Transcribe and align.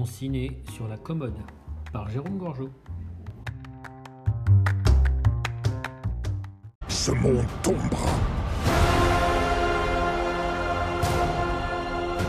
Mon 0.00 0.06
ciné 0.06 0.62
sur 0.72 0.88
la 0.88 0.96
commode 0.96 1.36
par 1.92 2.08
Jérôme 2.08 2.38
Gorgeau. 2.38 2.70
Ce 6.88 7.10
monde 7.10 7.44
tombera. 7.62 8.08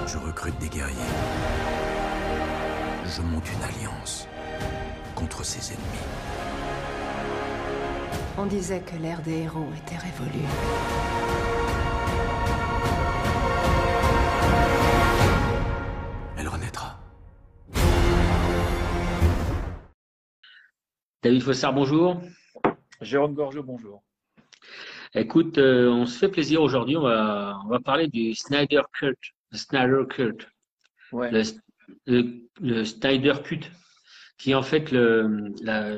Je 0.05 0.17
recrute 0.17 0.59
des 0.59 0.67
guerriers. 0.67 0.97
Je 3.05 3.21
monte 3.21 3.49
une 3.53 3.63
alliance 3.63 4.27
contre 5.15 5.45
ses 5.45 5.71
ennemis. 5.71 6.07
On 8.37 8.47
disait 8.47 8.81
que 8.81 8.97
l'ère 8.97 9.21
des 9.21 9.43
héros 9.43 9.69
était 9.77 9.95
révolue. 9.95 10.45
David 21.23 21.43
Fossard, 21.43 21.73
bonjour. 21.73 22.21
Jérôme 23.01 23.33
Gorgeau, 23.33 23.63
bonjour. 23.63 24.03
Écoute, 25.13 25.57
euh, 25.57 25.89
on 25.89 26.05
se 26.05 26.17
fait 26.17 26.29
plaisir 26.29 26.61
aujourd'hui. 26.61 26.97
On 26.97 27.01
va, 27.01 27.59
on 27.65 27.67
va 27.69 27.79
parler 27.79 28.07
du 28.07 28.33
Snyder 28.33 28.81
Cut. 28.93 29.15
Le 29.51 29.57
Snyder 29.57 30.03
Cut. 30.09 30.47
Ouais. 31.11 31.31
Le, 31.31 31.41
le- 32.05 32.41
le 32.61 32.85
Snyder 32.85 33.33
Cut, 33.43 33.59
qui 34.37 34.51
est 34.51 34.55
en 34.55 34.63
fait 34.63 34.91
le, 34.91 35.49
la, 35.61 35.95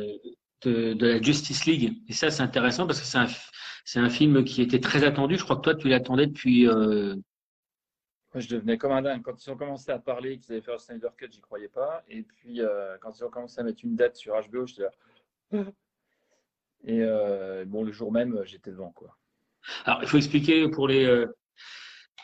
de, 0.64 0.94
de 0.94 1.08
la 1.08 1.22
Justice 1.22 1.66
League. 1.66 2.02
Et 2.10 2.14
ça, 2.14 2.32
c'est 2.32 2.42
intéressant 2.44 2.88
parce 2.88 3.00
que 3.00 3.06
c'est 3.06 3.18
un, 3.18 3.28
c'est 3.86 4.00
un 4.00 4.10
film 4.10 4.44
qui 4.44 4.62
était 4.62 4.80
très 4.80 5.04
attendu. 5.04 5.38
Je 5.38 5.44
crois 5.44 5.58
que 5.58 5.62
toi, 5.62 5.76
tu 5.76 5.88
l'attendais 5.90 6.26
depuis. 6.28 6.68
euh, 6.68 7.16
Moi, 8.34 8.40
je 8.42 8.48
devenais 8.50 8.78
comme 8.78 8.94
un 8.94 9.02
dingue. 9.04 9.22
Quand 9.22 9.46
ils 9.46 9.50
ont 9.52 9.58
commencé 9.58 9.92
à 9.92 10.00
parler 10.00 10.40
qu'ils 10.40 10.54
allaient 10.54 10.62
faire 10.62 10.76
le 10.76 10.80
Snyder 10.80 11.10
Cut, 11.18 11.28
j'y 11.32 11.42
croyais 11.42 11.68
pas. 11.70 12.04
Et 12.10 12.24
puis, 12.24 12.62
euh, 12.62 12.98
quand 13.00 13.12
ils 13.20 13.24
ont 13.24 13.30
commencé 13.30 13.60
à 13.62 13.64
mettre 13.64 13.84
une 13.84 13.96
date 13.96 14.16
sur 14.16 14.34
HBO, 14.34 14.66
j'étais 14.66 14.84
là. 14.84 14.92
Et 16.86 17.00
euh, 17.02 17.64
bon, 17.66 17.84
le 17.84 17.92
jour 17.92 18.12
même, 18.12 18.42
j'étais 18.46 18.72
devant, 18.72 18.92
quoi. 18.92 19.16
Alors, 19.86 20.02
il 20.02 20.08
faut 20.08 20.18
expliquer 20.18 20.68
pour 20.68 20.88
les, 20.90 21.06
euh, 21.06 21.28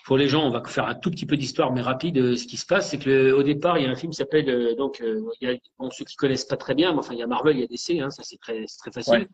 pour 0.05 0.17
les 0.17 0.27
gens, 0.27 0.45
on 0.45 0.51
va 0.51 0.61
faire 0.65 0.85
un 0.87 0.95
tout 0.95 1.09
petit 1.11 1.25
peu 1.25 1.37
d'histoire, 1.37 1.71
mais 1.71 1.81
rapide. 1.81 2.17
euh, 2.17 2.35
Ce 2.35 2.45
qui 2.45 2.57
se 2.57 2.65
passe, 2.65 2.89
c'est 2.89 2.99
que 2.99 3.09
le- 3.09 3.35
au 3.37 3.43
départ, 3.43 3.77
il 3.77 3.85
y 3.85 3.87
a 3.87 3.89
un 3.89 3.95
film 3.95 4.11
qui 4.11 4.17
s'appelle, 4.17 4.75
donc, 4.75 5.01
il 5.01 5.47
y 5.47 5.51
a, 5.51 5.55
bon, 5.77 5.89
ceux 5.91 6.03
qui 6.03 6.15
connaissent 6.17 6.43
pas 6.45 6.57
très 6.57 6.75
bien, 6.75 6.91
mais 6.91 6.99
enfin, 6.99 7.13
il 7.13 7.19
y 7.19 7.23
a 7.23 7.27
Marvel, 7.27 7.55
il 7.55 7.61
y 7.61 7.63
a 7.63 7.67
DC, 7.67 8.01
hein, 8.01 8.09
ça 8.09 8.23
c'est 8.23 8.37
très, 8.37 8.65
très 8.65 8.91
facile. 8.91 9.13
Ouais. 9.13 9.27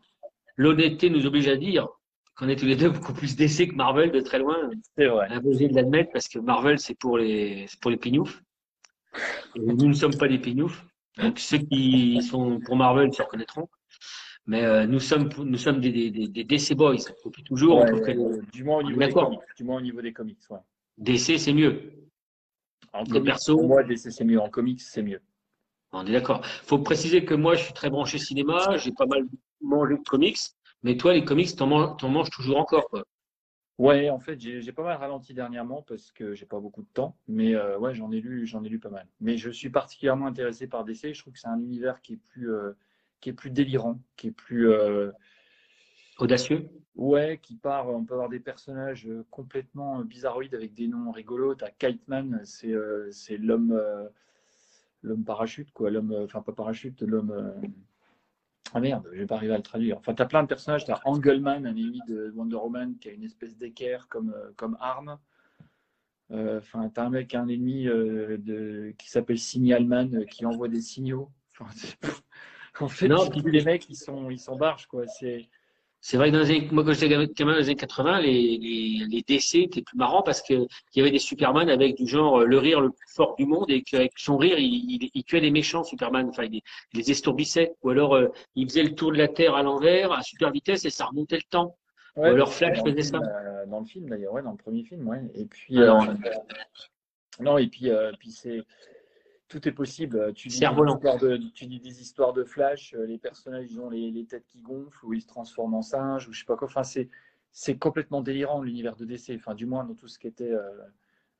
L'honnêteté 0.56 1.10
nous 1.10 1.26
oblige 1.26 1.48
à 1.48 1.56
dire 1.56 1.88
qu'on 2.36 2.48
est 2.48 2.56
tous 2.56 2.66
les 2.66 2.76
deux 2.76 2.90
beaucoup 2.90 3.12
plus 3.14 3.34
DC 3.34 3.68
que 3.68 3.74
Marvel 3.74 4.12
de 4.12 4.20
très 4.20 4.38
loin. 4.38 4.70
C'est 4.96 5.06
vrai. 5.06 5.26
Imposé 5.30 5.68
de 5.68 5.74
l'admettre 5.74 6.12
parce 6.12 6.28
que 6.28 6.38
Marvel, 6.38 6.78
c'est 6.78 6.94
pour 6.94 7.18
les, 7.18 7.66
pour 7.80 7.90
les 7.90 7.96
pignoufs. 7.96 8.42
Et 9.56 9.60
nous 9.60 9.88
ne 9.88 9.92
sommes 9.94 10.16
pas 10.16 10.28
des 10.28 10.38
pignoufs. 10.38 10.84
Donc, 11.18 11.38
ceux 11.38 11.58
qui 11.58 12.20
sont 12.22 12.60
pour 12.60 12.76
Marvel 12.76 13.12
se 13.12 13.22
reconnaîtront. 13.22 13.68
Mais 14.46 14.64
euh, 14.64 14.86
nous 14.86 15.00
sommes, 15.00 15.28
nous 15.38 15.58
sommes 15.58 15.80
des, 15.80 15.90
des, 15.90 16.10
des, 16.10 16.28
des 16.28 16.44
DC 16.44 16.74
Boys. 16.74 16.96
Depuis 17.24 17.42
toujours, 17.42 17.78
on 17.78 17.82
Ouais, 17.84 18.16
euh, 18.16 18.40
du 18.52 18.62
moins 18.62 18.78
au 18.78 18.82
niveau 18.84 19.00
des 19.00 19.12
comics. 19.12 19.40
Du 19.56 19.64
moins 19.64 19.78
au 19.78 19.80
niveau 19.80 20.00
des 20.00 20.12
comics, 20.12 20.38
ouais. 20.50 20.58
DC, 20.98 21.38
c'est 21.38 21.52
mieux. 21.52 21.92
En 22.92 23.04
comics, 23.04 23.24
persos. 23.24 23.56
pour 23.56 23.66
moi, 23.66 23.82
DC, 23.82 24.10
c'est 24.12 24.24
mieux. 24.24 24.40
En 24.40 24.48
comics, 24.48 24.80
c'est 24.80 25.02
mieux. 25.02 25.20
On 25.92 26.06
est 26.06 26.12
d'accord. 26.12 26.44
Faut 26.44 26.78
préciser 26.78 27.24
que 27.24 27.34
moi, 27.34 27.56
je 27.56 27.64
suis 27.64 27.72
très 27.74 27.90
branché 27.90 28.18
cinéma, 28.18 28.76
j'ai 28.76 28.92
pas 28.92 29.06
mal 29.06 29.24
mangé 29.60 29.96
de 29.96 30.02
comics, 30.02 30.38
mais 30.82 30.96
toi, 30.96 31.12
les 31.12 31.24
comics, 31.24 31.54
t'en 31.56 31.66
manges, 31.66 31.96
t'en 31.98 32.08
manges 32.08 32.30
toujours 32.30 32.58
encore, 32.58 32.88
quoi. 32.88 33.04
Ouais, 33.78 34.08
en 34.08 34.18
fait, 34.18 34.40
j'ai 34.40 34.62
j'ai 34.62 34.72
pas 34.72 34.82
mal 34.82 34.96
ralenti 34.96 35.34
dernièrement 35.34 35.82
parce 35.82 36.10
que 36.10 36.34
j'ai 36.34 36.46
pas 36.46 36.60
beaucoup 36.60 36.80
de 36.80 36.88
temps. 36.94 37.14
Mais 37.28 37.54
euh, 37.54 37.78
ouais, 37.78 37.94
j'en 37.94 38.10
ai 38.10 38.20
lu, 38.20 38.46
j'en 38.46 38.64
ai 38.64 38.70
lu 38.70 38.78
pas 38.78 38.88
mal. 38.88 39.06
Mais 39.20 39.36
je 39.36 39.50
suis 39.50 39.68
particulièrement 39.68 40.26
intéressé 40.26 40.66
par 40.66 40.84
DC. 40.84 41.12
Je 41.12 41.20
trouve 41.20 41.34
que 41.34 41.38
c'est 41.38 41.48
un 41.48 41.60
univers 41.60 42.00
qui 42.00 42.14
est 42.14 42.20
plus, 42.30 42.50
euh, 42.50 42.72
qui 43.20 43.30
est 43.30 43.32
plus 43.32 43.50
délirant, 43.50 44.00
qui 44.16 44.28
est 44.28 44.32
plus, 44.32 44.68
euh, 44.70 45.10
Audacieux. 46.18 46.68
ouais, 46.94 47.38
qui 47.42 47.56
part. 47.56 47.88
On 47.88 48.04
peut 48.04 48.14
avoir 48.14 48.28
des 48.28 48.40
personnages 48.40 49.06
euh, 49.06 49.24
complètement 49.30 50.00
euh, 50.00 50.04
bizarroïdes 50.04 50.54
avec 50.54 50.74
des 50.74 50.88
noms 50.88 51.10
rigolos. 51.12 51.54
T'as 51.56 51.70
Kite 51.70 52.06
Man, 52.08 52.40
c'est 52.44 52.72
euh, 52.72 53.10
c'est 53.12 53.36
l'homme, 53.36 53.72
euh, 53.72 54.08
l'homme 55.02 55.24
parachute, 55.24 55.70
quoi. 55.72 55.90
L'homme, 55.90 56.12
euh, 56.12 56.24
enfin 56.24 56.40
pas 56.42 56.52
parachute, 56.52 57.02
l'homme. 57.02 57.30
euh, 57.30 57.52
Ah 58.74 58.80
merde, 58.80 59.08
je 59.12 59.18
vais 59.20 59.26
pas 59.26 59.36
arriver 59.36 59.54
à 59.54 59.58
le 59.58 59.62
traduire. 59.62 59.98
Enfin, 59.98 60.14
t'as 60.14 60.26
plein 60.26 60.42
de 60.42 60.48
personnages. 60.48 60.84
T'as 60.84 61.00
Angleman, 61.04 61.66
un 61.66 61.70
ennemi 61.76 62.00
de 62.08 62.32
Wonder 62.34 62.56
Woman, 62.56 62.96
qui 62.98 63.08
a 63.08 63.12
une 63.12 63.24
espèce 63.24 63.56
d'équerre 63.56 64.08
comme, 64.08 64.32
euh, 64.34 64.50
comme 64.56 64.76
arme. 64.80 65.18
Euh, 66.32 66.58
Enfin, 66.58 66.88
t'as 66.92 67.04
un 67.04 67.10
mec, 67.10 67.34
un 67.36 67.46
ennemi 67.46 67.86
euh, 67.88 68.36
de, 68.38 68.92
qui 68.98 69.08
s'appelle 69.10 69.38
Signalman, 69.38 70.12
euh, 70.14 70.24
qui 70.24 70.44
envoie 70.46 70.68
des 70.68 70.80
signaux. 70.80 71.30
En 72.80 72.88
fait, 72.88 73.08
Non, 73.08 73.28
les 73.46 73.64
mecs, 73.64 73.88
ils 73.88 73.96
sont, 73.96 74.30
ils 74.30 74.38
sont 74.38 74.56
barges, 74.56 74.86
quoi. 74.86 75.06
C'est 75.06 75.48
C'est 76.00 76.16
vrai 76.18 76.28
que 76.30 76.34
dans 76.36 76.42
les 76.42 76.50
années, 76.50 76.68
moi, 76.70 76.84
quand 76.84 76.92
j'étais 76.92 77.08
gamin 77.08 77.26
dans 77.26 77.58
les 77.58 77.64
années 77.64 77.74
80, 77.76 78.20
les, 78.20 78.58
les, 78.58 79.04
les 79.08 79.22
DC 79.26 79.54
étaient 79.62 79.82
plus 79.82 79.96
marrants 79.96 80.22
parce 80.22 80.42
que 80.42 80.52
il 80.54 80.66
y 80.96 81.00
avait 81.00 81.10
des 81.10 81.18
Superman 81.18 81.68
avec 81.70 81.96
du 81.96 82.06
genre 82.06 82.40
euh, 82.40 82.44
le 82.44 82.58
rire 82.58 82.80
le 82.80 82.90
plus 82.90 83.08
fort 83.14 83.34
du 83.36 83.46
monde 83.46 83.70
et 83.70 83.82
qu'avec 83.82 84.12
son 84.16 84.36
rire, 84.36 84.58
il, 84.58 84.64
il, 85.02 85.10
il 85.14 85.24
tuait 85.24 85.40
les 85.40 85.50
méchants 85.50 85.82
Superman. 85.84 86.28
Enfin, 86.28 86.44
il, 86.44 86.52
les- 86.52 86.62
il 86.92 86.98
les 87.00 87.10
estourbissait. 87.10 87.74
Ou 87.82 87.90
alors, 87.90 88.14
euh, 88.14 88.28
il 88.54 88.68
faisait 88.68 88.82
le 88.84 88.94
tour 88.94 89.10
de 89.10 89.16
la 89.18 89.28
Terre 89.28 89.54
à 89.54 89.62
l'envers, 89.62 90.12
à 90.12 90.22
super 90.22 90.50
vitesse 90.52 90.84
et 90.84 90.90
ça 90.90 91.06
remontait 91.06 91.36
le 91.36 91.48
temps. 91.50 91.76
Ouais, 92.14 92.28
alors 92.30 92.52
Flash 92.52 92.78
faisait 92.82 93.02
film, 93.02 93.04
ça. 93.04 93.18
euh, 93.18 93.66
dans 93.66 93.80
le 93.80 93.86
film 93.86 94.08
d'ailleurs, 94.08 94.32
ouais, 94.32 94.42
dans 94.42 94.52
le 94.52 94.56
premier 94.56 94.84
film, 94.84 95.06
ouais. 95.08 95.20
Et 95.34 95.44
puis, 95.44 95.76
Alors, 95.78 96.02
euh, 96.02 96.14
non, 97.40 97.58
et 97.58 97.66
puis, 97.66 97.90
puis 98.18 98.30
c'est 98.30 98.62
tout 99.48 99.66
est 99.68 99.72
possible. 99.72 100.32
Tu 100.34 100.48
dis, 100.48 100.54
des 100.54 100.58
Cerf-volant. 100.60 100.94
histoires 100.96 101.18
de, 101.18 101.36
tu 101.54 101.66
dis 101.66 101.80
des 101.80 102.00
histoires 102.00 102.32
de 102.32 102.44
Flash, 102.44 102.94
euh, 102.94 103.06
les 103.06 103.18
personnages 103.18 103.66
ils 103.70 103.80
ont 103.80 103.88
les, 103.90 104.10
les 104.10 104.24
têtes 104.26 104.46
qui 104.46 104.60
gonflent 104.60 105.04
ou 105.04 105.12
ils 105.14 105.22
se 105.22 105.26
transforment 105.26 105.74
en 105.74 105.82
singes 105.82 106.28
ou 106.28 106.32
je 106.32 106.40
sais 106.40 106.44
pas 106.46 106.56
quoi. 106.56 106.66
Enfin, 106.68 106.82
c'est 106.82 107.08
c'est 107.52 107.78
complètement 107.78 108.20
délirant 108.20 108.60
l'univers 108.60 108.96
de 108.96 109.04
DC. 109.04 109.30
Enfin, 109.36 109.54
du 109.54 109.64
moins 109.66 109.84
dans 109.84 109.94
tout 109.94 110.08
ce 110.08 110.18
qui 110.18 110.26
était. 110.26 110.50
euh, 110.50 110.60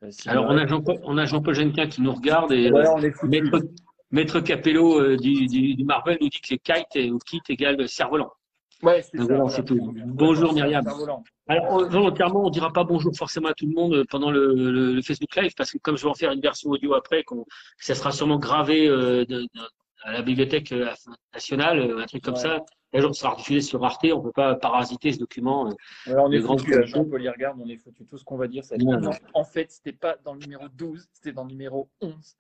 euh, 0.03 0.11
Alors, 0.27 0.47
on 0.47 0.57
a 0.57 0.67
Jean-Paul, 0.67 0.99
on 1.05 1.19
a 1.19 1.25
Jean-Paul 1.27 1.55
Genquin 1.55 1.87
qui 1.89 2.01
nous 2.01 2.13
regarde 2.15 2.53
et 2.53 2.71
Ouais, 2.71 2.87
euh, 2.87 2.93
on 2.95 3.03
est 3.03 3.11
foutus. 3.11 3.43
Maître, 3.43 3.67
Maître 4.13 4.41
Capello 4.41 5.01
euh, 5.01 5.17
du, 5.17 5.47
du, 5.47 5.75
du 5.75 5.85
Marvel 5.85 6.17
nous 6.21 6.29
dit 6.29 6.41
que 6.41 6.55
kite 6.55 6.95
et- 6.95 7.11
ou 7.11 7.19
kit 7.19 7.41
égale 7.49 7.89
cerf-volant. 7.89 8.33
Ouais, 8.83 9.03
c'est 9.03 9.17
ça, 9.17 9.25
voilà. 9.25 9.45
Bonjour, 10.07 10.53
Myriam. 10.53 10.87
Alors, 11.49 11.71
on- 11.71 11.89
volontairement, 11.89 12.45
on 12.45 12.51
dira 12.51 12.73
pas 12.73 12.85
bonjour 12.85 13.15
forcément 13.17 13.49
à 13.49 13.55
tout 13.55 13.67
le 13.67 13.73
monde 13.75 13.95
euh, 13.95 14.05
pendant 14.11 14.31
le, 14.31 14.55
le- 14.55 14.93
le 14.95 15.03
Facebook 15.03 15.35
Live, 15.37 15.53
parce 15.57 15.71
que 15.73 15.79
comme 15.79 15.97
je 15.97 16.03
vais 16.03 16.11
en 16.11 16.15
faire 16.15 16.33
une 16.33 16.41
version 16.41 16.71
audio 16.71 16.95
après, 16.95 17.23
qu'on, 17.25 17.47
ça 17.79 17.95
sera 17.95 18.13
sûrement 18.13 18.39
gravé 18.39 18.87
euh, 18.89 19.25
de- 19.25 19.43
de- 19.43 19.49
à 20.03 20.13
la 20.13 20.23
bibliothèque 20.23 20.73
euh, 20.73 20.89
nationale, 21.33 21.79
euh, 21.79 22.03
un 22.03 22.07
truc 22.07 22.23
comme 22.23 22.35
Ouais. 22.35 22.41
ça. 22.41 22.61
Un 22.93 23.01
jour, 23.01 23.15
ça 23.15 23.23
sera 23.23 23.37
diffusé 23.37 23.61
sur 23.61 23.85
Arte, 23.85 24.07
on 24.13 24.21
peut 24.23 24.33
pas 24.33 24.55
parasiter 24.55 25.13
ce 25.13 25.19
document. 25.19 25.65
Ouais, 25.69 25.75
on 26.19 26.31
est 26.31 26.39
Les 26.39 26.43
films. 26.43 26.85
Jean-Paul 26.87 27.23
y 27.23 27.29
regarde, 27.29 27.59
on 27.63 27.69
est 27.69 27.77
foutu. 27.77 28.05
Tout 28.07 28.17
ce 28.19 28.25
qu'on 28.25 28.37
va 28.37 28.47
dire, 28.47 28.65
c'est 28.65 28.77
Non, 28.79 29.01
en 29.35 29.45
fait, 29.45 29.71
c'était 29.71 29.93
pas 29.93 30.17
dans 30.25 30.35
le 30.35 30.41
numéro 30.41 30.69
12, 30.69 31.07
c'était 31.13 31.33
dans 31.33 31.45
le 31.45 31.51
numéro 31.51 31.89
11. 32.01 32.37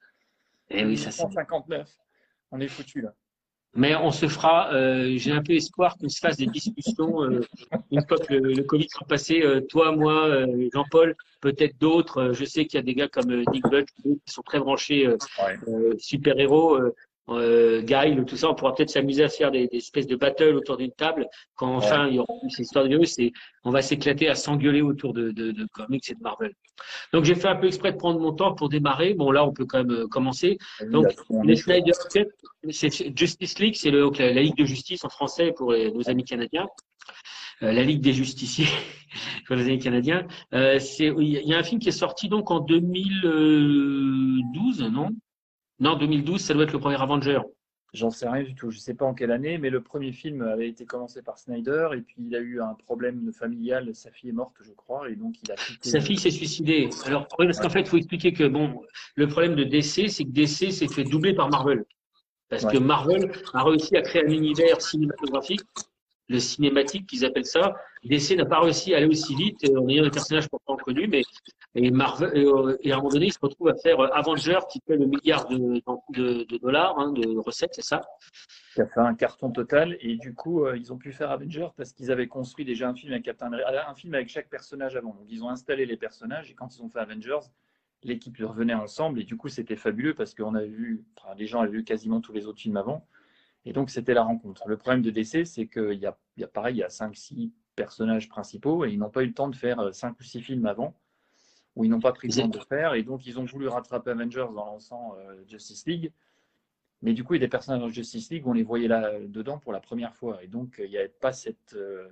Eh 0.71 0.85
oui, 0.85 0.97
ça 0.97 1.11
c'est. 1.11 1.23
159. 1.23 1.89
On 2.53 2.61
est 2.61 2.69
foutu 2.69 3.01
là. 3.01 3.13
Mais 3.77 3.95
on 3.95 4.11
se 4.11 4.27
fera, 4.27 4.73
euh, 4.73 5.15
j'ai 5.17 5.33
un 5.33 5.43
peu 5.43 5.53
espoir 5.53 5.97
qu'on 5.99 6.09
se 6.09 6.19
fasse 6.19 6.37
des 6.39 6.47
discussions 6.47 7.23
euh, 7.23 7.41
une 7.91 8.01
fois 8.09 8.19
que 8.19 8.33
le, 8.33 8.55
le 8.55 8.63
Covid 8.63 8.89
sera 8.89 9.05
passé, 9.07 9.43
euh, 9.43 9.61
toi, 9.61 9.93
moi, 9.93 10.27
euh, 10.27 10.69
Jean-Paul, 10.73 11.15
peut-être 11.41 11.79
d'autres. 11.79 12.19
Euh, 12.19 12.33
je 12.33 12.45
sais 12.45 12.65
qu'il 12.65 12.79
y 12.79 12.81
a 12.81 12.83
des 12.83 12.95
gars 12.95 13.09
comme 13.09 13.31
euh, 13.31 13.45
Nick 13.53 13.65
Butch 13.71 13.89
qui 14.03 14.19
sont 14.27 14.43
très 14.43 14.59
branchés 14.61 15.07
euh, 15.07 15.17
Ouais. 15.45 15.57
euh, 15.69 15.95
super-héros, 15.99 16.81
euh, 17.29 17.81
euh, 17.81 17.83
Guile, 17.83 18.25
tout 18.27 18.37
ça. 18.37 18.51
On 18.51 18.55
pourra 18.55 18.75
peut-être 18.75 18.91
s'amuser 18.91 19.25
à 19.25 19.29
faire 19.29 19.51
des, 19.51 19.67
des 19.69 19.79
espèces 19.79 20.07
de 20.07 20.17
battles 20.17 20.55
autour 20.55 20.77
d'une 20.77 20.93
table. 20.93 21.27
Quand 21.57 21.75
enfin 21.77 22.07
il 22.09 22.17
y 22.17 22.19
aura 22.19 22.33
plus 22.41 22.59
histoire 22.61 22.85
de 22.85 22.91
virus, 22.91 23.19
et 23.19 23.33
on 23.65 23.71
va 23.71 23.83
s'éclater 23.83 24.29
à 24.29 24.35
s'engueuler 24.35 24.83
autour 24.83 25.13
de, 25.13 25.31
de, 25.33 25.51
de 25.53 25.67
comics 25.73 26.09
et 26.11 26.15
de 26.15 26.21
Marvel. 26.21 26.53
Donc 27.13 27.25
j'ai 27.25 27.34
fait 27.34 27.49
un 27.49 27.57
peu 27.57 27.67
exprès 27.67 27.93
de 27.93 27.97
prendre 27.97 28.21
mon 28.21 28.33
temps 28.33 28.55
pour 28.55 28.69
démarrer. 28.69 29.15
Bon 29.15 29.31
là, 29.31 29.45
on 29.45 29.53
peut 29.53 29.65
quand 29.67 29.78
même 29.78 29.91
euh, 29.93 30.07
commencer. 30.07 30.59
Donc, 30.93 31.07
on 31.31 31.43
Les. 31.43 31.57
Snyder 31.57 31.93
Cut, 32.13 32.27
c'est 32.71 33.17
Justice 33.19 33.59
League, 33.59 33.75
c'est 33.77 33.91
le, 33.91 34.03
donc 34.03 34.19
la, 34.19 34.33
la 34.33 34.43
Ligue 34.43 34.57
de 34.57 34.65
justice 34.65 35.05
en 35.05 35.09
français 35.09 35.53
pour 35.57 35.72
les- 35.72 35.91
nos 35.91 36.09
amis 36.09 36.25
canadiens. 36.25 36.67
Euh, 37.63 37.72
la 37.72 37.83
Ligue 37.83 38.03
des 38.03 38.13
justiciers 38.13 38.67
pour 39.47 39.57
les 39.57 39.65
amis 39.65 39.79
canadiens. 39.79 40.27
Euh, 40.53 40.79
c'est, 40.79 41.07
il 41.07 41.29
y 41.29 41.39
a- 41.39 41.41
il 41.41 41.49
y 41.49 41.55
a 41.55 41.59
un 41.59 41.63
film 41.63 41.81
qui 41.81 41.89
est 41.89 41.93
sorti 41.93 42.29
donc 42.29 42.51
en 42.51 42.61
2012, 42.61 44.83
non? 44.93 45.09
Non, 45.78 45.97
2012, 45.97 46.41
ça 46.41 46.55
doit 46.55 46.65
être 46.65 46.73
le 46.73 46.78
premier 46.78 47.01
Avenger. 47.01 47.41
J'en 47.93 48.11
sais 48.11 48.28
rien 48.28 48.43
du 48.43 48.55
tout. 48.55 48.71
Je 48.71 48.78
sais 48.78 48.95
pas 48.95 49.07
en 49.07 49.15
quelle 49.15 49.31
année, 49.31 49.59
mais 49.59 49.71
le 49.71 49.81
premier 49.81 50.13
film 50.13 50.43
avait 50.43 50.69
été 50.69 50.84
commencé 50.84 51.23
par 51.23 51.39
Snyder 51.39 51.89
et 51.97 52.01
puis 52.03 52.17
il 52.19 52.34
a 52.34 52.41
eu 52.41 52.61
un 52.61 52.75
problème 52.75 53.33
familial. 53.33 53.95
Sa 53.95 54.11
fille 54.11 54.31
est 54.31 54.34
morte, 54.34 54.55
je 54.61 54.73
crois, 54.73 55.09
et 55.09 55.17
donc 55.17 55.37
il 55.43 55.53
a 55.53 55.55
quitté. 55.55 55.89
Sa 55.89 56.01
fille 56.01 56.19
s'est 56.19 56.31
suicidée. 56.31 56.91
Alors, 57.07 57.27
parce 57.39 57.61
qu'en 57.61 57.71
fait, 57.71 57.81
il 57.81 57.87
faut 57.87 57.97
expliquer 57.97 58.33
que 58.33 58.45
bon, 58.45 58.83
le 59.15 59.28
problème 59.28 59.55
de 59.55 59.65
DC, 59.65 60.11
c'est 60.11 60.25
que 60.25 60.31
DC 60.31 60.73
s'est 60.73 60.89
fait 60.89 61.05
doubler 61.05 61.34
par 61.34 61.49
Marvel. 61.49 61.84
Parce 62.49 62.65
Ouais. 62.65 62.75
que 62.75 62.79
Marvel 62.79 63.33
a 63.55 63.65
réussi 63.65 63.97
à 63.97 64.03
créer 64.03 64.25
un 64.27 64.31
univers 64.31 64.81
cinématographique 64.81 65.63
le 66.29 66.41
cinématique 66.41 67.07
qu'ils 67.07 67.25
appellent 67.25 67.47
ça. 67.47 67.75
DC 68.05 68.37
n'a 68.37 68.45
pas 68.47 68.61
réussi 68.61 68.95
à 68.95 68.99
aller 68.99 69.07
aussi 69.07 69.34
vite 69.34 69.59
euh, 69.69 69.79
en 69.81 69.89
ayant 69.89 70.03
des 70.03 70.11
personnages 70.11 70.49
pourtant 70.49 70.77
connus, 70.77 71.09
mais 71.09 71.22
et 71.78 71.91
Marvel 71.91 72.31
euh, 72.34 72.78
et 72.81 72.91
à 72.91 72.95
un 72.95 72.97
moment 72.99 73.11
donné, 73.11 73.27
ils 73.27 73.33
se 73.33 73.39
retrouvent 73.39 73.69
à 73.69 73.75
faire 73.75 74.01
euh, 74.01 74.09
Avengers 74.15 74.61
qui 74.71 74.81
fait 74.87 74.97
le 74.97 75.05
milliard 75.05 75.47
de, 75.47 76.59
dollars 76.59 76.99
hein, 76.99 77.13
de 77.13 77.37
recettes, 77.39 77.75
c'est 77.75 77.84
ça? 77.84 78.09
Qui 78.75 78.81
a 78.81 78.87
fait 78.87 79.01
un 79.01 79.15
carton 79.15 79.51
total. 79.51 79.99
Et 80.01 80.17
du 80.17 80.33
coup 80.33 80.67
ils 80.71 80.91
ont 80.93 80.97
pu 80.97 81.13
faire 81.13 81.31
Avengers 81.31 81.69
parce 81.77 81.93
qu'ils 81.93 82.11
avaient 82.11 82.28
construit 82.28 82.65
déjà 82.65 82.89
un 82.89 82.95
film 82.95 83.13
avec 83.13 83.27
Captain 83.27 83.51
un 83.53 83.95
film 83.95 84.15
avec 84.15 84.31
chaque 84.31 84.49
personnage 84.49 84.97
avant. 84.97 85.11
Donc 85.11 85.27
ils 85.28 85.45
ont 85.45 85.51
installé 85.51 85.84
les 85.84 85.99
personnages 85.99 86.51
et 86.51 86.55
quand 86.55 86.75
ils 86.75 86.83
ont 86.83 86.89
fait 86.89 86.99
Avengers, 86.99 87.47
l'équipe 88.03 88.39
revenait 88.39 88.75
ensemble. 88.75 89.21
Et 89.21 89.25
du 89.25 89.37
coup 89.37 89.49
c'était 89.49 89.77
fabuleux 89.77 90.15
parce 90.15 90.34
qu'on 90.34 90.55
a 90.55 90.65
vu, 90.65 91.05
enfin, 91.19 91.34
les 91.34 91.47
gens 91.47 91.61
avaient 91.61 91.72
vu 91.72 91.84
quasiment 91.84 92.22
tous 92.22 92.33
les 92.33 92.47
autres 92.47 92.61
films 92.61 92.79
avant. 92.79 93.07
Et 93.67 93.75
donc 93.75 93.91
c'était 93.91 94.15
la 94.15 94.22
rencontre. 94.22 94.67
Le 94.67 94.79
problème 94.79 95.03
de 95.03 95.11
DC, 95.11 95.45
c'est 95.45 95.67
qu'il 95.67 95.99
y 95.99 96.07
a, 96.07 96.17
il 96.39 96.47
pareil, 96.47 96.77
il 96.77 96.79
y 96.79 96.84
a 96.84 96.89
5-6 96.89 97.53
personnages 97.75 98.31
principaux 98.31 98.87
et 98.87 98.93
ils 98.93 98.99
n'ont 98.99 99.11
pas 99.11 99.22
eu 99.22 99.27
le 99.27 99.34
temps 99.34 99.49
de 99.49 99.57
faire 99.57 99.95
5 99.95 100.09
euh, 100.09 100.15
ou 100.19 100.22
6 100.22 100.41
films 100.41 100.65
avant 100.65 100.95
où 101.77 101.84
ils 101.84 101.91
n'ont 101.91 102.01
pas 102.01 102.13
pris 102.13 102.28
le 102.28 102.34
temps 102.34 102.49
de 102.49 102.59
faire 102.59 102.95
et 102.95 103.03
donc 103.03 103.27
ils 103.27 103.39
ont 103.39 103.45
voulu 103.45 103.69
rattraper 103.69 104.11
Avengers 104.11 104.41
en 104.41 104.53
lançant 104.53 105.15
euh, 105.19 105.34
Justice 105.47 105.87
League. 105.87 106.13
Mais 107.03 107.13
du 107.13 107.23
coup, 107.23 107.34
il 107.34 107.37
y 107.37 107.43
a 107.43 107.47
des 107.47 107.51
personnages 107.51 107.83
dans 107.83 107.91
Justice 107.91 108.31
League, 108.31 108.47
on 108.47 108.55
les 108.55 108.63
voyait 108.63 108.89
là 108.89 109.13
dedans 109.21 109.59
pour 109.59 109.73
la 109.73 109.81
première 109.81 110.15
fois 110.15 110.43
et 110.43 110.49
donc 110.49 110.81
il 110.83 110.91
n'y 110.91 110.97
avait 110.97 111.09
pas 111.09 111.33
cette 111.33 111.75
euh, 111.75 112.09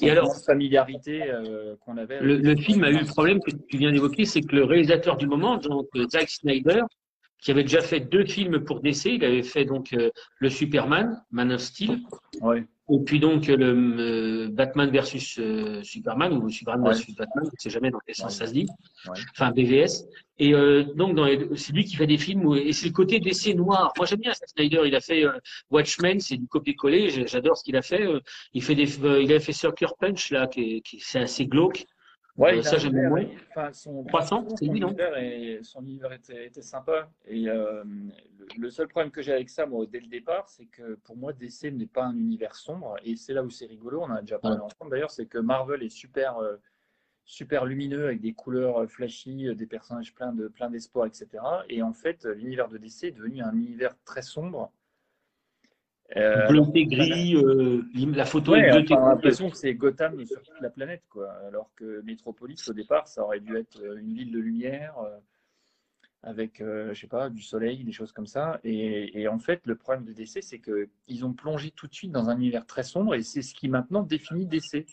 et 0.00 0.10
alors, 0.10 0.34
familiarité 0.44 1.22
euh, 1.24 1.76
qu'on 1.80 1.98
avait. 1.98 2.20
Le, 2.20 2.56
film 2.56 2.82
a 2.84 2.90
eu 2.90 2.98
le 2.98 3.06
problème 3.06 3.40
que 3.40 3.50
tu 3.50 3.76
viens 3.76 3.92
d'évoquer, 3.92 4.24
c'est 4.24 4.40
que 4.40 4.56
le 4.56 4.64
réalisateur 4.64 5.16
du 5.16 5.26
moment, 5.26 5.58
donc 5.58 5.88
euh, 5.96 6.06
Zack 6.08 6.30
Snyder, 6.30 6.80
qui 7.46 7.52
avait 7.52 7.62
déjà 7.62 7.80
fait 7.80 8.00
deux 8.00 8.24
films 8.24 8.64
pour 8.64 8.80
DC, 8.80 9.04
il 9.04 9.24
avait 9.24 9.44
fait 9.44 9.64
donc 9.64 9.92
euh, 9.92 10.10
le 10.40 10.50
Superman, 10.50 11.22
Man 11.30 11.52
of 11.52 11.60
Steel, 11.60 12.00
ouais. 12.40 12.66
Et 12.90 12.98
puis 13.04 13.20
donc 13.20 13.46
le 13.46 13.64
euh, 13.64 14.48
Batman 14.50 14.90
versus 14.90 15.38
euh, 15.38 15.80
Superman 15.84 16.32
ou 16.32 16.50
Superman 16.50 16.88
versus 16.88 17.14
Batman, 17.14 17.44
je 17.44 17.50
ne 17.50 17.56
sais 17.56 17.70
jamais 17.70 17.92
dans 17.92 18.00
quel 18.04 18.16
sens 18.16 18.36
ça 18.36 18.48
se 18.48 18.52
dit. 18.52 18.66
Enfin 19.30 19.52
BVS. 19.52 20.08
Et 20.40 20.54
euh, 20.54 20.82
donc 20.96 21.16
c'est 21.54 21.72
lui 21.72 21.84
qui 21.84 21.94
fait 21.94 22.08
des 22.08 22.18
films 22.18 22.46
où, 22.46 22.56
et 22.56 22.72
c'est 22.72 22.88
le 22.88 22.92
côté 22.92 23.20
d'essai 23.20 23.54
noir. 23.54 23.92
Moi 23.96 24.06
j'aime 24.06 24.18
bien 24.18 24.32
Snyder. 24.34 24.82
Il 24.84 24.96
a 24.96 25.00
fait 25.00 25.24
Watchmen, 25.70 26.18
c'est 26.18 26.36
du 26.36 26.48
copier-coller. 26.48 27.26
J'adore 27.28 27.56
ce 27.56 27.62
qu'il 27.62 27.76
a 27.76 27.82
fait. 27.82 28.08
il 28.54 28.62
fait 28.62 28.74
des, 28.74 28.98
il 29.22 29.32
a 29.32 29.38
fait 29.38 29.52
Sucker 29.52 29.94
Punch 30.00 30.32
là, 30.32 30.48
qui, 30.48 30.82
qui 30.82 30.98
c'est 30.98 31.20
assez 31.20 31.46
glauque. 31.46 31.86
Ouais, 32.36 32.58
euh, 32.58 32.62
ça 32.62 32.76
j'aime 32.76 32.92
bien. 32.92 33.10
Enfin, 33.50 33.72
son, 33.72 34.04
300, 34.04 34.46
c'est 34.56 34.66
lui, 34.66 34.80
non 34.80 34.94
Son 35.62 35.82
univers 35.82 36.12
était, 36.12 36.46
était, 36.46 36.62
sympa. 36.62 37.10
Et 37.26 37.48
euh, 37.48 37.82
le, 38.58 38.70
seul 38.70 38.88
problème 38.88 39.10
que 39.10 39.22
j'ai 39.22 39.32
avec 39.32 39.48
ça, 39.48 39.66
moi, 39.66 39.86
dès 39.86 40.00
le 40.00 40.06
départ, 40.06 40.48
c'est 40.48 40.66
que 40.66 40.96
pour 41.04 41.16
moi, 41.16 41.32
DC 41.32 41.72
n'est 41.72 41.86
pas 41.86 42.04
un 42.04 42.16
univers 42.16 42.54
sombre. 42.54 42.96
Et 43.04 43.16
c'est 43.16 43.32
là 43.32 43.42
où 43.42 43.50
c'est 43.50 43.66
rigolo, 43.66 44.02
on 44.02 44.04
en 44.04 44.16
a 44.16 44.20
déjà 44.20 44.38
parlé 44.38 44.58
ensemble 44.58 44.90
d'ailleurs, 44.90 45.10
c'est 45.10 45.26
que 45.26 45.38
Marvel 45.38 45.82
est 45.82 45.88
super, 45.88 46.38
euh, 46.38 46.56
super 47.24 47.64
lumineux 47.64 48.06
avec 48.06 48.20
des 48.20 48.34
couleurs 48.34 48.88
flashy, 48.88 49.54
des 49.54 49.66
personnages 49.66 50.14
pleins 50.14 50.32
de 50.32 50.48
plein 50.48 50.70
d'espoir, 50.70 51.06
etc. 51.06 51.28
Et 51.68 51.82
en 51.82 51.92
fait, 51.92 52.24
l'univers 52.24 52.68
de 52.68 52.76
DC 52.76 53.04
est 53.04 53.12
devenu 53.12 53.42
un 53.42 53.54
univers 53.54 53.96
très 54.04 54.22
sombre 54.22 54.72
euh, 56.14 56.46
bleuté 56.46 56.86
gris, 56.86 57.34
euh, 57.34 57.82
la 58.14 58.24
photo 58.24 58.54
est 58.54 58.70
bleutée. 58.70 58.94
On 58.94 59.06
a 59.06 59.10
l'impression 59.10 59.50
que 59.50 59.56
c'est 59.56 59.74
Gotham 59.74 60.24
sur 60.24 60.40
toute 60.42 60.60
la 60.60 60.70
planète, 60.70 61.02
quoi. 61.08 61.32
Alors 61.46 61.70
que 61.74 62.00
Metropolis, 62.02 62.68
au 62.68 62.72
départ, 62.72 63.08
ça 63.08 63.24
aurait 63.24 63.40
dû 63.40 63.56
être 63.56 63.80
euh, 63.82 63.98
une 63.98 64.14
ville 64.14 64.30
de 64.30 64.38
lumière 64.38 64.96
euh, 64.98 65.18
avec, 66.22 66.58
je 66.58 66.92
sais 66.92 67.06
pas, 67.06 67.30
du 67.30 67.42
soleil, 67.42 67.84
des 67.84 67.92
choses 67.92 68.10
comme 68.10 68.26
ça. 68.26 68.58
Et, 68.64 69.20
et 69.20 69.28
en 69.28 69.38
fait, 69.38 69.60
le 69.64 69.76
problème 69.76 70.04
de 70.04 70.12
DC, 70.12 70.42
c'est 70.42 70.60
qu'ils 70.60 71.24
ont 71.24 71.32
plongé 71.32 71.70
tout 71.70 71.86
de 71.86 71.94
suite 71.94 72.10
dans 72.10 72.28
un 72.30 72.36
univers 72.36 72.66
très 72.66 72.82
sombre 72.82 73.14
et 73.14 73.22
c'est 73.22 73.42
ce 73.42 73.54
qui 73.54 73.68
maintenant 73.68 74.02
définit 74.02 74.44
DC. 74.44 74.86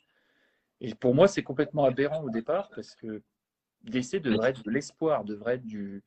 Et 0.80 0.94
pour 0.94 1.15
moi, 1.15 1.27
c'est 1.27 1.42
complètement 1.42 1.86
aberrant 1.86 2.21
au 2.21 2.30
départ 2.30 2.69
parce 2.75 2.94
que 2.95 3.24
DC 3.86 4.21
devrait 4.21 4.51
être 4.51 4.63
de 4.63 4.69
l'espoir, 4.69 5.24
devrait 5.24 5.56
être 5.56 5.65
du, 5.65 6.04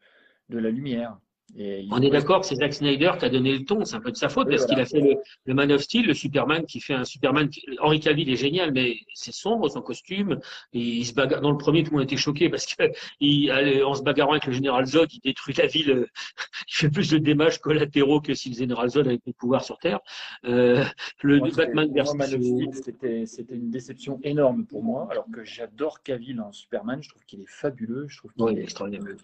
de 0.48 0.58
la 0.58 0.70
lumière. 0.70 1.18
On 1.54 2.02
est 2.02 2.10
d'accord 2.10 2.40
que 2.40 2.46
c'est 2.46 2.56
Zack 2.56 2.75
Snyder 2.75 3.12
qui 3.19 3.25
a 3.25 3.28
donné 3.28 3.56
le 3.56 3.64
ton, 3.64 3.84
c'est 3.84 3.96
un 3.96 4.00
peu 4.00 4.10
de 4.10 4.16
sa 4.16 4.28
faute, 4.28 4.48
parce 4.48 4.66
qu'il 4.66 4.78
a 4.78 4.84
fait 4.84 5.00
le, 5.00 5.54
Man 5.54 5.70
of 5.72 5.81
Steel, 5.81 6.06
le 6.06 6.14
Superman 6.14 6.66
qui 6.66 6.81
fait 6.81 6.94
un 6.94 7.04
Superman. 7.04 7.48
Henri 7.81 8.00
Cavill 8.00 8.28
est 8.31 8.37
génial, 8.37 8.72
mais 8.72 8.96
c'est 9.14 9.32
sombre 9.32 9.69
son 9.69 9.81
costume. 9.81 10.38
Et 10.72 10.81
il 10.81 11.04
se 11.06 11.14
bagarre. 11.14 11.40
Dans 11.40 11.50
le 11.50 11.56
premier, 11.56 11.82
tout 11.82 11.93
le 11.93 11.98
monde 11.98 12.04
était 12.04 12.16
choqué 12.16 12.48
parce 12.48 12.66
qu'en 12.66 12.84
se 13.20 14.02
bagarrant 14.02 14.32
avec 14.32 14.46
le 14.46 14.52
général 14.52 14.87
Zod, 14.87 15.12
il 15.12 15.20
détruit 15.20 15.54
la 15.56 15.66
ville. 15.66 16.06
Il 16.69 16.75
fait 16.75 16.90
plus 16.90 17.10
de 17.10 17.19
dommages 17.19 17.58
collatéraux 17.58 18.20
que 18.20 18.34
si 18.34 18.50
le 18.50 18.56
général 18.56 18.90
Zod 18.90 19.06
avait 19.06 19.20
des 19.25 19.32
pouvoirs 19.32 19.64
sur 19.64 19.78
Terre. 19.78 20.00
Euh, 20.44 20.84
le 21.22 21.38
Batman 21.54 21.88
versus. 21.92 22.16
Man 22.16 22.34
of 22.34 22.42
Steel, 22.42 23.26
c'était 23.26 23.54
une 23.54 23.70
déception 23.70 24.19
énorme 24.22 24.66
pour 24.66 24.82
moi, 24.82 25.08
alors 25.10 25.26
que 25.32 25.44
j'adore 25.44 26.02
Cavill 26.02 26.40
en 26.40 26.52
Superman. 26.52 27.02
Je 27.02 27.08
trouve 27.08 27.25
qu'il 27.25 27.40
est 27.40 27.49
fabuleux. 27.49 28.06
Je 28.08 28.19
trouve 28.19 28.32
qu'il 28.32 28.58
est 28.58 28.62
extraordinaire. 28.62 29.16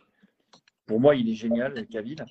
Pour 0.87 1.01
moi, 1.01 1.15
il 1.15 1.29
est 1.29 1.35
génial, 1.35 1.87
Cavill. 1.87 2.25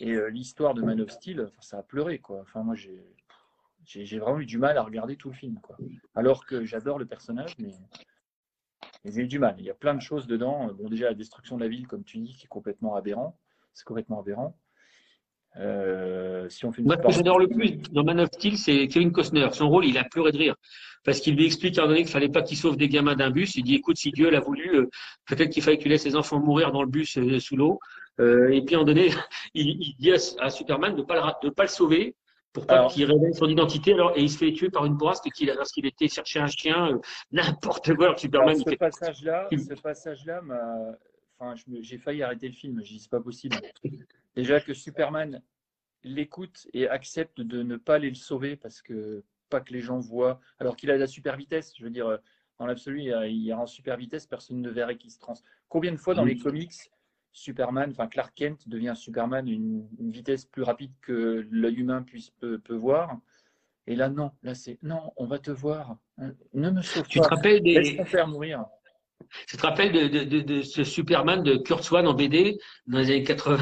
Et 0.00 0.12
euh, 0.12 0.28
l'histoire 0.28 0.74
de 0.74 0.82
Man 0.82 1.00
of 1.00 1.10
Steel, 1.10 1.50
ça 1.60 1.78
a 1.78 1.82
pleuré, 1.82 2.18
quoi. 2.18 2.40
Enfin, 2.40 2.64
j'ai 3.84 4.18
vraiment 4.18 4.40
eu 4.40 4.46
du 4.46 4.58
mal 4.58 4.78
à 4.78 4.82
regarder 4.82 5.16
tout 5.16 5.28
le 5.28 5.34
film, 5.34 5.60
quoi. 5.60 5.76
Alors 6.14 6.46
que 6.46 6.64
j'adore 6.64 6.98
le 6.98 7.06
personnage, 7.06 7.56
mais 7.58 7.72
j'ai 9.04 9.22
eu 9.22 9.28
du 9.28 9.38
mal. 9.38 9.56
Il 9.58 9.64
y 9.64 9.70
a 9.70 9.74
plein 9.74 9.94
de 9.94 10.00
choses 10.00 10.26
dedans. 10.26 10.72
Bon, 10.72 10.88
déjà, 10.88 11.06
la 11.06 11.14
destruction 11.14 11.56
de 11.56 11.62
la 11.62 11.68
ville, 11.68 11.86
comme 11.86 12.04
tu 12.04 12.18
dis, 12.18 12.34
qui 12.34 12.46
est 12.46 12.48
complètement 12.48 12.94
aberrant. 12.94 13.38
C'est 13.74 13.84
complètement 13.84 14.20
aberrant. 14.20 14.56
Euh, 15.56 16.48
si 16.48 16.64
on 16.64 16.72
fait 16.72 16.82
Moi, 16.82 16.96
ce 16.96 17.06
que 17.06 17.12
j'adore 17.12 17.38
le 17.38 17.48
plus 17.48 17.78
dans 17.92 18.04
Man 18.04 18.20
of 18.20 18.28
Steel, 18.32 18.58
c'est 18.58 18.88
Kevin 18.88 19.12
Costner. 19.12 19.48
Son 19.52 19.68
rôle, 19.68 19.84
il 19.86 19.96
a 19.98 20.04
pleuré 20.04 20.32
de 20.32 20.38
rire. 20.38 20.56
Parce 21.04 21.20
qu'il 21.20 21.36
lui 21.36 21.46
explique 21.46 21.78
à 21.78 21.84
un 21.84 21.86
donné 21.86 22.00
qu'il 22.00 22.10
fallait 22.10 22.28
pas 22.28 22.42
qu'il 22.42 22.56
sauve 22.56 22.76
des 22.76 22.88
gamins 22.88 23.14
d'un 23.14 23.30
bus. 23.30 23.54
Il 23.56 23.62
dit, 23.62 23.74
écoute, 23.74 23.96
si 23.96 24.10
Dieu 24.10 24.30
l'a 24.30 24.40
voulu, 24.40 24.76
euh, 24.76 24.90
peut-être 25.26 25.50
qu'il 25.50 25.62
fallait 25.62 25.76
que 25.76 25.82
tu 25.82 25.88
laisses 25.88 26.04
les 26.04 26.16
enfants 26.16 26.40
mourir 26.40 26.72
dans 26.72 26.82
le 26.82 26.88
bus 26.88 27.18
euh, 27.18 27.38
sous 27.38 27.56
l'eau. 27.56 27.78
et 28.18 28.62
puis, 28.64 28.74
à 28.74 28.80
un 28.80 28.84
donné, 28.84 29.10
il, 29.54 29.68
il 29.80 29.96
dit 29.98 30.12
à, 30.12 30.50
Superman 30.50 30.96
de 30.96 31.02
pas 31.02 31.36
le, 31.42 31.50
pas 31.50 31.64
le 31.64 31.68
sauver 31.68 32.16
pour 32.52 32.66
pas 32.66 32.86
qu'il 32.86 33.04
révèle 33.04 33.34
son 33.34 33.48
identité. 33.48 33.92
Alors, 33.92 34.12
et 34.16 34.22
il 34.22 34.30
se 34.30 34.38
fait 34.38 34.52
tuer 34.52 34.70
par 34.70 34.86
une 34.86 34.94
bourrasque 34.94 35.28
qu'il 35.34 35.50
a, 35.50 35.54
lorsqu'il 35.54 35.86
était 35.86 36.08
chercher 36.08 36.40
un 36.40 36.46
chien, 36.46 37.00
n'importe 37.32 37.94
quoi. 37.94 38.16
Superman. 38.16 38.56
ce 38.56 38.74
passage-là, 38.76 39.48
ce 39.52 39.74
passage-là, 39.80 40.40
enfin, 41.38 41.54
j'ai 41.80 41.98
failli 41.98 42.22
arrêter 42.22 42.48
le 42.48 42.54
film. 42.54 42.80
J'ai 42.82 42.94
dit, 42.94 43.00
c'est 43.00 43.10
pas 43.10 43.20
possible. 43.20 43.56
Déjà 44.36 44.60
que 44.60 44.74
Superman 44.74 45.42
l'écoute 46.02 46.66
et 46.72 46.88
accepte 46.88 47.40
de 47.40 47.62
ne 47.62 47.76
pas 47.76 47.94
aller 47.94 48.10
le 48.10 48.14
sauver 48.14 48.56
parce 48.56 48.82
que 48.82 49.24
pas 49.48 49.60
que 49.60 49.72
les 49.72 49.80
gens 49.80 50.00
voient, 50.00 50.40
alors 50.58 50.76
qu'il 50.76 50.90
a 50.90 50.96
la 50.96 51.06
super 51.06 51.36
vitesse. 51.36 51.72
Je 51.78 51.84
veux 51.84 51.90
dire, 51.90 52.18
dans 52.58 52.66
l'absolu, 52.66 53.00
il 53.00 53.42
y 53.42 53.52
a 53.52 53.58
en 53.58 53.66
super 53.66 53.96
vitesse, 53.96 54.26
personne 54.26 54.60
ne 54.60 54.70
verrait 54.70 54.96
qu'il 54.96 55.10
se 55.10 55.18
trans. 55.18 55.34
Combien 55.68 55.92
de 55.92 55.96
fois 55.96 56.14
dans 56.14 56.24
les 56.24 56.36
comics, 56.36 56.90
Superman, 57.32 57.90
enfin 57.90 58.06
Clark 58.06 58.32
Kent 58.34 58.68
devient 58.68 58.94
Superman 58.94 59.48
une, 59.48 59.88
une 59.98 60.10
vitesse 60.12 60.44
plus 60.44 60.62
rapide 60.62 60.92
que 61.00 61.46
l'œil 61.50 61.74
humain 61.74 62.02
puisse 62.02 62.30
peut, 62.30 62.60
voir. 62.70 63.18
Et 63.86 63.96
là, 63.96 64.08
non, 64.08 64.30
là 64.42 64.54
c'est 64.54 64.78
non, 64.82 65.12
on 65.16 65.26
va 65.26 65.38
te 65.38 65.50
voir. 65.50 65.98
Ne 66.52 66.70
me 66.70 66.80
sauve 66.80 67.06
tu 67.08 67.18
pas. 67.18 67.28
Te 67.28 67.34
rappelles 67.34 67.62
des... 67.62 67.74
Laisse-moi 67.74 68.04
faire 68.04 68.28
mourir. 68.28 68.64
Tu 69.48 69.56
te 69.56 69.62
rappelles 69.62 69.92
de, 69.92 70.62
ce 70.62 70.84
Superman 70.84 71.42
de 71.42 71.56
Kurt 71.56 71.82
Swan 71.82 72.06
en 72.06 72.14
BD 72.14 72.58
dans 72.86 72.98
les 72.98 73.06
années 73.06 73.24
80 73.24 73.58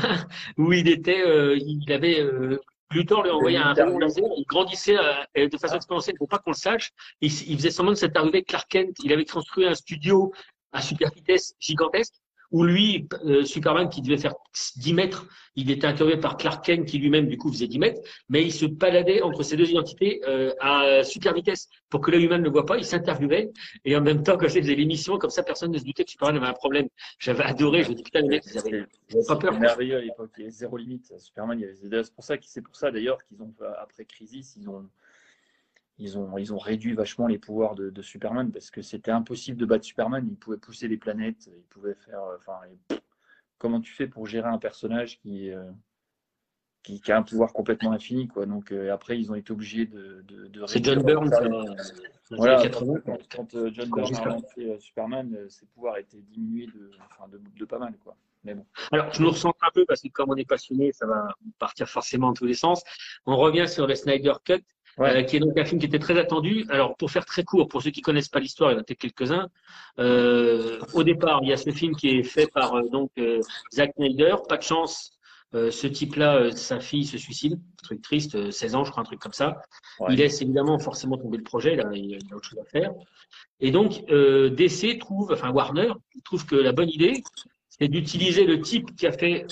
où 0.58 0.72
il 0.72 0.88
était, 0.88 1.22
euh, 1.26 1.56
il 1.58 1.92
avait 1.92 2.20
euh, 2.20 2.58
Luthor 2.92 3.22
lui 3.22 3.30
envoyait 3.30 3.58
un 3.58 3.72
rayon 3.72 3.98
laser, 3.98 4.24
il 4.36 4.44
grandissait 4.46 4.96
euh, 4.98 5.48
de 5.48 5.56
façon 5.56 5.76
exponentielle 5.76 6.16
pour 6.18 6.28
pas 6.28 6.38
qu'on 6.38 6.50
le 6.50 6.56
sache. 6.56 6.90
Il, 7.20 7.32
il 7.48 7.56
faisait 7.56 7.70
semblant 7.70 7.92
de 7.92 7.96
s'être 7.96 8.16
arrivé 8.16 8.42
Clark 8.42 8.68
Kent. 8.70 8.96
Il 9.02 9.12
avait 9.12 9.24
construit 9.24 9.66
un 9.66 9.74
studio 9.74 10.32
à 10.72 10.82
super 10.82 11.10
vitesse 11.10 11.54
gigantesque 11.58 12.14
où 12.52 12.64
lui, 12.64 13.08
euh, 13.24 13.44
Superman, 13.44 13.88
qui 13.88 14.02
devait 14.02 14.18
faire 14.18 14.34
10 14.76 14.94
mètres, 14.94 15.26
il 15.56 15.70
était 15.70 15.86
interviewé 15.86 16.20
par 16.20 16.36
Clark 16.36 16.64
Kent, 16.64 16.86
qui 16.86 16.98
lui-même, 16.98 17.26
du 17.26 17.38
coup, 17.38 17.50
faisait 17.50 17.66
10 17.66 17.78
mètres, 17.78 18.00
mais 18.28 18.42
il 18.42 18.52
se 18.52 18.66
baladait 18.66 19.22
entre 19.22 19.42
ces 19.42 19.56
deux 19.56 19.68
identités 19.70 20.20
euh, 20.28 20.52
à 20.60 21.02
super 21.02 21.34
vitesse 21.34 21.68
pour 21.88 22.00
que 22.00 22.10
l'œil 22.10 22.24
humain 22.24 22.38
ne 22.38 22.44
le 22.44 22.50
voit 22.50 22.66
pas. 22.66 22.76
Il 22.76 22.84
s'interviewait, 22.84 23.50
et 23.84 23.96
en 23.96 24.02
même 24.02 24.22
temps, 24.22 24.36
quand 24.36 24.46
il 24.46 24.62
faisait 24.62 24.74
l'émission, 24.74 25.18
comme 25.18 25.30
ça, 25.30 25.42
personne 25.42 25.72
ne 25.72 25.78
se 25.78 25.84
doutait 25.84 26.04
que 26.04 26.10
Superman 26.10 26.36
avait 26.36 26.50
un 26.50 26.54
problème. 26.54 26.88
J'avais 27.18 27.42
adoré, 27.42 27.84
je 27.84 27.90
me 27.90 27.94
dis, 27.94 28.02
putain, 28.02 28.20
les 28.20 28.28
mecs, 28.28 28.44
ils 28.46 28.58
avaient, 28.58 28.86
pas 29.26 29.36
peur. 29.36 29.58
Merveilleux 29.58 29.96
à 29.96 30.00
l'époque, 30.00 30.30
il 30.36 30.40
y 30.40 30.44
avait 30.44 30.52
zéro 30.52 30.76
limite. 30.76 31.12
Superman, 31.18 31.58
il 31.58 31.62
y 31.62 31.64
avait... 31.64 32.04
c'est 32.04 32.14
pour 32.14 32.24
ça, 32.24 32.36
c'est 32.42 32.62
pour 32.62 32.76
ça 32.76 32.90
d'ailleurs 32.90 33.18
qu'ils 33.24 33.40
ont, 33.42 33.52
après 33.80 34.04
Crisis, 34.04 34.56
ils 34.60 34.68
ont 34.68 34.88
ils 35.98 36.18
ont, 36.18 36.38
ils 36.38 36.52
ont 36.52 36.58
réduit 36.58 36.94
vachement 36.94 37.26
les 37.26 37.38
pouvoirs 37.38 37.74
de, 37.74 38.02
Superman 38.02 38.50
parce 38.50 38.70
que 38.70 38.82
c'était 38.82 39.10
impossible 39.10 39.58
de 39.58 39.66
battre 39.66 39.84
Superman. 39.84 40.26
Il 40.28 40.36
pouvait 40.36 40.56
pousser 40.56 40.88
les 40.88 40.96
planètes, 40.96 41.46
il 41.46 41.64
pouvait 41.68 41.94
faire. 41.94 42.22
Euh, 42.22 42.36
enfin, 42.38 42.58
comment 43.58 43.80
tu 43.80 43.92
fais 43.92 44.06
pour 44.06 44.26
gérer 44.26 44.48
un 44.48 44.58
personnage 44.58 45.20
qui, 45.20 45.50
euh, 45.50 45.70
qui, 46.82 47.00
a 47.12 47.18
un 47.18 47.22
pouvoir 47.22 47.52
complètement 47.52 47.92
infini 47.92 48.26
quoi? 48.26 48.46
Donc 48.46 48.72
euh, 48.72 48.92
après, 48.92 49.18
ils 49.18 49.30
ont 49.30 49.34
été 49.34 49.52
obligés 49.52 49.86
de. 49.86 50.24
de, 50.26 50.66
C'est 50.66 50.84
John 50.84 51.02
Byrne. 51.02 51.30
Voilà, 52.30 52.62
quand, 53.30 53.50
John 53.72 53.90
Byrne 53.90 54.16
a 54.16 54.24
lancé 54.24 54.78
Superman, 54.78 55.48
ses 55.50 55.66
pouvoirs 55.66 55.98
étaient 55.98 56.22
diminués 56.22 56.66
de, 56.66 56.90
enfin, 57.10 57.28
de, 57.28 57.64
pas 57.66 57.78
mal 57.78 57.94
quoi. 57.98 58.16
Mais 58.44 58.54
bon. 58.54 58.66
Alors, 58.90 59.12
je 59.12 59.22
nous 59.22 59.30
ressens 59.30 59.52
un 59.60 59.70
peu 59.72 59.84
parce 59.86 60.00
que 60.00 60.08
comme 60.08 60.30
on 60.30 60.36
est 60.36 60.48
passionné, 60.48 60.92
ça 60.92 61.06
va 61.06 61.28
partir 61.60 61.88
forcément 61.88 62.28
en 62.28 62.32
tous 62.32 62.46
les 62.46 62.54
sens. 62.54 62.82
On 63.26 63.36
revient 63.36 63.68
sur 63.68 63.86
le 63.86 63.94
Snyder 63.94 64.32
Cut. 64.44 64.64
Ouais. 64.98 65.16
euh, 65.16 65.22
qui 65.22 65.36
est 65.36 65.40
donc 65.40 65.58
un 65.58 65.64
film 65.64 65.80
qui 65.80 65.86
était 65.86 65.98
très 65.98 66.18
attendu. 66.18 66.66
Alors, 66.68 66.96
pour 66.96 67.10
faire 67.10 67.24
très 67.24 67.44
court, 67.44 67.68
pour 67.68 67.82
ceux 67.82 67.90
qui 67.90 68.02
connaissent 68.02 68.28
pas 68.28 68.40
l'histoire, 68.40 68.70
il 68.70 68.74
y 68.74 68.76
en 68.76 68.80
a 68.80 68.84
peut-être 68.84 69.00
quelques-uns. 69.00 69.48
Euh, 69.98 70.78
au 70.92 71.02
départ, 71.02 71.40
il 71.42 71.48
y 71.48 71.52
a 71.52 71.56
ce 71.56 71.70
film 71.70 71.96
qui 71.96 72.10
est 72.10 72.22
fait 72.22 72.46
par 72.52 72.74
euh, 72.74 72.82
donc 72.90 73.10
euh, 73.18 73.40
Zack 73.72 73.92
Snyder. 73.96 74.36
Pas 74.48 74.58
de 74.58 74.62
chance, 74.62 75.18
ce 75.52 75.86
type-là, 75.86 76.50
sa 76.52 76.80
fille 76.80 77.04
se 77.04 77.18
suicide. 77.18 77.58
Truc 77.82 78.02
triste, 78.02 78.34
euh, 78.34 78.50
16 78.50 78.74
ans, 78.74 78.84
je 78.84 78.90
crois, 78.90 79.02
un 79.02 79.04
truc 79.04 79.20
comme 79.20 79.32
ça. 79.32 79.62
Ouais. 80.00 80.08
Il 80.10 80.18
laisse 80.18 80.40
évidemment 80.42 80.78
forcément 80.78 81.16
tomber 81.16 81.38
le 81.38 81.42
projet. 81.42 81.74
Là, 81.74 81.84
il 81.94 82.06
y 82.06 82.14
a 82.14 82.18
il 82.18 82.32
a 82.32 82.36
autre 82.36 82.48
chose 82.48 82.58
à 82.58 82.64
faire. 82.64 82.92
Et 83.60 83.70
donc, 83.70 84.04
DC 84.08 84.98
trouve, 84.98 85.32
enfin 85.32 85.50
Warner, 85.50 85.92
trouve 86.24 86.44
que 86.44 86.56
la 86.56 86.72
bonne 86.72 86.88
idée, 86.88 87.22
c'est 87.68 87.88
d'utiliser 87.88 88.44
le 88.44 88.60
type 88.60 88.94
qui 88.96 89.06
a 89.06 89.12
fait 89.12 89.46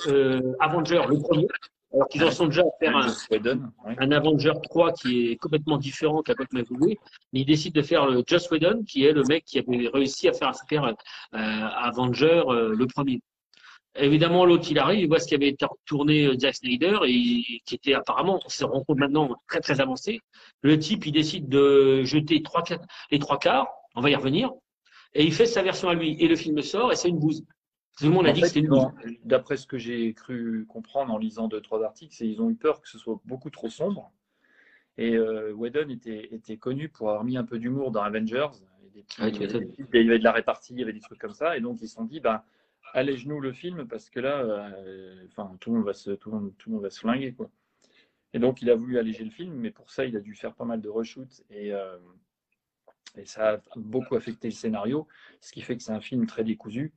Avenger, 0.58 1.02
le 1.08 1.18
premier, 1.20 1.46
alors 1.92 2.08
qu'ils 2.08 2.24
en 2.24 2.30
sont 2.30 2.46
déjà 2.46 2.62
à 2.62 2.78
faire 2.78 2.96
un, 2.96 3.08
un 3.98 4.12
Avenger 4.12 4.52
3 4.62 4.92
qui 4.92 5.32
est 5.32 5.36
complètement 5.36 5.76
différent 5.76 6.22
complètement 6.22 6.60
évolué, 6.60 6.98
mais 7.32 7.40
il 7.40 7.44
décide 7.44 7.74
de 7.74 7.82
faire 7.82 8.06
le 8.06 8.22
Joss 8.26 8.50
Whedon, 8.50 8.84
qui 8.84 9.04
est 9.04 9.12
le 9.12 9.24
mec 9.24 9.44
qui 9.44 9.58
avait 9.58 9.88
réussi 9.88 10.28
à 10.28 10.32
faire 10.32 10.48
un 10.48 10.52
super 10.52 10.84
euh, 10.84 10.94
Avenger, 11.32 12.42
euh, 12.46 12.74
le 12.74 12.86
premier. 12.86 13.20
Évidemment, 13.96 14.44
l'autre, 14.44 14.70
il 14.70 14.78
arrive, 14.78 15.00
il 15.00 15.08
voit 15.08 15.18
ce 15.18 15.26
qui 15.26 15.34
avait 15.34 15.48
été 15.48 15.66
tourné 15.84 16.26
euh, 16.26 16.38
Zack 16.38 16.54
Snyder, 16.54 16.98
et 17.06 17.60
qui 17.66 17.74
était 17.74 17.94
apparemment, 17.94 18.40
on 18.44 18.48
se 18.48 18.64
rend 18.64 18.84
compte 18.84 18.98
maintenant, 18.98 19.34
très 19.48 19.60
très 19.60 19.80
avancé. 19.80 20.20
Le 20.62 20.78
type, 20.78 21.06
il 21.06 21.12
décide 21.12 21.48
de 21.48 22.02
jeter 22.04 22.42
trois, 22.42 22.62
les 23.10 23.18
trois 23.18 23.38
quarts, 23.38 23.66
on 23.96 24.00
va 24.00 24.10
y 24.10 24.14
revenir, 24.14 24.52
et 25.14 25.24
il 25.24 25.32
fait 25.32 25.46
sa 25.46 25.62
version 25.62 25.88
à 25.88 25.94
lui. 25.94 26.16
Et 26.20 26.28
le 26.28 26.36
film 26.36 26.62
sort, 26.62 26.92
et 26.92 26.96
c'est 26.96 27.08
une 27.08 27.18
bouse. 27.18 27.44
Tout 27.98 28.04
le 28.06 28.10
monde 28.12 28.26
a 28.26 28.30
En 28.30 28.32
dit 28.32 28.40
fait, 28.40 28.46
que 28.46 28.52
c'était 28.54 29.06
ils 29.06 29.18
D'après 29.24 29.56
ce 29.56 29.66
que 29.66 29.76
j'ai 29.78 30.12
cru 30.14 30.64
comprendre 30.66 31.12
en 31.12 31.18
lisant 31.18 31.48
deux, 31.48 31.60
trois 31.60 31.84
articles, 31.84 32.14
c'est 32.14 32.24
qu'ils 32.24 32.40
ont 32.40 32.50
eu 32.50 32.54
peur 32.56 32.80
que 32.80 32.88
ce 32.88 32.98
soit 32.98 33.20
beaucoup 33.24 33.50
trop 33.50 33.68
sombre. 33.68 34.12
Et 34.96 35.16
euh, 35.16 35.52
Whedon 35.52 35.88
était, 35.88 36.34
était 36.34 36.56
connu 36.56 36.88
pour 36.88 37.08
avoir 37.10 37.24
mis 37.24 37.36
un 37.36 37.44
peu 37.44 37.58
d'humour 37.58 37.90
dans 37.90 38.02
Avengers. 38.02 38.48
Et 38.84 38.90
des 38.90 39.02
petits- 39.02 39.22
des 39.30 39.66
petits- 39.66 39.84
il 39.94 40.06
y 40.06 40.08
avait 40.08 40.18
de 40.18 40.24
la 40.24 40.32
répartie, 40.32 40.72
il 40.74 40.80
y 40.80 40.82
avait 40.82 40.92
des 40.92 41.00
trucs 41.00 41.18
comme 41.18 41.32
ça. 41.32 41.56
Et 41.56 41.60
donc, 41.60 41.78
ils 41.80 41.88
se 41.88 41.94
sont 41.94 42.04
dit, 42.04 42.20
ben, 42.20 42.42
allège-nous 42.92 43.40
le 43.40 43.52
film 43.52 43.86
parce 43.86 44.10
que 44.10 44.20
là, 44.20 44.40
euh, 44.40 45.26
enfin, 45.28 45.56
tout, 45.60 45.70
le 45.70 45.76
monde 45.76 45.86
va 45.86 45.92
se, 45.92 46.10
tout, 46.10 46.30
le 46.30 46.38
monde, 46.38 46.52
tout 46.58 46.70
le 46.70 46.74
monde 46.76 46.82
va 46.84 46.90
se 46.90 47.00
flinguer. 47.00 47.32
Quoi. 47.32 47.50
Et 48.32 48.38
donc, 48.38 48.62
il 48.62 48.70
a 48.70 48.74
voulu 48.74 48.98
alléger 48.98 49.24
le 49.24 49.30
film, 49.30 49.54
mais 49.54 49.70
pour 49.70 49.90
ça, 49.90 50.04
il 50.04 50.16
a 50.16 50.20
dû 50.20 50.34
faire 50.34 50.54
pas 50.54 50.64
mal 50.64 50.80
de 50.80 50.88
reshoots. 50.88 51.42
Et, 51.50 51.72
euh, 51.72 51.98
et 53.16 53.26
ça 53.26 53.54
a 53.54 53.60
beaucoup 53.76 54.14
affecté 54.16 54.48
le 54.48 54.54
scénario, 54.54 55.06
ce 55.40 55.52
qui 55.52 55.62
fait 55.62 55.76
que 55.76 55.82
c'est 55.82 55.92
un 55.92 56.00
film 56.00 56.26
très 56.26 56.44
décousu. 56.44 56.92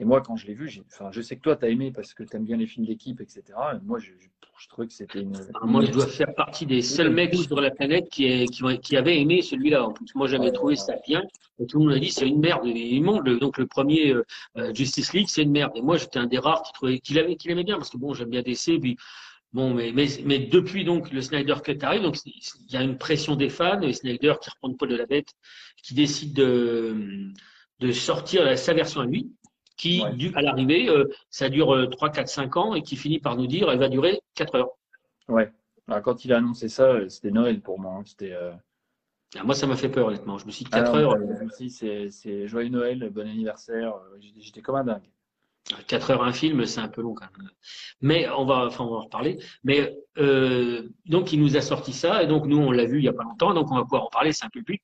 Et 0.00 0.04
moi, 0.04 0.20
quand 0.20 0.36
je 0.36 0.46
l'ai 0.46 0.54
vu, 0.54 0.68
j'ai- 0.68 0.82
enfin, 0.92 1.10
je 1.12 1.20
sais 1.20 1.36
que 1.36 1.40
toi, 1.42 1.56
tu 1.56 1.64
as 1.64 1.68
aimé 1.68 1.90
parce 1.92 2.14
que 2.14 2.22
tu 2.22 2.36
aimes 2.36 2.44
bien 2.44 2.56
les 2.56 2.66
films 2.66 2.86
d'équipe, 2.86 3.20
etc. 3.20 3.42
Et 3.74 3.84
moi, 3.84 3.98
je, 3.98 4.12
je, 4.18 4.28
je 4.60 4.68
trouvais 4.68 4.86
que 4.86 4.92
c'était 4.92 5.20
une. 5.22 5.34
Alors, 5.36 5.66
moi, 5.66 5.84
je 5.84 5.90
dois 5.90 6.06
faire 6.06 6.32
partie 6.36 6.66
des 6.66 6.82
seuls 6.82 7.10
mecs 7.10 7.34
sur 7.34 7.60
la 7.60 7.70
planète 7.72 8.08
qui, 8.08 8.24
est, 8.26 8.46
qui, 8.80 8.96
avaient 8.96 9.20
aimé 9.20 9.42
celui-là. 9.42 9.84
En 9.84 9.92
plus, 9.92 10.06
moi, 10.14 10.28
j'avais 10.28 10.52
trouvé 10.52 10.76
ça 10.76 10.94
bien. 11.06 11.22
Et 11.60 11.66
tout 11.66 11.80
le 11.80 11.86
monde 11.86 11.94
a 11.94 11.98
dit 11.98 12.10
c'est 12.12 12.28
une 12.28 12.38
merde. 12.40 12.64
Et 12.66 12.70
immonde. 12.94 13.26
Le- 13.26 13.38
Donc, 13.38 13.58
le 13.58 13.66
premier 13.66 14.12
euh, 14.12 14.24
euh, 14.56 14.72
Justice 14.72 15.12
League, 15.12 15.26
c'est 15.28 15.42
une 15.42 15.50
merde. 15.50 15.72
Et 15.74 15.82
moi, 15.82 15.96
j'étais 15.96 16.18
un 16.20 16.26
des 16.26 16.38
rares 16.38 16.62
qui 16.62 16.72
trouvait 16.74 17.00
qu'il 17.00 17.18
avait, 17.18 17.34
qu'il 17.34 17.50
aimait 17.50 17.64
bien 17.64 17.76
parce 17.76 17.90
que 17.90 17.96
bon, 17.98 18.14
j'aime 18.14 18.30
bien 18.30 18.42
DC. 18.42 18.78
Puis 18.80 18.96
bon, 19.52 19.74
mais, 19.74 19.90
mais, 19.92 20.06
mais 20.24 20.38
depuis 20.38 20.84
donc 20.84 21.10
le 21.10 21.20
Snyder 21.22 21.56
Cut 21.64 21.78
arrive, 21.82 22.02
donc 22.02 22.16
il 22.24 22.72
y 22.72 22.76
a 22.76 22.82
une 22.84 22.98
pression 22.98 23.34
des 23.34 23.48
fans. 23.48 23.80
Et 23.82 23.92
Snyder 23.92 24.34
qui 24.40 24.48
reprend 24.50 24.68
le 24.68 24.74
poil 24.76 24.90
de 24.90 24.96
la 24.96 25.06
bête, 25.06 25.32
qui 25.82 25.94
décide 25.94 26.34
de, 26.34 27.32
de 27.80 27.90
sortir 27.90 28.56
sa 28.56 28.74
version 28.74 29.00
à 29.00 29.06
lui. 29.06 29.32
Qui, 29.78 30.02
Ouais. 30.02 30.32
à 30.34 30.42
l'arrivée, 30.42 30.90
euh, 30.90 31.06
ça 31.30 31.48
dure 31.48 31.72
euh, 31.74 31.86
3, 31.86 32.10
4, 32.10 32.28
5 32.28 32.56
ans 32.56 32.74
et 32.74 32.82
qui 32.82 32.96
finit 32.96 33.20
par 33.20 33.36
nous 33.36 33.46
dire 33.46 33.70
elle 33.70 33.78
va 33.78 33.88
durer 33.88 34.20
4 34.34 34.56
heures. 34.56 34.70
Ouais. 35.28 35.50
Alors, 35.86 36.02
quand 36.02 36.24
il 36.24 36.32
a 36.34 36.36
annoncé 36.38 36.68
ça, 36.68 36.82
euh, 36.84 37.08
c'était 37.08 37.30
Noël 37.30 37.60
pour 37.62 37.78
moi. 37.80 37.92
hein. 37.94 38.02
C'était. 38.04 38.32
euh, 38.32 38.52
Ah, 39.36 39.44
Moi, 39.44 39.54
ça 39.54 39.66
m'a 39.66 39.76
fait 39.76 39.88
peur, 39.88 40.06
honnêtement. 40.08 40.36
Je 40.38 40.46
me 40.46 40.50
suis 40.50 40.64
dit 40.64 40.70
ah 40.74 40.80
4 40.80 40.92
non, 40.94 40.98
heures, 40.98 41.12
euh, 41.14 42.08
c'est 42.10 42.48
joyeux 42.48 42.70
Noël, 42.70 43.08
bon 43.10 43.26
anniversaire. 43.28 43.94
euh, 43.94 44.18
j'étais 44.38 44.62
comme 44.62 44.76
un 44.76 44.84
dingue. 44.84 45.08
4 45.86 46.10
heures 46.10 46.22
un 46.24 46.32
film, 46.32 46.64
c'est 46.66 46.80
un 46.80 46.88
peu 46.88 47.02
long 47.02 47.14
quand 47.14 47.26
même. 47.38 47.50
Mais 48.00 48.28
on 48.30 48.44
va, 48.44 48.66
enfin, 48.66 48.84
on 48.84 48.90
va 48.90 48.96
en 48.96 49.00
reparler. 49.04 49.38
Mais 49.64 49.96
euh, 50.16 50.88
donc, 51.06 51.32
il 51.32 51.40
nous 51.40 51.56
a 51.56 51.60
sorti 51.60 51.92
ça, 51.92 52.22
et 52.22 52.26
donc 52.26 52.46
nous, 52.46 52.58
on 52.58 52.70
l'a 52.70 52.84
vu 52.86 52.98
il 52.98 53.04
y 53.04 53.08
a 53.08 53.12
pas 53.12 53.24
longtemps, 53.24 53.52
donc 53.54 53.70
on 53.70 53.76
va 53.76 53.82
pouvoir 53.82 54.04
en 54.04 54.10
parler, 54.10 54.32
c'est 54.32 54.44
un 54.44 54.50
peu 54.50 54.62
plus. 54.62 54.78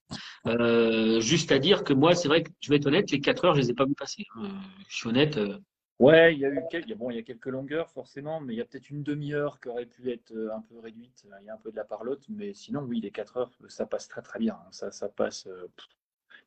Euh, 0.46 1.20
juste 1.20 1.52
à 1.52 1.58
dire 1.58 1.84
que 1.84 1.92
moi, 1.92 2.14
c'est 2.14 2.28
vrai 2.28 2.42
que 2.42 2.50
je 2.60 2.68
vais 2.70 2.76
être 2.76 2.86
honnête, 2.86 3.10
les 3.10 3.20
4 3.20 3.44
heures, 3.46 3.54
je 3.54 3.60
les 3.60 3.70
ai 3.70 3.74
pas 3.74 3.86
vu 3.86 3.94
passer. 3.94 4.24
Euh, 4.42 4.48
je 4.88 4.96
suis 4.96 5.08
honnête. 5.08 5.36
euh, 5.38 5.58
Ouais, 6.00 6.34
il 6.34 6.40
y 6.40 6.44
a 6.44 6.48
eu 6.50 6.60
quelques, 6.70 6.92
bon, 6.96 7.08
il 7.10 7.16
y 7.16 7.20
a 7.20 7.22
quelques 7.22 7.46
longueurs 7.46 7.88
forcément, 7.88 8.40
mais 8.40 8.52
il 8.54 8.56
y 8.56 8.60
a 8.60 8.64
peut-être 8.64 8.90
une 8.90 9.04
demi-heure 9.04 9.60
qui 9.60 9.68
aurait 9.68 9.86
pu 9.86 10.10
être 10.10 10.32
un 10.52 10.60
peu 10.60 10.80
réduite. 10.80 11.24
Il 11.40 11.46
y 11.46 11.48
a 11.48 11.54
un 11.54 11.56
peu 11.56 11.70
de 11.70 11.76
la 11.76 11.84
parlotte, 11.84 12.24
mais 12.28 12.52
sinon, 12.52 12.80
oui, 12.82 13.00
les 13.00 13.12
4 13.12 13.36
heures, 13.36 13.50
ça 13.68 13.86
passe 13.86 14.08
très 14.08 14.20
très 14.20 14.40
bien. 14.40 14.54
hein. 14.54 14.68
Ça, 14.72 14.90
ça 14.90 15.08
passe. 15.08 15.48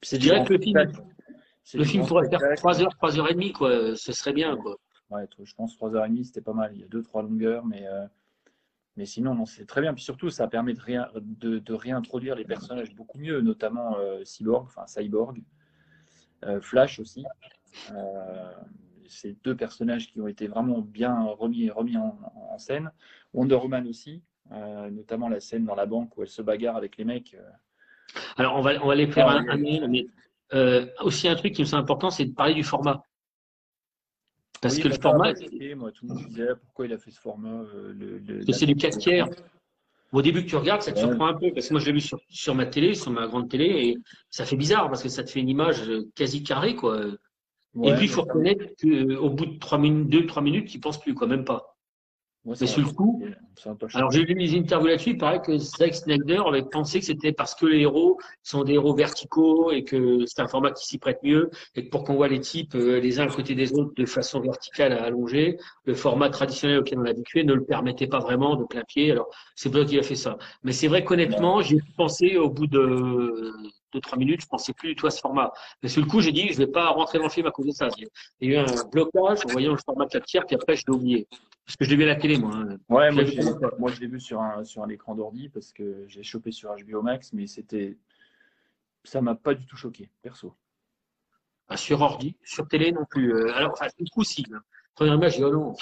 c'est 0.01 0.19
que 0.43 0.53
le 0.53 0.59
film- 0.59 0.73
le 1.73 1.83
film 1.83 2.05
pourrait 2.05 2.29
faire 2.29 2.39
spectacle. 2.39 2.59
3 2.59 2.81
heures, 2.81 2.95
3 2.95 3.19
heures 3.19 3.29
et 3.29 3.33
demie, 3.33 3.51
quoi. 3.53 3.95
Ce 3.95 4.11
serait 4.13 4.33
bien, 4.33 4.55
quoi. 4.57 4.77
Ouais, 5.09 5.27
je 5.41 5.53
pense 5.55 5.75
3h30, 5.77 6.23
c'était 6.25 6.41
pas 6.41 6.53
mal. 6.53 6.71
Il 6.75 6.81
y 6.81 6.83
a 6.83 6.87
deux, 6.87 7.01
trois 7.01 7.21
longueurs, 7.23 7.65
mais, 7.65 7.87
euh, 7.87 8.05
mais 8.97 9.05
sinon, 9.05 9.33
non, 9.35 9.45
c'est 9.45 9.65
très 9.65 9.81
bien. 9.81 9.93
Puis 9.93 10.03
surtout, 10.03 10.29
ça 10.29 10.47
permet 10.47 10.73
de, 10.73 10.79
réin- 10.81 11.09
de, 11.15 11.59
de 11.59 11.73
réintroduire 11.73 12.35
les 12.35 12.43
personnages 12.45 12.93
beaucoup 12.93 13.17
mieux, 13.17 13.39
notamment 13.41 13.97
euh, 13.97 14.23
Cyborg, 14.25 14.65
enfin 14.65 14.85
Cyborg, 14.85 15.41
euh, 16.45 16.59
Flash 16.61 16.99
aussi. 16.99 17.25
C'est 19.09 19.37
deux 19.43 19.55
personnages 19.55 20.07
qui 20.11 20.19
ont 20.19 20.27
été 20.27 20.47
vraiment 20.47 20.81
bien 20.81 21.21
remis, 21.23 21.69
remis 21.69 21.95
en, 21.95 22.19
en 22.51 22.57
scène. 22.57 22.91
Wonder 23.33 23.55
Woman 23.55 23.87
aussi, 23.87 24.21
notamment 24.91 25.29
la 25.29 25.39
scène 25.39 25.63
dans 25.65 25.75
la 25.75 25.85
banque 25.85 26.17
où 26.17 26.23
elle 26.23 26.27
se 26.27 26.41
bagarre 26.41 26.75
avec 26.75 26.97
les 26.97 27.05
mecs. 27.05 27.37
Alors, 28.35 28.57
on 28.57 28.61
va, 28.61 28.83
on 28.83 28.87
va 28.87 28.95
les 28.95 29.07
faire 29.07 29.27
Ah, 29.29 29.37
un, 29.37 29.57
oui. 29.57 29.79
un, 29.79 29.83
un, 29.83 29.87
mais 29.87 30.07
euh, 30.53 30.85
aussi 31.01 31.27
un 31.27 31.35
truc 31.35 31.53
qui 31.53 31.61
me 31.61 31.67
semble 31.67 31.83
important, 31.83 32.09
c'est 32.09 32.25
de 32.25 32.33
parler 32.33 32.53
du 32.53 32.63
format. 32.63 33.01
Parce 34.61 34.75
oui, 34.75 34.81
que 34.83 34.87
le 34.87 34.95
m'a 34.95 34.99
format, 35.01 35.33
moi, 35.75 35.91
tout 35.91 36.05
le 36.07 36.13
monde 36.13 36.25
disait 36.29 36.47
pourquoi 36.65 36.85
il 36.87 36.93
a 36.93 36.97
fait 36.97 37.11
ce 37.11 37.19
format. 37.19 37.49
euh, 37.75 37.93
le, 37.93 38.17
le- 38.19 38.43
que 38.43 38.51
c'est 38.53 38.65
du 38.65 38.75
4 38.75 38.97
tiers. 38.97 39.27
Au 40.13 40.21
début 40.21 40.43
que 40.43 40.49
tu 40.49 40.55
regardes, 40.55 40.81
ça 40.81 40.91
te 40.93 40.97
Ouais. 40.97 41.05
surprend 41.05 41.27
un 41.27 41.33
peu, 41.33 41.51
parce 41.53 41.67
que 41.67 41.73
moi 41.73 41.81
je 41.81 41.85
l'ai 41.87 41.91
vu 41.91 41.99
sur, 42.01 42.17
sur 42.29 42.55
ma 42.55 42.65
télé, 42.65 42.95
sur 42.95 43.11
ma 43.11 43.27
grande 43.27 43.49
télé, 43.49 43.65
et 43.65 43.97
ça 44.29 44.45
fait 44.45 44.55
bizarre, 44.55 44.89
parce 44.89 45.03
que 45.03 45.09
ça 45.09 45.23
te 45.23 45.29
fait 45.29 45.41
une 45.41 45.49
image 45.49 45.87
euh, 45.89 46.09
quasi 46.15 46.43
carrée, 46.43 46.75
quoi. 46.75 46.97
Ouais, 47.75 47.91
et 47.91 47.93
puis 47.95 48.05
il 48.05 48.09
faut 48.09 48.21
reconnaître 48.21 48.65
qu'au 48.81 49.29
bout 49.29 49.45
de 49.45 49.59
3 49.59 49.77
minutes, 49.77 50.09
2-3 50.09 50.41
minutes, 50.41 50.69
tu 50.69 50.79
penses 50.79 50.99
plus, 50.99 51.13
quoi, 51.13 51.27
même 51.27 51.43
pas. 51.43 51.76
Moi, 52.47 52.55
mais 52.61 52.67
sur 52.67 52.81
le 52.81 52.87
coup. 52.87 53.21
Alors 53.93 54.09
j'ai 54.09 54.23
lu 54.23 54.35
des 54.35 54.57
interviews 54.57 54.87
là-dessus, 54.87 55.09
il 55.11 55.17
paraît 55.17 55.41
que 55.41 55.57
Zack 55.57 55.95
Snyder 55.95 56.39
avait 56.47 56.63
pensé 56.63 56.99
que 56.99 57.05
c'était 57.05 57.33
parce 57.33 57.53
que 57.55 57.65
les 57.65 57.81
héros 57.81 58.17
sont 58.41 58.63
des 58.63 58.73
héros 58.73 58.95
verticaux 58.95 59.71
et 59.71 59.83
que 59.83 60.25
c'est 60.25 60.41
un 60.41 60.47
format 60.47 60.71
qui 60.71 60.85
s'y 60.85 60.97
prête 60.97 61.19
mieux, 61.23 61.49
et 61.75 61.85
que 61.85 61.89
pour 61.89 62.05
qu'on 62.05 62.15
voit 62.15 62.29
les 62.29 62.39
types 62.39 62.75
euh, 62.75 63.01
les 63.01 63.19
uns 63.19 63.23
à 63.23 63.27
côté 63.27 63.53
des 63.53 63.73
autres 63.73 63.93
de 63.95 64.05
façon 64.05 64.39
verticale 64.39 64.93
à 64.93 65.03
allonger, 65.03 65.57
le 65.83 65.93
format 65.93 66.29
traditionnel 66.29 66.79
auquel 66.79 66.99
on 66.99 67.05
est 67.05 67.09
habitué 67.09 67.43
ne 67.43 67.53
le 67.53 67.65
permettait 67.65 68.07
pas 68.07 68.19
vraiment 68.19 68.55
de 68.55 68.63
plein 68.63 68.83
pied. 68.87 69.11
Alors 69.11 69.29
c'est 69.55 69.69
pour 69.69 69.81
ça 69.81 69.85
qu'il 69.85 69.99
a 69.99 70.03
fait 70.03 70.15
ça. 70.15 70.37
Mais 70.63 70.71
c'est 70.71 70.87
vrai 70.87 71.03
qu'honnêtement, 71.03 71.61
j'ai 71.61 71.79
pensé 71.97 72.37
au 72.37 72.49
bout 72.49 72.67
de 72.67 73.53
de 73.93 73.99
trois 73.99 74.17
minutes, 74.17 74.41
je 74.41 74.47
pensais 74.47 74.73
plus 74.73 74.89
du 74.89 74.95
tout 74.95 75.07
à 75.07 75.11
ce 75.11 75.19
format. 75.19 75.51
Mais 75.81 75.89
sur 75.89 76.01
le 76.01 76.07
coup, 76.07 76.19
j'ai 76.21 76.31
dit, 76.31 76.49
je 76.49 76.57
vais 76.57 76.67
pas 76.67 76.89
rentrer 76.89 77.17
dans 77.17 77.25
le 77.25 77.29
film 77.29 77.47
à 77.47 77.51
cause 77.51 77.65
de 77.67 77.71
ça. 77.71 77.89
Il 78.39 78.51
y 78.51 78.55
a 78.55 78.61
eu 78.61 78.65
un 78.65 78.85
blocage 78.91 79.45
en 79.45 79.49
voyant 79.49 79.71
le 79.71 79.77
format 79.77 80.07
4 80.07 80.25
tiers, 80.25 80.45
puis 80.45 80.55
après 80.55 80.75
je 80.75 80.83
l'ai 80.87 80.93
oublié. 80.93 81.27
Parce 81.65 81.75
que 81.75 81.85
je 81.85 81.89
l'ai 81.89 81.95
vu 81.97 82.03
à 82.03 82.07
la 82.07 82.15
télé, 82.15 82.37
moi. 82.37 82.53
hein. 82.55 82.77
Ouais, 82.89 83.11
moi, 83.11 83.23
je 83.91 83.99
l'ai 83.99 84.07
vu 84.07 84.19
sur 84.19 84.41
un, 84.41 84.63
sur 84.63 84.83
un 84.83 84.89
écran 84.89 85.15
d'ordi 85.15 85.49
parce 85.49 85.73
que 85.73 86.05
j'ai 86.07 86.23
chopé 86.23 86.51
sur 86.51 86.73
HBO 86.73 87.01
Max, 87.01 87.33
mais 87.33 87.45
c'était. 87.47 87.97
Ça 89.03 89.21
m'a 89.21 89.35
pas 89.35 89.53
du 89.53 89.65
tout 89.65 89.77
choqué, 89.77 90.09
perso. 90.21 90.53
Ah, 91.69 91.75
sur 91.77 92.01
ordi, 92.01 92.37
sur 92.43 92.67
télé 92.67 92.91
non 92.93 93.05
plus. 93.09 93.33
Euh, 93.33 93.53
alors, 93.53 93.71
enfin, 93.73 93.87
du 93.99 94.09
coup, 94.09 94.23
si. 94.23 94.45
Première 94.95 95.15
image, 95.15 95.33
j'ai 95.33 95.39
dit, 95.39 95.43
oh 95.43 95.51
non. 95.51 95.75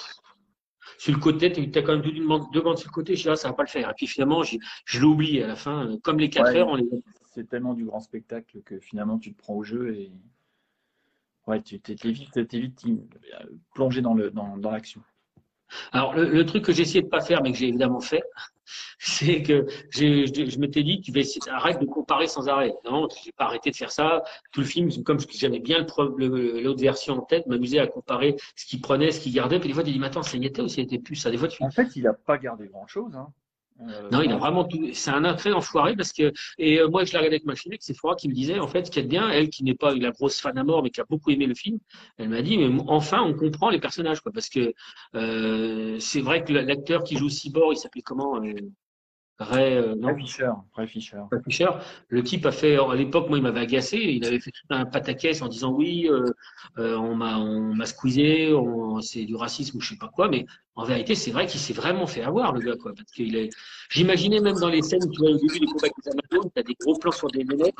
Sur 0.98 1.14
le 1.14 1.20
côté, 1.20 1.52
tu 1.52 1.78
as 1.78 1.82
quand 1.82 1.98
même 1.98 2.02
deux, 2.02 2.62
bandes 2.62 2.78
sur 2.78 2.90
le 2.90 2.94
côté, 2.94 3.16
je 3.16 3.24
dis, 3.24 3.30
ah, 3.30 3.36
ça 3.36 3.50
va 3.50 3.54
pas 3.54 3.64
le 3.64 3.70
faire. 3.70 3.90
Et 3.90 3.94
puis 3.94 4.08
finalement, 4.08 4.44
je 4.44 5.00
l'ai 5.00 5.06
oublié 5.06 5.44
à 5.44 5.48
la 5.48 5.56
fin. 5.56 5.98
Comme 6.04 6.20
les 6.20 6.30
4 6.30 6.46
Ouais. 6.46 6.58
heures, 6.58 6.68
on 6.68 6.76
les 6.76 6.88
C'est 7.34 7.48
tellement 7.50 7.74
du 7.74 7.86
grand 7.86 8.00
spectacle 8.00 8.62
que 8.64 8.80
finalement, 8.80 9.18
tu 9.18 9.34
te 9.34 9.38
prends 9.38 9.56
au 9.56 9.64
jeu 9.64 9.96
et. 9.96 10.12
Ouais, 11.48 11.62
tu 11.62 11.80
t'es 11.80 11.94
vite, 11.94 12.36
vite 12.38 12.86
euh, 12.88 13.46
plongé 13.76 14.02
dans 14.02 14.16
le 14.16 14.32
dans, 14.32 14.58
dans 14.58 14.72
l'action. 14.72 15.04
Alors, 15.92 16.14
le, 16.14 16.26
le 16.30 16.46
truc 16.46 16.64
que 16.64 16.72
j'ai 16.72 16.84
essayé 16.84 17.02
de 17.02 17.08
pas 17.08 17.22
faire, 17.22 17.42
mais 17.42 17.52
que 17.52 17.58
j'ai 17.58 17.68
évidemment 17.68 18.00
fait, 18.00 18.24
c'est 19.00 19.44
que 19.44 19.66
je, 19.92 20.26
je 20.50 20.60
m'étais 20.60 20.84
dit, 20.84 21.02
tu 21.02 21.12
vas 21.12 21.22
arrête 21.54 21.80
de 21.80 21.86
comparer 21.86 22.28
sans 22.28 22.48
arrêt. 22.48 22.74
Non, 22.86 23.08
j'ai 23.24 23.32
pas 23.32 23.46
arrêté 23.46 23.72
de 23.72 23.76
faire 23.76 23.92
ça. 23.92 24.24
Tout 24.52 24.62
le 24.62 24.66
film, 24.66 24.90
comme 25.04 25.20
j'avais 25.32 25.60
bien 25.60 25.80
le 25.80 25.86
pro- 25.86 26.16
le- 26.18 26.62
l'autre 26.62 26.82
version 26.82 27.16
en 27.16 27.22
tête, 27.22 27.46
m'amusait 27.48 27.80
à 27.80 27.88
comparer 27.88 28.36
ce 28.56 28.66
qu'il 28.66 28.82
prenait, 28.82 29.12
ce 29.12 29.20
qu'il 29.20 29.34
gardait. 29.34 29.60
Puis 29.60 29.70
des 29.70 29.74
fois, 29.74 29.84
tu 29.84 29.92
dis, 29.92 30.00
mais 30.00 30.08
attends, 30.08 30.24
ça 30.24 30.38
y 30.38 30.46
était 30.46 30.62
ou 30.62 30.68
ça 30.68 30.82
y 30.82 30.84
était 30.84 31.00
plus 31.00 31.16
ça. 31.16 31.30
Des 31.32 31.38
fois, 31.38 31.48
tu 31.48 31.64
En 31.64 31.70
fait, 31.72 31.96
il 31.96 32.08
a 32.08 32.14
pas 32.14 32.38
gardé 32.38 32.68
grand 32.68 32.88
chose. 32.88 33.16
Hein. 33.16 33.28
Euh, 33.82 34.10
Non, 34.12 34.22
il 34.22 34.32
a 34.32 34.38
vraiment 34.38 34.64
tout. 34.64 34.90
C'est 34.94 35.12
un 35.12 35.24
attrait 35.26 35.52
enfoiré 35.52 35.96
parce 35.96 36.14
que 36.14 36.32
et 36.58 36.80
euh, 36.80 36.88
moi 36.88 37.04
je 37.04 37.12
l'ai 37.12 37.18
regardé 37.18 37.36
avec 37.36 37.46
ma 37.46 37.56
fille, 37.56 37.76
c'est 37.80 37.94
Flora 37.94 38.16
qui 38.16 38.30
me 38.30 38.34
disait 38.34 38.60
en 38.60 38.68
fait 38.68 38.92
ce 38.94 39.00
bien, 39.02 39.30
elle 39.30 39.50
qui 39.50 39.64
n'est 39.64 39.76
pas 39.76 39.94
la 39.94 40.12
grosse 40.12 40.40
fan 40.40 40.58
à 40.58 40.64
mort 40.64 40.82
mais 40.82 40.90
qui 40.90 41.02
a 41.02 41.06
beaucoup 41.10 41.32
aimé 41.32 41.46
le 41.46 41.56
film, 41.56 41.80
elle 42.18 42.30
m'a 42.30 42.42
dit 42.42 42.58
mais 42.58 42.70
enfin 42.88 43.22
on 43.22 43.34
comprend 43.34 43.70
les 43.70 43.80
personnages 43.80 44.22
quoi 44.22 44.32
parce 44.32 44.50
que 44.50 44.74
euh, 45.16 46.00
c'est 46.00 46.22
vrai 46.22 46.44
que 46.44 46.54
l'acteur 46.54 47.04
qui 47.04 47.18
joue 47.18 47.30
Cyborg 47.30 47.74
il 47.74 47.78
s'appelait 47.78 48.02
comment 48.02 48.42
euh, 48.42 48.54
Ray, 49.38 49.76
euh, 49.76 49.96
non, 49.96 50.08
Ray 50.10 50.18
Fisher. 50.26 50.50
Ray 50.76 50.88
Fisher. 50.88 51.18
Ray 51.30 51.42
Fisher. 51.44 51.68
Le 52.08 52.24
type 52.24 52.46
a 52.46 52.52
fait, 52.54 52.78
à 52.78 52.96
l'époque, 52.96 53.28
moi, 53.28 53.38
il 53.38 53.42
m'avait 53.44 53.60
agacé. 53.60 53.98
Il 53.98 54.26
avait 54.26 54.40
fait 54.40 54.52
tout 54.52 54.68
un 54.74 54.86
pataquès 54.86 55.42
en 55.42 55.48
disant 55.50 55.72
oui, 55.74 56.08
euh, 56.10 56.24
euh, 56.78 56.96
on 56.96 57.16
m'a, 57.16 57.38
on 57.38 57.74
m'a 57.76 57.86
squeezé, 57.86 58.54
c'est 59.02 59.26
du 59.26 59.36
racisme 59.36 59.78
ou 59.78 59.82
je 59.82 59.90
sais 59.90 59.98
pas 59.98 60.08
quoi. 60.08 60.30
Mais 60.30 60.46
en 60.76 60.86
vérité, 60.86 61.16
c'est 61.16 61.32
vrai 61.32 61.48
qu'il 61.48 61.60
s'est 61.60 61.74
vraiment 61.74 62.08
fait 62.08 62.22
avoir, 62.24 62.54
le 62.54 62.62
gars, 62.62 62.76
quoi. 62.82 62.94
Parce 62.96 63.12
qu'il 63.12 63.36
est, 63.36 63.50
j'imaginais 63.90 64.40
même 64.40 64.56
dans 64.58 64.70
les 64.70 64.82
scènes, 64.82 65.10
tu 65.12 65.20
vois, 65.20 65.32
au 65.32 65.38
début 65.38 65.60
des 65.60 65.66
combats 65.66 65.80
avec 65.88 65.94
les 66.06 66.12
Amazones, 66.12 66.52
t'as 66.56 66.64
des 66.64 66.76
gros 66.80 66.98
plans 66.98 67.12
sur 67.12 67.28
des 67.30 67.44
nénettes. 67.44 67.76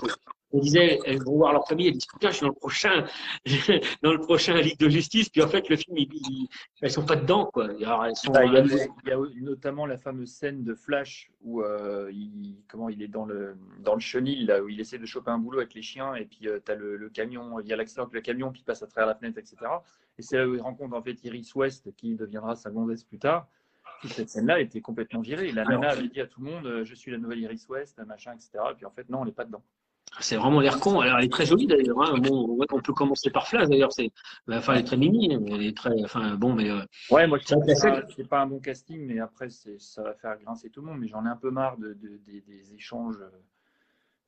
On 0.52 0.60
disait, 0.60 1.00
elles 1.06 1.22
vont 1.24 1.36
voir 1.38 1.52
leur 1.52 1.68
famille, 1.68 1.88
elles 1.88 1.94
disent, 1.94 2.06
putain, 2.06 2.30
je 2.30 2.36
suis 2.38 2.44
dans 2.46 2.50
le 2.50 2.56
prochain, 2.56 3.06
dans 4.04 4.14
le 4.14 4.20
prochain 4.20 4.54
Ligue 4.62 4.80
de 4.80 4.88
Justice. 4.88 5.28
Puis 5.30 5.42
en 5.42 5.48
fait, 5.50 5.68
le 5.70 5.76
film, 5.76 5.98
il, 5.98 6.08
il- 6.14 6.48
elles 6.82 6.92
sont 6.92 7.06
pas 7.06 7.16
dedans, 7.18 7.50
quoi. 7.54 7.66
Alors, 7.82 8.06
elles 8.06 8.16
sont, 8.16 8.32
Ah, 8.34 8.46
il, 8.46 8.54
y 8.54 8.58
a, 8.58 8.62
il 8.64 9.10
y 9.10 9.12
a 9.12 9.18
notamment 9.42 9.86
la 9.86 9.98
fameuse 9.98 10.30
scène 10.32 10.64
de 10.64 10.74
Flash 10.76 11.30
où 11.46 11.62
euh, 11.62 12.10
il, 12.12 12.58
comment, 12.68 12.90
il 12.90 13.02
est 13.02 13.08
dans 13.08 13.26
le, 13.26 13.56
dans 13.80 13.94
le 13.94 14.00
chenil, 14.00 14.46
là, 14.46 14.62
où 14.62 14.68
il 14.68 14.80
essaie 14.80 14.98
de 14.98 15.06
choper 15.06 15.30
un 15.32 15.38
boulot 15.38 15.60
avec 15.60 15.76
les 15.76 15.84
chiens, 15.84 16.16
et 16.16 16.26
puis 16.26 16.40
tu 16.40 16.72
as 16.72 16.76
le, 16.76 16.98
le 16.98 17.10
camion, 17.10 17.60
il 17.60 17.68
y 17.68 17.74
a 17.74 17.76
l'accident 17.76 18.04
avec 18.04 18.16
le 18.16 18.22
camion 18.22 18.52
qui 18.52 18.64
passe 18.64 18.82
à 18.82 18.88
travers 18.88 19.08
la 19.08 19.16
fenêtre, 19.16 19.38
etc. 19.38 19.58
Et 20.18 20.24
c'est 20.24 20.38
là 20.38 20.48
où 20.48 20.56
il 20.56 20.62
rencontre 20.62 20.96
en 20.96 21.02
fait 21.02 21.24
Iris 21.24 21.54
West, 21.56 21.96
qui 21.96 22.16
deviendra 22.16 22.56
sa 22.56 22.72
gonzesse 22.72 23.04
plus 23.04 23.20
tard. 23.20 23.48
Toute 24.02 24.12
cette 24.12 24.30
scène-là 24.30 24.60
était 24.60 24.82
complètement 24.82 25.22
virée. 25.22 25.52
La 25.52 25.64
nana 25.64 25.90
avait 25.92 26.08
dit 26.08 26.20
à 26.20 26.28
tout 26.28 26.42
le 26.42 26.52
monde 26.52 26.66
euh, 26.66 26.84
Je 26.84 26.96
suis 26.96 27.12
la 27.12 27.18
nouvelle 27.18 27.40
Iris 27.40 27.68
West, 27.70 28.00
machin, 28.06 28.34
etc. 28.34 28.50
Et 28.72 28.76
puis 28.76 28.86
en 28.86 28.92
fait, 28.92 29.08
non, 29.10 29.22
on 29.22 29.26
n'est 29.26 29.32
pas 29.32 29.46
dedans. 29.46 29.64
C'est 30.22 30.38
vraiment 30.38 30.62
l'air 30.62 30.80
con. 30.80 31.02
Alors, 31.02 31.18
elle 31.20 31.26
est 31.26 31.32
très 31.32 31.46
jolie 31.46 31.68
d'ailleurs. 31.68 32.02
Hein. 32.02 32.18
Bon, 32.20 32.48
ouais, 32.56 32.66
on 32.72 32.80
peut 32.82 32.94
commencer 32.94 33.30
par 33.30 33.48
Flash 33.48 33.68
d'ailleurs. 33.68 33.92
C'est, 33.92 34.12
bah, 34.48 34.58
enfin, 34.60 34.74
elle 34.76 34.80
est 34.82 34.84
très 34.86 34.98
mimi. 34.98 35.32
Elle 35.34 35.62
est 35.62 35.76
très, 35.76 35.92
enfin, 36.04 36.36
bon, 36.36 36.54
mais 36.54 36.70
euh, 36.70 36.80
Ouais, 37.12 37.28
moi 37.28 37.38
je 37.38 37.46
c'est 38.16 38.28
pas 38.30 38.42
un 38.42 38.48
bon 38.48 38.60
casting, 38.60 39.06
mais 39.06 39.20
après 39.20 39.50
ça 39.50 40.04
va 40.04 40.14
faire 40.14 40.38
grincer 40.40 40.70
tout 40.70 40.82
le 40.82 40.88
monde. 40.88 41.00
Mais 41.00 41.08
j'en 41.08 41.26
ai 41.26 41.30
un 41.30 41.36
peu 41.36 41.52
marre 41.52 41.78
de, 41.78 41.94
de- 41.94 42.18
des- 42.26 42.40
des 42.42 42.74
échanges, 42.74 43.18
euh, 43.20 43.30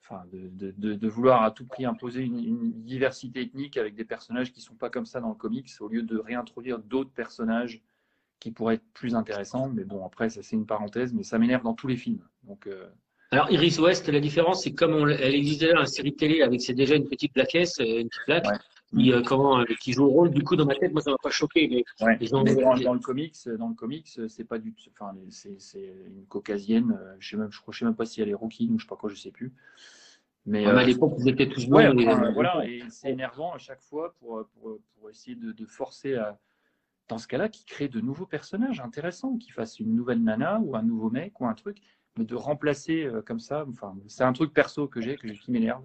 enfin 0.04 0.24
de, 0.34 0.50
de- 0.50 0.74
de- 0.78 0.94
de 0.96 1.08
vouloir 1.08 1.44
à 1.44 1.52
tout 1.52 1.66
prix 1.66 1.86
imposer 1.86 2.22
une, 2.22 2.40
une 2.44 2.84
diversité 2.84 3.42
ethnique 3.42 3.78
avec 3.78 3.96
des 3.96 4.06
personnages 4.06 4.52
qui 4.52 4.60
sont 4.60 4.76
pas 4.76 4.90
comme 4.90 5.06
ça 5.06 5.22
dans 5.22 5.30
le 5.30 5.36
comics, 5.36 5.70
au 5.80 5.88
lieu 5.88 6.02
de 6.04 6.18
réintroduire 6.18 6.80
d'autres 6.80 7.12
personnages 7.12 7.82
qui 8.40 8.52
pourraient 8.52 8.76
être 8.76 8.94
plus 8.94 9.16
intéressants. 9.16 9.70
Mais 9.70 9.86
bon, 9.86 10.06
après 10.06 10.30
ça 10.30 10.44
c'est 10.44 10.58
une 10.58 10.66
parenthèse, 10.66 11.14
mais 11.14 11.24
ça 11.24 11.40
m'énerve 11.40 11.64
dans 11.64 11.74
tous 11.76 11.88
les 11.88 11.98
films. 11.98 12.28
Donc 12.44 12.68
euh, 12.68 12.88
alors 13.32 13.52
Iris 13.52 13.78
West, 13.80 14.08
la 14.08 14.20
différence, 14.20 14.64
c'est 14.64 14.74
comme 14.74 14.94
on, 14.94 15.08
elle 15.08 15.36
existait 15.36 15.66
déjà 15.66 15.74
dans 15.76 15.82
la 15.82 15.86
série 15.86 16.16
télé 16.16 16.42
avec 16.42 16.62
c'est 16.62 16.74
déjà 16.74 16.96
une 16.96 17.08
petite 17.08 17.34
plaquesse, 17.34 17.80
euh, 17.80 18.00
une 18.02 18.10
petite 18.10 18.26
plaque, 18.26 18.46
Ouais. 18.46 18.58
qui, 19.04 19.12
euh, 19.12 19.22
comment, 19.22 19.60
euh, 19.60 19.66
qui 19.82 19.92
joue 19.92 20.06
le 20.06 20.12
rôle. 20.12 20.30
Du 20.32 20.44
coup, 20.44 20.56
dans 20.56 20.66
ma 20.66 20.76
tête, 20.76 20.94
moi, 20.94 21.02
ça 21.02 21.12
m'a 21.12 21.18
pas 21.22 21.30
choqué. 21.30 21.68
Mais 21.68 22.06
Ouais. 22.06 22.18
Ils 22.22 22.34
ont- 22.34 22.44
Mais 22.44 22.56
dans, 22.56 22.74
dans 22.78 22.94
le 22.94 23.00
comics, 23.02 23.36
dans 23.60 23.68
le 23.68 23.76
comics, 23.76 24.08
c'est 24.30 24.46
pas 24.46 24.58
du, 24.60 24.74
enfin, 24.94 25.14
c'est 25.30 25.94
une 26.08 26.26
caucasienne. 26.30 26.98
Je 27.20 27.30
sais 27.30 27.36
même, 27.38 27.52
je 27.52 27.60
crois, 27.60 27.74
je 27.74 27.80
sais 27.80 27.86
même 27.86 27.96
pas 27.96 28.06
si 28.06 28.22
elle 28.22 28.30
est 28.30 28.34
rouquine 28.34 28.72
ou 28.74 28.80
je 28.80 28.86
sais 28.86 28.90
pas 28.90 28.96
quoi, 28.96 29.10
je 29.10 29.16
sais 29.16 29.32
plus. 29.32 29.54
Mais, 30.46 30.66
à 30.66 30.70
euh, 30.70 30.84
l'époque, 30.84 31.16
ils 31.20 31.28
étaient 31.28 31.50
tous 31.50 31.68
ouais, 31.68 31.86
enfin, 31.90 32.24
euh, 32.24 32.32
voilà, 32.32 32.66
et 32.66 32.82
c'est 32.90 33.10
énervant 33.12 33.52
à 33.54 33.58
chaque 33.58 33.82
fois 33.82 34.16
pour, 34.18 34.48
pour, 34.54 34.80
pour 34.96 35.10
essayer 35.10 35.36
de, 35.36 35.52
de 35.52 35.66
forcer 35.66 36.16
à, 36.16 36.40
dans 37.10 37.18
ce 37.18 37.28
cas-là, 37.28 37.50
qui 37.50 37.66
crée 37.66 37.90
de 37.90 38.00
nouveaux 38.00 38.26
personnages 38.26 38.80
intéressants, 38.80 39.36
qui 39.38 39.52
fassent 39.52 39.82
une 39.82 39.94
nouvelle 39.94 40.24
nana 40.24 40.62
ou 40.64 40.78
un 40.78 40.84
nouveau 40.84 41.10
mec 41.10 41.42
ou 41.42 41.48
un 41.48 41.54
truc, 41.54 41.80
de 42.24 42.36
remplacer 42.36 43.06
euh, 43.06 43.22
comme 43.22 43.40
ça, 43.40 43.66
enfin, 43.70 43.96
c'est 44.08 44.24
un 44.24 44.34
truc 44.34 44.54
perso 44.54 44.88
que 44.88 45.02
j'ai, 45.02 45.18
qui 45.18 45.52
m'énerve. 45.52 45.84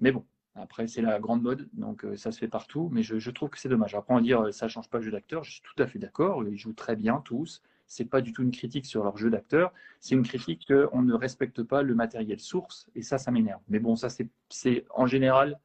Mais 0.00 0.12
bon, 0.12 0.24
après, 0.54 0.86
c'est 0.86 1.02
la 1.02 1.18
grande 1.18 1.42
mode, 1.42 1.68
donc 1.72 2.04
euh, 2.04 2.16
ça 2.16 2.30
se 2.30 2.38
fait 2.38 2.48
partout, 2.48 2.88
mais 2.92 3.02
je, 3.02 3.30
trouve 3.30 3.50
que 3.50 3.58
c'est 3.58 3.68
dommage. 3.68 3.94
Après, 3.94 4.14
on 4.14 4.18
va 4.18 4.22
dire, 4.22 4.40
euh, 4.42 4.52
ça 4.52 4.68
change 4.68 4.88
pas 4.88 4.98
le 4.98 5.04
jeu 5.04 5.10
d'acteur, 5.10 5.44
je 5.44 5.52
suis 5.52 5.62
tout 5.62 5.82
à 5.82 5.86
fait 5.86 5.98
d'accord, 5.98 6.44
ils 6.44 6.56
jouent 6.56 6.72
très 6.74 6.96
bien 6.96 7.20
tous. 7.24 7.62
C'est 7.86 8.06
pas 8.06 8.22
du 8.22 8.32
tout 8.32 8.42
une 8.42 8.50
critique 8.50 8.86
sur 8.86 9.04
leur 9.04 9.16
jeu 9.18 9.30
d'acteur, 9.30 9.72
c'est 10.00 10.14
une 10.14 10.22
critique 10.22 10.66
qu'on 10.66 11.02
ne 11.02 11.12
respecte 11.12 11.62
pas 11.62 11.82
le 11.82 11.94
matériel 11.94 12.40
source, 12.40 12.88
et 12.94 13.02
ça, 13.02 13.18
ça 13.18 13.30
m'énerve. 13.30 13.60
Mais 13.68 13.78
bon, 13.78 13.94
ça, 13.94 14.08
c'est- 14.08 14.86
en 14.94 15.06
général, 15.06 15.58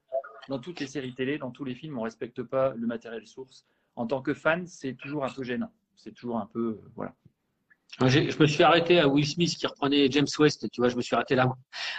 dans 0.49 0.59
toutes 0.59 0.79
les 0.79 0.87
séries 0.87 1.13
télé, 1.13 1.37
dans 1.37 1.51
tous 1.51 1.63
les 1.63 1.75
films, 1.75 1.97
on 1.97 2.01
respecte 2.01 2.43
pas 2.43 2.73
le 2.75 2.87
matériel 2.87 3.25
source. 3.27 3.65
En 3.95 4.07
tant 4.07 4.21
que 4.21 4.33
fan, 4.33 4.65
c'est 4.67 4.93
toujours 4.93 5.23
un 5.23 5.29
peu 5.29 5.43
gênant. 5.43 5.71
C'est 5.95 6.13
toujours 6.13 6.39
un 6.39 6.45
peu, 6.47 6.79
voilà. 6.95 7.13
Je 8.05 8.39
me 8.41 8.47
suis 8.47 8.63
arrêté 8.63 8.99
à 8.99 9.07
Will 9.07 9.25
Smith 9.25 9.55
qui 9.57 9.67
reprenait 9.67 10.09
James 10.11 10.27
West. 10.37 10.69
Tu 10.71 10.79
vois, 10.81 10.89
je 10.89 10.95
me 10.95 11.01
suis 11.01 11.15
arrêté 11.15 11.35
là. 11.35 11.51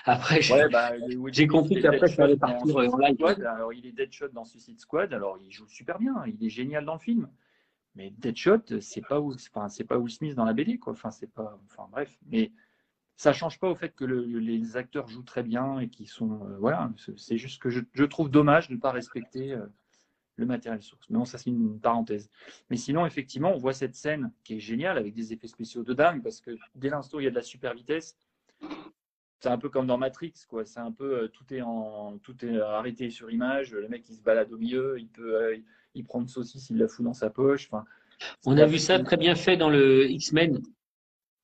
Après, 0.05 0.41
j'ai- 0.41 0.69
bah, 0.69 0.93
J'ai 1.33 1.47
compris 1.47 1.83
qu'après, 1.83 2.09
ça 2.09 2.25
allait 2.25 2.37
partir 2.37 2.77
en 2.77 2.97
live. 2.99 3.15
Squad, 3.17 3.43
alors, 3.43 3.73
il 3.73 3.87
est 3.87 3.93
Deadshot 3.93 4.29
dans 4.29 4.45
Suicide 4.45 4.81
Squad, 4.81 5.13
alors 5.13 5.39
il 5.39 5.51
joue 5.51 5.67
super 5.69 5.99
bien, 5.99 6.15
il 6.27 6.43
est 6.45 6.49
génial 6.51 6.85
dans 6.85 6.95
le 6.95 7.01
film. 7.01 7.29
Mais 7.97 8.11
Deadshot, 8.17 8.81
c'est 8.81 9.05
pas, 9.07 9.21
Will- 9.21 9.37
enfin, 9.53 9.67
pas 9.85 9.99
Will 9.99 10.13
Smith 10.13 10.35
dans 10.35 10.45
la 10.45 10.53
BD, 10.55 10.79
quoi. 10.79 10.93
Enfin, 10.93 11.11
c'est 11.11 11.31
pas, 11.33 11.59
enfin, 11.71 11.89
bref. 11.91 12.17
Mais 12.31 12.53
ça 13.17 13.33
change 13.33 13.59
pas 13.59 13.69
au 13.69 13.75
fait 13.75 13.95
que 13.95 14.05
le- 14.05 14.23
les 14.25 14.77
acteurs 14.77 15.09
jouent 15.09 15.25
très 15.25 15.43
bien 15.43 15.81
et 15.81 15.89
qu'ils 15.89 16.09
sont, 16.09 16.47
euh, 16.47 16.57
voilà. 16.59 16.91
C'est- 16.97 17.19
C'est 17.19 17.37
juste 17.37 17.61
que 17.61 17.69
je, 17.69 17.81
je 17.93 18.05
trouve 18.05 18.31
dommage 18.31 18.69
de 18.69 18.75
ne 18.75 18.81
pas 18.81 18.93
respecter 18.93 19.53
euh, 19.53 19.67
le 20.41 20.47
matériel 20.47 20.83
source. 20.83 21.07
Mais 21.11 21.19
bon, 21.19 21.25
ça 21.25 21.39
c'est 21.39 21.51
une 21.51 21.79
parenthèse. 21.79 22.29
Mais 22.71 22.77
sinon, 22.77 23.07
effectivement, 23.07 23.53
on 23.55 23.59
voit 23.59 23.73
cette 23.73 23.95
scène 23.95 24.33
qui 24.43 24.57
est 24.57 24.61
géniale 24.61 24.99
avec 24.99 25.15
des 25.15 25.33
effets 25.33 25.47
spéciaux 25.47 25.85
de 25.85 25.95
dingue 25.95 26.23
parce 26.23 26.41
que 26.41 26.51
dès 26.75 26.89
l'instant 26.89 27.19
où 27.19 27.21
il 27.21 27.25
y 27.25 27.29
a 27.29 27.31
de 27.31 27.37
la 27.37 27.43
super 27.43 27.75
vitesse, 27.75 28.17
c'est 29.41 29.49
un 29.49 29.59
peu 29.59 29.71
comme 29.71 29.87
dans 29.87 29.97
Matrix, 29.97 30.35
quoi. 30.49 30.65
C'est 30.65 30.81
un 30.81 30.93
peu 30.93 31.23
euh, 31.23 31.29
tout 31.29 31.53
est 31.53 31.63
en 31.63 32.19
tout 32.19 32.45
est 32.45 32.61
arrêté 32.61 33.11
sur 33.11 33.31
image. 33.31 33.73
Le 33.73 33.89
mec 33.89 34.05
il 34.09 34.17
se 34.17 34.23
balade 34.23 34.53
au 34.53 34.59
milieu, 34.59 34.99
il 34.99 35.09
peut 35.09 35.35
euh, 35.35 35.57
il 35.95 36.05
prend 36.05 36.21
une 36.21 36.29
saucisse, 36.29 36.69
il 36.71 36.77
la 36.77 36.89
fout 36.89 37.05
dans 37.05 37.15
sa 37.15 37.31
poche. 37.31 37.69
Enfin, 37.71 37.85
on 38.45 38.57
a 38.59 38.67
vu 38.67 38.79
ça 38.79 38.99
très 38.99 39.17
bien 39.17 39.35
fait 39.35 39.57
dans 39.57 39.71
le 39.71 40.11
X-Men. 40.11 40.61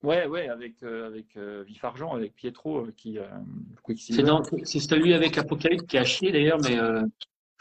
ouais, 0.03 0.27
ouais, 0.27 0.49
avec 0.49 0.83
euh, 0.83 1.07
avec 1.07 1.39
Vif 1.67 1.83
Argent, 1.85 2.15
avec 2.15 2.35
Pietro 2.35 2.87
qui. 2.97 3.19
C'est 3.95 4.81
celui 4.81 5.15
avec 5.15 5.39
Apocalypse 5.39 5.87
qui 5.87 5.97
a 5.97 6.05
chié 6.05 6.33
d'ailleurs, 6.33 6.59
mais 6.63 6.79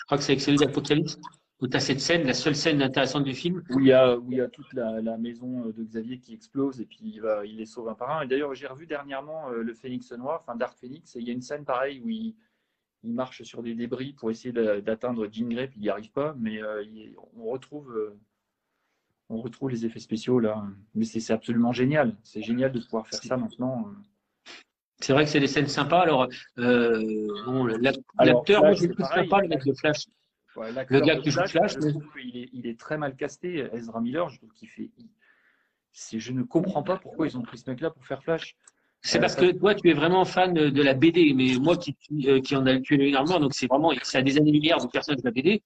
je 0.05 0.07
crois 0.07 0.17
que 0.19 0.23
c'est 0.23 0.33
avec 0.33 0.41
celui 0.41 0.57
d'Apocalypse 0.59 1.19
où 1.61 1.67
tu 1.67 1.75
as 1.77 1.79
cette 1.79 1.99
scène, 1.99 2.27
la 2.27 2.33
seule 2.33 2.55
scène 2.55 2.81
intéressante 2.81 3.23
du 3.23 3.33
film. 3.33 3.63
où 3.71 3.79
il 3.79 3.87
y 3.87 3.91
a, 3.93 4.17
où 4.17 4.31
il 4.31 4.37
y 4.37 4.41
a 4.41 4.47
toute 4.49 4.71
la, 4.73 5.01
la 5.01 5.17
maison 5.17 5.65
de 5.69 5.83
Xavier 5.83 6.19
qui 6.19 6.33
explose 6.33 6.79
et 6.81 6.85
puis 6.85 6.99
il, 7.01 7.21
va, 7.21 7.45
il 7.45 7.55
les 7.57 7.65
sauve 7.65 7.89
un 7.89 7.95
par 7.95 8.11
un. 8.11 8.21
Et 8.23 8.27
d'ailleurs, 8.27 8.53
j'ai 8.53 8.67
revu 8.67 8.85
dernièrement 8.85 9.49
euh, 9.49 9.63
le 9.63 9.73
Phénix 9.73 10.11
Noir, 10.11 10.41
enfin 10.41 10.55
Dark 10.55 10.77
Phoenix, 10.77 11.15
et 11.15 11.19
il 11.19 11.27
y 11.27 11.31
a 11.31 11.33
une 11.33 11.41
scène 11.41 11.65
pareille 11.65 12.01
où 12.01 12.09
il, 12.09 12.35
il 13.03 13.13
marche 13.13 13.41
sur 13.43 13.63
des 13.63 13.73
débris 13.73 14.13
pour 14.13 14.29
essayer 14.29 14.51
d'atteindre 14.81 15.27
Jean 15.31 15.47
Grey, 15.49 15.67
puis 15.69 15.79
il 15.79 15.83
n'y 15.83 15.89
arrive 15.89 16.11
pas, 16.11 16.35
mais 16.37 16.61
euh, 16.61 16.83
il- 16.83 17.15
on, 17.37 17.45
retrouve, 17.49 17.91
euh, 17.95 18.15
on 19.29 19.37
retrouve 19.37 19.69
les 19.71 19.85
effets 19.85 19.99
spéciaux 19.99 20.39
là. 20.39 20.61
Mais 20.93 21.05
c'est 21.05 21.19
c'est 21.19 21.33
absolument 21.33 21.71
génial. 21.71 22.15
C'est 22.21 22.41
génial 22.43 22.71
de 22.73 22.79
pouvoir 22.79 23.07
faire 23.07 23.23
ça 23.23 23.37
maintenant. 23.37 23.91
C'est 25.05 25.13
vrai 25.13 25.25
que 25.25 25.29
c'est 25.29 25.39
des 25.39 25.45
scènes 25.45 25.67
sympas. 25.67 25.99
Alors, 26.01 26.27
euh, 26.57 27.27
bon, 27.45 27.65
l'acteur, 27.65 28.63
moi, 28.63 28.73
Flash, 28.73 28.79
je 28.81 28.87
le 28.87 28.95
trouve 28.95 29.05
sympa, 29.07 29.41
le 29.41 29.47
mec 29.49 29.63
de 29.63 29.73
Flash. 29.73 30.05
Ouais, 30.55 30.69
Le 30.89 30.99
gars 31.01 31.17
qui 31.17 31.25
de 31.25 31.29
joue 31.29 31.41
Flash, 31.45 31.75
mais- 31.77 32.39
est, 32.39 32.49
il 32.53 32.65
est 32.65 32.79
très 32.79 32.97
mal 32.97 33.15
casté. 33.15 33.67
Ezra 33.71 34.01
Miller, 34.01 34.29
je 34.29 34.37
trouve 34.39 34.51
qu'il 34.53 34.67
fait. 34.67 34.89
il- 34.97 36.19
Je 36.19 36.31
ne 36.31 36.41
comprends 36.41 36.81
pas 36.81 36.97
pourquoi 36.97 37.27
ils 37.27 37.37
ont 37.37 37.43
pris 37.43 37.59
ce 37.59 37.69
mec-là 37.69 37.91
pour 37.91 38.03
faire 38.03 38.23
Flash. 38.23 38.55
C'est 39.01 39.19
Euh, 39.19 39.21
parce 39.21 39.35
que 39.35 39.51
toi, 39.51 39.75
tu 39.75 39.87
es 39.91 39.93
vraiment 39.93 40.25
fan 40.25 40.55
de, 40.55 40.69
de 40.69 40.81
la 40.81 40.95
BD, 40.95 41.33
mais 41.35 41.53
moi 41.61 41.77
qui, 41.77 41.95
euh, 42.27 42.41
qui 42.41 42.55
en 42.55 42.65
a 42.65 42.79
tué 42.79 43.07
énormément, 43.07 43.39
donc 43.39 43.53
c'est 43.53 43.67
vraiment, 43.67 43.91
c'est 44.01 44.17
à 44.17 44.23
des 44.23 44.37
années-lumière 44.37 44.79
du 44.79 44.87
personnage 44.87 45.21
de 45.21 45.25
la 45.27 45.31
BD. 45.31 45.61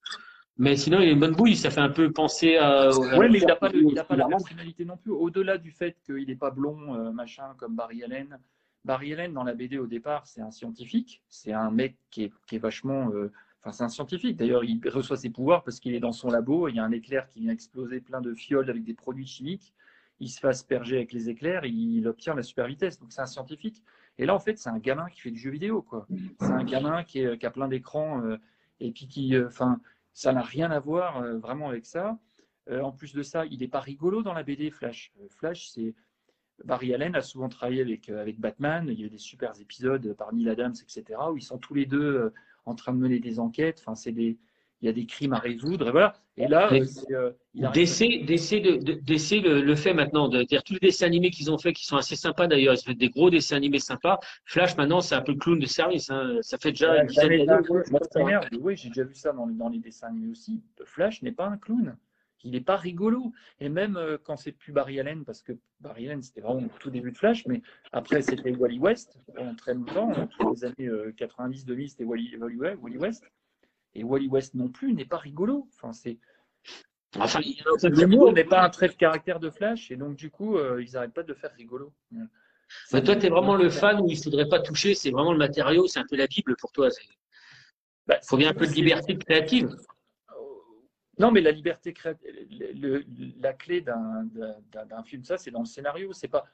Mais 0.57 0.75
sinon, 0.75 0.99
il 0.99 1.07
a 1.07 1.11
une 1.11 1.19
bonne 1.21 1.35
bouille, 1.35 1.55
ça 1.55 1.69
fait 1.71 1.79
un 1.79 1.89
peu 1.89 2.11
penser 2.11 2.57
à. 2.57 2.89
Ouais, 3.17 3.29
mais 3.29 3.37
il 3.39 3.45
n'a 3.45 3.55
pas, 3.55 3.69
il 3.73 3.97
a 3.97 4.03
pas 4.03 4.17
la 4.17 4.27
personnalité 4.27 4.83
non 4.83 4.97
plus. 4.97 5.11
Au-delà 5.13 5.57
du 5.57 5.71
fait 5.71 5.95
qu'il 6.05 6.27
n'est 6.27 6.35
pas 6.35 6.51
blond, 6.51 6.93
euh, 6.95 7.11
machin, 7.13 7.55
comme 7.57 7.77
Barry 7.77 8.03
Allen. 8.03 8.37
Barry 8.85 9.13
Allen, 9.13 9.33
dans 9.33 9.43
la 9.43 9.53
BD 9.53 9.77
au 9.77 9.87
départ, 9.87 10.25
c'est 10.25 10.41
un 10.41 10.51
scientifique. 10.51 11.21
C'est 11.29 11.53
un 11.53 11.69
mec 11.71 11.97
qui 12.11 12.23
est, 12.51 12.57
vachement. 12.57 13.11
euh, 13.11 13.31
Enfin, 13.61 13.73
c'est 13.73 13.83
un 13.83 13.89
scientifique. 13.89 14.37
D'ailleurs, 14.37 14.63
il 14.63 14.79
reçoit 14.89 15.17
ses 15.17 15.29
pouvoirs 15.29 15.63
parce 15.65 15.81
qu'il 15.81 15.93
est 15.93 15.99
dans 15.99 16.13
son 16.13 16.29
labo. 16.29 16.69
Il 16.69 16.75
y 16.77 16.79
a 16.79 16.83
un 16.85 16.91
éclair 16.93 17.27
qui 17.27 17.41
vient 17.41 17.51
exploser 17.51 17.99
plein 17.99 18.21
de 18.21 18.33
fioles 18.33 18.69
avec 18.69 18.85
des 18.85 18.93
produits 18.93 19.25
chimiques. 19.27 19.73
Il 20.21 20.29
se 20.29 20.39
fait 20.39 20.47
asperger 20.47 20.95
avec 20.95 21.11
les 21.11 21.27
éclairs. 21.29 21.65
Il 21.65 22.07
obtient 22.07 22.33
la 22.35 22.43
super 22.43 22.67
vitesse. 22.67 22.99
Donc, 22.99 23.11
c'est 23.11 23.19
un 23.21 23.25
scientifique. 23.25 23.83
Et 24.17 24.25
là, 24.25 24.33
en 24.33 24.39
fait, 24.39 24.57
c'est 24.57 24.69
un 24.69 24.79
gamin 24.79 25.09
qui 25.09 25.19
fait 25.19 25.31
du 25.31 25.39
jeu 25.39 25.49
vidéo. 25.51 25.81
quoi. 25.81 26.07
C'est 26.39 26.51
un 26.51 26.63
gamin 26.63 27.03
qui, 27.03 27.19
est- 27.19 27.43
a 27.43 27.51
plein 27.51 27.67
d'écrans. 27.67 28.21
euh, 28.23 28.37
et 28.79 28.91
puis 28.91 29.07
qui. 29.07 29.35
euh, 29.35 29.47
Enfin, 29.47 29.81
ça 30.13 30.31
n'a 30.31 30.41
rien 30.41 30.71
à 30.71 30.79
voir 30.79 31.21
vraiment 31.39 31.67
avec 31.69 31.85
ça. 31.85 32.17
En 32.71 32.91
plus 32.91 33.13
de 33.13 33.23
ça, 33.23 33.45
il 33.45 33.59
n'est 33.59 33.67
pas 33.67 33.79
rigolo 33.79 34.21
dans 34.23 34.33
la 34.33 34.43
BD 34.43 34.69
Flash. 34.71 35.11
Flash, 35.31 35.69
c'est 35.69 35.95
Barry 36.65 36.93
Allen 36.93 37.15
a 37.15 37.21
souvent 37.21 37.49
travaillé 37.49 37.81
avec, 37.81 38.09
euh, 38.09 38.21
avec 38.21 38.39
Batman. 38.39 38.85
Il 38.89 38.99
y 38.99 39.03
a 39.03 39.07
eu 39.07 39.09
des 39.09 39.17
super 39.17 39.53
épisodes 39.59 40.13
par 40.17 40.33
Neil 40.33 40.49
Adams, 40.49 40.73
etc., 40.81 41.19
où 41.31 41.37
ils 41.37 41.41
sont 41.43 41.57
tous 41.57 41.73
les 41.73 41.85
deux 41.85 42.01
euh, 42.15 42.33
en 42.65 42.75
train 42.75 42.93
de 42.93 42.99
mener 42.99 43.19
des 43.19 43.39
enquêtes. 43.39 43.79
Enfin, 43.81 43.95
c'est 43.95 44.11
des, 44.11 44.37
il 44.81 44.85
y 44.85 44.89
a 44.89 44.93
des 44.93 45.05
crimes 45.05 45.33
à 45.33 45.39
résoudre. 45.39 45.87
Et 45.87 45.91
voilà. 45.91 46.13
Et 46.37 46.47
là, 46.47 46.71
euh, 46.71 46.85
euh, 47.11 47.31
DC, 47.73 48.23
DC, 48.25 48.61
de, 48.61 48.77
de- 48.77 48.93
DC 48.93 49.41
le, 49.43 49.61
le 49.61 49.75
fait 49.75 49.93
maintenant, 49.93 50.29
de 50.29 50.43
dire 50.43 50.63
tous 50.63 50.73
les 50.73 50.79
dessins 50.79 51.05
animés 51.05 51.31
qu'ils 51.31 51.51
ont 51.51 51.57
fait, 51.57 51.73
qui 51.73 51.85
sont 51.85 51.97
assez 51.97 52.15
sympas 52.15 52.47
d'ailleurs, 52.47 52.73
ils 52.75 52.81
font 52.85 52.93
des 52.93 53.09
gros 53.09 53.29
dessins 53.29 53.57
animés 53.57 53.79
sympas. 53.79 54.19
Flash 54.45 54.77
maintenant, 54.77 55.01
c'est 55.01 55.15
un 55.15 55.21
peu 55.21 55.33
le 55.33 55.37
clown 55.37 55.59
de 55.59 55.65
service. 55.65 56.09
hein. 56.09 56.37
Ça 56.41 56.57
fait 56.57 56.71
déjà 56.71 56.91
Ouais, 56.93 57.01
une 57.01 57.07
dizaine 57.07 57.45
d'années. 57.45 57.67
Oui, 58.61 58.77
j'ai 58.77 58.87
déjà 58.89 59.03
vu 59.03 59.15
ça 59.15 59.33
dans, 59.33 59.47
dans 59.47 59.67
les 59.69 59.79
dessins 59.79 60.07
animés 60.07 60.29
aussi. 60.31 60.61
Flash 60.85 61.21
n'est 61.23 61.33
pas 61.33 61.47
un 61.47 61.57
clown. 61.57 61.97
Il 62.43 62.51
n'est 62.51 62.61
pas 62.61 62.77
rigolo. 62.77 63.31
Et 63.59 63.69
même 63.69 63.97
euh, 63.97 64.17
quand 64.23 64.37
c'est 64.37 64.51
plus 64.51 64.71
Barry 64.71 64.99
Allen, 64.99 65.25
parce 65.25 65.41
que 65.41 65.53
Barry 65.79 66.07
Allen, 66.07 66.21
c'était 66.21 66.41
vraiment 66.41 66.65
au 66.65 66.79
tout 66.79 66.89
début 66.89 67.11
de 67.11 67.17
Flash, 67.17 67.45
mais 67.47 67.61
après, 67.91 68.21
c'était 68.21 68.51
Wally 68.51 68.79
West 68.79 69.17
pendant 69.35 69.55
très 69.55 69.73
longtemps. 69.73 70.11
hein, 70.15 70.29
Toutes 70.39 70.55
les 70.57 70.65
années 70.65 70.89
90-2000, 71.17 71.89
c'était 71.89 72.03
Wally, 72.05 72.35
Wally, 72.37 72.55
Wally 72.55 72.97
West. 72.97 73.23
Et 73.95 74.03
Wally 74.03 74.27
West 74.27 74.53
non 74.55 74.69
plus 74.69 74.93
n'est 74.93 75.05
pas 75.05 75.17
rigolo. 75.17 75.67
Enfin, 75.75 75.93
c'est 75.93 76.17
Enfin, 77.17 77.39
L'humour 77.89 78.33
n'est 78.33 78.43
pas 78.43 78.63
un 78.63 78.69
trait 78.69 78.87
de 78.87 78.93
caractère 78.93 79.39
de 79.39 79.49
Flash, 79.49 79.89
et 79.89 79.95
donc 79.95 80.15
du 80.15 80.29
coup, 80.29 80.57
euh, 80.57 80.83
ils 80.83 80.91
n'arrêtent 80.93 81.13
pas 81.13 81.23
de 81.23 81.29
le 81.29 81.33
faire 81.33 81.51
rigolo. 81.57 81.91
Toi, 82.91 83.01
tu 83.01 83.25
es 83.25 83.29
vraiment 83.29 83.55
le 83.55 83.69
fan 83.71 83.99
où 83.99 84.07
il 84.09 84.15
ne 84.17 84.21
faudrait 84.23 84.47
pas 84.47 84.59
toucher, 84.59 84.93
c'est 84.93 85.09
vraiment 85.09 85.31
le 85.31 85.39
matériau, 85.39 85.87
c'est 85.87 85.99
un 85.99 86.05
peu 86.07 86.15
la 86.15 86.27
Bible 86.27 86.55
pour 86.59 86.71
toi. 86.71 86.89
Il 86.89 87.15
Bah, 88.05 88.19
faut 88.23 88.37
bien 88.37 88.51
un 88.51 88.53
peu 88.53 88.67
de 88.67 88.73
liberté 88.73 89.17
créative. 89.17 89.75
Non, 91.19 91.31
mais 91.31 91.41
la 91.41 91.51
liberté 91.51 91.93
le- 92.49 93.03
la 93.41 93.53
clé 93.53 93.81
d'un 93.81 95.03
film, 95.03 95.23
ça, 95.23 95.37
c'est 95.37 95.51
dans 95.51 95.59
le 95.59 95.65
scénario. 95.65 96.13
C'est 96.13 96.27
pas 96.29 96.45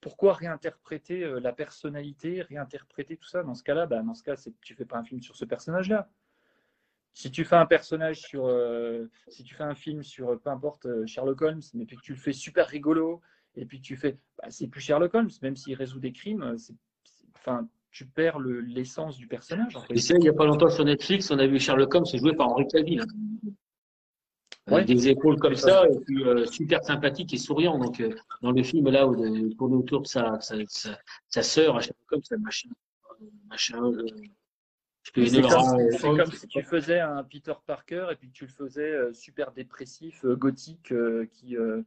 pourquoi 0.00 0.32
réinterpréter 0.34 1.24
euh, 1.24 1.40
la 1.40 1.52
personnalité, 1.52 2.42
réinterpréter 2.42 3.16
tout 3.16 3.28
ça. 3.28 3.42
Dans 3.42 3.54
ce 3.54 3.62
cas-là, 3.62 3.86
bah, 3.86 4.02
dans 4.02 4.14
ce 4.14 4.22
cas, 4.22 4.34
tu 4.60 4.74
fais 4.74 4.84
pas 4.84 4.98
un 4.98 5.04
film 5.04 5.20
sur 5.22 5.36
ce 5.36 5.44
personnage-là. 5.44 6.08
Si 7.12 7.30
tu 7.30 7.44
fais 7.44 7.56
un 7.56 7.66
personnage 7.66 8.20
sur, 8.20 8.46
euh, 8.46 9.06
si 9.28 9.44
tu 9.44 9.54
fais 9.54 9.62
un 9.62 9.74
film 9.76 10.02
sur, 10.02 10.30
euh, 10.30 10.36
peu 10.36 10.50
importe, 10.50 10.86
Sherlock 11.06 11.40
Holmes, 11.42 11.62
mais 11.74 11.86
puis 11.86 11.96
que 11.96 12.02
tu 12.02 12.12
le 12.12 12.18
fais 12.18 12.32
super 12.32 12.66
rigolo, 12.66 13.20
et 13.56 13.66
puis 13.66 13.80
tu 13.80 13.96
fais, 13.96 14.18
bah, 14.38 14.50
c'est 14.50 14.66
plus 14.66 14.80
Sherlock 14.80 15.14
Holmes, 15.14 15.30
même 15.42 15.54
s'il 15.54 15.74
résout 15.76 16.00
des 16.00 16.12
crimes, 16.12 16.56
tu 17.92 18.06
perds 18.06 18.40
le- 18.40 18.60
l'essence 18.60 19.16
du 19.16 19.28
personnage. 19.28 19.76
en 19.76 19.80
il 19.90 20.16
n'y 20.22 20.28
a 20.28 20.32
pas 20.32 20.44
longtemps 20.46 20.68
sur 20.70 20.84
Netflix, 20.84 21.30
on 21.30 21.38
a 21.38 21.46
vu 21.46 21.60
Sherlock 21.60 21.94
Holmes 21.94 22.06
joué 22.18 22.34
par 22.34 22.48
Henri 22.48 22.66
Cavill. 22.66 23.04
Ouais. 24.66 24.76
Avec 24.76 24.86
des 24.86 25.08
épaules 25.08 25.38
comme 25.38 25.56
ça, 25.56 25.84
et 25.86 26.00
puis 26.06 26.24
euh, 26.24 26.46
super 26.46 26.82
sympathique 26.82 27.34
et 27.34 27.36
souriant. 27.36 27.78
Donc, 27.78 28.00
euh, 28.00 28.14
dans 28.40 28.50
le 28.50 28.62
film, 28.62 28.88
là, 28.88 29.06
où 29.06 29.14
il 29.22 29.54
tourne 29.56 29.74
autour 29.74 30.00
de 30.00 30.06
sa, 30.06 30.40
sa, 30.40 30.56
sa, 30.68 30.98
sa 31.28 31.42
sœur, 31.42 31.76
à 31.76 31.80
un 31.80 32.38
machin. 32.38 32.70
euh, 33.20 33.26
machin 33.46 33.84
euh, 33.84 34.06
C'est 35.02 35.42
comme, 35.42 36.20
euh, 36.20 36.24
si 36.30 36.48
tu 36.48 36.62
faisais 36.62 36.98
un 36.98 37.22
Peter 37.24 37.52
Parker 37.66 38.06
et 38.10 38.16
puis 38.16 38.30
tu 38.30 38.46
le 38.46 38.50
faisais 38.50 38.90
euh, 38.90 39.12
super 39.12 39.52
dépressif, 39.52 40.24
euh, 40.24 40.34
gothique, 40.34 40.92
euh, 40.92 41.26
qui, 41.30 41.58
euh, 41.58 41.82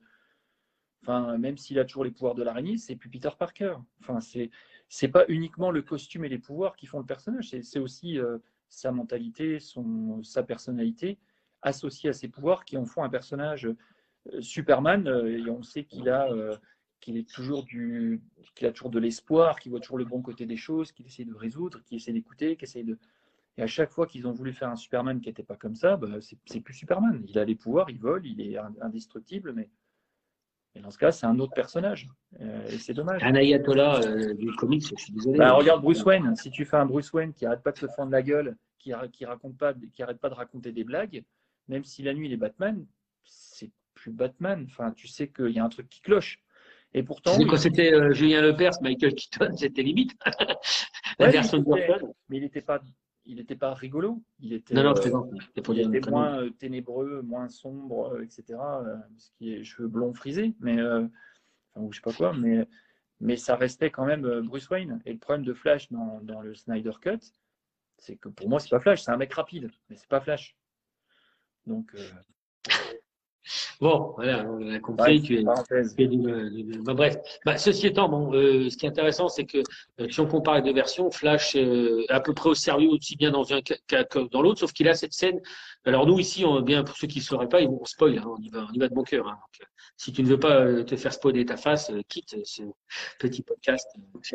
enfin, 1.02 1.36
même 1.40 1.58
s'il 1.58 1.80
a 1.80 1.86
toujours 1.86 2.04
les 2.04 2.12
pouvoirs 2.12 2.36
de 2.36 2.44
l'araignée, 2.44 2.78
c'est 2.78 2.96
plus 2.96 3.10
Peter 3.10 3.32
Parker. 3.40 3.74
Enfin, 4.02 4.20
c'est, 4.20 4.52
c'est 4.88 5.08
pas 5.08 5.26
uniquement 5.30 5.72
le 5.72 5.82
costume 5.82 6.26
et 6.26 6.30
les 6.30 6.38
pouvoirs 6.38 6.76
qui 6.76 6.86
font 6.86 7.00
le 7.00 7.08
personnage, 7.08 7.50
c'est, 7.50 7.64
c'est 7.64 7.80
aussi 7.80 8.20
euh, 8.20 8.38
sa 8.70 8.92
mentalité, 8.92 9.60
son, 9.60 10.22
sa 10.22 10.44
personnalité 10.44 11.18
associée 11.62 12.10
à 12.10 12.14
ses 12.14 12.28
pouvoirs 12.28 12.66
qui 12.66 12.78
en 12.78 12.86
font 12.86 13.04
un 13.04 13.10
personnage 13.10 13.66
euh, 13.66 14.42
Superman. 14.42 15.08
euh, 15.08 15.38
et 15.38 15.50
on 15.50 15.64
sait 15.64 15.84
qu'il 15.86 16.10
a, 16.10 16.32
euh, 16.32 16.56
qu'il 17.00 17.18
est 17.18 17.30
toujours 17.30 17.64
du, 17.64 18.22
qu'il 18.56 18.68
a 18.68 18.72
toujours 18.72 18.92
de 18.92 19.00
l'espoir, 19.00 19.60
qu'il 19.60 19.72
voit 19.72 19.80
toujours 19.80 19.98
le 19.98 20.06
bon 20.06 20.22
côté 20.22 20.46
des 20.46 20.58
choses, 20.58 20.92
qu'il 20.92 21.06
essaie 21.06 21.26
de 21.26 21.34
résoudre, 21.34 21.82
qu'il 21.84 21.98
essaie 21.98 22.14
d'écouter, 22.14 22.56
qu'il 22.56 22.68
essaie 22.68 22.84
de 22.84 22.98
et 23.60 23.64
à 23.64 23.68
chaque 23.68 23.90
fois 23.90 24.06
qu'ils 24.06 24.28
ont 24.28 24.34
voulu 24.34 24.54
faire 24.54 24.70
un 24.70 24.76
Superman 24.76 25.20
qui 25.20 25.30
n'était 25.30 25.42
pas 25.42 25.56
comme 25.56 25.74
ça, 25.76 25.98
bah, 25.98 26.08
c'est 26.46 26.60
plus 26.62 26.76
Superman. 26.76 27.24
Il 27.28 27.40
a 27.40 27.44
les 27.44 27.56
pouvoirs, 27.56 27.90
il 27.90 27.98
vole, 28.00 28.24
il 28.28 28.40
est 28.40 28.56
in- 28.56 28.72
indestructible, 28.82 29.52
mais 29.52 29.72
et 30.76 30.80
dans 30.80 30.92
ce 30.92 30.98
cas, 31.00 31.12
c'est 31.12 31.26
un 31.26 31.40
autre 31.40 31.56
personnage. 31.56 32.08
Euh, 32.40 32.68
et 32.68 32.78
c'est 32.78 32.94
dommage. 32.94 33.24
un 33.24 33.34
ayatollah 33.34 34.02
euh, 34.02 34.34
du 34.36 34.52
comics, 34.52 34.84
je 34.96 35.04
suis 35.04 35.12
désolé. 35.12 35.40
Bah, 35.40 35.54
regarde 35.54 35.82
Bruce 35.82 36.04
Wayne. 36.06 36.36
Si 36.36 36.52
tu 36.52 36.66
fais 36.66 36.78
un 36.78 36.86
Bruce 36.86 37.12
Wayne 37.14 37.34
qui 37.34 37.48
arrête 37.48 37.64
pas 37.64 37.72
de 37.72 37.78
se 37.80 37.88
fendre 37.88 38.12
la 38.12 38.22
gueule, 38.22 38.56
qui, 38.78 38.92
qui 39.12 39.26
raconte 39.26 39.58
pas, 39.58 39.74
qui 39.74 40.04
arrête 40.04 40.20
pas 40.20 40.30
de 40.30 40.36
raconter 40.36 40.72
des 40.72 40.84
blagues, 40.84 41.24
même 41.68 41.84
si 41.84 42.04
la 42.04 42.14
nuit 42.14 42.28
il 42.28 42.34
est 42.34 42.38
Batman, 42.38 42.86
c'est 43.24 43.72
plus 43.94 44.12
Batman. 44.12 44.66
Enfin, 44.70 44.92
tu 44.92 45.08
sais 45.08 45.28
qu'il 45.30 45.50
y 45.52 45.60
a 45.60 45.64
un 45.64 45.70
truc 45.70 45.90
qui 45.90 46.02
cloche. 46.02 46.40
Et 46.94 47.04
pourtant, 47.04 47.34
sais, 47.34 47.46
quand 47.46 47.58
c'était 47.58 47.94
euh, 47.94 48.14
Julien 48.14 48.42
Lepers, 48.42 48.82
Michael 48.82 49.14
Keaton, 49.14 49.54
c'était 49.58 49.84
limite. 49.84 50.14
la 51.20 51.26
Ouais, 51.26 51.32
version 51.32 51.60
de 51.60 51.66
il 51.68 51.78
était- 51.80 52.06
mais 52.30 52.38
il 52.38 52.42
n'était 52.44 52.62
pas, 52.62 52.82
il 53.26 53.36
n'était 53.36 53.56
pas 53.56 53.74
rigolo. 53.74 54.24
Il 54.40 54.54
était, 54.54 54.74
Non, 54.74 54.84
non, 54.84 54.94
euh, 54.96 55.22
il 55.74 55.96
était 55.96 56.10
moins 56.10 56.40
euh, 56.40 56.50
ténébreux, 56.52 57.22
moins 57.22 57.50
sombre, 57.50 58.22
etc. 58.22 58.44
parce 58.58 59.32
qu'il 59.38 59.50
est 59.50 59.64
cheveux 59.64 59.90
blonds 59.90 60.14
frisés, 60.14 60.54
mais 60.62 60.80
euh, 60.80 61.02
enfin, 61.74 61.86
ou 61.86 61.92
je 61.92 61.98
sais 61.98 62.02
pas 62.02 62.14
quoi, 62.14 62.34
mais 62.34 62.68
mais 63.20 63.36
ça 63.36 63.56
restait 63.56 63.90
quand 63.90 64.06
même 64.06 64.42
Bruce 64.42 64.70
Wayne. 64.70 65.02
Et 65.06 65.12
le 65.12 65.18
problème 65.20 65.44
de 65.44 65.54
Flash 65.54 65.92
dans, 65.92 66.20
dans 66.22 66.40
le 66.42 66.54
Snyder 66.54 66.92
Cut, 67.02 67.18
c'est 67.98 68.16
que 68.16 68.30
pour 68.30 68.48
moi 68.48 68.60
c'est 68.60 68.70
pas 68.70 68.80
Flash, 68.80 69.02
c'est 69.02 69.12
un 69.12 69.18
mec 69.18 69.34
rapide, 69.34 69.72
mais 69.90 69.96
c'est 69.98 70.08
pas 70.08 70.22
Flash. 70.22 70.56
Donc 71.68 71.94
euh, 71.96 72.10
Bon, 73.80 74.14
voilà, 74.16 74.46
on 74.50 74.74
a 74.74 74.80
compris. 74.80 75.20
bref, 75.20 75.24
tu 75.24 75.36
es, 75.36 75.44
tu 76.08 76.60
es 76.60 76.78
bah, 76.84 76.94
bref, 76.94 77.18
bah, 77.46 77.58
ceci 77.58 77.88
étant, 77.88 78.10
bon, 78.10 78.34
euh, 78.34 78.70
ce 78.70 78.78
qui 78.78 78.86
est 78.86 78.90
intéressant, 78.90 79.28
c'est 79.30 79.46
que 79.46 79.60
euh, 80.00 80.08
si 80.10 80.20
on 80.20 80.28
compare 80.28 80.56
les 80.56 80.62
deux 80.64 80.74
versions, 80.74 81.12
Flash 81.12 81.56
euh, 81.56 82.04
est 82.10 82.12
à 82.12 82.20
peu 82.20 82.34
près 82.34 82.50
au 82.50 82.56
sérieux 82.56 82.90
aussi 82.90 83.16
bien 83.16 83.32
dans 83.32 83.54
un 83.54 83.62
cas 83.62 83.76
cas 83.88 84.04
que 84.04 84.28
dans 84.30 84.42
l'autre, 84.42 84.60
sauf 84.60 84.74
qu'il 84.74 84.88
a 84.88 84.96
cette 84.96 85.14
scène. 85.14 85.40
Alors 85.86 86.06
nous 86.06 86.20
ici, 86.20 86.44
on, 86.44 86.62
bien 86.62 86.84
pour 86.84 86.98
ceux 86.98 87.08
qui 87.08 87.20
ne 87.20 87.24
sauraient 87.24 87.50
pas, 87.50 87.62
ils 87.62 87.68
vont 87.70 87.86
spoil. 87.86 88.18
Hein, 88.18 88.26
on 88.28 88.42
y 88.42 88.50
va, 88.50 88.68
on 88.70 88.74
y 88.74 88.80
va 88.80 88.90
de 88.90 88.94
bon 88.94 89.04
cœur. 89.04 89.28
Hein, 89.28 89.38
donc, 89.40 89.62
euh, 89.62 89.66
si 89.96 90.12
tu 90.12 90.22
ne 90.22 90.28
veux 90.28 90.40
pas 90.40 90.62
euh, 90.62 90.84
te 90.84 90.96
faire 90.96 91.14
spoiler 91.14 91.46
ta 91.46 91.58
face, 91.58 91.90
euh, 91.90 92.02
quitte 92.08 92.36
ce 92.44 92.64
petit 93.20 93.42
podcast, 93.42 93.88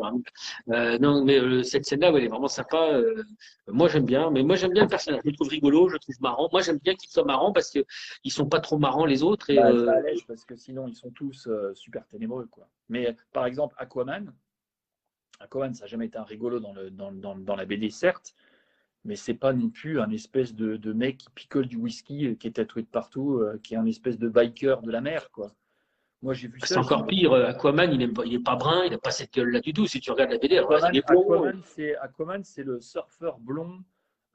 ami. 0.02 0.22
Euh, 0.70 0.98
non, 0.98 1.24
mais 1.24 1.38
euh, 1.38 1.62
cette 1.62 1.84
scène-là, 1.84 2.10
ouais, 2.10 2.20
elle 2.20 2.26
est 2.26 2.28
vraiment 2.28 2.48
sympa. 2.48 2.94
euh, 2.94 3.22
moi, 3.68 3.88
j'aime 3.88 4.04
bien, 4.04 4.30
mais 4.30 4.42
moi, 4.42 4.56
j'aime 4.56 4.72
bien 4.72 4.84
le 4.84 4.88
personnage. 4.88 5.20
Je 5.24 5.30
le 5.30 5.36
trouve 5.36 5.48
rigolo, 5.48 5.88
je 5.88 5.94
le 5.94 5.98
trouve 6.00 6.16
marrant. 6.20 6.48
Moi, 6.52 6.62
j'aime 6.62 6.78
bien 6.82 6.94
qu'il 6.94 7.10
soit 7.10 7.24
marrant 7.24 7.52
parce 7.52 7.70
que 7.70 7.84
ils 8.24 8.32
sont 8.32 8.46
pas 8.46 8.60
trop 8.60 8.78
marrants 8.78 9.04
les 9.06 9.22
autres. 9.22 9.31
Et, 9.48 9.56
Bah, 9.56 9.70
euh, 9.70 9.86
ça 9.86 9.92
allège 9.92 10.26
parce 10.26 10.44
que 10.44 10.56
sinon 10.56 10.86
ils 10.88 10.94
sont 10.94 11.10
tous 11.10 11.46
euh, 11.46 11.72
super 11.74 12.06
ténébreux 12.06 12.46
quoi. 12.46 12.68
Mais 12.88 13.14
par 13.32 13.46
exemple 13.46 13.74
Aquaman, 13.78 14.32
Aquaman 15.40 15.74
ça 15.74 15.84
n'a 15.84 15.88
jamais 15.88 16.06
été 16.06 16.18
un 16.18 16.24
rigolo 16.24 16.60
dans, 16.60 16.72
le, 16.72 16.90
dans, 16.90 17.12
dans, 17.12 17.36
dans 17.36 17.56
la 17.56 17.64
BD 17.64 17.90
certes, 17.90 18.34
mais 19.04 19.16
c'est 19.16 19.34
pas 19.34 19.52
non 19.52 19.70
plus 19.70 20.00
un 20.00 20.10
espèce 20.10 20.54
de, 20.54 20.76
de 20.76 20.92
mec 20.92 21.18
qui 21.18 21.30
picole 21.30 21.66
du 21.66 21.76
whisky, 21.76 22.26
euh, 22.28 22.34
qui 22.34 22.46
est 22.48 22.52
tatoué 22.52 22.82
de 22.82 22.88
partout, 22.88 23.38
euh, 23.38 23.58
qui 23.62 23.74
est 23.74 23.78
un 23.78 23.86
espèce 23.86 24.18
de 24.18 24.28
biker 24.28 24.82
de 24.82 24.90
la 24.90 25.00
mer 25.00 25.30
quoi. 25.30 25.52
Moi 26.22 26.34
j'ai 26.34 26.46
vu 26.48 26.60
ça. 26.60 26.66
C'est 26.66 26.76
encore 26.76 27.06
pire. 27.06 27.32
euh, 27.32 27.46
Aquaman, 27.48 27.90
il 27.92 27.98
n'est 27.98 28.08
pas, 28.08 28.24
il 28.24 28.34
est 28.34 28.42
pas 28.42 28.54
brun, 28.54 28.84
il 28.84 28.92
n'a 28.92 28.98
pas 28.98 29.10
cette 29.10 29.32
gueule-là 29.34 29.60
du 29.60 29.72
tout. 29.72 29.86
Si 29.86 30.00
tu 30.00 30.10
regardes 30.12 30.30
la 30.30 30.38
BD, 30.38 30.56
alors. 30.56 30.72
Aquaman, 30.72 31.62
c'est 31.64 31.96
Aquaman, 31.96 32.44
c'est 32.44 32.62
le 32.62 32.80
surfeur 32.80 33.38
blond 33.40 33.82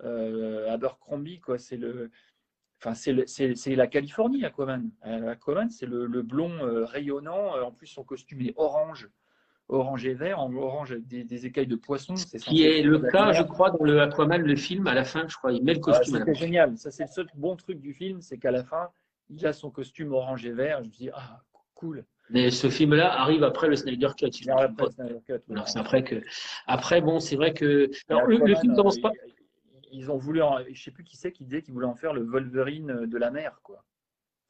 euh, 0.03 0.69
Abercrombie, 0.69 1.39
quoi. 1.39 1.57
C'est 1.57 1.77
le, 1.77 2.11
enfin, 2.79 2.93
c'est 2.93 3.13
le- 3.13 3.25
c'est 3.27 3.55
c'est 3.55 3.75
la 3.75 3.87
Californie, 3.87 4.43
Aquaman. 4.45 4.89
Euh, 5.05 5.29
Aquaman, 5.31 5.69
c'est 5.69 5.85
le, 5.85 6.05
le 6.05 6.21
blond 6.21 6.51
euh, 6.61 6.85
rayonnant. 6.85 7.55
Euh, 7.55 7.61
En 7.63 7.71
plus, 7.71 7.87
son 7.87 8.03
costume 8.03 8.41
est 8.41 8.53
orange, 8.57 9.09
orange 9.69 10.05
et 10.05 10.13
vert, 10.13 10.39
en 10.39 10.53
orange 10.53 10.91
avec 10.91 11.07
des, 11.07 11.23
des 11.23 11.45
écailles 11.45 11.67
de 11.67 11.75
poisson. 11.75 12.15
C'est 12.15 12.37
Qui 12.39 12.63
est 12.63 12.81
le 12.81 12.99
cas, 12.99 13.33
je 13.33 13.43
crois, 13.43 13.71
dans 13.71 13.83
le 13.83 14.01
Aquaman, 14.01 14.41
le 14.41 14.55
film, 14.55 14.87
à 14.87 14.93
la 14.93 15.03
fin, 15.03 15.27
je 15.27 15.35
crois, 15.35 15.51
il 15.51 15.63
met 15.63 15.73
le 15.73 15.79
Ah, 15.79 15.91
costume 15.91 16.17
C'était 16.19 16.33
fin. 16.33 16.39
génial. 16.39 16.77
Ça, 16.77 16.91
c'est 16.91 17.03
le 17.03 17.09
seul 17.09 17.27
bon 17.35 17.55
truc 17.55 17.79
du 17.81 17.93
film, 17.93 18.21
c'est 18.21 18.37
qu'à 18.37 18.51
la 18.51 18.63
fin, 18.63 18.89
il 19.29 19.45
a 19.45 19.53
son 19.53 19.69
costume 19.71 20.13
orange 20.13 20.45
et 20.45 20.51
vert. 20.53 20.79
Je 20.83 20.87
me 20.89 20.93
dis, 20.93 21.09
ah, 21.13 21.41
cool. 21.75 22.05
Mais 22.29 22.51
ce 22.51 22.69
film-là 22.69 23.21
arrive 23.21 23.43
après 23.43 23.69
le 23.69 23.75
Snyder 23.77 24.09
Cut. 24.17 24.31
si 24.33 24.43
je 24.43 24.51
après, 24.51 24.67
pas. 24.75 24.91
Snyder 24.91 25.19
Cut. 25.25 25.39
Alors, 25.49 25.67
c'est 25.69 25.79
après 25.79 26.03
que. 26.03 26.21
Après, 26.65 26.99
bon, 27.01 27.19
c'est 27.21 27.37
vrai 27.37 27.53
que. 27.53 27.89
Alors, 28.09 28.25
le, 28.25 28.37
le 28.37 28.55
film 28.55 28.75
commence 28.75 28.99
pas. 28.99 29.11
Ils 29.91 30.11
ont 30.11 30.17
voulu, 30.17 30.41
en- 30.41 30.59
je 30.71 30.81
sais 30.81 30.91
plus 30.91 31.03
qui 31.03 31.17
c'est 31.17 31.31
qui 31.31 31.43
disait 31.43 31.61
qu'ils 31.61 31.73
voulaient 31.73 31.85
en 31.87 31.95
faire 31.95 32.13
le 32.13 32.23
Wolverine 32.23 33.05
de 33.05 33.17
la 33.17 33.31
mer, 33.31 33.59
quoi. 33.63 33.83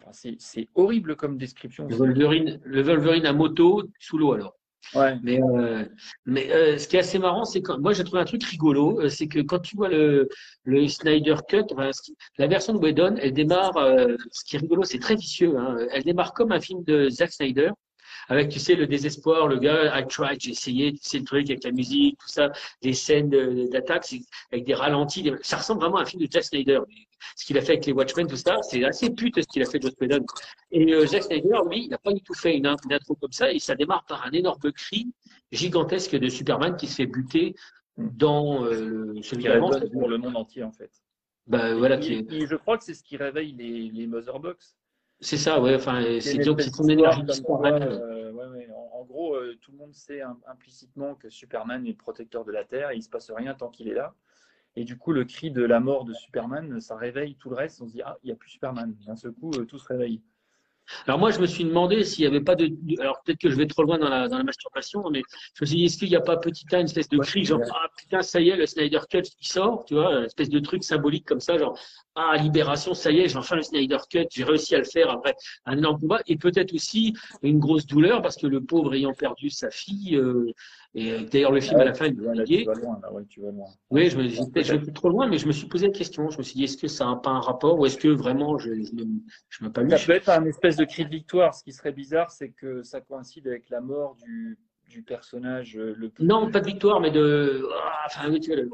Enfin, 0.06 0.12
c'est 0.40 0.68
horrible 0.76 1.16
comme 1.16 1.38
description. 1.38 1.88
Le 1.88 1.96
Wolverine, 1.96 2.60
le 2.64 2.82
Wolverine 2.82 3.26
à 3.26 3.34
moto 3.34 3.84
sous 4.00 4.18
l'eau, 4.18 4.34
alors. 4.34 4.56
Ouais. 4.96 5.18
Mais, 5.22 5.42
euh, 5.42 5.84
mais 6.26 6.50
euh, 6.54 6.78
ce 6.78 6.88
qui 6.88 6.96
est 6.96 7.00
assez 7.00 7.20
marrant, 7.20 7.44
c'est 7.44 7.62
que 7.62 7.74
moi 7.74 7.92
j'ai 7.94 8.04
trouvé 8.06 8.22
un 8.22 8.26
truc 8.26 8.44
rigolo, 8.44 9.02
euh, 9.02 9.10
c'est 9.10 9.28
que 9.28 9.40
quand 9.40 9.60
tu 9.60 9.76
vois 9.76 9.90
le, 9.90 10.30
le 10.64 10.88
Snyder 10.88 11.36
Cut, 11.50 11.64
enfin, 11.72 11.92
ce 11.92 12.02
qui- 12.04 12.16
la 12.38 12.48
version 12.48 12.74
de 12.74 12.78
Whedon, 12.80 13.16
elle 13.18 13.34
démarre, 13.34 13.76
euh, 13.78 14.16
ce 14.32 14.46
qui 14.46 14.56
est 14.56 14.60
rigolo, 14.60 14.84
c'est 14.84 15.00
très 15.00 15.16
vicieux, 15.16 15.58
hein, 15.58 15.76
elle 15.92 16.04
démarre 16.04 16.34
comme 16.34 16.52
un 16.54 16.62
film 16.62 16.84
de 16.86 17.10
Zack 17.10 17.34
Snyder, 17.34 17.72
avec 18.30 18.50
tu 18.50 18.60
sais 18.60 18.76
le 18.76 18.88
désespoir, 18.88 19.48
le 19.48 19.58
gars, 19.58 19.98
I 20.00 20.06
tried, 20.08 20.40
j'ai 20.42 20.52
essayé, 20.52 20.92
tu 20.94 21.00
sais 21.02 21.20
le 21.20 21.24
truc 21.26 21.50
avec 21.50 21.64
la 21.64 21.72
musique, 21.72 22.18
tout 22.20 22.28
ça, 22.28 22.52
des 22.82 22.94
scènes 22.94 23.30
d'attaque, 23.70 24.06
avec 24.52 24.66
des 24.66 24.74
ralentis, 24.74 25.24
des- 25.24 25.36
ça 25.42 25.58
ressemble 25.58 25.82
vraiment 25.82 25.98
à 25.98 26.02
un 26.02 26.06
film 26.06 26.24
de 26.26 26.32
Zack 26.32 26.44
Snyder. 26.44 26.80
Ce 27.36 27.46
qu'il 27.46 27.58
a 27.58 27.62
fait 27.62 27.74
avec 27.74 27.86
les 27.86 27.94
Watchmen, 27.94 28.28
tout 28.28 28.36
ça, 28.36 28.58
c'est 28.62 28.84
assez 28.84 29.10
pute 29.10 29.42
ce 29.42 29.48
qu'il 29.48 29.62
a 29.64 29.66
fait 29.66 29.80
de 29.80 29.84
Joss 29.88 29.96
Whedon. 30.00 30.24
Et 30.72 30.94
euh, 30.94 31.06
Zack 31.08 31.24
Snyder, 31.24 31.58
lui, 31.70 31.86
il 31.86 31.90
n'a 31.90 31.98
pas 31.98 32.14
du 32.14 32.22
tout 32.22 32.34
fait 32.34 32.56
une, 32.56 32.68
in- 32.68 32.76
une 32.86 32.94
intro 32.94 33.16
comme 33.16 33.32
ça, 33.32 33.52
et 33.52 33.60
ça 33.60 33.76
démarre 33.76 34.06
par 34.06 34.26
un 34.26 34.32
énorme 34.32 34.72
cri 34.72 35.08
gigantesque 35.52 36.16
de 36.16 36.30
Superman 36.30 36.76
qui 36.78 36.88
se 36.88 36.96
fait 36.96 37.08
buter 37.08 37.56
dans 37.98 38.64
euh, 38.66 39.16
celui 39.24 39.44
Qui 39.44 39.50
résonne 39.50 39.90
pour 39.90 40.08
le 40.10 40.18
monde 40.18 40.36
entier, 40.38 40.64
en 40.64 40.72
fait. 40.72 40.92
Bah, 41.48 41.74
voilà, 41.76 41.96
Et- 41.96 42.00
qui 42.02 42.14
est- 42.14 42.32
et 42.34 42.46
je 42.46 42.56
crois 42.56 42.78
que 42.78 42.84
c'est 42.84 42.94
ce 42.94 43.04
qui 43.04 43.18
réveille 43.18 43.54
les, 43.54 43.90
les 43.90 44.06
Motherbox. 44.06 44.76
C'est 45.20 45.38
ça, 45.38 45.60
ouais. 45.62 45.76
Enfin, 45.76 46.02
c'est 46.22 46.36
énergie 46.90 47.22
quoi, 47.44 47.58
euh, 47.92 48.32
ouais, 48.32 48.46
ouais. 48.48 48.70
En, 48.72 49.00
en 49.00 49.04
gros, 49.06 49.36
euh, 49.36 49.58
tout 49.62 49.72
le 49.72 49.78
monde 49.78 49.94
sait 49.94 50.22
im- 50.22 50.40
implicitement 50.48 51.16
que 51.16 51.30
Superman 51.30 51.86
est 51.86 51.92
le 51.92 51.96
protecteur 51.98 52.46
de 52.46 52.52
la 52.52 52.64
Terre 52.64 52.92
et 52.92 52.96
il 52.98 53.04
se 53.04 53.10
passe 53.10 53.32
rien 53.32 53.54
tant 53.54 53.70
qu'il 53.70 53.88
est 53.88 53.94
là. 53.94 54.14
Et 54.76 54.84
du 54.84 54.98
coup, 54.98 55.12
le 55.12 55.26
cri 55.26 55.50
de 55.50 55.64
la 55.64 55.80
mort 55.80 56.06
de 56.06 56.14
Superman, 56.14 56.80
ça 56.82 56.96
réveille 56.96 57.36
tout 57.36 57.50
le 57.50 57.56
reste. 57.56 57.82
On 57.82 57.88
se 57.88 57.94
dit, 57.94 58.02
ah, 58.04 58.18
il 58.24 58.28
n'y 58.28 58.32
a 58.32 58.36
plus 58.36 58.52
Superman. 58.52 58.96
D'un 59.08 59.16
seul 59.16 59.32
coup, 59.32 59.52
euh, 59.56 59.66
tout 59.66 59.80
se 59.80 59.88
réveille. 59.88 60.22
Alors 61.06 61.20
moi, 61.20 61.32
je 61.32 61.40
me 61.40 61.46
suis 61.46 61.64
demandé 61.64 62.04
s'il 62.04 62.24
n'y 62.24 62.28
avait 62.28 62.44
pas 62.44 62.56
de... 62.56 62.70
Alors 63.00 63.22
peut-être 63.24 63.40
que 63.40 63.50
je 63.50 63.56
vais 63.56 63.68
trop 63.68 63.84
loin 63.84 63.98
dans 63.98 64.10
la, 64.10 64.28
dans 64.28 64.38
la 64.38 64.44
masturbation, 64.44 65.10
mais 65.10 65.22
je 65.54 65.64
me 65.64 65.66
suis 65.66 65.78
dit, 65.78 65.86
est-ce 65.86 65.98
qu'il 65.98 66.10
n'y 66.10 66.16
a 66.16 66.22
pas 66.22 66.38
petit 66.38 66.66
à 66.74 66.80
une 66.80 66.86
espèce 66.86 67.10
de 67.10 67.18
cri, 67.18 67.44
genre, 67.44 67.62
ah 67.74 67.88
putain, 67.98 68.22
ça 68.22 68.40
y 68.40 68.50
est, 68.50 68.56
le 68.56 68.66
Snyder 68.66 69.02
Cut 69.10 69.22
qui 69.22 69.48
sort, 69.48 69.86
tu 69.86 69.96
vois, 69.96 70.12
une 70.14 70.26
espèce 70.26 70.50
de 70.50 70.60
truc 70.60 70.84
symbolique 70.84 71.26
comme 71.26 71.40
ça, 71.40 71.58
genre, 71.58 71.78
ah, 72.16 72.36
libération, 72.38 72.94
ça 72.94 73.12
y 73.12 73.20
est, 73.20 73.30
j'ai 73.30 73.38
enfin 73.38 73.56
le 73.56 73.62
Snyder 73.62 73.98
Cut, 74.10 74.26
j'ai 74.32 74.44
réussi 74.44 74.76
à 74.76 74.80
le 74.80 74.86
faire 74.86 75.10
après 75.10 75.36
un 75.66 75.78
énorme 75.78 76.00
combat, 76.00 76.22
et 76.28 76.38
peut-être 76.38 76.74
aussi 76.74 77.14
une 77.44 77.60
grosse 77.60 77.86
douleur 77.86 78.22
parce 78.22 78.38
que 78.38 78.48
le 78.48 78.62
pauvre 78.62 78.94
ayant 78.96 79.14
perdu 79.14 79.50
sa 79.50 79.70
fille, 79.70 80.16
euh, 80.16 80.52
et 80.96 81.26
d'ailleurs 81.26 81.52
le 81.52 81.60
film 81.62 81.80
à 81.80 81.86
la 81.86 81.94
fin, 81.94 82.08
il 82.08 82.16
vas 82.66 82.74
loin. 82.74 83.00
Oui, 83.90 84.10
je 84.10 84.18
me 84.18 84.24
dis, 84.28 84.36
je 84.36 84.72
vais 84.74 84.80
plus 84.80 84.94
trop 84.94 85.10
loin, 85.10 85.28
mais 85.28 85.38
je 85.38 85.48
me 85.48 85.52
suis 85.52 85.68
posé 85.68 85.88
la 85.88 85.94
question. 85.94 86.30
Je 86.30 86.38
me 86.38 86.44
suis 86.44 86.56
dit, 86.56 86.64
est-ce 86.64 86.78
que 86.78 86.88
ça 86.88 87.06
n'a 87.06 87.16
pas 87.16 87.30
un 87.30 87.40
rapport 87.40 87.80
ou 87.80 87.86
est-ce 87.86 87.98
que 87.98 88.08
vraiment 88.08 88.58
je 88.58 88.70
ne 88.72 88.86
m'ai 89.62 89.70
pas 89.70 89.84
lu 89.84 89.90
Ça 89.92 90.06
peut 90.06 90.14
être 90.14 90.30
un 90.30 90.46
espèce 90.46 90.76
de 90.76 90.86
cri 90.86 91.06
de 91.06 91.10
victoire. 91.10 91.54
Ce 91.54 91.64
qui 91.64 91.72
serait 91.72 91.92
bizarre, 91.92 92.32
c'est 92.32 92.50
que 92.50 92.82
ça 92.84 93.02
coïncide 93.02 93.48
avec 93.48 93.70
la 93.70 93.82
mort 93.82 94.16
du, 94.16 94.58
du 94.90 95.04
personnage 95.04 95.78
euh, 95.78 95.94
le 95.98 96.10
plus. 96.10 96.26
Non, 96.26 96.50
pas 96.52 96.62
de 96.62 96.66
victoire, 96.68 97.00
mais 97.00 97.12
de. 97.12 97.68
Ah, 97.84 98.04
enfin, 98.08 98.30
oui, 98.32 98.40
tu 98.40 98.48
vois, 98.52 98.62
le- 98.62 98.72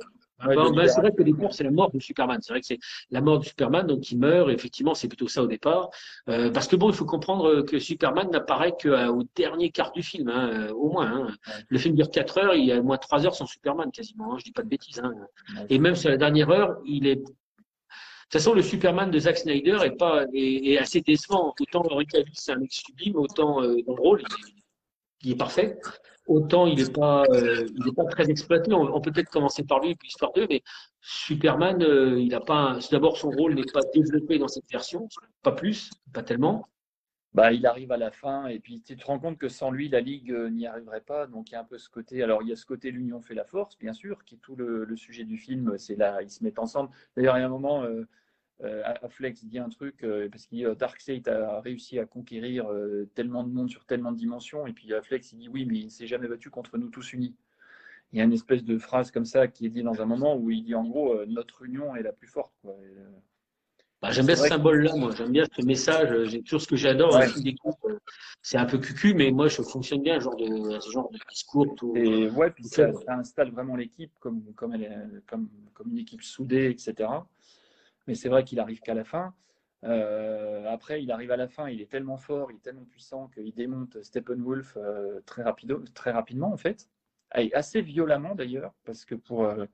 Ouais, 0.47 0.55
de 0.55 0.75
bah, 0.75 0.87
c'est 0.87 1.01
vrai 1.01 1.11
que 1.11 1.23
départ, 1.23 1.53
c'est 1.53 1.63
la 1.63 1.71
mort 1.71 1.91
de 1.91 1.99
Superman. 1.99 2.39
C'est 2.41 2.53
vrai 2.53 2.61
que 2.61 2.67
c'est 2.67 2.79
la 3.11 3.21
mort 3.21 3.39
de 3.39 3.45
Superman, 3.45 3.85
donc 3.87 4.11
il 4.11 4.17
meurt. 4.19 4.49
Et 4.49 4.53
effectivement, 4.53 4.93
c'est 4.93 5.07
plutôt 5.07 5.27
ça 5.27 5.43
au 5.43 5.47
départ. 5.47 5.89
Euh, 6.29 6.51
parce 6.51 6.67
que 6.67 6.75
bon, 6.75 6.89
il 6.89 6.95
faut 6.95 7.05
comprendre 7.05 7.61
que 7.61 7.79
Superman 7.79 8.29
n'apparaît 8.31 8.73
qu'au 8.81 9.23
dernier 9.35 9.69
quart 9.71 9.91
du 9.91 10.03
film, 10.03 10.29
hein, 10.29 10.49
euh, 10.53 10.73
au 10.73 10.91
moins. 10.91 11.07
hein. 11.07 11.27
Ouais. 11.47 11.53
Le 11.69 11.77
film 11.77 11.95
dure 11.95 12.09
4 12.11 12.37
heures, 12.39 12.55
il 12.55 12.65
y 12.65 12.71
a 12.71 12.79
au 12.79 12.83
moins 12.83 12.97
3 12.97 13.25
heures 13.25 13.35
sans 13.35 13.45
Superman 13.45 13.91
quasiment. 13.91 14.33
Hein, 14.33 14.37
je 14.39 14.43
dis 14.45 14.51
pas 14.51 14.63
de 14.63 14.69
bêtises. 14.69 14.99
Hein. 15.03 15.13
Ouais. 15.55 15.65
Et 15.69 15.79
même 15.79 15.95
sur 15.95 16.09
la 16.09 16.17
dernière 16.17 16.49
heure, 16.49 16.77
il 16.85 17.07
est. 17.07 17.15
De 17.15 17.23
toute 17.23 18.41
façon, 18.41 18.55
le 18.55 18.63
Superman 18.63 19.11
de 19.11 19.19
Zack 19.19 19.37
Snyder 19.37 19.77
est 19.83 19.97
pas 19.97 20.25
est, 20.33 20.71
est 20.73 20.77
assez 20.79 21.01
décevant. 21.01 21.53
Autant 21.59 21.83
Henry 21.89 22.07
Cavill, 22.07 22.33
c'est 22.33 22.51
un 22.53 22.57
mec 22.57 22.71
sublime, 22.71 23.15
autant 23.17 23.61
euh, 23.61 23.75
dans 23.85 23.95
le 23.95 24.01
rôle, 24.01 24.21
il 24.21 24.25
est, 24.47 24.53
il 25.21 25.31
est 25.33 25.35
parfait. 25.35 25.77
Autant 26.27 26.67
il 26.67 26.77
n'est 26.77 26.91
pas, 26.91 27.25
euh, 27.31 27.67
pas 27.95 28.05
très 28.05 28.29
exploité. 28.29 28.71
On, 28.73 29.01
peut 29.01 29.11
peut-être 29.11 29.29
commencer 29.29 29.63
par 29.63 29.81
lui, 29.81 29.95
puis 29.95 30.07
histoire 30.07 30.31
d'eux, 30.31 30.47
mais 30.49 30.63
Superman, 31.01 31.81
euh, 31.83 32.19
il 32.19 32.37
pas. 32.45 32.77
D'abord, 32.91 33.17
son 33.17 33.29
rôle 33.29 33.55
n'est 33.55 33.71
pas 33.73 33.81
développé 33.93 34.39
dans 34.39 34.47
cette 34.47 34.69
version, 34.71 35.07
pas 35.41 35.51
plus, 35.51 35.89
pas 36.13 36.23
tellement. 36.23 36.67
Bah, 37.33 37.51
il 37.51 37.65
arrive 37.65 37.91
à 37.91 37.97
la 37.97 38.11
fin 38.11 38.45
et 38.45 38.59
puis 38.59 38.81
tu 38.81 38.95
te 38.95 39.03
rends 39.05 39.17
compte 39.17 39.39
que 39.39 39.49
sans 39.49 39.71
lui, 39.71 39.89
la 39.89 40.01
Ligue 40.01 40.31
euh, 40.31 40.51
n'y 40.51 40.67
arriverait 40.67 41.01
pas. 41.01 41.25
Donc 41.25 41.49
il 41.49 41.53
y 41.53 41.55
a 41.55 41.61
un 41.61 41.65
peu 41.65 41.79
ce 41.79 41.89
côté. 41.89 42.21
Alors 42.23 42.43
il 42.43 42.49
y 42.49 42.51
a 42.51 42.55
ce 42.55 42.65
côté 42.65 42.91
l'union 42.91 43.21
fait 43.21 43.33
la 43.33 43.43
force, 43.43 43.77
bien 43.77 43.93
sûr, 43.93 44.23
qui 44.23 44.35
est 44.35 44.39
tout 44.39 44.55
le, 44.55 44.85
le 44.85 44.95
sujet 44.95 45.23
du 45.23 45.37
film. 45.37 45.77
C'est 45.77 45.95
là, 45.95 46.21
ils 46.21 46.29
se 46.29 46.43
mettent 46.43 46.59
ensemble. 46.59 46.91
D'ailleurs, 47.17 47.37
il 47.37 47.41
y 47.41 47.43
a 47.43 47.47
un 47.47 47.49
moment, 47.49 47.85
euh, 48.63 48.83
Affleck 49.01 49.35
dit 49.45 49.57
un 49.59 49.69
truc 49.69 50.03
euh, 50.03 50.29
parce 50.29 50.45
qu'il 50.45 50.59
dit 50.59 50.65
euh, 50.65 50.75
Darkseid 50.75 51.27
a 51.27 51.59
réussi 51.61 51.99
à 51.99 52.05
conquérir 52.05 52.67
tellement 53.15 53.43
de 53.43 53.49
monde 53.51 53.69
sur 53.69 53.85
tellement 53.85 54.11
de 54.11 54.17
dimensions. 54.17 54.67
Et 54.67 54.73
puis 54.73 54.93
Affleck 54.93 55.29
il 55.31 55.37
dit 55.37 55.49
oui, 55.49 55.65
mais 55.65 55.79
il 55.79 55.85
ne 55.85 55.89
s'est 55.89 56.07
jamais 56.07 56.27
battu 56.27 56.49
contre 56.49 56.77
nous 56.77 56.89
tous 56.89 57.13
unis. 57.13 57.35
Il 58.11 58.19
y 58.19 58.21
a 58.21 58.25
une 58.25 58.33
espèce 58.33 58.63
de 58.63 58.77
phrase 58.77 59.09
comme 59.11 59.25
ça 59.25 59.47
qui 59.47 59.65
est 59.65 59.69
dit 59.69 59.81
dans 59.83 60.01
un 60.01 60.05
moment 60.05 60.35
où 60.37 60.51
il 60.51 60.63
dit 60.63 60.75
en 60.75 60.83
gros 60.85 61.25
notre 61.25 61.63
union 61.63 61.95
est 61.95 62.03
la 62.03 62.13
plus 62.13 62.27
forte. 62.27 62.53
Quoi. 62.61 62.75
Et, 62.83 62.95
Bah, 64.01 64.11
j'aime 64.11 64.25
bien 64.27 64.35
ce 64.35 64.43
que- 64.43 64.49
symbole-là, 64.49 64.95
moi. 64.97 65.11
J'aime 65.15 65.31
bien 65.31 65.45
ce 65.51 65.65
message. 65.65 66.25
J'ai 66.29 66.43
toujours 66.43 66.61
ce 66.61 66.67
que 66.67 66.75
j'adore. 66.75 67.15
Ouais. 67.15 67.25
euh, 67.25 67.97
C'est 68.41 68.57
un 68.57 68.65
peu 68.65 68.77
cucu, 68.77 69.13
mais 69.13 69.31
moi, 69.31 69.47
je 69.47 69.61
fonctionne 69.61 70.01
bien, 70.03 70.19
ce 70.19 70.25
genre 70.25 70.35
de, 70.35 70.77
ce 70.81 70.91
genre 70.91 71.09
de 71.09 71.17
discours. 71.29 71.73
Tout, 71.75 71.95
Et 71.95 72.29
ouais, 72.29 72.51
puis 72.51 72.65
ça, 72.65 72.91
ça 72.93 73.13
installe 73.15 73.51
vraiment 73.51 73.77
l'équipe 73.77 74.11
comme, 74.19 74.43
comme, 74.55 74.73
elle 74.73 74.83
est- 74.83 75.25
comme, 75.25 75.49
comme 75.73 75.89
une 75.91 75.99
équipe 75.99 76.21
soudée, 76.21 76.69
etc. 76.69 77.09
Mais 78.07 78.15
c'est 78.15 78.29
vrai 78.29 78.43
qu'il 78.43 78.59
arrive 78.59 78.81
qu'à 78.81 78.93
la 78.93 79.03
fin. 79.03 79.33
Euh, 79.85 80.65
après, 80.67 81.03
il 81.03 81.11
arrive 81.11 81.31
à 81.31 81.37
la 81.37 81.47
fin, 81.47 81.69
il 81.69 81.81
est 81.81 81.91
tellement 81.91 82.17
fort, 82.17 82.51
il 82.51 82.55
est 82.57 82.63
tellement 82.63 82.85
puissant 82.85 83.27
qu'il 83.27 83.53
démonte 83.53 84.01
Steppenwolf 84.01 84.77
euh, 84.77 85.19
très, 85.25 85.43
rapido, 85.43 85.83
très 85.93 86.11
rapidement, 86.11 86.51
en 86.53 86.57
fait. 86.57 86.89
Et 87.35 87.53
assez 87.53 87.81
violemment, 87.81 88.35
d'ailleurs, 88.35 88.73
parce 88.85 89.05
que 89.05 89.15
pour. 89.15 89.45
euh, 89.45 89.65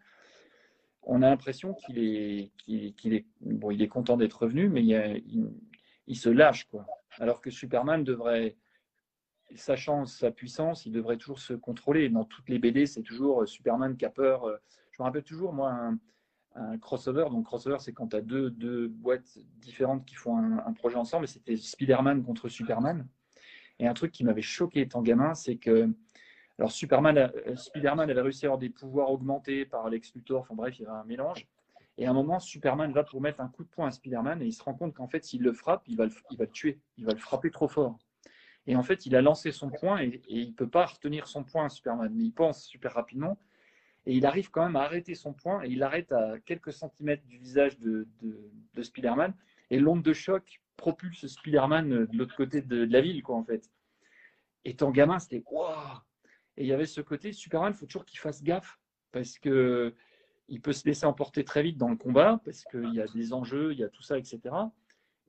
on 1.04 1.22
a 1.22 1.30
l'impression 1.30 1.74
qu'il 1.74 1.98
est, 2.00 2.52
qu'il, 2.58 3.14
est, 3.14 3.26
bon, 3.42 3.72
il 3.72 3.82
est 3.82 3.88
content 3.88 4.18
d'être 4.18 4.44
revenu, 4.44 4.68
mais 4.70 4.84
il, 4.84 6.16
se 6.16 6.30
lâche, 6.30 6.66
quoi. 6.66 6.86
Alors 7.20 7.42
que 7.42 7.50
Superman 7.50 8.04
devrait, 8.04 8.58
sachant 9.56 10.06
sa 10.06 10.30
puissance, 10.30 10.86
il 10.86 10.92
devrait 10.92 11.18
toujours 11.18 11.40
se 11.40 11.54
contrôler. 11.54 12.10
Dans 12.10 12.26
toutes 12.26 12.50
les 12.50 12.60
BD, 12.60 12.86
c'est 12.86 13.02
toujours 13.02 13.44
euh, 13.44 13.46
Superman 13.46 13.96
qui 13.96 14.06
a 14.06 14.10
peur. 14.10 14.46
Je 14.92 15.02
me 15.02 15.06
rappelle 15.06 15.24
toujours, 15.24 15.54
moi, 15.54 15.94
un 16.56 16.78
crossover. 16.78 17.28
Donc, 17.30 17.46
crossover, 17.46 17.78
c'est 17.80 17.94
quand 17.94 18.08
tu 18.08 18.16
as 18.16 18.22
deux, 18.22 18.50
deux 18.50 18.88
boîtes 18.88 19.38
différentes 19.58 20.06
qui 20.06 20.16
font 20.16 20.38
un, 20.38 20.74
projet 20.74 20.98
ensemble. 20.98 21.26
Et 21.26 21.28
c'était 21.28 21.58
Spider-Man 21.58 22.24
contre 22.24 22.50
Superman. 22.50 23.08
Et 23.80 23.88
un 23.88 23.94
truc 23.94 24.12
qui 24.12 24.24
m'avait 24.24 24.42
choqué 24.42 24.82
étant 24.82 25.02
gamin, 25.02 25.34
c'est 25.34 25.58
que. 25.58 25.90
Alors, 26.58 26.72
Superman, 26.72 27.18
euh, 27.18 27.56
Spider-Man 27.56 28.10
avait 28.10 28.22
réussi 28.22 28.46
à 28.46 28.50
avoir 28.50 28.60
des 28.60 28.70
pouvoirs 28.70 29.10
augmentés 29.12 29.66
par 29.66 29.90
Lex 29.90 30.14
Luthor. 30.14 30.42
Enfin, 30.42 30.56
bref, 30.56 30.78
il 30.78 30.84
y 30.84 30.86
avait 30.86 30.98
un 30.98 31.06
mélange. 31.06 31.48
Et 31.98 32.06
à 32.06 32.12
un 32.12 32.14
moment, 32.14 32.40
Superman 32.40 32.94
va 32.94 33.04
pour 33.04 33.20
mettre 33.20 33.42
un 33.42 33.50
coup 33.50 33.64
de 33.64 33.70
poing 33.70 33.88
à 33.88 33.92
Spider-Man 33.92 34.42
et 34.42 34.46
il 34.46 34.54
se 34.54 34.64
rend 34.64 34.74
compte 34.74 34.94
qu'en 34.94 35.10
fait, 35.10 35.24
s'il 35.26 35.42
le 35.42 35.52
frappe, 35.52 35.84
il 35.88 35.98
va 35.98 36.06
le, 36.06 36.12
il 36.32 36.38
va 36.38 36.46
le 36.46 36.52
tuer. 36.52 36.80
Il 36.98 37.06
va 37.06 37.12
le 37.12 37.20
frapper 37.20 37.52
trop 37.52 37.68
fort. 37.68 37.98
Et 38.68 38.76
en 38.78 38.84
fait, 38.84 39.06
il 39.06 39.16
a 39.18 39.22
lancé 39.22 39.52
son 39.52 39.70
poing 39.70 40.00
et, 40.00 40.22
il 40.30 40.50
ne 40.50 40.54
peut 40.54 40.70
pas 40.70 40.86
retenir 40.86 41.28
son 41.28 41.44
poing, 41.44 41.68
Superman. 41.68 42.10
Mais 42.14 42.24
il 42.24 42.32
pense 42.32 42.64
super 42.64 42.94
rapidement. 42.94 43.38
Et 44.10 44.14
il 44.14 44.26
arrive 44.26 44.50
quand 44.50 44.66
même 44.66 44.76
à 44.76 44.82
arrêter 44.82 45.14
son 45.14 45.34
poing 45.34 45.64
et 45.64 45.68
il 45.68 45.84
arrête 45.84 46.12
à 46.12 46.40
quelques 46.44 46.74
centimètres 46.74 47.24
du 47.28 47.38
visage 47.38 47.78
de, 47.78 48.08
de, 48.24 48.52
de 48.74 48.82
Spider-Man. 48.82 49.36
Et 49.70 49.78
l'onde 49.78 50.02
de 50.02 50.14
choc 50.14 50.62
propulse 50.78 51.28
Spider-Man 51.28 52.08
de 52.08 52.18
l'autre 52.18 52.36
côté 52.36 52.64
de, 52.64 52.86
la 52.86 53.02
ville, 53.02 53.22
quoi, 53.22 53.36
en 53.36 53.44
fait. 53.44 53.70
Étant 54.66 54.90
gamin, 54.90 55.20
c'était 55.20 55.44
waouh! 55.46 56.00
Et 56.58 56.64
il 56.64 56.68
y 56.68 56.74
avait 56.74 56.88
ce 56.88 57.02
côté, 57.02 57.34
Superman, 57.34 57.72
il 57.72 57.78
faut 57.78 57.86
toujours 57.86 58.04
qu'il 58.04 58.18
fasse 58.18 58.42
gaffe 58.42 58.80
parce 59.12 59.38
que 59.38 59.94
il 60.48 60.60
peut 60.60 60.74
se 60.74 60.88
laisser 60.88 61.06
emporter 61.06 61.44
très 61.44 61.62
vite 61.62 61.78
dans 61.78 61.90
le 61.90 61.96
combat 61.96 62.42
parce 62.44 62.64
qu'il 62.64 62.92
y 62.96 63.02
a 63.02 63.06
des 63.06 63.32
enjeux, 63.32 63.74
il 63.74 63.78
y 63.78 63.84
a 63.84 63.90
tout 63.90 64.02
ça, 64.02 64.18
etc. 64.18 64.40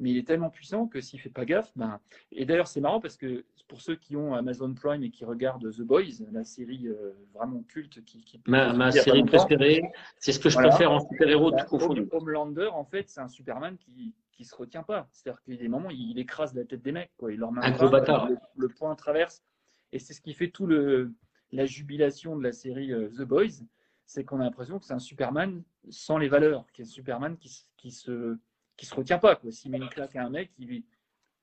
Mais 0.01 0.11
il 0.11 0.17
est 0.17 0.27
tellement 0.27 0.51
puissant 0.51 0.87
que 0.89 1.01
s'il 1.01 1.21
fait 1.21 1.29
pas 1.31 1.45
gaffe, 1.45 1.71
ben... 1.77 2.01
et 2.33 2.45
d'ailleurs 2.47 2.67
c'est 2.69 2.81
marrant 2.81 3.01
parce 3.01 3.17
que 3.19 3.45
pour 3.69 3.81
ceux 3.83 3.95
qui 3.95 4.17
ont 4.17 4.35
Amazon 4.35 4.75
Prime 4.75 5.03
et 5.05 5.11
qui 5.11 5.25
regardent 5.25 5.71
The 5.71 5.83
Boys, 5.83 6.25
la 6.33 6.43
série 6.43 6.89
euh, 6.89 7.13
vraiment 7.35 7.63
culte 7.63 8.03
qui, 8.05 8.25
qui 8.25 8.41
Ma, 8.47 8.73
ma 8.73 8.91
série 8.91 9.23
préférée, 9.25 9.83
c'est 10.19 10.33
ce 10.33 10.41
que 10.41 10.49
je 10.49 10.55
Voilà. 10.55 10.71
préfère 10.71 10.91
en 10.91 11.01
super-héros 11.01 11.51
bah, 11.53 11.59
tout 11.65 11.69
confondu. 11.77 12.01
Home- 12.01 12.09
Homelander, 12.13 12.69
en 12.73 12.85
fait, 12.85 13.09
c'est 13.09 13.21
un 13.21 13.29
Superman 13.29 13.77
qui 13.79 14.15
qui 14.33 14.47
se 14.47 14.57
retient 14.57 14.83
pas. 14.83 15.07
C'est-à-dire 15.13 15.43
qu'il 15.43 15.53
y 15.55 15.59
a 15.59 15.61
des 15.61 15.69
moments, 15.69 15.91
il, 15.91 16.13
il 16.13 16.19
écrase 16.19 16.55
la 16.55 16.65
tête 16.65 16.81
des 16.81 16.93
mecs, 16.93 17.11
quoi. 17.19 17.31
Il 17.31 17.39
leur 17.39 17.53
met 17.53 17.61
Un 17.63 17.73
gros 17.73 17.91
bâtard. 17.91 18.27
Le, 18.31 18.39
le 18.57 18.69
poing 18.69 18.95
traverse, 18.97 19.45
et 19.93 19.99
c'est 19.99 20.15
ce 20.15 20.23
qui 20.23 20.33
fait 20.33 20.49
tout 20.49 20.67
le 20.67 21.13
la 21.53 21.67
jubilation 21.67 22.37
de 22.39 22.43
la 22.43 22.53
série 22.53 22.91
euh, 22.93 23.09
The 23.11 23.23
Boys, 23.23 23.61
c'est 24.07 24.25
qu'on 24.25 24.41
a 24.41 24.45
l'impression 24.45 24.79
que 24.79 24.87
c'est 24.87 24.95
un 24.95 24.99
Superman 24.99 25.63
sans 25.91 26.17
les 26.17 26.29
valeurs, 26.29 26.65
qui 26.73 26.81
est 26.81 26.85
un 26.85 26.89
Superman 26.89 27.37
qui, 27.37 27.67
qui 27.77 27.91
se 27.91 28.39
qui 28.81 28.87
se 28.87 28.95
retient 28.95 29.19
pas, 29.19 29.37
quoi. 29.37 29.53
S'il 29.53 29.71
met 29.71 29.77
une 29.77 29.91
claque 29.91 30.17
à 30.17 30.25
un 30.25 30.31
mec, 30.31 30.51
il, 30.59 30.83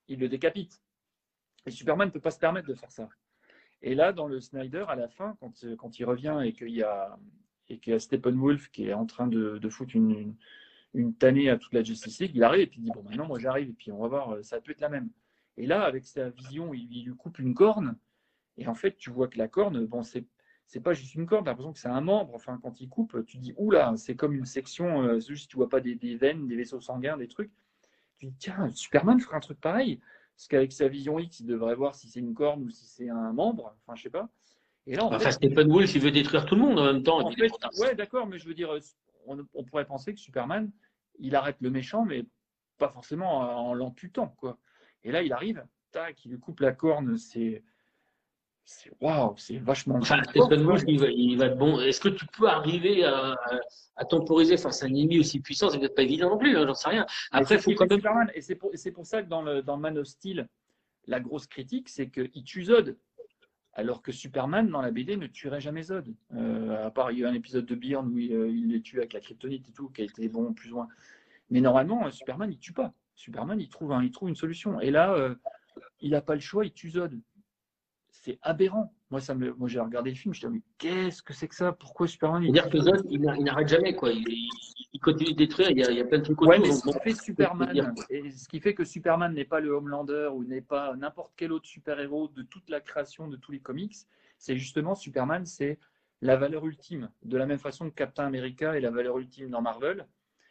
le 0.09 0.27
décapite. 0.27 0.81
Et 1.67 1.71
Superman 1.71 2.07
ne 2.07 2.11
peut 2.11 2.19
pas 2.19 2.31
se 2.31 2.39
permettre 2.39 2.67
de 2.67 2.73
faire 2.73 2.91
ça. 2.91 3.07
Et 3.83 3.93
là, 3.93 4.11
dans 4.11 4.27
le 4.27 4.41
Snyder, 4.41 4.85
à 4.87 4.95
la 4.95 5.07
fin, 5.07 5.37
quand, 5.39 5.63
euh, 5.63 5.75
quand 5.75 5.99
il 5.99 6.05
revient 6.05 6.41
et 6.43 6.53
qu'il 6.53 6.71
y 6.71 6.81
a 6.81 7.15
et 7.69 7.77
qu'il 7.79 7.91
y 7.91 7.95
a 7.95 7.99
Steppenwolf 7.99 8.69
qui 8.69 8.87
est 8.87 8.93
en 8.93 9.05
train 9.05 9.27
de, 9.27 9.57
de 9.57 9.69
foutre 9.69 9.95
une, 9.95 10.35
une, 10.93 11.13
tannée 11.13 11.49
à 11.49 11.57
toute 11.57 11.73
la 11.73 11.83
Justice 11.83 12.21
il 12.21 12.41
arrive 12.41 12.61
et 12.61 12.67
puis 12.67 12.79
il 12.79 12.85
dit 12.85 12.91
bon 12.91 13.03
maintenant 13.03 13.27
moi 13.27 13.39
j'arrive 13.39 13.69
et 13.69 13.73
puis 13.73 13.91
on 13.91 13.99
va 13.99 14.07
voir, 14.07 14.31
euh, 14.31 14.41
ça 14.41 14.61
peut 14.61 14.71
être 14.71 14.79
la 14.79 14.89
même. 14.89 15.09
Et 15.57 15.67
là, 15.67 15.83
avec 15.83 16.05
sa 16.05 16.29
vision, 16.29 16.73
il, 16.73 16.87
il 16.91 17.05
lui 17.05 17.15
coupe 17.15 17.39
une 17.39 17.53
corne 17.53 17.97
et 18.55 18.67
en 18.67 18.73
fait 18.73 18.95
tu 18.97 19.11
vois 19.11 19.27
que 19.27 19.37
la 19.37 19.49
corne, 19.49 19.85
bon 19.85 20.01
c'est 20.01 20.25
c'est 20.67 20.81
pas 20.81 20.93
juste 20.93 21.15
une 21.15 21.25
corne, 21.25 21.45
t'as 21.45 21.51
l'impression 21.51 21.73
que 21.73 21.79
c'est 21.79 21.87
un 21.87 22.01
membre. 22.01 22.35
Enfin, 22.35 22.59
quand 22.61 22.81
il 22.81 22.89
coupe, 22.89 23.25
tu 23.25 23.37
dis 23.37 23.53
oula, 23.57 23.93
c'est 23.95 24.15
comme 24.15 24.33
une 24.33 24.45
section, 24.45 25.01
euh, 25.01 25.19
juste 25.19 25.49
tu 25.49 25.55
vois 25.55 25.69
pas 25.69 25.79
des, 25.79 25.95
des 25.95 26.15
veines, 26.17 26.45
des 26.47 26.57
vaisseaux 26.57 26.81
sanguins, 26.81 27.17
des 27.17 27.29
trucs. 27.29 27.51
Tu 28.17 28.27
dis 28.27 28.35
tiens, 28.37 28.69
Superman 28.71 29.19
ferait 29.19 29.37
un 29.37 29.41
truc 29.41 29.59
pareil. 29.61 29.99
Parce 30.35 30.49
qu'avec 30.49 30.71
sa 30.71 30.87
vision 30.87 31.17
X, 31.17 31.39
il 31.39 31.47
devrait 31.47 31.73
voir 31.73 31.95
si 31.95 32.07
c'est 32.09 32.19
une 32.19 32.35
corne 32.35 32.63
ou 32.63 32.69
si 32.69 32.85
c'est 32.85 33.09
un 33.09 33.33
membre. 33.33 33.75
Enfin, 33.85 33.95
je 33.95 34.03
sais 34.03 34.09
pas. 34.09 34.29
Et 34.85 34.95
là, 34.95 35.05
en 35.05 35.13
Enfin, 35.13 35.31
Steppenwolf, 35.31 35.95
il 35.95 36.01
veut 36.01 36.11
détruire 36.11 36.45
tout 36.45 36.55
le 36.55 36.61
monde 36.61 36.77
en 36.77 36.85
même 36.85 37.01
temps. 37.01 37.19
en 37.25 37.31
fait, 37.31 37.51
ouais, 37.79 37.95
d'accord, 37.95 38.27
mais 38.27 38.37
je 38.37 38.45
veux 38.47 38.53
dire, 38.53 38.69
on, 39.25 39.37
on 39.55 39.63
pourrait 39.63 39.85
penser 39.85 40.13
que 40.13 40.19
Superman, 40.19 40.69
il 41.19 41.35
arrête 41.35 41.57
le 41.59 41.69
méchant, 41.71 42.05
mais 42.05 42.25
pas 42.77 42.89
forcément 42.89 43.39
en 43.39 43.73
l'amputant, 43.73 44.35
quoi. 44.37 44.59
Et 45.03 45.11
là, 45.11 45.23
il 45.23 45.33
arrive, 45.33 45.65
tac, 45.91 46.23
il 46.25 46.31
lui 46.31 46.39
coupe 46.39 46.59
la 46.59 46.73
corne, 46.73 47.17
c'est. 47.17 47.63
C'est 48.69 48.91
waouh, 48.99 49.33
c'est 49.37 49.59
vachement. 49.59 49.95
Enfin, 49.95 50.17
quoi. 50.39 50.77
il 50.87 50.99
va, 50.99 51.07
il 51.09 51.37
va 51.37 51.45
être 51.45 51.57
bon. 51.57 51.79
Est-ce 51.79 52.01
que 52.01 52.09
tu 52.09 52.25
peux 52.37 52.49
arriver 52.49 53.05
à, 53.05 53.31
à- 53.31 53.59
à 53.95 54.03
temporiser 54.05 54.57
face 54.57 54.83
à 54.83 54.87
un 54.87 54.89
ennemi 54.89 55.19
aussi 55.19 55.39
puissant 55.39 55.69
C'est 55.69 55.79
peut-être 55.79 55.95
pas 55.95 56.01
évident 56.03 56.29
non 56.31 56.37
plus, 56.37 56.57
hein, 56.57 56.65
j'en 56.67 56.73
sais 56.73 56.89
rien. 56.89 57.05
Après, 57.31 57.55
il 57.55 57.61
faut 57.61 57.71
quand 57.75 57.89
même. 57.89 57.97
Superman, 57.99 58.29
et 58.35 58.41
c'est 58.41 58.55
pour, 58.55 59.05
ça 59.05 59.23
que 59.23 59.29
dans, 59.29 59.41
le, 59.41 59.61
dans 59.61 59.77
Man 59.77 59.97
of 59.97 60.05
Steel, 60.05 60.49
la 61.05 61.21
grosse 61.21 61.47
critique, 61.47 61.87
c'est 61.87 62.09
qu'il 62.09 62.43
tue 62.43 62.65
Zod. 62.65 62.97
Alors 63.71 64.01
que 64.01 64.11
Superman, 64.11 64.69
dans 64.69 64.81
la 64.81 64.91
BD, 64.91 65.15
ne 65.15 65.27
tuerait 65.27 65.61
jamais 65.61 65.83
Zod. 65.83 66.13
Euh, 66.35 66.87
à 66.87 66.91
part, 66.91 67.11
il 67.13 67.19
y 67.19 67.23
a 67.25 67.29
un 67.29 67.33
épisode 67.33 67.65
de 67.65 67.73
Byrne 67.75 68.09
où 68.11 68.17
il, 68.17 68.33
euh, 68.33 68.49
il 68.49 68.67
les 68.67 68.81
tue 68.81 68.97
avec 68.97 69.13
la 69.13 69.21
kryptonite 69.21 69.69
et 69.69 69.71
tout, 69.71 69.87
qui 69.91 70.01
a 70.01 70.05
été 70.05 70.27
bon, 70.27 70.51
plus 70.53 70.71
moins. 70.71 70.89
Mais 71.49 71.61
normalement, 71.61 72.05
euh, 72.05 72.11
Superman, 72.11 72.51
il 72.51 72.59
tue 72.59 72.73
pas. 72.73 72.91
Superman, 73.15 73.61
il 73.61 73.69
trouve, 73.69 73.93
un- 73.93 74.03
il 74.03 74.11
trouve 74.11 74.27
une 74.27 74.35
solution. 74.35 74.81
Et 74.81 74.91
là, 74.91 75.13
euh, 75.13 75.33
il 76.01 76.11
n'a 76.11 76.21
pas 76.21 76.33
le 76.35 76.41
choix, 76.41 76.65
il 76.65 76.73
tue 76.73 76.89
Zod. 76.89 77.17
C'est 78.27 78.39
aberrant. 78.41 78.93
Moi, 79.09 79.21
ça 79.21 79.33
me, 79.33 79.53
moi 79.53 79.69
j'ai 79.69 79.79
regardé 79.79 80.09
le 80.09 80.17
film, 80.17 80.33
je 80.33 80.45
me 80.47 80.51
dis, 80.51 80.57
mais 80.57 80.63
qu'est-ce 80.77 81.21
que 81.21 81.31
c'est 81.31 81.47
que 81.47 81.55
ça? 81.55 81.71
Pourquoi 81.71 82.09
Superman 82.09 82.43
il 82.43 82.53
C'est-à-dire 82.53 82.69
que 82.69 82.79
Zod 82.81 83.09
n'arrête 83.09 83.69
jamais, 83.69 83.95
quoi. 83.95 84.11
Il, 84.11 84.99
continue 85.01 85.31
de 85.31 85.37
détruire, 85.37 85.71
il 85.71 85.77
y 85.77 85.83
a, 85.85 85.91
il 85.91 85.97
y 85.97 86.01
a 86.01 86.03
plein 86.03 86.17
de 86.17 86.23
trucs 86.25 86.41
autour. 86.41 86.49
Ouais, 86.49 86.59
mais 86.59 86.67
donc 86.67 86.75
ce 86.75 86.81
qui 86.81 86.91
bon, 86.91 86.99
fait 86.99 87.15
Superman, 87.15 87.95
et 88.09 88.29
ce 88.31 88.49
qui 88.49 88.59
fait 88.59 88.73
que 88.73 88.83
Superman 88.83 89.33
n'est 89.33 89.45
pas 89.45 89.61
le 89.61 89.69
Homelander 89.69 90.31
ou 90.33 90.43
n'est 90.43 90.59
pas 90.59 90.93
n'importe 90.97 91.31
quel 91.37 91.53
autre 91.53 91.67
super-héros 91.67 92.27
de 92.27 92.41
toute 92.41 92.69
la 92.69 92.81
création 92.81 93.29
de 93.29 93.37
tous 93.37 93.53
les 93.53 93.61
comics, 93.61 93.95
c'est 94.37 94.57
justement 94.57 94.93
Superman, 94.93 95.45
c'est 95.45 95.79
la 96.21 96.35
valeur 96.35 96.65
ultime, 96.65 97.09
de 97.23 97.37
la 97.37 97.45
même 97.45 97.59
façon 97.59 97.89
que 97.89 97.95
Captain 97.95 98.25
America 98.25 98.75
est 98.75 98.81
la 98.81 98.91
valeur 98.91 99.19
ultime 99.19 99.49
dans 99.49 99.61
Marvel. 99.61 100.05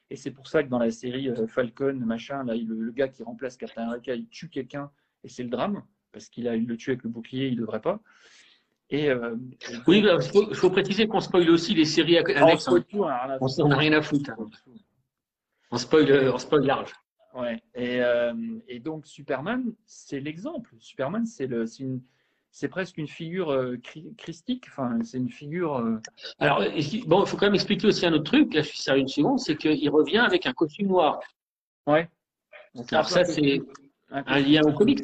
Et 0.09 0.17
c'est 0.17 0.31
pour 0.31 0.47
ça 0.47 0.63
que 0.63 0.71
dans 0.71 0.79
la 0.79 0.91
série 0.91 1.29
euh, 1.29 1.47
Falcon, 1.47 1.93
machin, 1.93 2.43
là, 2.45 2.55
le, 2.55 2.81
le 2.81 2.93
gars 2.93 3.09
qui 3.09 3.23
remplace 3.23 3.59
Captain 3.59 3.83
America, 3.83 4.15
il 4.15 4.29
tue 4.29 4.49
quelqu'un 4.49 4.91
et 5.25 5.29
c'est 5.29 5.43
le 5.43 5.51
drame, 5.51 5.83
parce 6.17 6.31
qu'il 6.31 6.49
a 6.49 6.57
il 6.57 6.67
le 6.67 6.79
tue 6.79 6.93
avec 6.93 7.03
le 7.03 7.11
bouclier, 7.11 7.49
il 7.49 7.57
devrait 7.57 7.83
pas. 7.83 8.01
Et, 8.89 9.11
euh, 9.11 9.37
Oui, 9.87 9.99
il 10.03 10.23
faut, 10.23 10.55
faut 10.55 10.71
préciser 10.71 11.07
qu'on 11.07 11.21
spoil 11.21 11.51
aussi 11.51 11.75
les 11.75 11.85
séries 11.85 12.17
on 12.19 12.37
annexes. 12.37 12.69
hein. 12.69 12.83
hein, 13.03 13.37
On 13.43 13.49
on 13.65 13.69
n'a 13.69 13.77
rien 13.77 13.93
à 13.93 14.01
foutre. 14.01 14.31
On 15.71 15.77
spoil, 15.77 16.11
euh, 16.11 16.33
on 16.33 16.39
spoil 16.39 16.65
large. 16.65 16.95
Ouais. 17.35 17.61
Et, 17.75 18.01
euh, 18.01 18.33
et 18.67 18.81
donc 18.81 19.07
Superman, 19.07 19.75
c'est 19.85 20.21
l'exemple. 20.21 20.71
Superman, 20.79 21.27
c'est 21.27 21.47
le, 21.47 21.67
une, 21.81 22.01
c'est 22.51 22.69
presque 22.69 22.97
une 22.97 23.09
figure 23.09 23.53
euh, 23.53 23.77
christique. 24.17 24.65
Enfin, 24.71 24.99
c'est 25.05 25.19
une 25.19 25.29
figure. 25.29 25.77
euh, 25.77 26.01
Alors, 26.39 26.61
bon, 27.07 27.25
il 27.25 27.27
faut 27.29 27.37
quand 27.37 27.47
même 27.47 27.55
expliquer 27.57 27.89
aussi 27.89 28.07
un 28.07 28.15
autre 28.15 28.25
truc. 28.25 28.55
Là, 28.55 28.63
je 28.63 28.69
suis 28.69 28.79
sérieux 28.79 29.03
une 29.03 29.09
seconde, 29.09 29.39
c'est 29.41 29.57
qu'il 29.57 29.91
revient 29.91 30.19
avec 30.31 30.47
un 30.47 30.55
costume 30.55 30.87
noir. 30.87 31.21
Ouais. 31.87 32.09
Alors 32.91 33.07
ça, 33.11 33.25
c'est 33.25 33.61
un 34.11 34.39
lien 34.41 34.63
au 34.63 34.73
comics. 34.73 35.01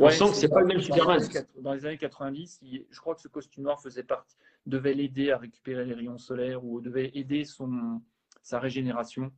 On 0.00 0.06
Ouais, 0.06 0.12
sent 0.12 0.24
que 0.30 0.34
c'est 0.36 0.48
pas 0.48 0.60
le 0.60 0.66
même 0.66 0.78
dans 0.78 0.82
les 0.82 1.20
Superman. 1.20 1.46
Dans 1.60 1.74
les 1.74 1.84
années 1.86 1.98
90, 1.98 2.60
il- 2.62 2.86
je 2.90 2.98
crois 3.00 3.14
que 3.14 3.20
ce 3.20 3.28
costume 3.28 3.64
noir 3.64 3.80
faisait 3.80 4.02
partie, 4.02 4.36
devait 4.66 4.94
l'aider 4.94 5.30
à 5.30 5.38
récupérer 5.38 5.84
les 5.84 5.92
rayons 5.94 6.18
solaires 6.18 6.64
ou 6.64 6.80
devait 6.80 7.10
aider 7.14 7.44
son 7.44 8.00
sa 8.42 8.58
régénération. 8.58 9.30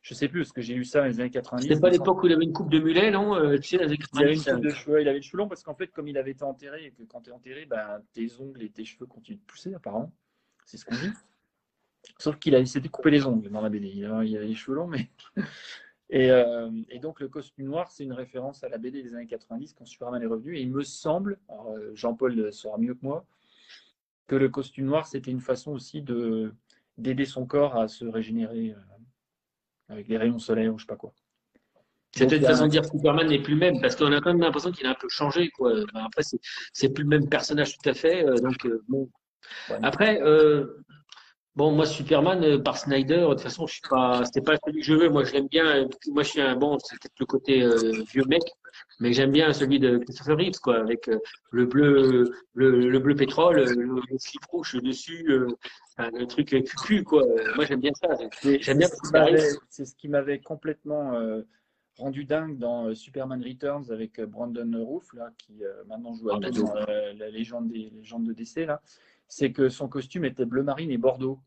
Je 0.00 0.14
sais 0.14 0.28
plus 0.28 0.40
parce 0.42 0.52
que 0.52 0.62
j'ai 0.62 0.74
lu 0.74 0.84
ça 0.84 1.00
dans 1.00 1.06
les 1.06 1.20
années 1.20 1.30
90. 1.30 1.66
C'était 1.68 1.80
pas 1.80 1.90
l'époque 1.90 2.22
où 2.22 2.26
il 2.26 2.32
avait 2.32 2.44
une 2.44 2.52
coupe 2.52 2.70
de 2.70 2.78
mulet, 2.78 3.10
non 3.10 3.34
Euh, 3.34 3.58
Tu 3.58 3.70
sais, 3.70 3.76
les 3.78 3.84
années 3.84 3.98
Il 4.14 4.18
avait 4.22 4.34
une 4.34 4.38
90, 4.44 4.54
coupe 4.54 4.62
de 4.64 4.70
cheveux, 4.70 5.02
il 5.02 5.08
avait 5.08 5.18
le 5.18 5.22
cheveu 5.22 5.38
long 5.38 5.48
parce 5.48 5.62
qu'en 5.64 5.74
fait, 5.74 5.88
comme 5.88 6.06
il 6.08 6.16
avait 6.16 6.30
été 6.30 6.44
enterré 6.44 6.86
et 6.86 6.90
que 6.92 7.02
quand 7.02 7.20
tu 7.22 7.30
es 7.30 7.32
enterré, 7.32 7.66
ben, 7.66 8.00
tes 8.12 8.30
ongles 8.38 8.62
et 8.62 8.70
tes 8.70 8.84
cheveux 8.84 9.06
continuent 9.06 9.38
de 9.38 9.42
pousser, 9.42 9.74
apparemment. 9.74 10.12
C'est 10.64 10.76
ce 10.76 10.84
qu'on 10.84 10.94
dit. 10.94 11.10
Sauf 12.18 12.38
qu'il 12.38 12.54
a 12.54 12.64
s'était 12.64 12.88
coupé 12.88 13.10
les 13.10 13.26
ongles 13.26 13.50
dans 13.50 13.60
la 13.60 13.68
BD. 13.68 13.88
Il 13.88 14.04
avait, 14.04 14.28
il 14.30 14.36
avait 14.36 14.46
les 14.46 14.54
cheveux 14.54 14.76
longs, 14.76 14.86
mais. 14.86 15.10
Et, 16.10 16.30
euh, 16.30 16.70
et 16.88 16.98
donc, 16.98 17.20
le 17.20 17.28
costume 17.28 17.66
noir, 17.66 17.90
c'est 17.90 18.04
une 18.04 18.12
référence 18.12 18.64
à 18.64 18.68
la 18.68 18.78
BD 18.78 19.02
des 19.02 19.14
années 19.14 19.26
90 19.26 19.74
quand 19.74 19.84
Superman 19.84 20.22
est 20.22 20.26
revenu. 20.26 20.56
Et 20.56 20.62
il 20.62 20.70
me 20.70 20.82
semble, 20.82 21.38
euh, 21.50 21.90
Jean-Paul 21.94 22.52
saura 22.52 22.78
mieux 22.78 22.94
que 22.94 23.04
moi, 23.04 23.26
que 24.26 24.36
le 24.36 24.48
costume 24.48 24.86
noir, 24.86 25.06
c'était 25.06 25.30
une 25.30 25.40
façon 25.40 25.72
aussi 25.72 26.02
de 26.02 26.52
d'aider 26.96 27.26
son 27.26 27.46
corps 27.46 27.76
à 27.76 27.86
se 27.86 28.04
régénérer 28.04 28.70
euh, 28.70 28.74
avec 29.88 30.08
les 30.08 30.16
rayons 30.16 30.40
solaires 30.40 30.74
ou 30.74 30.78
je 30.78 30.82
sais 30.82 30.88
pas 30.88 30.96
quoi. 30.96 31.12
C'était 32.10 32.38
une 32.38 32.44
façon 32.44 32.64
de 32.64 32.70
dire 32.70 32.82
que 32.82 32.88
Superman 32.88 33.28
n'est 33.28 33.40
plus 33.40 33.54
le 33.54 33.60
même, 33.60 33.80
parce 33.80 33.94
qu'on 33.94 34.12
a 34.12 34.20
quand 34.20 34.30
même 34.32 34.40
l'impression 34.40 34.72
qu'il 34.72 34.84
a 34.86 34.90
un 34.90 34.96
peu 34.96 35.08
changé. 35.08 35.50
Quoi. 35.50 35.84
Après, 35.94 36.22
c'est, 36.72 36.88
plus 36.88 37.04
le 37.04 37.08
même 37.08 37.28
personnage 37.28 37.78
tout 37.78 37.88
à 37.88 37.94
fait. 37.94 38.24
donc, 38.40 38.66
bon. 38.88 39.08
Ouais. 39.70 39.78
Après, 39.82 40.20
euh, 40.22 40.84
bon, 41.58 41.72
moi, 41.72 41.86
Superman 41.86 42.42
euh, 42.44 42.58
par 42.58 42.78
Snyder, 42.78 43.22
de 43.22 43.26
toute 43.34 43.40
façon, 43.40 43.66
je 43.66 43.72
suis 43.74 43.88
pas, 43.90 44.24
c'était 44.24 44.40
pas 44.40 44.56
celui 44.64 44.80
que 44.80 44.86
je 44.86 44.94
veux. 44.94 45.08
Moi, 45.08 45.24
je 45.24 45.32
l'aime 45.34 45.48
bien. 45.48 45.66
euh, 45.66 45.88
Moi, 46.14 46.22
je 46.22 46.28
suis 46.30 46.40
un 46.40 46.54
bon, 46.56 46.78
c'est 46.78 46.96
peut-être 47.00 47.18
le 47.18 47.26
côté 47.26 47.62
euh, 47.62 48.02
vieux 48.12 48.24
mec, 48.26 48.42
mais 49.00 49.12
j'aime 49.12 49.32
bien 49.32 49.52
celui 49.52 49.78
de 49.80 49.98
Christopher 49.98 50.36
Reeves, 50.36 50.60
quoi, 50.62 50.76
avec 50.78 51.08
euh, 51.08 51.18
le 51.50 51.66
bleu, 51.66 52.30
le, 52.54 52.88
le 52.88 52.98
bleu 53.00 53.14
pétrole, 53.16 53.56
le, 53.56 53.82
le 54.10 54.18
slip 54.18 54.44
rouge 54.46 54.76
dessus, 54.82 55.24
le 55.98 56.26
truc 56.26 56.48
cucu, 56.64 57.02
quoi. 57.02 57.24
Moi, 57.56 57.64
j'aime 57.66 57.80
bien 57.80 57.92
ça. 58.00 58.08
C'est 58.40 58.60
J'aime 58.62 58.78
bien 58.78 58.88
c'est 59.68 59.84
ce 59.84 59.94
qui 59.96 60.08
m'avait- 60.08 60.38
complètement 60.40 61.12
rendu 61.98 62.24
dingue 62.24 62.56
dans 62.58 62.94
Superman 62.94 63.42
Returns 63.42 63.90
avec 63.90 64.20
Brandon 64.20 64.70
Roof, 64.84 65.12
là, 65.14 65.32
qui 65.36 65.54
maintenant 65.88 66.14
joue 66.14 66.30
à 66.30 66.38
Ah, 66.40 66.50
Thor 66.50 66.74
dans 66.74 66.76
euh, 66.88 67.12
la 67.18 67.28
légende 67.28 67.68
des 67.72 67.90
légendes 67.90 68.24
de 68.28 68.32
DC, 68.32 68.64
là. 68.66 68.80
C'est 69.28 69.52
que 69.52 69.68
son 69.68 69.88
costume 69.88 70.24
était 70.24 70.46
bleu 70.46 70.62
marine 70.62 70.90
et 70.90 70.98
bordeaux. 70.98 71.40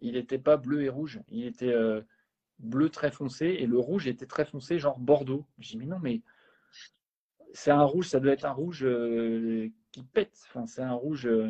Il 0.00 0.14
n'était 0.14 0.38
pas 0.38 0.56
bleu 0.56 0.82
et 0.82 0.88
rouge, 0.88 1.20
il 1.28 1.46
était 1.46 1.72
euh, 1.72 2.02
bleu 2.58 2.90
très 2.90 3.10
foncé 3.10 3.46
et 3.46 3.66
le 3.66 3.78
rouge 3.78 4.06
était 4.06 4.26
très 4.26 4.44
foncé, 4.44 4.78
genre 4.78 4.98
bordeaux. 4.98 5.46
Je 5.58 5.70
dis, 5.70 5.76
mais 5.78 5.86
non, 5.86 5.98
mais 5.98 6.20
c'est 7.52 7.70
un 7.70 7.84
rouge, 7.84 8.08
ça 8.08 8.20
doit 8.20 8.32
être 8.32 8.44
un 8.44 8.52
rouge 8.52 8.84
euh, 8.84 9.70
qui 9.92 10.02
pète. 10.02 10.38
Enfin, 10.48 10.66
c'est 10.66 10.82
un 10.82 10.92
rouge, 10.92 11.26
euh, 11.26 11.48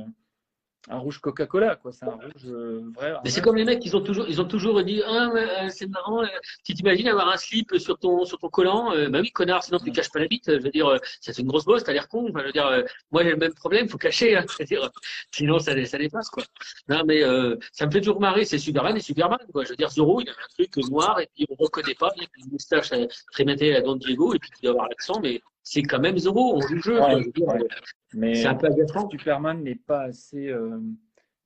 un 0.88 0.98
rouge 0.98 1.18
Coca-Cola, 1.18 1.76
quoi. 1.76 1.92
C'est 1.92 2.04
un 2.04 2.10
rouge 2.10 2.32
euh, 2.46 2.82
vrai. 2.94 3.14
Mais 3.24 3.30
c'est 3.30 3.40
comme 3.40 3.56
les 3.56 3.64
mecs, 3.64 3.84
ils 3.84 3.96
ont 3.96 4.00
toujours, 4.00 4.26
ils 4.28 4.40
ont 4.40 4.44
toujours 4.44 4.82
dit, 4.82 5.02
ah, 5.06 5.30
euh, 5.34 5.68
c'est 5.68 5.86
marrant, 5.88 6.22
euh, 6.22 6.26
si 6.64 6.74
t'imagines 6.74 7.08
avoir 7.08 7.28
un 7.28 7.36
slip 7.36 7.76
sur 7.78 7.98
ton, 7.98 8.24
sur 8.24 8.38
ton 8.38 8.48
collant, 8.48 8.92
euh, 8.92 9.08
bah 9.08 9.20
oui, 9.20 9.30
connard, 9.30 9.64
sinon 9.64 9.78
tu 9.78 9.90
caches 9.92 10.10
pas 10.10 10.20
la 10.20 10.28
bite. 10.28 10.44
Je 10.46 10.62
veux 10.62 10.70
dire, 10.70 10.86
euh, 10.86 10.98
ça 11.20 11.32
c'est 11.32 11.42
une 11.42 11.48
grosse 11.48 11.64
bosse, 11.64 11.84
t'as 11.84 11.92
l'air 11.92 12.08
con. 12.08 12.26
Enfin, 12.28 12.40
je 12.40 12.46
veux 12.46 12.52
dire, 12.52 12.66
euh, 12.66 12.82
moi 13.10 13.22
j'ai 13.24 13.30
le 13.30 13.36
même 13.36 13.54
problème, 13.54 13.88
faut 13.88 13.98
cacher. 13.98 14.36
Hein, 14.36 14.44
je 14.50 14.56
veux 14.58 14.64
dire, 14.64 14.84
euh, 14.84 14.88
sinon 15.32 15.58
ça, 15.58 15.72
ça 15.84 15.98
dépasse 15.98 16.30
quoi. 16.30 16.44
Non, 16.88 17.02
mais 17.06 17.22
euh, 17.22 17.56
ça 17.72 17.86
me 17.86 17.90
fait 17.90 18.00
toujours 18.00 18.20
marrer. 18.20 18.44
C'est 18.44 18.58
Superman 18.58 18.96
et 18.96 19.00
Superman 19.00 19.38
quoi. 19.52 19.64
Je 19.64 19.70
veux 19.70 19.76
dire, 19.76 19.90
Zorro, 19.90 20.20
il 20.20 20.28
a 20.28 20.32
un 20.32 20.64
truc 20.64 20.76
noir 20.88 21.20
et 21.20 21.28
puis 21.34 21.46
on 21.48 21.54
reconnaît 21.56 21.94
pas, 21.94 22.10
bien 22.16 22.26
qu'il 22.26 22.42
a 22.42 22.46
une 22.46 22.52
moustache 22.52 22.92
euh, 22.92 23.06
très 23.32 23.46
à 23.46 23.80
Don 23.80 23.96
Diego 23.96 24.34
et 24.34 24.38
puis 24.38 24.50
qu'il 24.50 24.62
doit 24.62 24.72
avoir 24.72 24.88
l'accent, 24.88 25.20
mais 25.20 25.40
c'est 25.68 25.82
quand 25.82 25.98
même 25.98 26.16
Zorro. 26.16 26.54
On 26.56 26.60
joue 26.60 26.74
le 26.74 26.80
jeu. 26.80 27.00
Ouais, 27.00 27.28
ouais. 27.38 27.68
Mais 28.14 28.36
c'est 28.36 28.46
un 28.46 28.54
peu 28.54 28.68
agaçant. 28.68 29.10
Superman 29.10 29.64
n'est 29.64 29.74
pas 29.74 30.02
assez, 30.02 30.48
euh, 30.48 30.78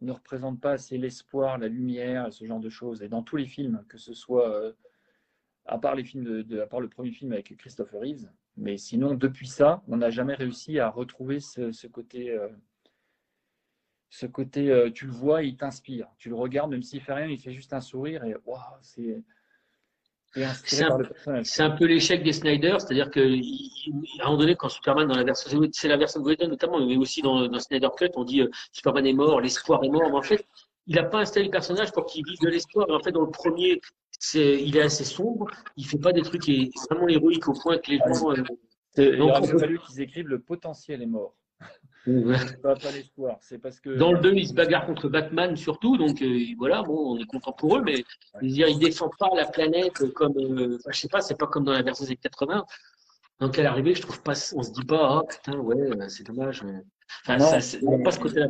ne 0.02 0.12
représente 0.12 0.60
pas 0.60 0.72
assez 0.72 0.98
l'espoir, 0.98 1.56
la 1.56 1.68
lumière, 1.68 2.30
ce 2.30 2.44
genre 2.44 2.60
de 2.60 2.68
choses. 2.68 3.02
Et 3.02 3.08
dans 3.08 3.22
tous 3.22 3.36
les 3.36 3.46
films, 3.46 3.82
que 3.88 3.96
ce 3.96 4.12
soit, 4.12 4.54
euh, 4.54 4.72
à 5.64 5.78
part 5.78 5.94
les 5.94 6.04
films 6.04 6.24
de, 6.24 6.42
de- 6.42 6.60
à 6.60 6.66
part 6.66 6.80
le 6.80 6.88
premier 6.90 7.12
film 7.12 7.32
avec 7.32 7.56
Christopher 7.56 7.98
Reeves, 7.98 8.28
mais 8.58 8.76
sinon 8.76 9.14
depuis 9.14 9.48
ça, 9.48 9.82
on 9.88 9.96
n'a 9.96 10.10
jamais 10.10 10.34
réussi 10.34 10.78
à 10.78 10.90
retrouver 10.90 11.40
ce, 11.40 11.72
ce 11.72 11.86
côté, 11.86 12.30
euh, 12.30 12.48
ce 14.10 14.26
côté, 14.26 14.70
euh, 14.70 14.90
tu 14.90 15.06
le 15.06 15.12
vois, 15.12 15.42
il 15.44 15.56
t'inspire. 15.56 16.08
Tu 16.18 16.28
le 16.28 16.34
regardes, 16.34 16.70
même 16.72 16.82
s'il 16.82 17.00
fait 17.00 17.14
rien, 17.14 17.26
il 17.26 17.40
fait 17.40 17.52
juste 17.52 17.72
un 17.72 17.80
sourire 17.80 18.22
et 18.24 18.36
waouh, 18.44 18.58
c'est 18.82 19.22
C'est 20.64 20.84
un- 20.84 21.70
peu 21.70 21.86
l'échec 21.86 22.22
des 22.22 22.32
Snyder, 22.32 22.76
c'est-à-dire 22.78 23.10
que 23.10 23.20
il- 23.20 23.42
il- 23.86 24.20
à 24.20 24.24
un 24.24 24.26
moment 24.28 24.38
donné, 24.38 24.54
quand 24.54 24.68
Superman 24.68 25.08
dans 25.08 25.16
la 25.16 25.24
version, 25.24 25.60
c'est 25.72 25.88
la 25.88 25.96
version 25.96 26.20
de 26.20 26.26
Whedon 26.26 26.48
notamment, 26.48 26.78
mais 26.86 26.96
aussi 26.96 27.20
dans, 27.22 27.46
dans 27.48 27.58
Snyder 27.58 27.88
Cut, 27.96 28.10
on 28.14 28.24
dit 28.24 28.42
euh, 28.42 28.48
Superman 28.72 29.06
est 29.06 29.12
mort, 29.12 29.40
l'espoir 29.40 29.82
est 29.84 29.88
mort. 29.88 30.08
Mais 30.08 30.16
en 30.16 30.22
fait, 30.22 30.46
il 30.86 30.94
n'a 30.94 31.02
pas 31.04 31.18
installé 31.20 31.46
le 31.46 31.50
personnage 31.50 31.90
pour 31.92 32.06
qu'il 32.06 32.24
vive 32.24 32.38
de 32.40 32.48
l'espoir. 32.48 32.86
Et 32.88 32.92
en 32.92 33.00
fait, 33.00 33.12
dans 33.12 33.22
le 33.22 33.30
premier, 33.30 33.80
il 34.34 34.76
est 34.76 34.82
assez 34.82 35.04
sombre. 35.04 35.46
Il 35.76 35.86
fait 35.86 35.98
pas 35.98 36.12
des 36.12 36.22
trucs 36.22 36.42
qui 36.42 36.62
est 36.62 36.70
vraiment 36.90 37.08
héroïques 37.08 37.48
au 37.48 37.52
point 37.54 37.78
que 37.78 37.90
les 37.90 37.98
gens. 37.98 38.30
euh, 38.30 38.44
Il 38.98 39.20
aurait 39.22 39.40
fallu 39.60 39.78
qu'ils 39.80 40.00
écrivent 40.00 40.28
le 40.28 40.40
potentiel 40.40 41.00
est 41.02 41.06
mort, 41.06 41.34
pas, 42.62 42.74
pas 42.76 42.90
l'espoir. 42.92 43.36
C'est 43.40 43.58
parce 43.58 43.80
que 43.80 43.90
dans 43.90 44.12
le 44.12 44.20
2, 44.20 44.32
il 44.34 44.48
se 44.48 44.54
bagarre 44.54 44.86
contre 44.86 45.08
Batman 45.08 45.56
surtout, 45.56 45.96
donc 45.96 46.22
euh, 46.22 46.38
voilà, 46.58 46.82
bon, 46.82 47.14
on 47.14 47.18
est 47.18 47.26
content 47.26 47.52
pour 47.52 47.76
eux, 47.76 47.82
mais 47.82 48.04
je 48.40 48.46
veux 48.46 48.48
dire, 48.50 48.66
pas 49.18 49.28
la 49.36 49.46
planète 49.46 50.12
comme, 50.14 50.34
euh, 50.38 50.78
je 50.88 50.98
sais 50.98 51.08
pas, 51.08 51.20
c'est 51.20 51.36
pas 51.38 51.46
comme 51.46 51.64
dans 51.64 51.72
la 51.72 51.82
version 51.82 52.04
des 52.06 52.16
80. 52.16 52.64
Donc 53.40 53.58
à 53.58 53.62
l'arrivée, 53.62 53.94
je 53.94 54.02
trouve 54.02 54.22
pas, 54.22 54.32
on 54.54 54.62
se 54.62 54.72
dit 54.72 54.84
pas, 54.84 55.18
ah 55.18 55.22
putain, 55.28 55.58
ouais, 55.58 55.76
euh, 55.76 56.08
c'est 56.08 56.24
dommage. 56.26 56.62
mais- 56.62 56.82
Enfin, 57.22 57.38
Non, 57.38 57.46
ça, 57.46 57.60
c'est- 57.60 57.80
pas 58.04 58.10
ce 58.12 58.20
côté-là. 58.20 58.46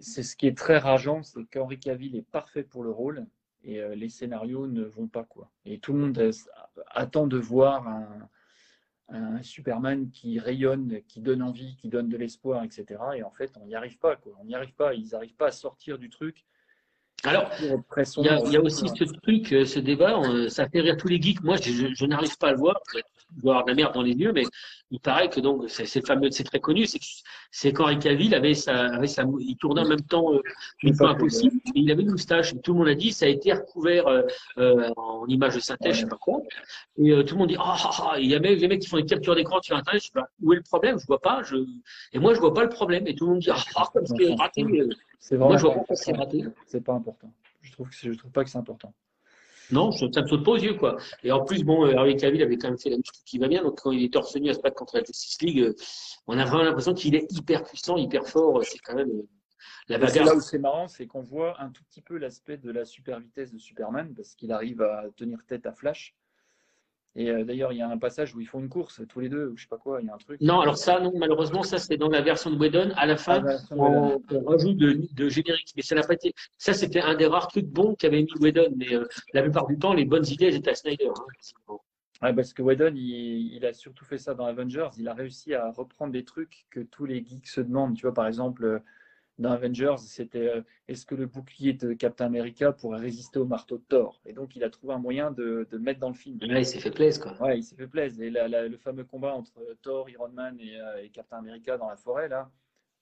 c'est 0.00 0.22
ce 0.22 0.36
qui 0.36 0.46
est 0.46 0.56
très 0.56 0.78
rageant, 0.78 1.22
c'est 1.22 1.44
qu'Henri 1.44 1.78
Cavill 1.78 2.16
est 2.16 2.26
parfait 2.30 2.64
pour 2.64 2.82
le 2.84 2.90
rôle 2.90 3.26
et 3.62 3.80
euh, 3.80 3.94
les 3.94 4.08
scénarios 4.08 4.66
ne 4.66 4.82
vont 4.84 5.06
pas 5.06 5.24
quoi. 5.24 5.50
Et 5.64 5.78
tout 5.78 5.92
le 5.92 6.00
monde 6.00 6.18
euh, 6.18 6.32
attend 6.88 7.26
de 7.26 7.38
voir 7.38 7.86
un, 7.88 8.08
un 9.08 9.42
Superman 9.42 10.10
qui 10.10 10.38
rayonne, 10.38 11.02
qui 11.08 11.20
donne 11.20 11.42
envie, 11.42 11.76
qui 11.76 11.88
donne 11.88 12.08
de 12.08 12.16
l'espoir, 12.16 12.64
etc. 12.64 13.00
Et 13.16 13.22
en 13.22 13.30
fait, 13.30 13.52
on 13.60 13.66
n'y 13.66 13.74
arrive 13.74 13.98
pas 13.98 14.16
quoi. 14.16 14.32
On 14.40 14.44
n'y 14.44 14.54
arrive 14.54 14.74
pas. 14.74 14.94
Ils 14.94 15.10
n'arrivent 15.10 15.36
pas 15.36 15.48
à 15.48 15.52
sortir 15.52 15.98
du 15.98 16.10
truc. 16.10 16.44
Alors, 17.22 17.48
il 17.58 18.24
y, 18.26 18.28
a, 18.28 18.38
il 18.46 18.52
y 18.52 18.56
a 18.56 18.60
aussi 18.60 18.86
ce 18.88 19.04
truc, 19.04 19.52
euh, 19.52 19.64
ce 19.64 19.78
débat, 19.78 20.18
on- 20.18 20.48
ça 20.50 20.68
fait 20.68 20.80
rire 20.80 20.96
tous 20.96 21.08
les 21.08 21.20
geeks. 21.22 21.42
Moi, 21.42 21.56
je, 21.56 22.04
n'arrive 22.04 22.36
pas 22.36 22.48
à 22.48 22.52
le 22.52 22.58
voir. 22.58 22.76
Je 23.36 23.40
dois 23.40 23.52
avoir 23.54 23.64
de 23.64 23.70
la 23.70 23.74
merde 23.76 23.94
dans 23.94 24.02
les 24.02 24.12
yeux, 24.12 24.32
mais 24.32 24.44
il 24.90 25.00
paraît 25.00 25.30
que 25.30 25.40
donc, 25.40 25.64
c'est 25.68 26.06
fameux, 26.06 26.30
c'est 26.30 26.44
très 26.44 26.60
connu, 26.60 26.86
c'est 27.50 27.72
qu'Henri 27.72 27.98
Cavill 27.98 28.34
avait 28.34 28.52
sa, 28.54 28.94
avait 28.94 29.06
sa, 29.06 29.24
il 29.40 29.56
tournait 29.56 29.80
en 29.80 29.88
même 29.88 30.02
temps 30.02 30.34
euh, 30.34 30.42
une 30.82 30.94
fois 30.94 31.10
impossible, 31.10 31.56
et 31.74 31.80
il 31.80 31.90
avait 31.90 32.02
une 32.02 32.10
moustache. 32.10 32.52
Et 32.52 32.60
tout 32.60 32.74
le 32.74 32.80
monde 32.80 32.88
a 32.88 32.94
dit, 32.94 33.10
ça 33.10 33.24
a 33.24 33.28
été 33.28 33.52
recouvert 33.54 34.06
euh, 34.06 34.22
euh, 34.58 34.90
en 34.96 35.26
image 35.26 35.54
de 35.54 35.60
synthèse, 35.60 35.94
je 35.96 36.00
sais 36.02 36.06
pas 36.06 36.18
quoi. 36.18 36.42
Et 36.98 37.10
euh, 37.10 37.22
tout 37.22 37.34
le 37.36 37.38
monde 37.40 37.48
dit, 37.48 37.56
ah, 37.58 37.74
ah, 37.84 38.10
ah, 38.12 38.18
il 38.20 38.26
y 38.26 38.34
a 38.34 38.38
même 38.38 38.56
les 38.58 38.68
mecs 38.68 38.82
qui 38.82 38.88
font 38.88 38.98
des 38.98 39.06
captures 39.06 39.34
d'écran 39.34 39.60
sur 39.62 39.74
Internet, 39.76 40.02
je 40.02 40.06
sais 40.08 40.12
pas, 40.12 40.28
où 40.42 40.52
est 40.52 40.56
le 40.56 40.62
problème? 40.62 40.98
Je 41.00 41.06
vois 41.06 41.20
pas, 41.20 41.42
je, 41.42 41.56
et 42.12 42.18
moi, 42.18 42.34
je 42.34 42.40
vois 42.40 42.52
pas 42.52 42.62
le 42.62 42.68
problème. 42.68 43.06
Et 43.06 43.14
tout 43.14 43.24
le 43.24 43.30
monde 43.32 43.40
dit, 43.40 43.50
ah, 43.50 43.56
ah, 43.76 43.88
comme 43.92 44.04
c'est 44.06 44.34
raté. 44.34 44.62
C'est 45.26 45.38
Moi, 45.38 45.56
vraiment 45.56 45.58
je 45.58 45.74
vois 45.74 45.84
pas 45.86 45.94
c'est 46.66 46.82
pas 46.84 46.92
important. 46.92 47.32
Je 47.62 47.72
trouve 47.72 47.88
que 47.88 47.96
je 47.96 48.12
trouve 48.12 48.30
pas 48.30 48.44
que 48.44 48.50
c'est 48.50 48.58
important. 48.58 48.92
Non, 49.70 49.90
je- 49.90 50.12
ça 50.12 50.20
me 50.20 50.26
saute 50.26 50.44
pas 50.44 50.50
aux 50.50 50.58
yeux, 50.58 50.74
quoi. 50.74 50.98
Et 51.22 51.32
en 51.32 51.42
plus, 51.46 51.64
bon, 51.64 51.86
euh, 51.86 51.96
Harvey 51.96 52.14
Cavill 52.16 52.42
avait 52.42 52.58
quand 52.58 52.68
même 52.68 52.78
fait 52.78 52.90
la 52.90 52.98
muscu 52.98 53.20
qui 53.24 53.38
va 53.38 53.48
bien, 53.48 53.62
donc 53.62 53.80
quand 53.80 53.90
il 53.90 54.04
est 54.04 54.12
torse 54.12 54.36
nu 54.36 54.50
à 54.50 54.52
se 54.54 54.60
battre 54.60 54.76
contre 54.76 54.98
la 54.98 55.02
Justice 55.02 55.40
League, 55.40 55.60
euh, 55.60 55.74
on 56.26 56.36
a 56.38 56.44
vraiment 56.44 56.64
l'impression 56.64 56.92
qu'il 56.92 57.14
est 57.14 57.26
hyper 57.32 57.64
puissant, 57.64 57.96
hyper 57.96 58.26
fort. 58.28 58.62
C'est 58.64 58.76
quand 58.80 58.94
même 58.96 59.08
euh, 59.08 59.26
la 59.88 59.96
bagarre. 59.96 60.26
là 60.26 60.34
où 60.36 60.40
c'est 60.42 60.58
marrant, 60.58 60.88
c'est 60.88 61.06
qu'on 61.06 61.22
voit 61.22 61.58
un 61.62 61.70
tout 61.70 61.82
petit 61.84 62.02
peu 62.02 62.18
l'aspect 62.18 62.58
de 62.58 62.70
la 62.70 62.84
super 62.84 63.18
vitesse 63.18 63.50
de 63.50 63.56
Superman 63.56 64.12
parce 64.14 64.34
qu'il 64.34 64.52
arrive 64.52 64.82
à 64.82 65.04
tenir 65.16 65.38
tête 65.46 65.64
à 65.64 65.72
Flash. 65.72 66.14
Et 67.16 67.30
euh, 67.30 67.44
d'ailleurs, 67.44 67.72
il 67.72 67.78
y 67.78 67.82
a 67.82 67.88
un 67.88 67.96
passage 67.98 68.34
où 68.34 68.40
ils 68.40 68.46
font 68.46 68.58
une 68.58 68.68
course 68.68 69.00
tous 69.08 69.20
les 69.20 69.28
deux, 69.28 69.48
ou 69.50 69.56
je 69.56 69.62
sais 69.62 69.68
pas 69.68 69.78
quoi, 69.78 70.00
il 70.00 70.06
y 70.06 70.10
a 70.10 70.14
un 70.14 70.18
truc. 70.18 70.40
Non, 70.40 70.58
alors 70.60 70.76
ça, 70.76 70.98
non, 70.98 71.12
malheureusement, 71.16 71.62
ça, 71.62 71.78
c'est 71.78 71.96
dans 71.96 72.08
la 72.08 72.22
version 72.22 72.50
de 72.50 72.56
Whedon. 72.56 72.90
À 72.96 73.06
la 73.06 73.12
Ah, 73.14 73.16
fin, 73.16 73.38
voilà. 73.40 73.58
on, 73.70 74.20
on 74.32 74.44
rajoute 74.44 74.76
de, 74.76 75.00
de 75.14 75.28
générique. 75.28 75.72
Mais 75.76 75.82
ça 75.82 75.94
n'a 75.94 76.02
pas 76.02 76.14
été. 76.14 76.34
Ça, 76.58 76.72
c'était 76.72 77.00
un 77.00 77.14
des 77.14 77.26
rares 77.26 77.46
trucs 77.48 77.66
bons 77.68 77.94
qu'avait 77.94 78.22
mis 78.22 78.32
Whedon. 78.40 78.74
Mais 78.76 78.92
euh, 78.94 79.06
la 79.32 79.42
plupart 79.42 79.66
du 79.68 79.78
temps, 79.78 79.92
les 79.94 80.04
bonnes 80.04 80.26
idées, 80.26 80.46
elles 80.46 80.56
étaient 80.56 80.70
à 80.70 80.74
Snyder. 80.74 81.08
hein. 81.68 81.76
Ouais, 82.22 82.32
parce 82.34 82.52
que 82.52 82.62
Whedon, 82.62 82.92
il, 82.96 83.54
il 83.54 83.64
a 83.64 83.72
surtout 83.72 84.04
fait 84.04 84.18
ça 84.18 84.34
dans 84.34 84.46
Avengers. 84.46 84.88
Il 84.98 85.06
a 85.08 85.14
réussi 85.14 85.54
à 85.54 85.70
reprendre 85.70 86.12
des 86.12 86.24
trucs 86.24 86.66
que 86.70 86.80
tous 86.80 87.04
les 87.04 87.24
geeks 87.24 87.46
se 87.46 87.60
demandent. 87.60 87.94
Tu 87.94 88.02
vois, 88.02 88.14
par 88.14 88.26
exemple, 88.26 88.64
euh, 88.64 88.78
dans 89.38 89.50
Avengers, 89.50 89.96
c'était 89.98 90.48
euh, 90.48 90.62
est-ce 90.86 91.04
que 91.06 91.14
le 91.14 91.26
bouclier 91.26 91.72
de 91.72 91.92
Captain 91.92 92.26
America 92.26 92.72
pourrait 92.72 93.00
résister 93.00 93.38
au 93.38 93.46
marteau 93.46 93.78
de 93.78 93.82
Thor? 93.88 94.20
Et 94.26 94.32
donc, 94.32 94.54
il 94.54 94.62
a 94.62 94.70
trouvé 94.70 94.94
un 94.94 94.98
moyen 94.98 95.32
de, 95.32 95.66
de 95.70 95.78
mettre 95.78 95.98
dans 95.98 96.08
le 96.08 96.14
film. 96.14 96.38
Là, 96.42 96.60
il 96.60 96.66
s'est 96.66 96.78
fait 96.78 96.92
plaisir, 96.92 97.22
quoi. 97.22 97.46
Ouais, 97.48 97.58
il 97.58 97.62
s'est 97.64 97.74
fait 97.74 97.88
plaisir. 97.88 98.22
Et 98.24 98.30
la- 98.30 98.46
la- 98.46 98.68
le 98.68 98.76
fameux 98.76 99.04
combat 99.04 99.34
entre 99.34 99.60
Thor, 99.82 100.08
Iron 100.10 100.28
Man 100.28 100.56
et, 100.60 100.80
euh, 100.80 101.02
et 101.02 101.10
Captain 101.10 101.38
America 101.38 101.76
dans 101.76 101.88
la 101.88 101.96
forêt, 101.96 102.28
là, 102.28 102.50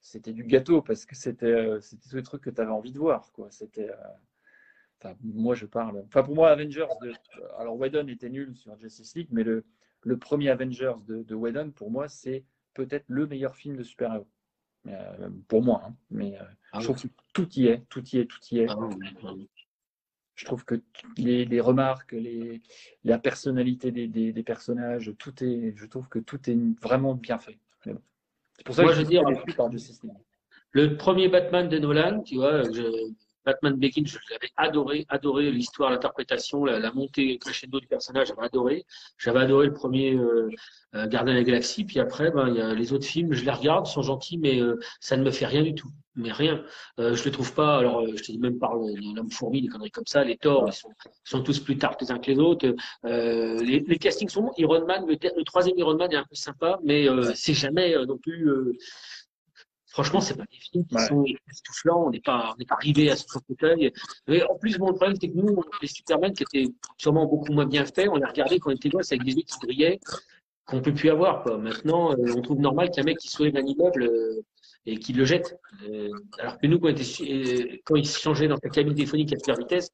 c'était 0.00 0.32
du 0.32 0.44
gâteau 0.44 0.80
parce 0.82 1.04
que 1.04 1.14
c'était 1.14 1.46
euh, 1.46 1.80
c'était 1.80 2.08
tous 2.08 2.16
les 2.16 2.22
trucs 2.22 2.42
que 2.42 2.50
tu 2.50 2.60
avais 2.60 2.70
envie 2.72 2.92
de 2.92 2.98
voir. 2.98 3.30
Quoi. 3.32 3.48
C'était, 3.50 3.90
enfin, 5.00 5.14
moi, 5.22 5.54
je 5.54 5.66
parle. 5.66 5.98
Enfin, 6.06 6.22
pour 6.22 6.34
moi, 6.34 6.50
Avengers, 6.50 6.86
de, 7.02 7.12
alors 7.58 7.76
Whedon 7.76 8.08
était 8.08 8.30
nul 8.30 8.56
sur 8.56 8.76
Justice 8.78 9.14
League, 9.16 9.28
mais 9.30 9.44
le, 9.44 9.64
le 10.02 10.16
premier 10.16 10.48
Avengers 10.48 10.94
de, 11.06 11.22
de 11.22 11.34
Whedon, 11.34 11.70
pour 11.72 11.90
moi, 11.90 12.08
c'est 12.08 12.44
peut-être 12.74 13.04
le 13.08 13.26
meilleur 13.26 13.54
film 13.54 13.76
de 13.76 13.82
super-héros. 13.82 14.26
Euh, 14.88 15.28
pour 15.48 15.62
moi, 15.62 15.82
hein. 15.86 15.94
mais 16.10 16.36
euh, 16.40 16.44
Ah 16.72 16.80
je 16.80 16.84
trouve 16.86 17.00
que 17.02 17.08
tout 17.32 17.48
y 17.54 17.66
est, 17.68 17.84
tout 17.88 18.02
y 18.08 18.18
est, 18.18 18.26
tout 18.26 18.40
y 18.50 18.58
est. 18.58 18.66
Ah, 18.68 18.76
oui. 18.78 19.48
Je 20.34 20.44
trouve 20.44 20.64
que 20.64 20.82
les, 21.18 21.44
les 21.44 21.60
remarques, 21.60 22.12
les, 22.12 22.62
la 23.04 23.18
personnalité 23.18 23.92
des, 23.92 24.08
des, 24.08 24.32
des 24.32 24.42
personnages, 24.42 25.12
tout 25.18 25.44
est, 25.44 25.74
je 25.76 25.86
trouve 25.86 26.08
que 26.08 26.18
tout 26.18 26.50
est 26.50 26.58
vraiment 26.80 27.14
bien 27.14 27.38
fait. 27.38 27.58
C'est 27.84 28.64
pour 28.64 28.74
ça 28.74 28.82
Moi, 28.82 28.90
que 28.92 28.96
je 28.98 29.02
veux 29.02 29.08
dire- 29.08 29.22
par. 29.56 29.70
Le 30.72 30.96
premier 30.96 31.28
Batman 31.28 31.68
de 31.68 31.78
Nolan, 31.78 32.22
tu 32.22 32.36
vois, 32.36 32.62
je- 32.64 33.12
Batman 33.44 33.74
Begins, 33.76 34.06
je 34.06 34.18
l'avais 34.30 34.50
adoré, 34.56 35.06
adoré 35.08 35.50
l'histoire, 35.50 35.90
l'interprétation, 35.90 36.64
la, 36.64 36.92
montée 36.92 37.38
crescendo 37.38 37.80
du 37.80 37.86
personnage, 37.86 38.28
j'avais 38.28 38.42
adoré. 38.42 38.84
J'avais 39.18 39.40
adoré 39.40 39.66
le 39.66 39.72
premier 39.72 40.14
euh, 40.14 40.48
euh, 40.94 41.06
Gardien 41.08 41.34
de 41.34 41.38
la 41.38 41.44
Galaxie, 41.44 41.84
puis 41.84 41.98
après, 42.00 42.30
ben, 42.30 42.54
y 42.54 42.60
a 42.60 42.74
les 42.74 42.92
autres 42.92 43.06
films, 43.06 43.32
je 43.32 43.44
les 43.44 43.50
regarde, 43.50 43.86
sont 43.86 44.02
gentils, 44.02 44.38
mais 44.38 44.60
euh, 44.60 44.78
ça 45.00 45.16
ne 45.16 45.24
me 45.24 45.30
fait 45.30 45.46
rien 45.46 45.62
du 45.62 45.74
tout. 45.74 45.88
Mais 46.14 46.30
rien. 46.30 46.62
Je 46.98 47.24
le 47.24 47.30
trouve 47.30 47.54
pas, 47.54 47.78
alors 47.78 48.06
je 48.06 48.22
te 48.22 48.32
dis 48.32 48.38
même 48.38 48.58
par 48.58 48.74
l'homme 48.74 49.30
fourmi, 49.30 49.62
des 49.62 49.68
conneries 49.68 49.90
comme 49.90 50.06
ça, 50.06 50.22
les 50.22 50.36
torts, 50.36 50.68
ils 50.68 50.90
sont, 51.24 51.42
tous 51.42 51.58
plus 51.58 51.78
tard 51.78 51.96
les 52.02 52.12
uns 52.12 52.18
que 52.18 52.30
les 52.30 52.38
autres. 52.38 52.74
Les, 53.02 53.80
les 53.80 53.98
castings 53.98 54.28
sont 54.28 54.42
bons. 54.42 54.52
Iron 54.58 54.84
Man, 54.84 55.06
le, 55.08 55.44
troisième 55.44 55.78
Iron 55.78 55.96
Man 55.96 56.12
est 56.12 56.16
un 56.16 56.26
peu 56.28 56.34
sympa, 56.34 56.78
mais 56.84 57.06
c'est 57.34 57.54
jamais 57.54 57.96
non 58.04 58.18
plus. 58.18 58.46
Franchement, 59.92 60.20
c'est 60.20 60.36
pas 60.36 60.44
des 60.50 60.58
films 60.58 60.86
qui 60.86 60.94
Ouais. 60.94 61.06
sont 61.06 61.24
époustouflants. 61.24 62.06
On 62.06 62.10
n'est 62.10 62.20
pas, 62.20 62.52
on 62.54 62.58
n'est 62.58 62.64
pas 62.64 62.76
arrivé 62.76 63.10
à 63.10 63.16
ce 63.16 63.24
fauteuil. 63.28 63.92
Mais 64.26 64.42
en 64.44 64.56
plus, 64.56 64.78
bon, 64.78 64.88
le 64.88 64.94
problème, 64.94 65.16
c'est 65.20 65.28
que 65.28 65.36
nous, 65.36 65.62
les 65.80 65.88
Superman 65.88 66.32
qui 66.32 66.44
étaient 66.44 66.72
sûrement 66.96 67.26
beaucoup 67.26 67.52
moins 67.52 67.66
bien 67.66 67.84
faits, 67.84 68.08
on 68.10 68.16
les 68.16 68.24
regardait 68.24 68.58
quand 68.58 68.70
on 68.70 68.74
était 68.74 68.88
gosses 68.88 69.12
avec 69.12 69.24
des 69.24 69.32
yeux 69.32 69.42
qui 69.42 69.58
brillaient, 69.62 70.00
qu'on 70.64 70.80
peut 70.80 70.94
plus 70.94 71.10
avoir, 71.10 71.42
quoi. 71.42 71.58
Maintenant, 71.58 72.12
euh, 72.12 72.34
on 72.36 72.40
trouve 72.40 72.58
normal 72.60 72.90
qu'un 72.90 73.02
mec 73.02 73.18
qui 73.18 73.28
soulève 73.28 73.56
un 73.56 73.66
immeuble 73.66 74.04
euh, 74.04 74.42
et 74.86 74.96
qu'il 74.98 75.16
le 75.18 75.24
jette. 75.24 75.58
Euh, 75.88 76.08
alors 76.38 76.58
que 76.58 76.66
nous, 76.66 76.78
quand, 76.78 76.88
était, 76.88 77.82
quand 77.84 77.96
il 77.96 78.06
se 78.06 78.18
changeait 78.18 78.48
dans 78.48 78.56
sa 78.56 78.68
cabine 78.70 78.94
téléphonique 78.94 79.32
à 79.34 79.38
super 79.38 79.56
vitesse, 79.56 79.90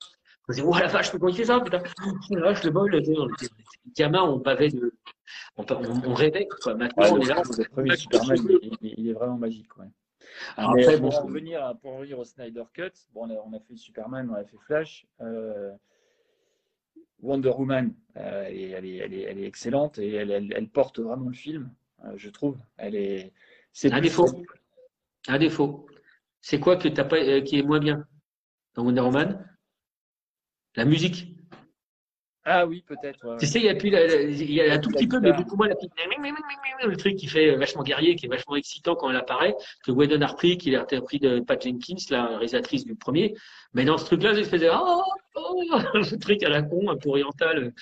on 0.48 0.52
disait, 0.52 0.66
oh 0.66 0.72
la 0.78 0.86
vache, 0.86 1.10
comment 1.10 1.28
il 1.28 1.36
fait 1.36 1.44
ça, 1.44 1.60
putain? 1.60 1.82
Oh 2.04 2.34
la 2.34 2.40
vache, 2.40 2.64
le 2.64 2.70
bol, 2.70 2.94
était 2.94 3.14
gamins, 3.96 4.22
on 4.22 4.38
bavait 4.38 4.70
de, 4.70 4.94
on, 5.56 5.64
on, 5.70 6.14
rêvait, 6.14 6.48
quoi. 6.62 6.74
Maintenant, 6.74 7.04
Ouais, 7.04 7.10
on 7.10 7.20
est 7.20 7.26
là. 7.26 7.42
le 7.56 7.64
premier 7.64 7.96
Superman, 7.96 8.38
il, 8.62 8.78
il- 8.80 9.08
est 9.10 9.12
vraiment 9.12 9.36
magique. 9.36 9.76
Ouais. 9.76 9.86
Alors 10.56 10.74
Mais 10.74 10.82
après, 10.82 10.98
bon, 10.98 11.10
pour, 11.10 11.18
en 11.18 11.26
revenir 11.26 11.64
à- 11.64 11.74
pour 11.74 11.92
en 11.92 11.98
revenir 11.98 12.18
au 12.18 12.24
Snyder 12.24 12.64
Cut, 12.72 12.90
bon, 13.12 13.28
on, 13.28 13.30
a, 13.30 13.34
on 13.44 13.52
a 13.52 13.60
fait 13.60 13.76
Superman, 13.76 14.28
on 14.30 14.34
a 14.34 14.44
fait 14.44 14.56
Flash. 14.58 15.06
euh, 15.20 15.72
Wonder 17.20 17.50
Woman, 17.50 17.94
euh, 18.16 18.44
elle, 18.46 18.56
est, 18.56 18.68
elle, 18.70 18.84
est, 18.86 18.96
elle, 18.96 19.14
est, 19.14 19.22
elle 19.22 19.38
est 19.38 19.46
excellente 19.46 19.98
et 19.98 20.12
elle, 20.14 20.68
porte 20.68 21.00
vraiment 21.00 21.28
le 21.28 21.34
film, 21.34 21.72
euh, 22.04 22.12
je 22.16 22.30
trouve. 22.30 22.56
Elle 22.76 22.94
est, 22.94 23.32
c'est 23.72 23.92
Un 23.92 24.00
défaut. 24.00 24.44
Un 25.26 25.38
défaut. 25.38 25.86
C'est 26.40 26.60
quoi 26.60 26.76
que 26.76 26.86
t'as 26.88 27.04
pas, 27.04 27.16
euh, 27.16 27.40
qui 27.40 27.58
est 27.58 27.62
moins 27.62 27.80
bien 27.80 28.06
dans 28.74 28.84
Wonder 28.84 29.00
Woman? 29.00 29.44
La 30.76 30.84
musique. 30.84 31.34
Ah 32.50 32.66
oui, 32.66 32.82
peut-être. 32.86 33.28
ouais. 33.28 33.36
Tu 33.36 33.46
sais, 33.46 33.58
il 33.58 33.66
y 33.66 33.68
a 33.68 33.74
plus, 33.74 33.90
la- 33.90 34.06
la- 34.06 34.22
il 34.22 34.50
y 34.52 34.62
a 34.62 34.72
un 34.72 34.78
tout 34.78 34.90
petit 34.90 35.06
peu, 35.06 35.20
mais 35.20 35.32
beaucoup 35.34 35.54
moins 35.56 35.68
la 35.68 35.74
petite, 35.74 35.92
le 36.86 36.96
truc 36.96 37.16
qui 37.16 37.26
fait 37.26 37.54
vachement 37.56 37.82
guerrier, 37.82 38.16
qui 38.16 38.24
est 38.24 38.28
vachement 38.30 38.56
excitant 38.56 38.94
quand 38.94 39.10
elle 39.10 39.16
apparaît, 39.16 39.54
que 39.84 39.90
Whedon 39.92 40.22
a 40.22 40.26
repris, 40.28 40.56
qu'il 40.56 40.74
a 40.74 40.80
repris 40.80 41.18
de 41.18 41.40
Pat 41.40 41.62
Jenkins, 41.62 41.96
la 42.08 42.26
réalisatrice 42.28 42.86
du 42.86 42.94
premier. 42.94 43.34
Mais 43.74 43.84
dans 43.84 43.98
ce 43.98 44.06
truc-là, 44.06 44.32
j'ai 44.32 44.44
fait 44.44 44.66
oh, 44.72 45.02
oh, 45.34 46.02
ce 46.02 46.14
truc 46.14 46.42
à 46.42 46.48
la 46.48 46.62
con, 46.62 46.88
un 46.88 46.96
peu 46.96 47.10
oriental, 47.10 47.74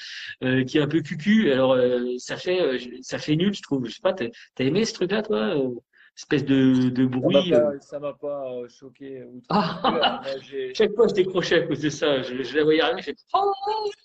euh, 0.42 0.64
qui 0.64 0.78
est 0.78 0.82
un 0.82 0.88
peu 0.88 1.00
cucu. 1.00 1.52
Alors, 1.52 1.74
euh, 1.74 2.14
ça 2.18 2.36
fait, 2.36 2.60
euh, 2.60 2.78
ça 3.02 3.18
fait 3.18 3.36
nul, 3.36 3.54
je 3.54 3.62
trouve. 3.62 3.86
Je 3.86 3.92
sais 3.92 4.02
pas, 4.02 4.14
t'as 4.14 4.26
aimé 4.58 4.84
ce 4.84 4.94
truc-là, 4.94 5.22
toi 5.22 5.56
euh, 5.56 5.70
Espèce 6.16 6.44
de, 6.46 6.90
Ça 6.96 7.06
bruit. 7.06 7.52
euh. 7.54 7.78
ça 7.80 7.98
m'a 8.00 8.14
pas 8.14 8.50
euh, 8.50 8.68
choqué. 8.68 9.22
Ah. 9.50 10.22
Chaque 10.74 10.94
fois, 10.94 11.08
je 11.08 11.14
décrochais 11.14 11.62
à 11.62 11.66
cause 11.66 11.80
de 11.80 11.90
ça. 11.90 12.22
Je, 12.22 12.42
je 12.42 12.56
la 12.56 12.64
voyais 12.64 12.80
arriver, 12.80 13.02
je 13.02 13.06
fais 13.10 13.16
oh, 13.34 13.52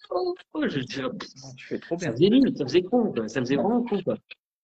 oh, 0.09 0.35
oh. 0.53 0.67
Je, 0.67 0.79
je- 0.81 1.55
Tu 1.55 1.65
fais 1.67 1.79
trop 1.79 1.97
ça 1.97 2.07
bien. 2.07 2.11
faisait 2.11 2.29
nul, 2.29 2.57
ça 2.57 2.65
faisait 2.65 2.81
con, 2.83 3.11
quoi. 3.13 3.27
Ça 3.29 3.39
faisait 3.39 3.55
vraiment 3.55 3.81
con, 3.83 4.01
quoi. 4.03 4.17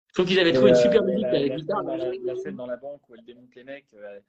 Je 0.09 0.13
trouve 0.13 0.25
qu'ils 0.27 0.39
avaient 0.39 0.51
trouvé 0.51 0.71
une 0.71 0.75
super 0.75 1.03
musique 1.03 1.21
la, 1.23 1.29
à 1.29 1.39
la 1.39 1.49
guitare. 1.49 1.77
scène 1.79 1.85
dans 1.87 1.95
la, 1.95 2.11
la 2.23 2.35
scène 2.35 2.55
dans 2.55 2.65
la 2.65 2.77
banque 2.77 3.07
où 3.07 3.15
elle 3.15 3.23
démonte 3.23 3.55
les 3.55 3.63
mecs, 3.63 3.85
euh, 3.93 4.19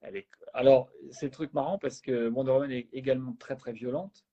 elle 0.00 0.16
est... 0.16 0.26
alors 0.52 0.88
c'est 1.10 1.26
le 1.26 1.32
truc 1.32 1.52
marrant 1.52 1.78
parce 1.78 2.00
que 2.00 2.28
Wonder 2.28 2.50
Woman 2.52 2.70
est 2.72 2.88
également 2.92 3.34
très 3.38 3.54
très 3.54 3.72
violente, 3.72 4.24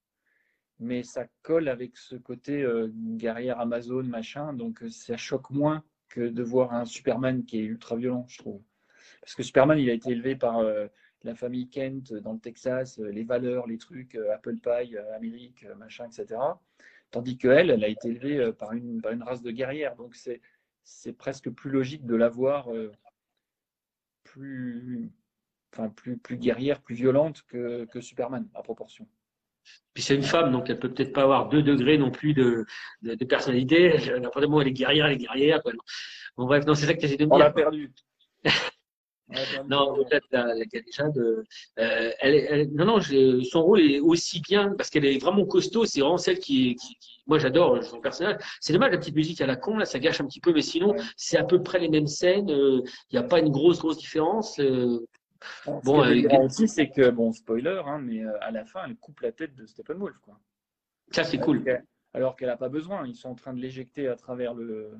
mais 0.80 1.02
ça 1.02 1.26
colle 1.42 1.68
avec 1.68 1.96
ce 1.98 2.16
côté 2.16 2.62
euh, 2.62 2.90
guerrière 2.94 3.60
Amazon 3.60 4.02
machin, 4.04 4.52
donc 4.54 4.82
ça 4.88 5.16
choque 5.18 5.50
moins 5.50 5.84
que 6.12 6.28
de 6.28 6.42
voir 6.42 6.74
un 6.74 6.84
Superman 6.84 7.44
qui 7.44 7.58
est 7.58 7.64
ultra 7.64 7.96
violent, 7.96 8.26
je 8.28 8.38
trouve. 8.38 8.62
Parce 9.22 9.34
que 9.34 9.42
Superman, 9.42 9.78
il 9.78 9.88
a 9.88 9.94
été 9.94 10.10
élevé 10.10 10.36
par 10.36 10.58
euh, 10.58 10.86
la 11.24 11.34
famille 11.34 11.68
Kent 11.70 12.12
dans 12.12 12.34
le 12.34 12.38
Texas, 12.38 12.98
euh, 12.98 13.10
les 13.10 13.24
valeurs, 13.24 13.66
les 13.66 13.78
trucs, 13.78 14.14
euh, 14.14 14.34
Apple 14.34 14.56
Pie, 14.56 14.96
Amérique, 15.16 15.66
machin, 15.78 16.06
etc. 16.06 16.38
Tandis 17.10 17.38
qu'elle, 17.38 17.70
elle 17.70 17.82
a 17.82 17.88
été 17.88 18.08
élevée 18.08 18.52
par 18.52 18.72
une, 18.72 19.00
par 19.00 19.12
une 19.12 19.22
race 19.22 19.42
de 19.42 19.50
guerrières. 19.50 19.96
Donc 19.96 20.14
c'est, 20.14 20.40
presque 21.16 21.50
plus 21.50 21.70
logique 21.70 22.04
de 22.04 22.14
la 22.14 22.28
voir 22.28 22.68
plus, 24.24 25.10
plus, 25.94 26.16
plus 26.18 26.36
guerrière, 26.36 26.80
plus 26.80 26.94
violente 26.94 27.42
que, 27.42 27.84
que 27.86 28.00
Superman, 28.00 28.48
à 28.54 28.62
proportion. 28.62 29.06
Puis 29.94 30.02
c'est 30.02 30.14
une 30.14 30.22
femme, 30.22 30.52
donc 30.52 30.70
elle 30.70 30.78
peut 30.78 30.92
peut-être 30.92 31.12
pas 31.12 31.22
avoir 31.22 31.48
deux 31.48 31.62
degrés 31.62 31.98
non 31.98 32.10
plus 32.10 32.32
de, 32.34 32.64
de, 33.02 33.14
de 33.14 33.24
personnalité. 33.24 33.94
N'importe 34.20 34.44
elle 34.62 34.68
est 34.68 34.72
guerrière, 34.72 35.06
elle 35.06 35.12
est 35.12 35.16
guerrière. 35.18 35.62
Quoi. 35.62 35.72
Bon, 36.36 36.46
bref, 36.46 36.64
non, 36.66 36.74
c'est 36.74 36.86
ça 36.86 36.94
que 36.94 37.00
j'essaie 37.00 37.16
de 37.18 37.24
me 37.26 37.30
dire. 37.30 37.34
On 37.36 37.38
l'a 37.38 37.50
perdu. 37.52 37.92
Non, 39.68 39.94
peut-être 39.94 40.26
la, 40.30 40.46
la 40.54 40.64
déjà 40.66 41.08
de. 41.08 41.44
Euh, 41.78 42.10
elle, 42.20 42.34
est- 42.34 42.46
elle- 42.50 42.70
non, 42.74 42.84
non, 42.84 43.00
son 43.00 43.62
rôle 43.62 43.80
est 43.80 43.98
aussi 44.00 44.40
bien 44.40 44.74
parce 44.76 44.90
qu'elle 44.90 45.06
est 45.06 45.16
vraiment 45.18 45.46
costaud. 45.46 45.86
C'est 45.86 46.00
vraiment 46.00 46.18
celle 46.18 46.38
qui, 46.38 46.74
qui, 46.76 46.96
qui- 46.96 47.22
moi 47.26 47.38
j'adore 47.38 47.82
son 47.82 48.00
personnage. 48.00 48.36
C'est 48.60 48.74
dommage 48.74 48.92
la 48.92 48.98
petite 48.98 49.14
musique 49.14 49.40
à 49.40 49.46
la 49.46 49.56
con 49.56 49.78
là, 49.78 49.86
ça 49.86 49.98
gâche 49.98 50.20
un 50.20 50.26
petit 50.26 50.40
peu, 50.40 50.52
mais 50.52 50.60
sinon 50.60 50.90
Ouais. 50.90 51.00
c'est 51.16 51.38
à 51.38 51.44
peu 51.44 51.62
près 51.62 51.78
les 51.78 51.88
mêmes 51.88 52.08
scènes. 52.08 52.48
Il 52.50 52.82
n'y 53.12 53.18
a 53.18 53.22
pas 53.22 53.38
une 53.38 53.50
grosse 53.50 53.78
grosse 53.78 53.96
différence. 53.96 54.58
euh, 54.58 54.98
Bon, 55.66 56.04
ce 56.04 56.42
aussi, 56.44 56.68
c'est 56.68 56.88
que, 56.88 57.10
bon, 57.10 57.32
spoiler, 57.32 57.82
hein, 57.86 57.98
mais 57.98 58.24
à 58.40 58.50
la 58.50 58.64
fin, 58.64 58.84
elle 58.86 58.96
coupe 58.96 59.20
la 59.20 59.32
tête 59.32 59.54
de 59.54 59.66
Steppenwolf. 59.66 60.18
Quoi. 60.18 60.38
Ça, 61.10 61.24
c'est 61.24 61.38
cool. 61.38 61.64
Alors 62.14 62.36
qu'elle 62.36 62.48
n'a 62.48 62.56
pas 62.56 62.68
besoin. 62.68 63.06
Ils 63.06 63.16
sont 63.16 63.30
en 63.30 63.34
train 63.34 63.54
de 63.54 63.60
l'éjecter 63.60 64.08
à 64.08 64.16
travers 64.16 64.54
le. 64.54 64.92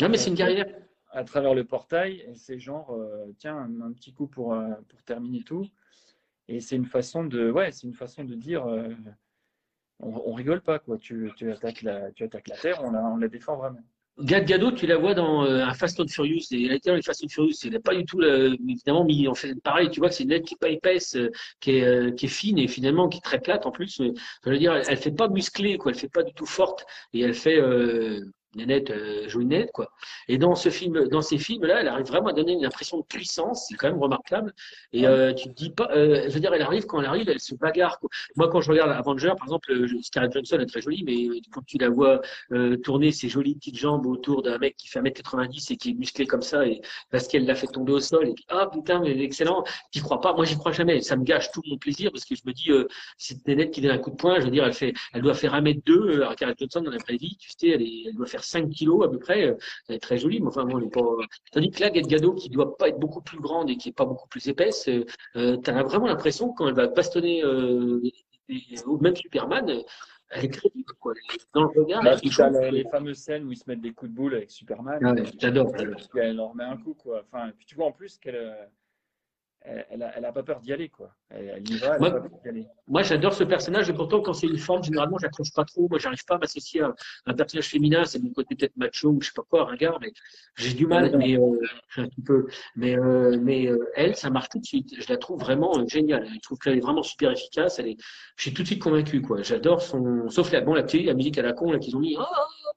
Non, 0.00 0.08
mais 0.08 0.16
c'est 0.16 0.30
une 0.30 0.36
guerrière. 0.36 0.66
À 1.10 1.24
travers 1.24 1.54
le 1.54 1.64
portail. 1.64 2.20
Et 2.28 2.34
c'est 2.34 2.58
genre, 2.58 2.98
tiens, 3.38 3.56
un, 3.56 3.92
petit 3.92 4.12
coup 4.12 4.26
pour, 4.26 4.56
pour 4.88 5.02
terminer 5.02 5.42
tout. 5.42 5.66
Et 6.48 6.60
c'est 6.60 6.76
une 6.76 6.86
façon 6.86 7.24
de, 7.24 7.50
ouais, 7.50 7.72
c'est 7.72 7.86
une 7.86 7.94
façon 7.94 8.24
de 8.24 8.34
dire, 8.34 8.66
on, 10.00 10.14
on, 10.14 10.32
rigole 10.32 10.60
pas, 10.60 10.78
quoi. 10.78 10.98
Tu, 10.98 11.30
tu, 11.36 11.50
attaques 11.50 11.82
la, 11.82 12.12
tu 12.12 12.24
attaques 12.24 12.48
la 12.48 12.56
Terre, 12.56 12.82
on 12.84 12.90
la, 12.90 13.04
on 13.04 13.16
la 13.16 13.28
défend 13.28 13.56
vraiment. 13.56 13.82
Gad 14.18 14.46
Gadot, 14.46 14.72
tu 14.72 14.86
la 14.86 14.96
vois 14.96 15.14
dans 15.14 15.44
euh, 15.44 15.64
un 15.64 15.74
Fast 15.74 16.00
and 16.00 16.08
Furious. 16.08 16.44
Et 16.50 16.64
elle 16.64 16.72
était 16.72 16.90
dans 16.90 16.96
les 16.96 17.02
Fast 17.02 17.22
and 17.24 17.28
Furious. 17.28 17.54
Elle 17.64 17.72
n'a 17.72 17.80
pas 17.80 17.94
du 17.94 18.04
tout, 18.04 18.22
évidemment, 18.22 19.04
mis 19.04 19.28
en 19.28 19.34
fait 19.34 19.54
pareil. 19.62 19.90
Tu 19.90 20.00
vois 20.00 20.08
que 20.08 20.14
c'est 20.14 20.24
une 20.24 20.30
lettre 20.30 20.46
qui 20.46 20.54
n'est 20.54 20.58
pas 20.58 20.70
épaisse, 20.70 21.16
euh, 21.16 21.30
qui 21.60 21.72
est, 21.72 21.84
euh, 21.84 22.10
qui 22.12 22.26
est 22.26 22.28
fine 22.28 22.58
et 22.58 22.68
finalement 22.68 23.08
qui 23.08 23.18
est 23.18 23.22
très 23.22 23.40
plate 23.40 23.66
en 23.66 23.70
plus. 23.70 24.00
Je 24.00 24.50
veux 24.50 24.58
dire, 24.58 24.74
elle, 24.74 24.84
elle 24.88 24.96
fait 24.96 25.10
pas 25.10 25.28
musclée, 25.28 25.76
quoi. 25.76 25.92
Elle 25.92 25.98
fait 25.98 26.08
pas 26.08 26.22
du 26.22 26.32
tout 26.32 26.46
forte 26.46 26.86
et 27.12 27.20
elle 27.20 27.34
fait 27.34 27.60
Nénette 28.56 28.90
euh, 28.90 29.28
joue 29.28 29.42
Nénette, 29.42 29.72
quoi. 29.72 29.90
Et 30.28 30.38
dans 30.38 30.54
ce 30.54 30.70
film, 30.70 31.08
dans 31.08 31.22
ces 31.22 31.38
films-là, 31.38 31.80
elle 31.80 31.88
arrive 31.88 32.06
vraiment 32.06 32.28
à 32.28 32.32
donner 32.32 32.52
une 32.52 32.64
impression 32.64 32.98
de 32.98 33.04
puissance, 33.04 33.66
c'est 33.68 33.76
quand 33.76 33.88
même 33.88 34.00
remarquable. 34.02 34.52
Et 34.92 35.06
euh, 35.06 35.32
tu 35.32 35.48
te 35.48 35.54
dis 35.54 35.70
pas, 35.70 35.88
euh, 35.92 36.24
je 36.28 36.34
veux 36.34 36.40
dire, 36.40 36.52
elle 36.52 36.62
arrive 36.62 36.86
quand 36.86 37.00
elle 37.00 37.06
arrive, 37.06 37.28
elle 37.28 37.40
se 37.40 37.54
bagarre. 37.54 37.98
Quoi. 38.00 38.10
Moi, 38.36 38.48
quand 38.48 38.60
je 38.60 38.70
regarde 38.70 38.90
Avenger, 38.90 39.32
par 39.36 39.46
exemple, 39.46 39.72
euh, 39.72 39.86
Scarlett 40.02 40.32
Johnson 40.32 40.58
est 40.60 40.66
très 40.66 40.80
jolie, 40.80 41.04
mais 41.04 41.40
quand 41.52 41.62
tu 41.66 41.78
la 41.78 41.88
vois 41.88 42.20
euh, 42.52 42.76
tourner 42.76 43.12
ses 43.12 43.28
jolies 43.28 43.54
petites 43.54 43.76
jambes 43.76 44.06
autour 44.06 44.42
d'un 44.42 44.58
mec 44.58 44.76
qui 44.76 44.88
fait 44.88 45.00
1m90 45.00 45.72
et 45.72 45.76
qui 45.76 45.90
est 45.90 45.94
musclé 45.94 46.26
comme 46.26 46.42
ça, 46.42 46.66
et 46.66 46.80
parce 47.10 47.28
qu'elle 47.28 47.46
l'a 47.46 47.54
fait 47.54 47.66
tomber 47.66 47.92
au 47.92 48.00
sol, 48.00 48.28
et 48.28 48.34
ah 48.48 48.68
putain, 48.72 49.00
mais 49.00 49.18
excellent, 49.22 49.64
t'y 49.90 50.00
crois 50.00 50.20
pas. 50.20 50.32
Moi, 50.34 50.44
j'y 50.44 50.56
crois 50.56 50.72
jamais. 50.72 51.00
Ça 51.00 51.16
me 51.16 51.24
gâche 51.24 51.50
tout 51.52 51.62
mon 51.68 51.78
plaisir 51.78 52.10
parce 52.12 52.24
que 52.24 52.34
je 52.34 52.42
me 52.44 52.52
dis, 52.52 52.70
euh, 52.70 52.86
c'est 53.18 53.46
Nénette 53.46 53.70
qui 53.72 53.80
donne 53.80 53.92
un 53.92 53.98
coup 53.98 54.10
de 54.10 54.16
poing. 54.16 54.38
Je 54.40 54.44
veux 54.44 54.50
dire, 54.50 54.64
elle 54.64 54.72
fait, 54.72 54.94
elle 55.12 55.22
doit 55.22 55.34
faire 55.34 55.54
1m2. 55.54 56.16
Alors, 56.16 56.32
Scarlett 56.32 56.58
Johnson 56.58 56.82
dans 56.82 56.90
la 56.90 56.98
vraie 56.98 57.16
vie, 57.16 57.36
tu 57.38 57.50
sais, 57.50 57.68
elle, 57.68 57.82
est, 57.82 58.04
elle 58.06 58.14
doit 58.14 58.26
faire 58.26 58.44
5 58.46 58.70
kilos 58.70 59.04
à 59.04 59.08
peu 59.08 59.18
près. 59.18 59.56
Elle 59.88 59.96
est 59.96 60.00
très 60.00 60.18
jolie, 60.18 60.40
mais 60.40 60.48
enfin, 60.48 60.64
bon, 60.64 60.78
elle 60.78 60.86
est 60.86 60.90
pas. 60.90 61.02
Tandis 61.52 61.70
que 61.70 61.80
là, 61.80 61.90
Gadgado, 61.90 62.34
qui 62.34 62.48
doit 62.48 62.76
pas 62.76 62.88
être 62.88 62.98
beaucoup 62.98 63.22
plus 63.22 63.38
grande 63.38 63.70
et 63.70 63.76
qui 63.76 63.90
est 63.90 63.96
pas 63.96 64.06
beaucoup 64.06 64.28
plus 64.28 64.48
épaisse, 64.48 64.88
euh, 64.88 65.56
tu 65.58 65.70
as 65.70 65.82
vraiment 65.82 66.06
l'impression 66.06 66.52
quand 66.52 66.68
elle 66.68 66.74
va 66.74 66.86
bastonner 66.88 67.44
euh, 67.44 68.00
même 69.00 69.16
Superman, 69.16 69.82
elle 70.30 70.44
est 70.44 70.48
crédible, 70.48 70.92
quoi. 70.98 71.14
Dans 71.54 71.62
le 71.62 71.68
regard, 71.68 72.02
tu 72.20 72.42
as 72.42 72.70
les, 72.70 72.84
fameuses 72.84 73.18
scènes 73.18 73.44
où 73.44 73.52
ils 73.52 73.56
se 73.56 73.64
mettent 73.68 73.80
des 73.80 73.92
coups 73.92 74.10
de 74.10 74.16
boule 74.16 74.34
avec 74.34 74.50
Superman. 74.50 75.04
Ouais, 75.04 75.24
J'adore. 75.38 75.72
Elle 76.14 76.36
leur 76.36 76.54
met 76.54 76.64
un 76.64 76.76
coup, 76.76 76.94
quoi. 76.94 77.22
Enfin, 77.24 77.50
puis 77.56 77.66
tu 77.66 77.76
vois 77.76 77.86
en 77.86 77.92
plus 77.92 78.18
qu'elle 78.18 78.36
euh, 78.36 78.66
elle 79.66 79.98
n'a 79.98 80.28
a 80.28 80.32
pas 80.32 80.42
peur 80.42 80.60
d'y 80.60 80.72
aller, 80.72 80.88
quoi. 80.88 81.10
Elle, 81.30 81.68
y 81.68 81.76
va, 81.78 81.94
elle 81.94 82.00
moi, 82.00 82.10
pas 82.10 82.20
peur 82.20 82.38
d'y 82.42 82.48
aller. 82.48 82.66
Moi, 82.88 83.02
j'adore 83.02 83.34
ce 83.34 83.44
personnage, 83.44 83.90
et 83.90 83.92
pourtant, 83.92 84.20
quand 84.20 84.32
c'est 84.32 84.46
une 84.46 84.58
forme, 84.58 84.82
généralement, 84.82 85.18
j'accroche 85.18 85.52
pas 85.52 85.64
trop. 85.64 85.88
Moi, 85.88 85.98
j'arrive 85.98 86.24
pas 86.24 86.36
à 86.36 86.38
m'associer 86.38 86.82
à 86.82 86.94
un 87.26 87.34
personnage 87.34 87.68
féminin, 87.68 88.04
c'est 88.04 88.22
mon 88.22 88.30
côté 88.30 88.54
peut-être 88.54 88.76
macho 88.76 89.08
ou 89.08 89.20
je 89.20 89.28
sais 89.28 89.32
pas 89.34 89.42
quoi, 89.48 89.64
ringard, 89.64 89.98
mais 90.00 90.12
j'ai 90.56 90.74
du 90.74 90.86
mal, 90.86 91.16
mais 91.16 91.38
euh, 91.38 91.60
un 91.96 92.08
peu. 92.24 92.46
Mais, 92.76 92.96
euh, 92.96 93.38
mais 93.40 93.66
euh, 93.66 93.90
elle, 93.94 94.16
ça 94.16 94.30
marche 94.30 94.48
tout 94.50 94.58
de 94.58 94.66
suite. 94.66 94.94
Je 94.98 95.08
la 95.08 95.18
trouve 95.18 95.40
vraiment 95.40 95.78
euh, 95.78 95.86
géniale. 95.86 96.28
Je 96.32 96.40
trouve 96.40 96.58
qu'elle 96.58 96.76
est 96.76 96.80
vraiment 96.80 97.02
super 97.02 97.32
efficace. 97.32 97.78
Elle 97.78 97.88
est, 97.88 97.96
je 98.36 98.42
suis 98.42 98.54
tout 98.54 98.62
de 98.62 98.66
suite 98.66 98.82
convaincu, 98.82 99.20
quoi. 99.20 99.42
J'adore 99.42 99.82
son, 99.82 100.28
sauf 100.28 100.52
la, 100.52 100.60
bon, 100.60 100.74
la 100.74 100.82
petite, 100.82 101.06
la 101.06 101.14
musique 101.14 101.38
à 101.38 101.42
la 101.42 101.52
con, 101.52 101.72
là, 101.72 101.78
qu'ils 101.78 101.96
ont 101.96 102.00
mis. 102.00 102.16
Oh 102.18 102.24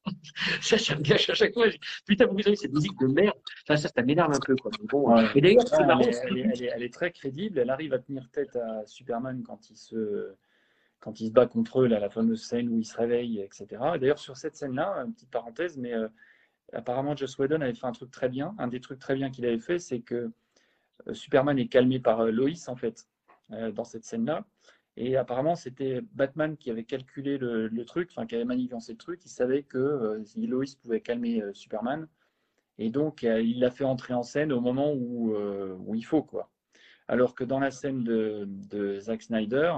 ça, 0.61 0.77
ça 0.77 0.95
me 0.95 1.01
gâche 1.01 1.29
à 1.29 1.33
chaque 1.33 1.53
fois. 1.53 1.67
Putain, 2.05 2.25
vous 2.25 2.39
avez 2.39 2.55
cette 2.55 2.73
musique 2.73 2.97
de 2.99 3.07
merde. 3.07 3.37
Enfin, 3.63 3.77
ça, 3.77 3.89
ça 3.89 4.01
m'énerve 4.01 4.31
un 4.33 4.39
peu, 4.39 4.55
quoi. 4.55 4.71
Bon, 4.83 5.13
ouais. 5.13 5.25
Et 5.35 5.41
d'ailleurs, 5.41 5.67
c'est 5.67 5.85
marrant. 5.85 6.01
Elle 6.01 6.37
est, 6.37 6.41
elle, 6.41 6.63
est, 6.63 6.71
elle 6.75 6.83
est 6.83 6.93
très 6.93 7.11
crédible. 7.11 7.59
Elle 7.59 7.69
arrive 7.69 7.93
à 7.93 7.99
tenir 7.99 8.29
tête 8.31 8.55
à 8.55 8.85
Superman 8.85 9.43
quand 9.43 9.69
il 9.69 9.75
se, 9.75 10.33
quand 10.99 11.19
il 11.21 11.27
se 11.27 11.31
bat 11.31 11.45
contre 11.45 11.81
eux, 11.81 11.87
là, 11.87 11.99
la 11.99 12.09
fameuse 12.09 12.43
scène 12.43 12.69
où 12.69 12.77
il 12.77 12.85
se 12.85 12.97
réveille, 12.97 13.41
etc. 13.41 13.67
D'ailleurs, 13.99 14.19
sur 14.19 14.37
cette 14.37 14.55
scène-là, 14.55 15.03
une 15.05 15.13
petite 15.13 15.31
parenthèse, 15.31 15.77
mais 15.77 15.93
euh, 15.93 16.07
apparemment, 16.73 17.15
Joss 17.15 17.37
Whedon 17.37 17.61
avait 17.61 17.73
fait 17.73 17.87
un 17.87 17.91
truc 17.91 18.11
très 18.11 18.29
bien. 18.29 18.55
Un 18.57 18.67
des 18.67 18.81
trucs 18.81 18.99
très 18.99 19.15
bien 19.15 19.29
qu'il 19.29 19.45
avait 19.45 19.59
fait, 19.59 19.79
c'est 19.79 20.01
que 20.01 20.31
euh, 21.07 21.13
Superman 21.13 21.57
est 21.57 21.67
calmé 21.67 21.99
par 21.99 22.21
euh, 22.21 22.31
Loïs, 22.31 22.67
en 22.67 22.75
fait, 22.75 23.07
euh, 23.51 23.71
dans 23.71 23.83
cette 23.83 24.05
scène-là. 24.05 24.45
Et 25.01 25.15
apparemment, 25.15 25.55
c'était 25.55 26.01
Batman 26.13 26.57
qui 26.57 26.69
avait 26.69 26.83
calculé 26.83 27.37
le, 27.37 27.69
le 27.69 27.85
truc, 27.85 28.09
enfin, 28.11 28.27
qui 28.27 28.35
avait 28.35 28.43
manigancé 28.43 28.91
le 28.91 28.97
truc. 28.97 29.21
Il 29.23 29.29
savait 29.29 29.63
que 29.63 29.77
euh, 29.77 30.23
Lois 30.35 30.65
pouvait 30.81 30.99
calmer 30.99 31.41
euh, 31.41 31.53
Superman. 31.53 32.05
Et 32.77 32.89
donc, 32.89 33.23
euh, 33.23 33.41
il 33.41 33.61
l'a 33.61 33.71
fait 33.71 33.85
entrer 33.85 34.13
en 34.13 34.23
scène 34.23 34.51
au 34.51 34.59
moment 34.59 34.91
où, 34.93 35.33
où 35.33 35.95
il 35.95 36.03
faut, 36.03 36.21
quoi. 36.21 36.49
Alors 37.07 37.33
que 37.33 37.45
dans 37.45 37.59
la 37.61 37.71
scène 37.71 38.03
de, 38.03 38.43
de 38.45 38.99
Zack 38.99 39.21
Snyder, 39.21 39.73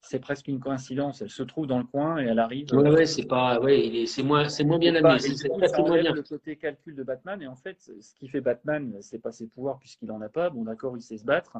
c'est 0.00 0.18
presque 0.18 0.48
une 0.48 0.58
coïncidence. 0.58 1.22
Elle 1.22 1.30
se 1.30 1.44
trouve 1.44 1.68
dans 1.68 1.78
le 1.78 1.84
coin 1.84 2.18
et 2.18 2.24
elle 2.24 2.40
arrive. 2.40 2.66
Ouais, 2.72 2.90
ouais, 2.90 3.06
c'est 3.06 3.26
pas, 3.26 3.60
ouais, 3.60 4.04
c'est 4.06 4.24
moins, 4.24 4.48
c'est 4.48 4.64
moins 4.64 4.78
bien 4.78 4.94
amené. 4.96 5.20
C'est. 5.20 5.48
Le 5.48 6.22
côté 6.22 6.56
calcul 6.56 6.96
de 6.96 7.04
Batman 7.04 7.40
et 7.40 7.46
en 7.46 7.56
fait, 7.56 7.76
ce 7.80 8.14
qui 8.14 8.28
fait 8.28 8.40
Batman, 8.40 8.98
c'est 9.00 9.20
pas 9.20 9.30
ses 9.30 9.46
pouvoirs 9.46 9.78
puisqu'il 9.78 10.10
en 10.10 10.20
a 10.20 10.28
pas. 10.28 10.50
Bon, 10.50 10.64
d'accord, 10.64 10.96
il 10.96 11.00
sait 11.00 11.16
se 11.16 11.24
battre, 11.24 11.58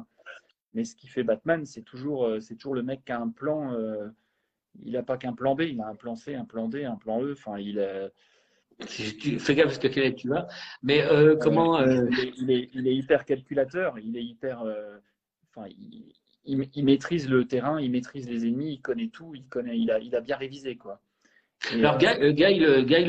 mais 0.75 0.83
ce 0.83 0.95
qui 0.95 1.07
fait 1.07 1.23
Batman, 1.23 1.65
c'est 1.65 1.81
toujours, 1.81 2.25
euh, 2.25 2.39
c'est 2.39 2.55
toujours 2.55 2.75
le 2.75 2.83
mec 2.83 3.03
qui 3.05 3.11
a 3.13 3.19
un 3.19 3.29
plan. 3.29 3.73
Euh, 3.73 4.09
il 4.83 4.91
n'a 4.91 5.03
pas 5.03 5.17
qu'un 5.17 5.33
plan 5.33 5.55
B, 5.55 5.61
il 5.61 5.81
a 5.81 5.87
un 5.87 5.95
plan 5.95 6.15
C, 6.15 6.35
un 6.35 6.45
plan 6.45 6.67
D, 6.67 6.83
un 6.83 6.97
plan 6.97 7.23
E. 7.23 7.31
Enfin, 7.31 7.57
il 7.57 7.79
a... 7.79 8.09
Tu 8.87 9.39
fais 9.39 9.55
gaffe 9.55 9.67
parce 9.67 9.79
que 9.79 10.09
tu 10.09 10.27
vas. 10.27 10.47
Mais 10.83 11.01
euh, 11.01 11.37
comment 11.37 11.79
euh... 11.79 12.05
il, 12.11 12.19
est, 12.19 12.33
il, 12.37 12.51
est, 12.51 12.69
il, 12.73 12.87
est, 12.89 12.95
hyper 12.95 13.23
calculateur, 13.23 13.97
il 13.99 14.17
est 14.17 14.23
hyper. 14.23 14.65
Enfin, 15.49 15.69
il, 15.69 16.11
il, 16.43 16.83
maîtrise 16.83 17.29
le 17.29 17.45
terrain, 17.45 17.79
il 17.79 17.89
maîtrise 17.89 18.29
les 18.29 18.45
ennemis, 18.45 18.73
il 18.73 18.81
connaît 18.81 19.07
tout, 19.07 19.33
il 19.33 19.47
connaît, 19.47 19.79
il 19.79 19.89
a, 19.91 19.99
il 19.99 20.13
a 20.13 20.19
bien 20.19 20.35
révisé 20.35 20.75
quoi. 20.75 20.99
Alors, 21.71 21.97
Guy, 21.97 22.07
euh, 22.07 22.31
Guy, 22.31 22.59
Guy, 22.85 23.05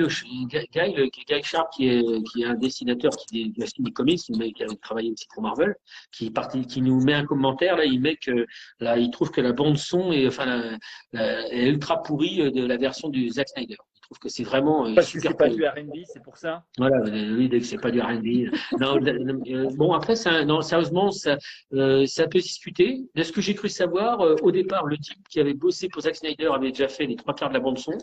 Guy, 0.72 1.10
Guy 1.28 1.42
Sharp, 1.42 1.70
qui 1.74 1.88
est, 1.88 2.22
qui 2.30 2.42
est 2.42 2.46
un 2.46 2.54
dessinateur 2.54 3.12
qui 3.28 3.50
dessine 3.50 3.84
des 3.84 3.92
comics, 3.92 4.20
qui 4.20 4.64
a 4.64 4.66
travaillé 4.80 5.10
aussi 5.12 5.26
pour 5.34 5.42
Marvel, 5.42 5.74
qui, 6.12 6.32
qui 6.68 6.80
nous 6.80 7.02
met 7.02 7.14
un 7.14 7.26
commentaire, 7.26 7.76
là, 7.76 7.84
il 7.84 8.00
met 8.00 8.16
que, 8.16 8.46
là, 8.80 8.98
il 8.98 9.10
trouve 9.10 9.30
que 9.30 9.40
la 9.40 9.52
bande 9.52 9.76
son 9.76 10.12
est, 10.12 10.26
enfin, 10.26 10.78
est 11.12 11.68
ultra 11.68 12.02
pourrie 12.02 12.50
de 12.50 12.66
la 12.66 12.76
version 12.76 13.08
du 13.08 13.28
Zack 13.28 13.48
Snyder. 13.48 13.76
Il 14.06 14.14
trouve 14.14 14.18
que 14.20 14.28
c'est 14.28 14.44
vraiment 14.44 14.86
euh, 14.86 14.94
Parce 14.94 15.08
super. 15.08 15.32
C'est 15.32 15.36
pas 15.36 15.48
du 15.48 15.66
R&B, 15.66 16.04
c'est 16.04 16.22
pour 16.22 16.36
ça? 16.36 16.62
Voilà, 16.78 17.02
oui, 17.02 17.48
dès 17.48 17.58
que 17.58 17.66
c'est 17.66 17.80
pas 17.80 17.90
du 17.90 18.00
R&B. 18.00 18.52
euh, 18.80 19.70
bon, 19.76 19.92
après, 19.94 20.14
non, 20.44 20.62
sérieusement, 20.62 21.10
ça, 21.10 21.36
euh, 21.72 22.06
ça 22.06 22.28
peut 22.28 22.38
discuter. 22.38 23.02
De 23.16 23.24
ce 23.24 23.32
que 23.32 23.40
j'ai 23.40 23.54
cru 23.54 23.68
savoir, 23.68 24.20
euh, 24.20 24.36
au 24.42 24.52
départ, 24.52 24.86
le 24.86 24.96
type 24.96 25.26
qui 25.28 25.40
avait 25.40 25.54
bossé 25.54 25.88
pour 25.88 26.02
Zack 26.02 26.14
Snyder 26.14 26.50
avait 26.54 26.70
déjà 26.70 26.86
fait 26.86 27.06
les 27.06 27.16
trois 27.16 27.34
quarts 27.34 27.48
de 27.48 27.54
la 27.54 27.60
bande 27.60 27.78
son. 27.78 27.98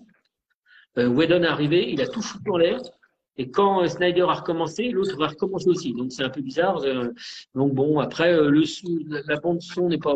Euh, 0.98 1.08
Whedon 1.08 1.44
est 1.44 1.48
arrivé, 1.48 1.92
il 1.92 2.02
a 2.02 2.08
tout 2.08 2.22
foutu 2.22 2.52
en 2.52 2.58
l'air. 2.58 2.80
Et 3.38 3.50
quand 3.50 3.82
euh, 3.82 3.88
Snyder 3.88 4.22
a 4.22 4.34
recommencé, 4.34 4.90
l'autre 4.90 5.18
va 5.18 5.28
recommencer 5.28 5.70
aussi. 5.70 5.94
Donc 5.94 6.12
c'est 6.12 6.24
un 6.24 6.30
peu 6.30 6.42
bizarre. 6.42 6.84
Euh, 6.84 7.10
donc 7.56 7.74
bon, 7.74 8.00
après, 8.00 8.34
euh, 8.34 8.50
le, 8.50 8.64
la 9.28 9.40
bande 9.40 9.62
son 9.62 9.90
n'est 9.90 9.98
pas 9.98 10.14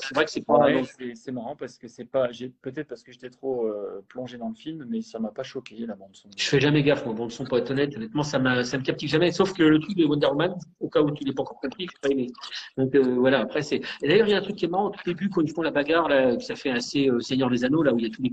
c'est 0.00 0.14
vrai 0.14 0.24
que 0.24 0.30
c'est 0.30 0.44
pas. 0.44 0.58
Ouais, 0.58 0.82
c'est 1.14 1.32
marrant 1.32 1.56
parce 1.56 1.78
que 1.78 1.88
c'est 1.88 2.04
pas. 2.04 2.28
Peut-être 2.62 2.88
parce 2.88 3.02
que 3.02 3.12
j'étais 3.12 3.30
trop 3.30 3.66
euh, 3.66 4.04
plongé 4.08 4.38
dans 4.38 4.48
le 4.48 4.54
film, 4.54 4.86
mais 4.88 5.02
ça 5.02 5.18
m'a 5.18 5.30
pas 5.30 5.42
choqué 5.42 5.86
la 5.86 5.94
bande 5.94 6.14
son. 6.14 6.28
Je 6.36 6.48
fais 6.48 6.60
jamais 6.60 6.82
gaffe, 6.82 7.04
mon 7.06 7.14
bande 7.14 7.30
son, 7.30 7.44
pour 7.44 7.58
être 7.58 7.70
honnête. 7.70 7.96
Honnêtement, 7.96 8.22
ça, 8.22 8.38
ça 8.64 8.78
me 8.78 8.82
captive 8.82 9.08
jamais. 9.08 9.32
Sauf 9.32 9.52
que 9.52 9.62
le 9.62 9.78
truc 9.78 9.96
de 9.96 10.04
Wonder 10.04 10.26
Woman, 10.28 10.54
au 10.80 10.88
cas 10.88 11.00
où 11.00 11.10
tu 11.10 11.24
l'as 11.24 11.32
pas 11.32 11.42
encore 11.42 11.60
compris, 11.60 11.86
je 11.92 12.00
pas 12.00 12.08
aimé. 12.08 12.28
Donc 12.76 12.94
euh, 12.94 13.14
voilà, 13.16 13.40
après 13.40 13.62
c'est. 13.62 13.80
Et 14.02 14.08
d'ailleurs, 14.08 14.28
il 14.28 14.30
y 14.30 14.34
a 14.34 14.38
un 14.38 14.42
truc 14.42 14.56
qui 14.56 14.64
est 14.64 14.68
marrant 14.68 14.88
au 14.88 14.92
début 15.04 15.28
quand 15.28 15.42
ils 15.42 15.52
font 15.52 15.62
la 15.62 15.70
bagarre, 15.70 16.08
là, 16.08 16.38
ça 16.40 16.56
fait 16.56 16.70
assez 16.70 17.08
euh, 17.08 17.20
Seigneur 17.20 17.50
des 17.50 17.64
Anneaux, 17.64 17.82
là 17.82 17.92
où 17.92 17.98
il 17.98 18.04
y 18.04 18.08
a 18.08 18.10
tous 18.10 18.22
les, 18.22 18.32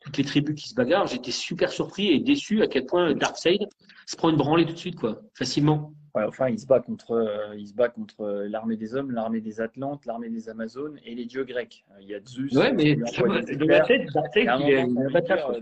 toutes 0.00 0.16
les 0.16 0.24
tribus 0.24 0.60
qui 0.60 0.68
se 0.68 0.74
bagarrent. 0.74 1.06
J'étais 1.06 1.32
super 1.32 1.70
surpris 1.72 2.08
et 2.08 2.20
déçu 2.20 2.62
à 2.62 2.66
quel 2.66 2.86
point 2.86 3.14
Darkseid 3.14 3.68
se 4.06 4.16
prend 4.16 4.30
une 4.30 4.36
branlée 4.36 4.64
tout 4.64 4.72
de 4.72 4.78
suite, 4.78 4.96
quoi, 4.96 5.20
facilement. 5.34 5.92
Ouais, 6.14 6.24
enfin, 6.24 6.48
il 6.48 6.58
se 6.58 6.66
bat 6.66 6.80
contre, 6.80 7.12
euh, 7.12 7.54
il 7.56 7.68
se 7.68 7.74
bat 7.74 7.88
contre 7.88 8.22
euh, 8.22 8.48
l'armée 8.48 8.76
des 8.76 8.94
hommes, 8.94 9.10
l'armée 9.10 9.40
des 9.40 9.60
Atlantes, 9.60 10.06
l'armée 10.06 10.30
des 10.30 10.48
Amazones 10.48 10.98
et 11.04 11.14
les 11.14 11.26
dieux 11.26 11.44
grecs. 11.44 11.84
Euh, 11.90 11.98
il 12.00 12.08
y 12.08 12.14
a 12.14 12.20
Zeus. 12.24 12.52
Ouais, 12.54 12.72
mais 12.72 12.96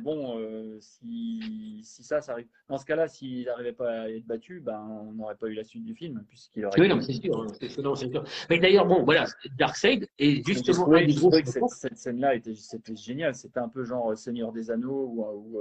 bon, 0.00 0.38
euh, 0.38 0.76
si, 0.80 1.80
si 1.82 2.02
ça, 2.04 2.20
ça 2.20 2.32
arrive. 2.32 2.46
Dans 2.68 2.78
ce 2.78 2.84
cas-là, 2.84 3.08
s'il 3.08 3.44
n'arrivait 3.46 3.72
pas 3.72 4.02
à 4.02 4.08
être 4.08 4.26
battu, 4.26 4.60
ben, 4.60 4.80
on 5.08 5.12
n'aurait 5.12 5.34
pas 5.34 5.48
eu 5.48 5.54
la 5.54 5.64
suite 5.64 5.84
du 5.84 5.94
film, 5.94 6.22
puisqu'il 6.28 6.64
aurait. 6.64 6.80
Oui, 6.80 6.88
non, 6.88 7.00
c'est 7.00 7.14
sûr, 7.14 7.42
hein, 7.42 7.46
c'est 7.60 7.68
sûr. 7.68 8.24
Mais 8.48 8.58
d'ailleurs, 8.60 8.86
bon, 8.86 9.02
voilà, 9.02 9.24
Darkseid 9.58 10.08
est 10.18 10.46
justement 10.46 10.92
un 10.92 11.04
des 11.04 11.14
gros. 11.14 11.32
Cette, 11.32 11.68
cette 11.70 11.98
scène-là 11.98 12.36
était, 12.36 12.54
c'était 12.54 12.94
génial. 12.94 13.34
C'était 13.34 13.60
un 13.60 13.68
peu 13.68 13.84
genre 13.84 14.16
Seigneur 14.16 14.52
des 14.52 14.70
Anneaux 14.70 15.12
ou. 15.12 15.24
ou 15.24 15.60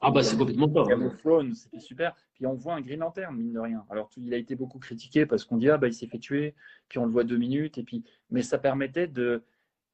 ah 0.00 0.10
bah 0.10 0.22
c'est 0.22 0.36
complètement 0.36 0.68
pas. 0.68 0.84
Game 0.84 1.06
of 1.06 1.16
Thrones, 1.18 1.54
c'était 1.54 1.78
super. 1.78 2.14
Puis 2.34 2.46
on 2.46 2.54
voit 2.54 2.74
un 2.74 2.80
Green 2.80 3.00
Lantern, 3.00 3.34
mine 3.34 3.52
de 3.52 3.60
rien. 3.60 3.84
Alors 3.90 4.10
il 4.16 4.34
a 4.34 4.36
été 4.36 4.56
beaucoup 4.56 4.78
critiqué 4.78 5.24
parce 5.24 5.44
qu'on 5.44 5.56
dit 5.56 5.70
ah 5.70 5.78
bah 5.78 5.86
il 5.86 5.94
s'est 5.94 6.08
fait 6.08 6.18
tuer, 6.18 6.54
puis 6.88 6.98
on 6.98 7.06
le 7.06 7.12
voit 7.12 7.24
deux 7.24 7.36
minutes, 7.36 7.78
et 7.78 7.84
puis 7.84 8.04
mais 8.30 8.42
ça 8.42 8.58
permettait 8.58 9.06
de 9.06 9.44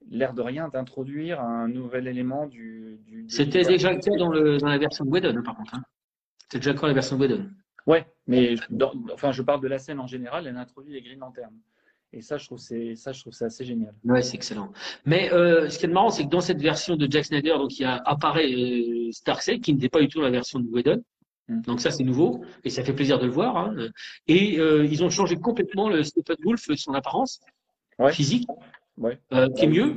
l'air 0.08 0.32
de 0.32 0.42
rien 0.42 0.68
d'introduire 0.68 1.40
un 1.40 1.68
nouvel 1.68 2.08
élément 2.08 2.46
du. 2.46 2.98
du 3.06 3.26
C'était 3.28 3.62
déjà 3.62 3.92
le 3.92 3.98
cas 3.98 4.16
dans, 4.16 4.30
le, 4.30 4.58
dans 4.58 4.68
la 4.68 4.78
version 4.78 5.04
de 5.04 5.10
Whedon, 5.10 5.42
par 5.42 5.56
contre. 5.56 5.74
Hein. 5.74 5.82
C'était 6.44 6.58
déjà 6.58 6.70
le 6.72 6.76
cas 6.76 6.82
dans 6.82 6.88
la 6.88 6.94
version 6.94 7.16
de 7.16 7.22
Whedon. 7.22 7.50
Ouais, 7.86 8.06
mais 8.26 8.54
dans, 8.70 8.92
enfin 9.12 9.32
je 9.32 9.42
parle 9.42 9.60
de 9.60 9.68
la 9.68 9.78
scène 9.78 10.00
en 10.00 10.06
général, 10.06 10.46
elle 10.46 10.56
introduit 10.56 10.92
les 10.92 11.02
Green 11.02 11.18
Lanterns. 11.18 11.58
Et 12.12 12.22
ça, 12.22 12.38
je 12.38 12.46
trouve 12.46 12.58
c'est 12.58 12.96
ça, 12.96 13.12
je 13.12 13.20
trouve 13.20 13.32
c'est 13.32 13.44
assez 13.44 13.64
génial. 13.64 13.94
Ouais, 14.04 14.22
c'est 14.22 14.34
excellent. 14.34 14.72
Mais 15.04 15.32
euh, 15.32 15.68
ce 15.68 15.78
qui 15.78 15.84
est 15.84 15.88
marrant, 15.88 16.10
c'est 16.10 16.24
que 16.24 16.28
dans 16.28 16.40
cette 16.40 16.60
version 16.60 16.96
de 16.96 17.06
Jack 17.08 17.26
Snyder, 17.26 17.50
donc 17.50 17.78
il 17.78 17.82
y 17.82 17.84
a 17.84 18.02
apparaît 18.04 18.50
euh, 18.52 19.12
Starkseid 19.12 19.60
qui 19.60 19.72
n'était 19.72 19.88
pas 19.88 20.00
du 20.00 20.08
tout 20.08 20.20
la 20.20 20.30
version 20.30 20.58
de 20.58 20.68
Whedon. 20.68 21.02
Mm. 21.50 21.62
Donc 21.62 21.80
ça 21.80 21.90
c'est 21.90 22.04
nouveau 22.04 22.44
et 22.64 22.70
ça 22.70 22.84
fait 22.84 22.92
plaisir 22.94 23.18
de 23.18 23.26
le 23.26 23.32
voir. 23.32 23.56
hein. 23.56 23.74
Et 24.28 24.58
euh, 24.60 24.86
ils 24.86 25.02
ont 25.02 25.10
changé 25.10 25.36
complètement 25.36 25.88
le 25.88 26.02
Steppenwolf, 26.04 26.62
son 26.76 26.94
apparence 26.94 27.40
Ouais. 27.98 28.12
physique, 28.12 28.48
Ouais. 28.96 29.20
euh, 29.32 29.48
qui 29.50 29.64
est 29.64 29.68
mieux. 29.68 29.94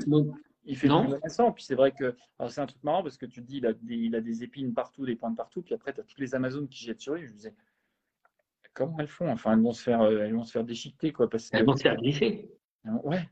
Il 0.65 0.77
fait 0.77 0.87
Non. 0.87 1.03
plus 1.03 1.13
menaçant. 1.15 1.51
Puis 1.51 1.63
c'est 1.65 1.75
vrai 1.75 1.91
que 1.91 2.15
c'est 2.49 2.61
un 2.61 2.65
truc 2.65 2.83
marrant 2.83 3.03
parce 3.03 3.17
que 3.17 3.25
tu 3.25 3.41
te 3.41 3.45
dis 3.47 3.57
il 3.57 3.65
a 3.65 3.73
des, 3.73 3.95
il 3.95 4.15
a 4.15 4.21
des 4.21 4.43
épines 4.43 4.73
partout, 4.73 5.05
des 5.05 5.15
pointes 5.15 5.37
partout. 5.37 5.61
Puis 5.61 5.73
après 5.73 5.93
tu 5.93 5.99
as 6.01 6.03
toutes 6.03 6.19
les 6.19 6.33
Amazones 6.35 6.67
qui 6.67 6.83
jettent 6.85 7.01
sur 7.01 7.13
lui. 7.15 7.21
Je 7.27 7.31
me 7.31 7.33
disais 7.35 7.53
comment 8.73 8.97
elles 8.99 9.07
font? 9.07 9.29
Enfin 9.29 9.53
elles 9.53 9.61
vont 9.61 9.73
se 9.73 9.83
faire 9.83 10.01
euh, 10.01 10.23
elles 10.23 10.33
vont 10.33 10.43
se 10.43 10.51
faire 10.53 10.63
déchiqueter 10.63 11.11
quoi 11.13 11.29
parce 11.29 11.49
que 11.49 11.57
elles 11.57 11.65
vont 11.65 11.75
se 11.75 11.83
faire 11.83 11.95
griffer. 11.97 12.49
ouais. 13.03 13.29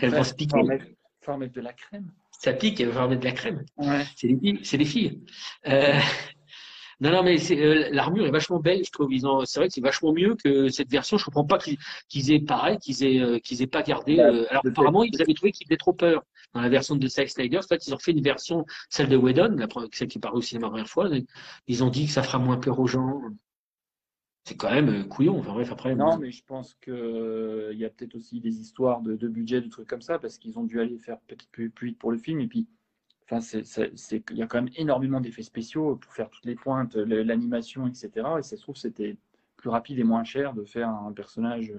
Elles 0.00 0.10
vont 0.10 0.22
se 0.24 0.30
faut 0.30 0.36
piquer. 0.36 0.56
en 0.58 0.64
mettre, 0.64 0.86
faut 1.20 1.32
en 1.32 1.38
mettre 1.38 1.52
de 1.54 1.60
la 1.60 1.72
crème. 1.72 2.10
Ça 2.42 2.52
pique, 2.52 2.80
elles 2.80 2.88
vont 2.88 2.94
faire 2.94 3.08
mettre 3.08 3.20
de 3.20 3.26
la 3.26 3.32
crème. 3.32 3.64
Ouais. 3.76 4.04
C'est 4.16 4.26
des 4.26 4.36
filles. 4.36 4.58
C'est 4.64 4.76
des 4.76 4.84
filles. 4.84 5.20
Euh, 5.68 5.92
non, 7.00 7.12
non, 7.12 7.22
mais 7.22 7.36
euh, 7.52 7.88
l'armure 7.92 8.26
est 8.26 8.32
vachement 8.32 8.58
belle, 8.58 8.82
je 8.84 8.90
trouve. 8.90 9.12
Ils 9.12 9.24
ont, 9.28 9.44
c'est 9.44 9.60
vrai 9.60 9.68
que 9.68 9.74
c'est 9.74 9.80
vachement 9.80 10.12
mieux 10.12 10.34
que 10.34 10.68
cette 10.68 10.90
version. 10.90 11.16
Je 11.18 11.24
comprends 11.24 11.44
pas 11.44 11.58
qu'ils, 11.58 11.78
qu'ils 12.08 12.32
aient 12.32 12.40
pareil, 12.40 12.78
qu'ils 12.78 13.04
aient, 13.04 13.20
euh, 13.20 13.38
qu'ils 13.38 13.62
aient 13.62 13.68
pas 13.68 13.84
gardé. 13.84 14.16
Bah, 14.16 14.24
euh, 14.24 14.44
alors 14.50 14.62
apparemment, 14.66 15.04
ils 15.04 15.22
avaient 15.22 15.34
trouvé 15.34 15.52
qu'il 15.52 15.68
faisait 15.68 15.76
trop 15.76 15.92
peur 15.92 16.24
dans 16.52 16.60
la 16.60 16.68
version 16.68 16.96
de 16.96 17.06
Zack 17.06 17.30
Snyder. 17.30 17.58
En 17.58 17.62
fait, 17.62 17.86
ils 17.86 17.94
ont 17.94 17.98
fait 18.00 18.10
une 18.10 18.22
version, 18.22 18.66
celle 18.90 19.08
de 19.08 19.16
Whedon, 19.16 19.54
la 19.56 19.68
celle 19.92 20.08
qui 20.08 20.18
est 20.18 20.20
parue 20.20 20.38
au 20.38 20.42
cinéma 20.42 20.66
la 20.66 20.70
première 20.70 20.88
fois. 20.88 21.08
Ils 21.68 21.84
ont 21.84 21.90
dit 21.90 22.06
que 22.06 22.12
ça 22.12 22.24
fera 22.24 22.40
moins 22.40 22.56
peur 22.56 22.80
aux 22.80 22.88
gens. 22.88 23.20
C'est 24.44 24.56
quand 24.56 24.70
même 24.70 24.88
euh, 24.88 25.04
couillon. 25.04 25.38
Enfin 25.38 25.52
bref, 25.52 25.70
après. 25.70 25.94
Non, 25.94 26.18
mais 26.18 26.32
je 26.32 26.44
pense 26.44 26.74
que 26.80 26.90
euh, 26.90 27.74
y 27.74 27.84
a 27.84 27.90
peut-être 27.90 28.16
aussi 28.16 28.40
des 28.40 28.60
histoires 28.60 29.00
de, 29.00 29.14
de 29.14 29.28
budget, 29.28 29.60
de 29.60 29.68
trucs 29.68 29.88
comme 29.88 30.02
ça, 30.02 30.18
parce 30.18 30.38
qu'ils 30.38 30.58
ont 30.58 30.64
dû 30.64 30.80
aller 30.80 30.98
faire 30.98 31.18
peut-être 31.20 31.48
plus, 31.50 31.72
vite 31.80 31.98
pour 31.98 32.10
le 32.10 32.18
film. 32.18 32.40
Et 32.40 32.48
puis, 32.48 32.66
enfin, 33.30 33.38
il 33.40 34.36
y 34.36 34.42
a 34.42 34.46
quand 34.46 34.62
même 34.62 34.72
énormément 34.76 35.20
d'effets 35.20 35.42
spéciaux 35.42 35.96
pour 35.96 36.12
faire 36.12 36.28
toutes 36.28 36.44
les 36.44 36.56
pointes, 36.56 36.96
l'animation, 36.96 37.86
etc. 37.86 38.10
Et 38.38 38.42
ça 38.42 38.56
se 38.56 38.62
trouve, 38.62 38.76
c'était 38.76 39.16
plus 39.56 39.70
rapide 39.70 40.00
et 40.00 40.04
moins 40.04 40.24
cher 40.24 40.54
de 40.54 40.64
faire 40.64 40.88
un 40.88 41.12
personnage. 41.12 41.72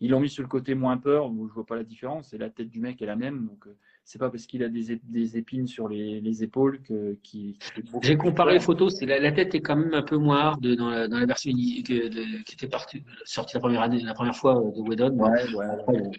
Ils 0.00 0.10
l'ont 0.10 0.20
mis 0.20 0.28
sur 0.28 0.44
le 0.44 0.48
côté 0.48 0.76
moins 0.76 0.98
peur, 0.98 1.30
où 1.30 1.48
je 1.48 1.52
vois 1.52 1.66
pas 1.66 1.74
la 1.74 1.82
différence. 1.82 2.32
Et 2.32 2.38
la 2.38 2.48
tête 2.50 2.68
du 2.68 2.80
mec 2.80 3.02
est 3.02 3.06
la 3.06 3.16
même, 3.16 3.46
donc 3.46 3.66
euh, 3.66 3.76
c'est 4.10 4.18
pas 4.18 4.30
parce 4.30 4.46
qu'il 4.46 4.62
a 4.64 4.70
des, 4.70 4.96
des 5.04 5.36
épines 5.36 5.66
sur 5.66 5.86
les, 5.86 6.22
les 6.22 6.42
épaules 6.42 6.80
que 6.80 7.18
qui. 7.22 7.58
J'ai 8.00 8.16
comparé 8.16 8.54
les 8.54 8.60
photos, 8.60 8.96
c'est 8.98 9.04
la, 9.04 9.18
la 9.20 9.32
tête 9.32 9.54
est 9.54 9.60
quand 9.60 9.76
même 9.76 9.92
un 9.92 10.00
peu 10.02 10.16
moins 10.16 10.38
hard 10.38 10.66
dans 10.76 10.88
la, 10.88 11.08
dans 11.08 11.18
la 11.18 11.26
version 11.26 11.50
uni- 11.50 11.82
que- 11.82 12.08
de- 12.08 12.42
qui 12.42 12.54
était 12.54 12.68
partie, 12.68 13.04
sortie 13.26 13.56
la 13.56 13.60
première 13.60 13.82
année, 13.82 14.00
la 14.00 14.14
première 14.14 14.34
fois 14.34 14.56
euh, 14.56 14.70
de 14.70 14.80
Whedon. 14.80 15.10
Ouais, 15.18 15.54
ouais. 15.54 16.10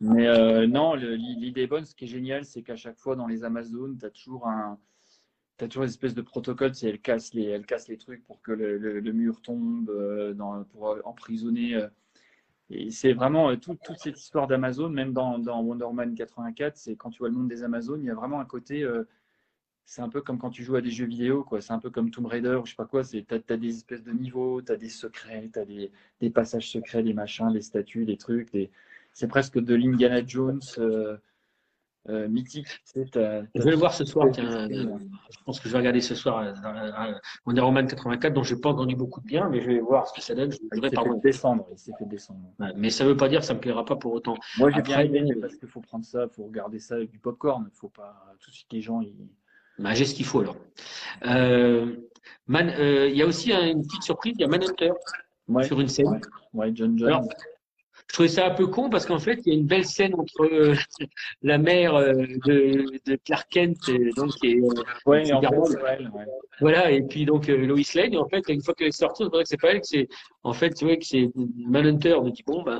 Mais 0.00 0.26
euh, 0.26 0.66
non, 0.66 0.94
l'idée 0.96 1.62
est 1.62 1.66
bonne. 1.66 1.86
Ce 1.86 1.94
qui 1.94 2.04
est 2.04 2.08
génial, 2.08 2.44
c'est 2.44 2.60
qu'à 2.60 2.76
chaque 2.76 2.98
fois 2.98 3.16
dans 3.16 3.26
les 3.26 3.42
Amazones, 3.42 3.96
tu 3.98 4.04
as 4.04 4.10
toujours 4.10 4.46
un. 4.48 4.78
T'as 5.56 5.66
toujours 5.66 5.84
une 5.84 5.88
espèce 5.88 6.14
de 6.14 6.20
protocole, 6.20 6.74
c'est 6.74 6.90
elle 6.90 7.00
casse 7.00 7.32
les, 7.32 7.44
elle 7.44 7.64
casse 7.64 7.88
les 7.88 7.96
trucs 7.96 8.22
pour 8.24 8.42
que 8.42 8.52
le, 8.52 8.76
le- 8.76 9.00
le 9.00 9.12
mur 9.12 9.40
tombe, 9.40 9.88
euh, 9.88 10.34
dans, 10.34 10.62
pour 10.64 10.90
euh, 10.90 11.00
emprisonner. 11.06 11.74
Et 12.70 12.90
c'est 12.90 13.12
vraiment 13.14 13.50
euh, 13.50 13.56
tout- 13.56 13.78
toute 13.84 13.98
cette 13.98 14.18
histoire 14.20 14.46
d'Amazon, 14.46 14.90
même 14.90 15.12
dans, 15.12 15.38
dans 15.38 15.62
Wonder 15.62 15.84
Woman 15.84 16.14
84, 16.14 16.76
c'est 16.76 16.96
quand 16.96 17.10
tu 17.10 17.18
vois 17.20 17.28
le 17.28 17.34
monde 17.34 17.48
des 17.48 17.62
Amazones, 17.64 18.02
il 18.02 18.06
y 18.06 18.10
a 18.10 18.14
vraiment 18.14 18.40
un 18.40 18.44
côté. 18.44 18.82
euh, 18.82 19.04
c'est 19.84 20.02
un 20.02 20.08
peu 20.08 20.20
comme 20.22 20.38
quand 20.38 20.50
tu 20.50 20.62
joues 20.64 20.76
à 20.76 20.82
des 20.82 20.90
jeux 20.90 21.06
vidéo, 21.06 21.44
quoi. 21.44 21.60
C'est 21.60 21.72
un 21.72 21.78
peu 21.80 21.90
comme 21.90 22.10
Tomb 22.10 22.26
Raider, 22.26 22.56
ou 22.62 22.66
je 22.66 22.70
sais 22.72 22.76
pas 22.76 22.86
quoi. 22.86 23.02
T'as, 23.26 23.38
t'as 23.40 23.56
des 23.56 23.76
espèces 23.76 24.02
de 24.04 24.12
niveaux, 24.12 24.60
t'as 24.62 24.76
des 24.76 24.88
secrets, 24.90 25.48
t'as 25.52 25.64
des, 25.64 25.90
des 26.20 26.30
passages 26.30 26.70
secrets, 26.70 27.02
des 27.02 27.14
machins, 27.14 27.52
des 27.52 27.62
statues, 27.62 28.04
des 28.04 28.16
trucs, 28.18 28.50
c'est 29.12 29.28
presque 29.28 29.58
de 29.58 29.74
l'Indiana 29.74 30.24
Jones 30.26 30.60
euh, 30.78 31.16
euh, 32.08 32.28
mythique. 32.28 32.66
T'as- 33.12 33.42
Je 33.54 33.62
vais 33.62 33.70
le 33.70 33.76
voir 33.76 33.92
ce 33.92 34.04
soir. 34.04 34.26
Tiens, 34.32 34.68
euh, 34.68 34.68
je 35.30 35.36
pense 35.44 35.60
que 35.60 35.68
je 35.68 35.72
vais 35.72 35.78
regarder 35.78 36.00
ce 36.00 36.14
soir 36.14 36.38
euh, 36.38 36.52
euh, 36.64 37.12
Wonder 37.46 37.60
Woman 37.62 37.86
84, 37.86 38.32
dont 38.32 38.42
j'ai 38.42 38.56
pas 38.56 38.70
entendu 38.70 38.96
beaucoup 38.96 39.20
de 39.20 39.26
bien, 39.26 39.48
mais 39.48 39.60
je 39.60 39.66
vais 39.66 39.80
voir 39.80 40.06
ce 40.08 40.14
que 40.14 40.20
ça 40.20 40.34
donne. 40.34 40.50
Je 40.52 40.58
voudrais 40.72 40.90
par 40.90 41.04
descendre. 41.16 41.66
Il 41.72 41.78
s'est 41.78 41.92
fait 41.98 42.06
descendre. 42.06 42.40
Ouais, 42.58 42.72
Mais 42.76 42.90
ça 42.90 43.04
veut 43.04 43.16
pas 43.16 43.28
dire 43.28 43.40
que 43.40 43.46
ça 43.46 43.54
me 43.54 43.60
plaira 43.60 43.84
pas 43.84 43.96
pour 43.96 44.12
autant. 44.12 44.34
Moi, 44.58 44.70
j'ai 44.70 44.82
bien 44.82 44.94
Après, 44.98 45.06
aimé, 45.06 45.30
euh, 45.36 45.40
parce 45.40 45.56
qu'il 45.56 45.68
faut 45.68 45.80
prendre 45.80 46.04
ça, 46.04 46.24
il 46.24 46.34
faut 46.34 46.44
regarder 46.44 46.78
ça 46.78 46.94
avec 46.96 47.10
du 47.10 47.18
popcorn. 47.18 47.68
Il 47.72 47.76
faut 47.78 47.88
pas 47.90 48.24
tout 48.40 48.50
de 48.50 48.54
suite 48.54 48.72
les 48.72 48.80
gens. 48.80 49.00
Ils... 49.00 49.14
Bah, 49.78 49.94
j'ai 49.94 50.04
ce 50.04 50.14
qu'il 50.14 50.24
faut 50.26 50.40
alors. 50.40 50.56
Euh, 51.26 51.96
Man- 52.46 52.70
euh, 52.78 53.08
Il 53.08 53.16
y 53.16 53.22
a 53.22 53.26
aussi 53.26 53.52
un- 53.52 53.66
une 53.68 53.82
petite 53.82 54.02
surprise. 54.02 54.34
Il 54.38 54.40
y 54.42 54.44
a 54.44 54.48
Manhunter 54.48 54.92
Ouais, 55.48 55.64
sur 55.64 55.80
une 55.80 55.88
scène. 55.88 56.20
ouais, 56.52 56.70
John 56.74 56.98
John. 56.98 57.08
Alors, 57.08 57.28
Je 58.08 58.14
trouvais 58.14 58.28
ça 58.28 58.46
un 58.46 58.54
peu 58.54 58.66
con 58.66 58.88
parce 58.88 59.04
qu'en 59.04 59.18
fait, 59.18 59.38
il 59.44 59.52
y 59.52 59.54
a 59.54 59.58
une 59.58 59.66
belle 59.66 59.84
scène 59.84 60.14
entre 60.14 60.42
euh, 60.42 60.74
la 61.42 61.58
mère 61.58 61.94
euh, 61.94 62.14
de, 62.46 62.86
de 63.04 63.16
Clark 63.22 63.46
Kent, 63.50 63.86
et 63.90 64.10
donc 64.16 64.32
est, 64.42 64.56
euh, 64.56 64.82
ouais, 65.04 65.30
en 65.30 65.42
fait, 65.42 65.56
ouais. 65.56 65.98
voilà, 66.58 66.90
et 66.90 67.02
puis 67.02 67.26
donc 67.26 67.48
Lois 67.48 67.76
Lane. 67.94 68.14
Et 68.14 68.16
en 68.16 68.26
fait, 68.26 68.48
une 68.48 68.62
fois 68.62 68.72
qu'elle 68.72 68.88
est 68.88 68.92
sortie, 68.92 69.24
on 69.24 69.28
dirait 69.28 69.42
que 69.42 69.48
c'est 69.50 69.60
pas 69.60 69.72
elle, 69.72 69.80
que 69.80 69.86
c'est 69.86 70.08
en 70.42 70.54
fait, 70.54 70.70
tu 70.70 70.86
vois, 70.86 70.96
que 70.96 71.04
c'est 71.04 71.30
Manhunter. 71.56 72.14
On 72.14 72.30
dit 72.30 72.42
bon, 72.46 72.62
bah, 72.62 72.78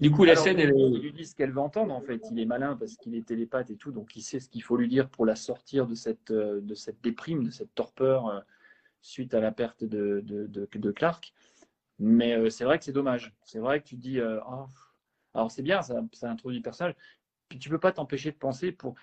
du 0.00 0.10
coup, 0.10 0.24
la 0.24 0.32
Alors, 0.32 0.42
scène, 0.42 0.58
elle 0.58 0.72
il 0.76 1.00
lui 1.02 1.12
dit 1.12 1.24
ce 1.24 1.36
qu'elle 1.36 1.52
veut 1.52 1.60
entendre 1.60 1.94
en 1.94 2.00
fait. 2.00 2.20
Il 2.32 2.40
est 2.40 2.46
malin 2.46 2.76
parce 2.76 2.96
qu'il 2.96 3.14
est 3.14 3.24
télépathe 3.24 3.70
et 3.70 3.76
tout, 3.76 3.92
donc 3.92 4.16
il 4.16 4.22
sait 4.22 4.40
ce 4.40 4.48
qu'il 4.48 4.62
faut 4.64 4.76
lui 4.76 4.88
dire 4.88 5.08
pour 5.08 5.24
la 5.24 5.36
sortir 5.36 5.86
de 5.86 5.94
cette, 5.94 6.32
de 6.32 6.74
cette 6.74 7.00
déprime, 7.00 7.44
de 7.44 7.50
cette 7.50 7.72
torpeur 7.76 8.44
suite 9.02 9.34
à 9.34 9.40
la 9.40 9.52
perte 9.52 9.84
de, 9.84 10.20
de, 10.24 10.48
de, 10.48 10.68
de 10.72 10.90
Clark. 10.90 11.32
Mais 11.98 12.34
euh, 12.36 12.50
c'est 12.50 12.64
vrai 12.64 12.78
que 12.78 12.84
c'est 12.84 12.92
dommage. 12.92 13.34
C'est 13.44 13.58
vrai 13.58 13.80
que 13.80 13.86
tu 13.86 13.96
dis, 13.96 14.20
euh, 14.20 14.40
Ah, 14.46 14.66
alors 15.34 15.50
c'est 15.50 15.62
bien, 15.62 15.82
ça, 15.82 16.00
ça 16.12 16.30
introduit 16.30 16.58
le 16.58 16.62
personnage. 16.62 16.94
Puis 17.48 17.58
tu 17.58 17.70
peux 17.70 17.78
pas 17.80 17.92
t'empêcher 17.92 18.32
de 18.32 18.36
penser 18.38 18.72
pour. 18.72 18.94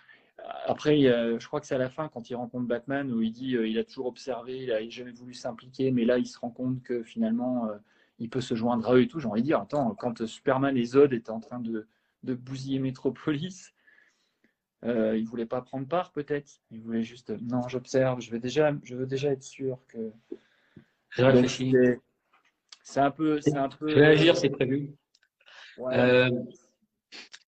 Après, 0.65 0.97
il 0.97 1.03
y 1.03 1.07
a- 1.09 1.37
je 1.39 1.47
crois 1.47 1.59
que 1.59 1.65
c'est 1.67 1.75
à 1.75 1.77
la 1.77 1.89
fin 1.89 2.09
quand 2.09 2.29
il 2.29 2.35
rencontre 2.35 2.67
Batman 2.67 3.11
où 3.11 3.21
il 3.21 3.31
dit, 3.31 3.55
euh, 3.55 3.67
il 3.67 3.77
a 3.79 3.83
toujours 3.83 4.07
observé, 4.07 4.57
il 4.63 4.71
a 4.71 4.87
jamais 4.89 5.11
voulu 5.11 5.33
s'impliquer, 5.33 5.91
mais 5.91 6.05
là 6.05 6.17
il 6.17 6.25
se 6.27 6.39
rend 6.39 6.49
compte 6.51 6.81
que 6.83 7.03
finalement. 7.03 7.67
euh, 7.69 7.77
il 8.19 8.29
peut 8.29 8.41
se 8.41 8.53
joindre 8.55 8.87
à 8.89 8.95
eux 8.95 9.01
et 9.01 9.07
tout. 9.07 9.19
J'ai 9.19 9.27
envie 9.27 9.41
de 9.41 9.47
dire, 9.47 9.59
attends, 9.59 9.95
quand 9.95 10.25
Superman 10.27 10.77
et 10.77 10.85
Zod 10.85 11.13
étaient 11.13 11.31
en 11.31 11.39
train 11.39 11.59
de, 11.59 11.87
de 12.23 12.35
bousiller 12.35 12.79
Metropolis, 12.79 13.73
euh, 14.85 15.17
ils 15.17 15.23
ne 15.23 15.29
voulaient 15.29 15.45
pas 15.45 15.61
prendre 15.61 15.87
part 15.87 16.11
peut-être. 16.11 16.59
Ils 16.71 16.81
voulaient 16.81 17.03
juste, 17.03 17.29
euh, 17.31 17.37
non, 17.41 17.67
j'observe, 17.69 18.19
je 18.21 18.31
veux 18.31 18.39
déjà, 18.39 18.73
je 18.83 18.95
veux 18.95 19.05
déjà 19.05 19.31
être 19.31 19.43
sûr 19.43 19.79
que. 19.87 20.11
j'ai 21.15 21.23
réfléchi. 21.25 21.75
C'est- 22.83 22.99
un 22.99 23.11
peu, 23.11 23.39
c'est 23.41 23.57
un 23.57 23.69
peu. 23.69 23.87
Je 23.87 23.95
vais 23.95 24.05
agir, 24.05 24.37
c'est 24.37 24.49
prévu. 24.49 24.91
Ouais. 25.77 25.97
Euh, 25.97 26.29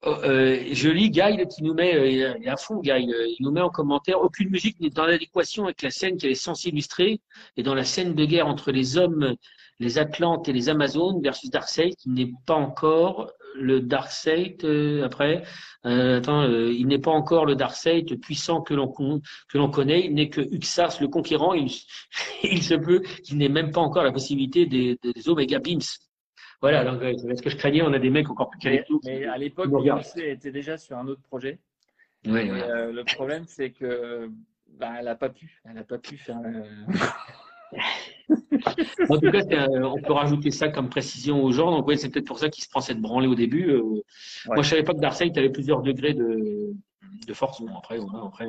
oh, 0.03 0.15
euh, 0.23 0.63
je 0.71 0.89
lis 0.89 1.09
Guy 1.11 1.45
qui 1.47 1.63
nous 1.63 1.73
met, 1.73 1.95
euh, 1.95 2.07
il 2.07 2.45
est 2.45 2.47
à 2.49 2.57
fond 2.57 2.79
Guy, 2.79 2.91
il 2.97 3.37
nous 3.41 3.51
met 3.51 3.61
en 3.61 3.69
commentaire 3.69 4.21
aucune 4.21 4.49
musique 4.49 4.79
n'est 4.79 4.89
dans 4.89 5.05
l'adéquation 5.05 5.65
avec 5.65 5.81
la 5.81 5.91
scène 5.91 6.17
qu'elle 6.17 6.31
est 6.31 6.35
censée 6.35 6.69
illustrer 6.69 7.21
et 7.57 7.63
dans 7.63 7.75
la 7.75 7.83
scène 7.83 8.15
de 8.15 8.25
guerre 8.25 8.47
entre 8.47 8.71
les 8.71 8.97
hommes, 8.97 9.35
les 9.79 9.97
Atlantes 9.99 10.47
et 10.49 10.53
les 10.53 10.69
Amazones 10.69 11.21
versus 11.21 11.49
Darkseid 11.49 11.95
qui 11.95 12.09
n'est 12.09 12.31
pas 12.45 12.55
encore 12.55 13.31
le 13.57 13.81
Darkseid 13.81 14.63
euh, 14.63 15.05
après. 15.05 15.43
Euh, 15.85 16.17
attends, 16.17 16.43
euh, 16.43 16.71
il 16.71 16.87
n'est 16.87 16.99
pas 16.99 17.11
encore 17.11 17.45
le 17.45 17.55
Darkseid 17.55 18.19
puissant 18.19 18.61
que 18.61 18.73
l'on 18.73 18.87
que 18.91 19.57
l'on 19.57 19.69
connaît. 19.69 20.05
Il 20.05 20.13
n'est 20.13 20.29
que 20.29 20.41
Uxas 20.41 20.97
le 21.01 21.07
conquérant. 21.07 21.53
Il, 21.53 21.71
il 22.43 22.63
se 22.63 22.75
peut 22.75 23.01
qu'il 23.23 23.37
n'ait 23.37 23.49
même 23.49 23.71
pas 23.71 23.81
encore 23.81 24.03
la 24.03 24.11
possibilité 24.11 24.65
des, 24.65 24.97
des 25.01 25.29
Omega 25.29 25.59
Beams. 25.59 25.81
Voilà, 26.61 26.83
donc 26.83 27.01
euh, 27.01 27.13
c'est 27.17 27.35
ce 27.35 27.41
que 27.41 27.49
je 27.49 27.57
craignais. 27.57 27.81
On 27.81 27.93
a 27.93 27.99
des 27.99 28.09
mecs 28.09 28.29
encore 28.29 28.49
plus 28.49 28.59
calés 28.59 28.83
mais, 29.03 29.25
à 29.25 29.37
l'époque. 29.37 29.69
Beyoncé 29.69 30.31
était 30.31 30.51
déjà 30.51 30.77
sur 30.77 30.97
un 30.97 31.07
autre 31.07 31.21
projet. 31.21 31.59
Voilà. 32.23 32.53
euh, 32.53 32.91
le 32.91 33.03
problème, 33.03 33.43
c'est 33.45 33.71
que 33.71 34.29
bah, 34.79 34.93
elle 34.97 35.05
n'a 35.05 35.15
pas 35.15 35.29
pu. 35.29 35.61
Elle 35.65 35.73
n'a 35.73 35.83
pas 35.83 35.97
pu 35.97 36.17
faire. 36.17 36.39
euh, 38.29 38.35
En 39.09 39.17
tout 39.19 39.31
cas, 39.31 39.41
un- 39.51 39.83
on 39.83 40.01
peut 40.01 40.13
rajouter 40.13 40.51
ça 40.51 40.69
comme 40.69 40.89
précision 40.89 41.43
aux 41.43 41.51
gens. 41.51 41.71
Donc, 41.71 41.87
ouais, 41.87 41.97
c'est 41.97 42.09
peut-être 42.09 42.27
pour 42.27 42.39
ça 42.39 42.49
qu'il 42.49 42.63
se 42.63 42.69
prend 42.69 42.81
cette 42.81 42.99
branlée 43.01 43.27
au 43.27 43.35
début. 43.35 43.69
Euh, 43.71 43.81
Moi, 44.47 44.61
je 44.61 44.69
savais 44.69 44.83
pas 44.83 44.93
que 44.93 44.99
Darkseid 44.99 45.37
avait 45.37 45.49
plusieurs 45.49 45.81
degrés 45.81 46.13
de, 46.13 46.71
de 47.27 47.33
force. 47.33 47.61
Bon, 47.61 47.75
après, 47.77 47.97
voilà, 47.97 48.25
après. 48.25 48.47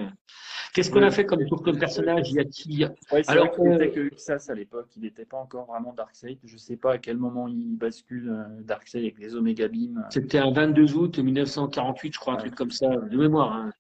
Qu'est-ce 0.75 0.91
qu'on 0.91 1.03
a 1.03 1.11
fait 1.11 1.25
comme 1.25 1.47
tour 1.47 1.63
personnage 1.63 2.31
Y 2.33 2.39
a-t-il 2.41 2.93
Ouais, 3.11 3.23
Alors, 3.29 3.47
vrai 3.57 3.67
euh, 3.67 3.79
n'était 3.79 3.91
que 3.93 4.01
Uxas 4.01 4.47
à 4.51 4.55
l'époque, 4.55 4.89
il 4.97 5.03
n'était 5.03 5.25
pas 5.25 5.39
encore 5.39 5.65
vraiment 5.67 5.95
Darkseid. 5.95 6.39
Je 6.45 6.53
ne 6.53 6.59
sais 6.59 6.77
pas 6.77 6.93
à 6.95 6.99
quel 6.99 7.17
moment 7.17 7.49
il 7.49 7.77
bascule 7.79 8.29
euh, 8.31 8.63
Darkseid 8.63 9.03
avec 9.03 9.19
les 9.19 9.35
Omega 9.35 9.69
Beam. 9.69 10.05
C'était 10.11 10.37
un 10.39 10.51
22 10.53 10.95
août 10.95 11.19
1948, 11.19 12.13
je 12.15 12.19
crois, 12.19 12.35
un 12.35 12.37
truc 12.37 12.55
comme 12.55 12.71
ça, 12.73 12.89
de 12.95 13.17
mémoire. 13.17 13.53
hein. 13.55 13.71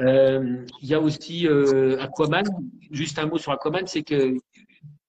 Euh, 0.00 0.64
Il 0.80 0.88
y 0.88 0.94
a 0.94 1.00
aussi 1.00 1.46
euh, 1.46 1.98
Aquaman. 2.00 2.44
Juste 2.90 3.18
un 3.18 3.26
mot 3.26 3.36
sur 3.36 3.52
Aquaman, 3.52 3.86
c'est 3.86 4.02
que 4.02 4.34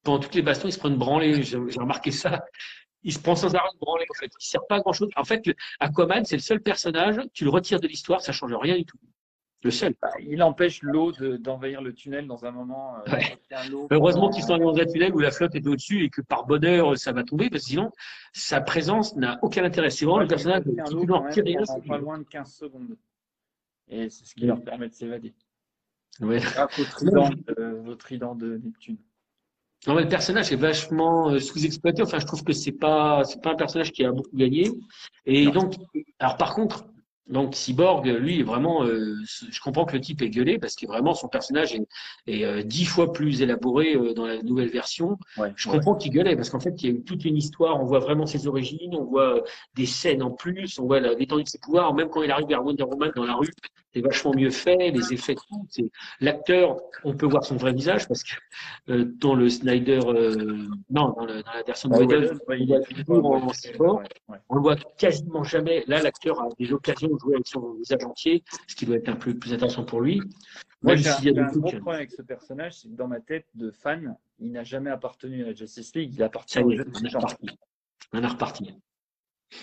pendant 0.10 0.20
toutes 0.24 0.34
les 0.36 0.42
bastons, 0.42 0.68
il 0.68 0.72
se 0.72 0.80
prend 0.80 0.90
une 0.90 0.98
branlée. 0.98 1.44
J'ai 1.44 1.58
remarqué 1.58 2.10
ça. 2.12 2.44
Il 3.04 3.14
se 3.14 3.20
prend 3.20 3.36
sans 3.36 3.54
arrêt 3.56 3.68
une 3.74 3.80
branlée, 3.80 4.06
en 4.10 4.14
fait. 4.20 4.26
Il 4.40 4.44
sert 4.44 4.66
pas 4.68 4.78
à 4.78 4.80
grand 4.80 4.92
chose. 4.92 5.10
En 5.16 5.24
fait, 5.24 5.46
le- 5.46 5.54
Aquaman, 5.80 6.26
c'est 6.26 6.36
le 6.36 6.42
seul 6.42 6.62
personnage, 6.62 7.22
tu 7.34 7.44
le 7.44 7.52
retires 7.52 7.80
de 7.80 7.88
l'histoire, 7.88 8.22
ça 8.22 8.32
change 8.32 8.54
rien 8.56 8.76
du 8.76 8.86
tout. 8.86 8.98
Le 9.62 9.72
seul. 9.72 9.94
Bah, 10.02 10.10
il 10.20 10.42
empêche 10.42 10.82
l'eau 10.82 11.12
de- 11.12 11.38
d'envahir 11.38 11.82
le 11.82 11.94
tunnel 11.94 12.26
dans 12.28 12.44
un 12.46 12.52
moment. 12.52 12.96
euh, 13.08 13.12
Ouais. 13.12 13.38
Heureusement 13.92 14.30
qu'ils 14.30 14.44
sont 14.44 14.54
allés 14.54 14.64
dans 14.64 14.78
un 14.78 14.86
tunnel 14.86 15.14
où 15.14 15.20
la 15.20 15.32
flotte 15.32 15.54
est 15.54 15.68
au-dessus 15.68 16.06
et 16.06 16.10
que 16.10 16.22
par 16.22 16.46
bonheur, 16.46 16.98
ça 16.98 17.12
va 17.12 17.24
tomber, 17.24 17.50
parce 17.50 17.64
que 17.64 17.70
sinon, 17.70 17.92
sa 18.34 18.62
présence 18.62 19.16
n'a 19.16 19.38
aucun 19.44 19.64
intérêt. 19.64 19.90
C'est 19.92 20.06
vraiment 20.06 20.18
Ouais, 20.18 20.24
le 20.24 20.30
personnage 20.30 20.64
qui 20.64 20.70
pendant 20.76 21.30
c'est 21.32 21.88
pas 21.88 21.98
loin 22.00 22.18
de 22.18 22.24
15 22.24 22.54
secondes. 22.54 22.98
Et 23.90 24.10
c'est 24.10 24.26
ce 24.26 24.34
qui 24.34 24.42
Oui. 24.42 24.48
leur 24.48 24.62
permet 24.64 24.88
de 24.90 24.94
s'évader. 24.94 25.34
Ouais. 26.22 26.40
Grâce 26.40 26.80
au 26.80 26.84
trident, 26.86 27.30
de- 27.30 27.84
au 27.88 27.96
trident 27.96 28.36
de 28.36 28.58
Neptune. 28.64 28.98
Non, 29.88 29.96
mais 29.96 30.04
le 30.04 30.10
personnage 30.10 30.52
est 30.52 30.58
vachement 30.58 31.30
euh, 31.30 31.40
sous-exploité. 31.40 32.02
Enfin, 32.02 32.20
je 32.20 32.26
trouve 32.26 32.44
que 32.44 32.54
c'est 32.54 32.74
pas, 32.74 33.24
c'est 33.24 33.42
pas 33.42 33.52
un 33.52 33.56
personnage 33.56 33.92
qui 33.92 34.04
a 34.04 34.12
beaucoup 34.12 34.36
gagné. 34.36 34.70
Et 35.26 35.46
Non. 35.46 35.52
donc, 35.52 35.74
alors 36.20 36.38
par 36.38 36.54
contre, 36.54 36.86
donc 37.28 37.54
Cyborg, 37.56 38.08
lui, 38.08 38.40
est 38.40 38.44
vraiment, 38.44 38.84
euh, 38.84 39.16
je 39.52 39.60
comprends 39.62 39.86
que 39.86 39.94
le 39.94 40.02
type 40.02 40.22
est 40.24 40.32
gueulé 40.32 40.58
parce 40.58 40.76
que 40.76 40.88
vraiment 40.88 41.14
son 41.14 41.28
personnage 41.28 41.76
est, 41.76 41.88
est 42.26 42.44
euh, 42.44 42.64
dix 42.64 42.86
fois 42.86 43.14
plus 43.14 43.44
élaboré 43.44 43.94
euh, 43.96 44.14
dans 44.16 44.26
la 44.26 44.42
nouvelle 44.42 44.70
version. 44.70 45.18
Ouais, 45.38 45.54
Je 45.56 45.70
ouais. 45.70 45.76
comprends 45.76 45.94
qu'il 45.96 46.12
gueulait 46.12 46.36
parce 46.36 46.50
qu'en 46.50 46.60
fait, 46.60 46.74
il 46.82 46.90
y 46.90 46.92
a 46.92 46.96
eu 46.96 47.04
toute 47.04 47.24
une 47.26 47.38
histoire. 47.38 47.80
On 47.80 47.86
voit 47.86 48.00
vraiment 48.00 48.26
ses 48.26 48.48
origines, 48.48 48.96
on 48.96 49.04
voit 49.06 49.44
des 49.76 49.86
scènes 49.86 50.24
en 50.24 50.32
plus, 50.32 50.80
on 50.80 50.88
voit 50.88 51.00
l'étendue 51.00 51.44
de 51.44 51.50
ses 51.50 51.60
pouvoirs. 51.60 51.94
Même 51.94 52.10
quand 52.10 52.24
il 52.24 52.32
arrive 52.32 52.48
vers 52.48 52.66
Wonder 52.66 52.84
Woman 52.84 53.12
dans 53.16 53.26
la 53.26 53.36
rue, 53.36 53.52
c'est 53.94 54.02
vachement 54.02 54.34
mieux 54.36 54.52
fait, 54.52 54.92
les 54.92 55.14
effets, 55.14 55.36
l'acteur. 56.22 56.78
On 57.04 57.16
peut 57.16 57.26
voir 57.26 57.44
son 57.44 57.56
vrai 57.56 57.74
visage 57.74 58.08
parce 58.08 58.24
que 58.24 58.34
euh, 58.90 59.06
dans 59.06 59.34
le 59.36 59.50
Snyder, 59.50 60.00
euh, 60.06 60.68
non, 60.90 61.14
dans, 61.18 61.26
le- 61.26 61.42
dans 61.44 61.54
la 61.54 61.64
version 61.64 61.90
de 61.90 61.96
Ouais, 61.96 62.06
Whedon, 62.06 62.38
ouais, 62.48 62.60
il 62.62 62.82
toujours 63.06 63.26
en 63.26 63.48
ouais, 63.48 63.54
cyborg. 63.54 64.06
ouais, 64.28 64.38
on 64.50 64.56
le 64.56 64.62
voit 64.62 64.76
quasiment 64.98 65.44
jamais. 65.44 65.84
Là, 65.88 66.02
l'acteur 66.02 66.40
a 66.42 66.50
des 66.60 66.72
occasions 66.72 67.10
de 67.10 67.18
jouer 67.20 67.36
avec 67.36 67.48
son 67.48 67.74
visage 67.74 68.04
entier, 68.06 68.44
ce 68.68 68.76
qui 68.76 68.86
doit 68.86 68.98
être 68.98 69.10
un 69.10 69.16
peu 69.16 69.34
plus 69.34 69.54
intéressant 69.54 69.84
pour 69.86 70.02
lui. 70.02 70.22
Moi, 70.82 70.96
j'ai 70.96 71.10
un, 71.10 71.44
un 71.44 71.52
gros 71.52 71.60
trucs. 71.70 71.82
problème 71.82 72.02
avec 72.02 72.12
ce 72.12 72.22
personnage, 72.22 72.80
c'est 72.80 72.88
que 72.90 72.96
dans 72.96 73.08
ma 73.08 73.20
tête 73.20 73.48
de 73.56 73.72
fan, 73.72 74.16
il 74.40 74.52
n'a 74.52 74.64
jamais 74.64 74.90
appartenu 74.92 75.44
à 75.44 75.48
la 75.48 75.54
Justice 75.54 75.94
League, 75.96 76.14
il 76.14 76.24
appartient 76.24 76.54
Ça 76.54 76.62
au 76.64 76.70
y 76.72 76.76
est, 76.76 76.78
jeu 76.78 76.86
de 76.86 76.92
on 78.14 78.24
est 78.24 78.28
reparti. 78.28 78.74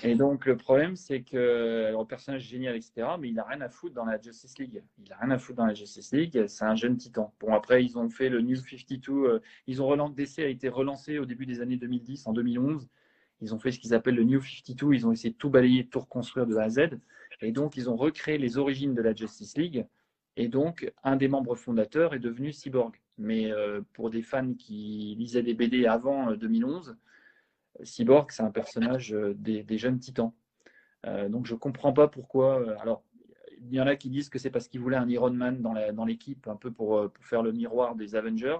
Et 0.02 0.16
donc, 0.16 0.46
le 0.46 0.56
problème, 0.56 0.96
c'est 0.96 1.22
que 1.22 1.92
le 1.96 2.04
personnage 2.04 2.42
génial, 2.42 2.74
etc., 2.76 3.06
mais 3.20 3.28
il 3.28 3.34
n'a 3.34 3.44
rien 3.44 3.60
à 3.60 3.68
foutre 3.68 3.94
dans 3.94 4.04
la 4.04 4.20
Justice 4.20 4.58
League. 4.58 4.82
Il 4.98 5.08
n'a 5.08 5.16
rien 5.16 5.30
à 5.30 5.38
foutre 5.38 5.58
dans 5.58 5.66
la 5.66 5.74
Justice 5.74 6.12
League, 6.12 6.46
c'est 6.48 6.64
un 6.64 6.74
jeune 6.74 6.96
titan. 6.96 7.32
Bon, 7.40 7.54
après, 7.54 7.84
ils 7.84 7.96
ont 7.96 8.08
fait 8.10 8.28
le 8.28 8.40
New 8.40 8.56
52, 8.56 9.12
euh, 9.12 9.38
ils 9.66 9.80
ont 9.82 9.86
relancé, 9.86 10.14
DC 10.14 10.38
a 10.40 10.48
été 10.48 10.68
relancé 10.68 11.18
au 11.18 11.24
début 11.24 11.46
des 11.46 11.60
années 11.60 11.76
2010, 11.76 12.26
en 12.26 12.32
2011. 12.32 12.88
Ils 13.42 13.54
ont 13.54 13.58
fait 13.58 13.70
ce 13.70 13.78
qu'ils 13.78 13.94
appellent 13.94 14.16
le 14.16 14.24
New 14.24 14.40
52, 14.40 14.92
ils 14.92 15.06
ont 15.06 15.12
essayé 15.12 15.30
de 15.30 15.36
tout 15.36 15.50
balayer, 15.50 15.84
de 15.84 15.88
tout 15.88 16.00
reconstruire 16.00 16.46
de 16.46 16.56
A 16.56 16.64
à 16.64 16.68
Z. 16.68 16.80
Et 17.42 17.52
donc, 17.52 17.76
ils 17.76 17.88
ont 17.88 17.96
recréé 17.96 18.38
les 18.38 18.58
origines 18.58 18.94
de 18.94 19.02
la 19.02 19.14
Justice 19.14 19.56
League. 19.56 19.86
Et 20.36 20.48
donc, 20.48 20.92
un 21.04 21.16
des 21.16 21.28
membres 21.28 21.54
fondateurs 21.54 22.12
est 22.14 22.18
devenu 22.18 22.52
Cyborg. 22.52 22.96
Mais 23.18 23.50
euh, 23.52 23.80
pour 23.94 24.10
des 24.10 24.22
fans 24.22 24.52
qui 24.54 25.14
lisaient 25.18 25.42
des 25.42 25.54
BD 25.54 25.86
avant 25.86 26.30
euh, 26.30 26.36
2011, 26.36 26.96
Cyborg, 27.82 28.30
c'est 28.30 28.42
un 28.42 28.50
personnage 28.50 29.12
euh, 29.14 29.34
des, 29.34 29.78
jeunes 29.78 29.98
titans. 29.98 30.32
Euh, 31.06 31.28
donc 31.28 31.46
je 31.46 31.54
comprends 31.54 31.92
pas 31.92 32.08
pourquoi. 32.08 32.60
euh, 32.60 32.76
alors, 32.80 33.02
il 33.58 33.74
y 33.74 33.80
en 33.80 33.86
a 33.86 33.96
qui 33.96 34.10
disent 34.10 34.28
que 34.28 34.38
c'est 34.38 34.50
parce 34.50 34.68
qu'ils 34.68 34.80
voulaient 34.80 34.96
un 34.96 35.08
Iron 35.08 35.30
Man 35.30 35.62
dans 35.62 36.04
l'équipe, 36.04 36.46
un 36.46 36.56
peu 36.56 36.70
pour, 36.70 37.10
faire 37.20 37.42
le 37.42 37.52
miroir 37.52 37.94
des 37.94 38.14
Avengers. 38.14 38.58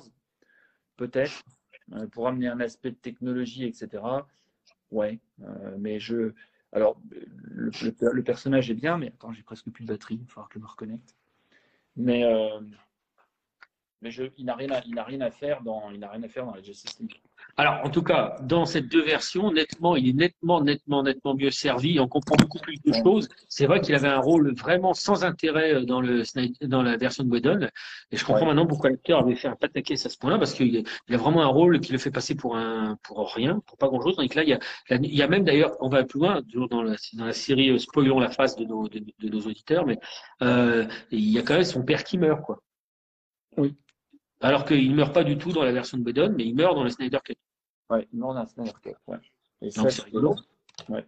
Peut-être. 0.97 1.45
pour 2.13 2.27
amener 2.27 2.49
un 2.49 2.61
aspect 2.61 2.91
de 2.91 2.97
technologie, 2.97 3.65
etc. 3.65 4.03
Ouais. 4.91 5.21
mais 5.79 6.01
je. 6.01 6.33
Alors, 6.73 6.99
le, 7.11 8.23
personnage 8.23 8.71
est 8.71 8.75
bien, 8.75 8.97
mais 8.97 9.09
attends, 9.09 9.33
j'ai 9.33 9.43
presque 9.43 9.71
plus 9.71 9.85
de 9.85 9.89
batterie. 9.89 10.15
Il 10.15 10.23
va 10.23 10.29
falloir 10.29 10.49
que 10.49 10.55
je 10.59 10.65
me 10.65 10.67
reconnecte. 10.67 11.15
Mais. 11.97 12.25
mais 14.01 14.11
je, 14.11 14.25
il 14.39 14.47
n'a 14.47 14.55
rien, 14.55 14.71
à- 14.71 14.83
il 14.87 14.95
n'a 14.95 15.05
rien 15.05 15.21
à 15.21 15.31
faire 15.31 15.63
dans, 15.63 15.91
il 15.91 16.01
n'a 16.01 16.09
rien 16.09 16.23
à 16.23 16.29
faire 16.29 16.47
dans 16.47 16.55
la 16.55 16.63
Justice 16.63 16.99
League. 17.01 17.21
Alors, 17.59 17.81
en 17.85 17.89
tout 17.89 18.03
cas, 18.03 18.37
dans 18.43 18.67
ces 18.67 18.83
deux 18.83 19.03
versions, 19.03 19.51
nettement, 19.51 19.97
il 19.97 20.11
est 20.11 20.13
nettement, 20.13 20.61
nettement, 20.61 21.03
nettement 21.03 21.35
mieux 21.35 21.51
servi. 21.51 21.99
On 21.99 22.07
comprend 22.07 22.37
beaucoup 22.37 22.59
plus 22.59 22.77
de 22.85 22.93
choses. 22.93 23.31
C'est 23.49 23.65
vrai 23.65 23.81
qu'il 23.81 23.95
avait 23.95 24.09
un 24.09 24.19
rôle 24.21 24.55
vraiment 24.55 24.93
sans 24.93 25.25
intérêt 25.25 25.75
euh, 25.75 25.85
dans 25.87 26.03
le 26.03 26.23
dans 26.67 26.83
la 26.83 26.99
version 26.99 27.25
de 27.25 27.31
Whedon. 27.31 27.67
Et 28.11 28.17
je 28.19 28.25
comprends 28.27 28.43
Ouais. 28.43 28.49
maintenant 28.49 28.67
pourquoi 28.67 28.91
l'acteur 28.91 29.21
avait 29.21 29.37
fait 29.37 29.49
un 29.49 29.57
pataquès 29.57 30.05
à 30.05 30.11
ce 30.11 30.19
point-là, 30.19 30.37
parce 30.37 30.53
qu'il 30.53 30.85
il 31.09 31.15
a 31.15 31.17
vraiment 31.17 31.41
un 31.41 31.47
rôle 31.47 31.81
qui 31.81 31.93
le 31.93 31.99
fait 31.99 32.11
passer 32.11 32.35
pour 32.35 32.59
un, 32.59 32.99
pour 33.03 33.33
rien, 33.33 33.61
pour 33.67 33.79
pas 33.79 33.89
grand-chose. 33.89 34.17
Donc 34.17 34.35
là, 34.35 34.43
il 34.43 34.51
y 34.51 34.53
a, 34.53 34.59
il 34.91 35.15
y 35.17 35.23
a 35.23 35.27
même 35.29 35.45
d'ailleurs, 35.45 35.77
on 35.81 35.89
va 35.89 36.05
plus 36.05 36.21
loin, 36.21 36.43
toujours 36.43 36.69
dans 36.69 36.83
la, 36.83 36.97
dans 37.15 37.25
la 37.25 37.33
série, 37.33 37.71
euh, 37.71 37.79
spoilons 37.79 38.21
la 38.21 38.31
face 38.31 38.57
de 38.57 38.67
nos, 38.67 38.87
de, 38.89 38.99
de 38.99 39.29
nos 39.31 39.41
auditeurs, 39.41 39.87
mais 39.87 39.99
euh, 40.43 40.87
il 41.11 41.31
y 41.31 41.39
a 41.39 41.43
quand 41.43 41.55
même 41.55 41.65
son 41.65 41.83
père 41.83 42.05
qui 42.05 42.19
meurt, 42.19 42.43
quoi. 42.43 42.63
Oui. 43.57 43.75
Alors 44.43 44.67
qu'il 44.67 44.95
meurt 44.95 45.15
pas 45.15 45.25
du 45.25 45.39
tout 45.39 45.53
dans 45.53 45.65
la 45.65 45.73
version 45.73 45.97
de 45.97 46.05
Whedon, 46.05 46.35
mais 46.37 46.45
il 46.45 46.55
meurt 46.55 46.75
dans 46.75 46.85
la 46.85 46.91
Snyder 46.91 47.19
Cut. 47.25 47.33
Ouais, 47.91 48.09
non, 48.13 48.29
on 48.31 48.37
a 48.37 48.41
un 48.41 48.47
Snyder 48.47 48.73
Cut, 48.83 48.95
ouais. 49.07 49.19
Et 49.63 49.71
ça, 49.71 49.83
Donc 49.83 49.91
c'est 49.91 50.03
rigolo. 50.03 50.35
Ouais. 50.89 51.05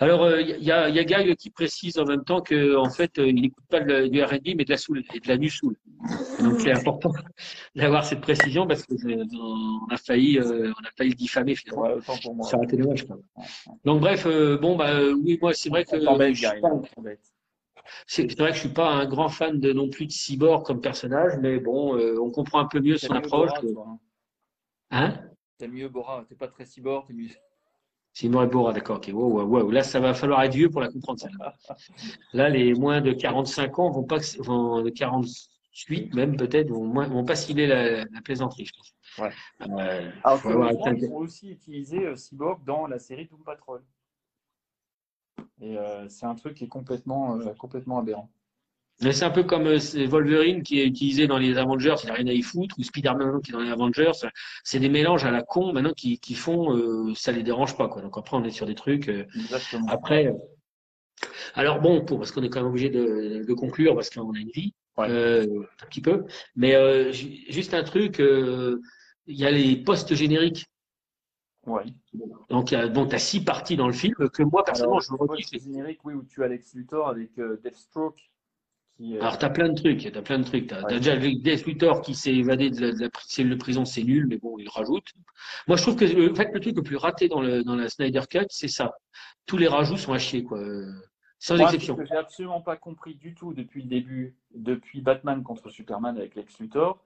Alors, 0.00 0.30
il 0.38 0.62
y, 0.62 0.70
a, 0.70 0.88
y 0.88 0.98
a 1.00 1.04
Guy 1.04 1.34
qui 1.34 1.50
précise 1.50 1.98
en 1.98 2.04
même 2.04 2.22
temps 2.22 2.40
que 2.40 2.76
en 2.76 2.88
fait, 2.88 3.18
euh, 3.18 3.26
il 3.26 3.40
n'écoute 3.40 3.64
pas 3.68 3.80
du 3.80 4.22
R&B, 4.22 4.54
mais 4.56 4.64
de 4.64 4.70
la 4.70 4.76
soul 4.76 5.02
et 5.12 5.18
de 5.18 5.26
la 5.26 5.36
nu 5.36 5.48
soul. 5.48 5.76
Donc, 6.40 6.60
c'est 6.60 6.70
important 6.86 7.10
d'avoir 7.74 8.04
cette 8.04 8.20
précision 8.20 8.64
parce 8.68 8.86
que 8.86 8.94
euh, 8.94 9.24
on 9.34 9.92
a 9.92 9.96
failli, 9.96 10.38
euh, 10.38 10.72
on 10.80 10.86
a 10.86 10.90
failli 10.96 11.10
le 11.10 11.16
diffamer 11.16 11.56
finalement. 11.56 11.82
Ouais, 11.82 11.94
autant 11.94 12.16
pour 12.22 12.36
moi. 12.36 12.46
Ça 12.46 12.56
aurait 12.56 12.66
été 12.66 12.76
dommage. 12.76 13.06
quoi. 13.06 13.18
Donc, 13.84 14.00
bref, 14.00 14.24
euh, 14.26 14.56
bon, 14.56 14.76
bah 14.76 14.90
euh, 14.94 15.14
oui, 15.14 15.36
moi, 15.42 15.52
c'est 15.52 15.68
vrai 15.68 15.84
que 15.84 15.90
c'est 18.06 18.38
vrai 18.38 18.50
que 18.50 18.54
je 18.54 18.60
suis 18.60 18.68
pas 18.68 18.90
un 18.90 19.06
grand 19.06 19.28
fan 19.28 19.58
de 19.58 19.72
non 19.72 19.88
plus 19.88 20.06
de 20.06 20.12
Cyborg 20.12 20.64
comme 20.64 20.80
personnage, 20.80 21.32
mais 21.40 21.58
bon, 21.58 21.96
euh, 21.96 22.20
on 22.20 22.30
comprend 22.30 22.60
un 22.60 22.66
peu 22.66 22.80
mieux 22.80 22.98
son 22.98 23.14
approche. 23.14 23.50
Toi, 23.60 23.98
hein? 24.90 25.14
T'aimes 25.58 25.72
mieux 25.72 25.88
Bora, 25.88 26.24
t'es 26.28 26.36
pas 26.36 26.46
très 26.48 26.64
cyborg, 26.64 27.06
t'es 27.06 27.12
mieux. 27.12 27.28
Simon 28.12 28.42
et 28.42 28.46
Bora, 28.46 28.72
d'accord, 28.72 28.98
ok. 28.98 29.10
Wow, 29.12 29.42
wow, 29.42 29.44
wow. 29.44 29.70
Là, 29.70 29.82
ça 29.82 29.98
va 30.00 30.14
falloir 30.14 30.42
être 30.42 30.54
vieux 30.54 30.70
pour 30.70 30.80
la 30.80 30.88
comprendre, 30.88 31.20
celle-là. 31.20 31.54
Là, 32.32 32.48
les 32.48 32.74
moins 32.74 33.00
de 33.00 33.12
45 33.12 33.78
ans 33.78 33.90
vont 33.90 34.04
pas, 34.04 34.18
vont, 34.38 34.82
de 34.82 34.90
48 34.90 36.14
même 36.14 36.36
peut-être, 36.36 36.70
vont, 36.70 36.84
moins, 36.84 37.08
vont 37.08 37.24
pas 37.24 37.34
cibler 37.36 37.66
la, 37.66 38.04
la 38.04 38.20
plaisanterie, 38.22 38.66
je 38.66 38.72
pense. 38.72 38.94
Ouais. 39.18 39.32
Euh, 39.62 40.10
Alors 40.22 40.46
avoir 40.46 40.92
été- 40.92 41.06
ils 41.06 41.10
ont 41.10 41.16
aussi 41.16 41.50
utilisé 41.50 42.06
euh, 42.06 42.14
Cyborg 42.16 42.64
dans 42.64 42.86
la 42.86 42.98
série 43.00 43.26
Doom 43.26 43.42
Patrol. 43.42 43.84
Et 45.60 45.76
euh, 45.76 46.08
c'est 46.08 46.26
un 46.26 46.36
truc 46.36 46.54
qui 46.54 46.64
est 46.64 46.68
complètement, 46.68 47.36
euh, 47.40 47.52
complètement 47.54 47.98
aberrant. 47.98 48.30
C'est 49.00 49.22
un 49.24 49.30
peu 49.30 49.44
comme 49.44 49.66
euh, 49.68 49.78
Wolverine 50.08 50.62
qui 50.62 50.80
est 50.80 50.84
utilisé 50.86 51.26
dans 51.28 51.38
les 51.38 51.56
Avengers, 51.56 51.94
il 52.02 52.08
n'a 52.08 52.14
rien 52.14 52.26
à 52.26 52.32
y 52.32 52.42
foutre, 52.42 52.74
ou 52.78 52.82
Spider-Man 52.82 53.40
qui 53.42 53.50
est 53.50 53.54
dans 53.54 53.60
les 53.60 53.70
Avengers. 53.70 54.10
C'est 54.64 54.80
des 54.80 54.88
mélanges 54.88 55.24
à 55.24 55.30
la 55.30 55.42
con 55.42 55.72
maintenant 55.72 55.92
qui, 55.92 56.18
qui 56.18 56.34
font, 56.34 56.76
euh, 56.76 57.14
ça 57.14 57.30
les 57.30 57.42
dérange 57.44 57.76
pas, 57.76 57.88
quoi. 57.88 58.02
Donc 58.02 58.18
après, 58.18 58.36
on 58.36 58.44
est 58.44 58.50
sur 58.50 58.66
des 58.66 58.74
trucs. 58.74 59.08
euh, 59.08 59.24
Exactement. 59.36 59.86
Après, 59.88 60.26
euh, 60.26 60.32
alors 61.54 61.80
bon, 61.80 62.04
pour, 62.04 62.18
parce 62.18 62.32
qu'on 62.32 62.42
est 62.42 62.48
quand 62.48 62.60
même 62.60 62.68
obligé 62.70 62.90
de, 62.90 63.44
de 63.46 63.54
conclure 63.54 63.94
parce 63.94 64.10
qu'on 64.10 64.32
a 64.32 64.38
une 64.38 64.50
vie, 64.50 64.74
Ouais. 64.96 65.06
euh, 65.10 65.62
un 65.82 65.86
petit 65.86 66.00
peu. 66.00 66.24
Mais 66.56 67.12
ju- 67.12 67.44
juste 67.48 67.72
un 67.74 67.84
truc, 67.84 68.18
il 68.18 69.36
y 69.36 69.44
a 69.46 69.50
les 69.52 69.76
postes 69.76 70.12
génériques. 70.16 70.66
Ouais. 71.66 71.84
Donc, 72.48 72.72
il 72.72 72.74
y 72.74 72.76
a, 72.78 72.88
donc, 72.88 73.10
t'as 73.10 73.18
six 73.18 73.44
parties 73.44 73.76
dans 73.76 73.86
le 73.86 73.92
film 73.92 74.14
que 74.14 74.42
moi 74.42 74.64
personnellement 74.64 74.96
Alors, 74.98 75.02
je 75.02 75.12
me 75.12 75.18
redis. 75.18 75.44
générique, 75.52 76.00
oui, 76.04 76.14
où 76.14 76.24
tu 76.24 76.42
as 76.42 76.48
Lex 76.48 76.74
Luthor 76.74 77.08
avec 77.08 77.38
euh, 77.38 77.60
Deathstroke. 77.62 78.18
Qui, 78.98 79.16
euh, 79.16 79.20
Alors, 79.20 79.38
t'as 79.38 79.50
plein 79.50 79.68
de 79.68 79.74
trucs, 79.74 80.10
t'as 80.12 80.22
plein 80.22 80.40
de 80.40 80.44
trucs. 80.44 80.72
Ouais. 80.72 80.78
t'as 80.88 80.98
déjà 80.98 81.14
le 81.14 81.40
Death 81.40 81.66
Luthor 81.66 82.02
qui 82.02 82.14
s'est 82.16 82.34
évadé 82.34 82.68
de 82.70 82.80
la, 82.80 82.92
de 82.92 83.54
prison, 83.54 83.84
c'est 83.84 84.02
nul, 84.02 84.26
mais 84.26 84.38
bon, 84.38 84.58
il 84.58 84.68
rajoute. 84.68 85.12
Moi, 85.68 85.76
je 85.76 85.82
trouve 85.82 85.94
que 85.94 86.04
le, 86.04 86.32
en 86.32 86.34
fait, 86.34 86.50
le 86.52 86.58
truc 86.58 86.76
le 86.76 86.82
plus 86.82 86.96
raté 86.96 87.28
dans, 87.28 87.40
le, 87.40 87.62
dans 87.62 87.76
la 87.76 87.88
Snyder 87.88 88.22
Cut, 88.28 88.46
c'est 88.48 88.66
ça. 88.66 88.92
Tous 89.46 89.56
les 89.56 89.68
rajouts 89.68 89.96
sont 89.96 90.12
à 90.12 90.18
chier, 90.18 90.42
quoi. 90.42 90.58
Euh, 90.58 90.90
Sans 91.38 91.56
Moi, 91.56 91.66
exception. 91.66 91.94
Ce 91.94 92.00
que 92.02 92.08
j'ai 92.08 92.16
absolument 92.16 92.60
pas 92.60 92.76
compris 92.76 93.14
du 93.14 93.34
tout 93.34 93.54
depuis 93.54 93.82
le 93.82 93.88
début, 93.88 94.36
depuis 94.52 95.00
Batman 95.00 95.44
contre 95.44 95.70
Superman 95.70 96.16
avec 96.16 96.34
Lex 96.34 96.58
Luthor, 96.58 97.00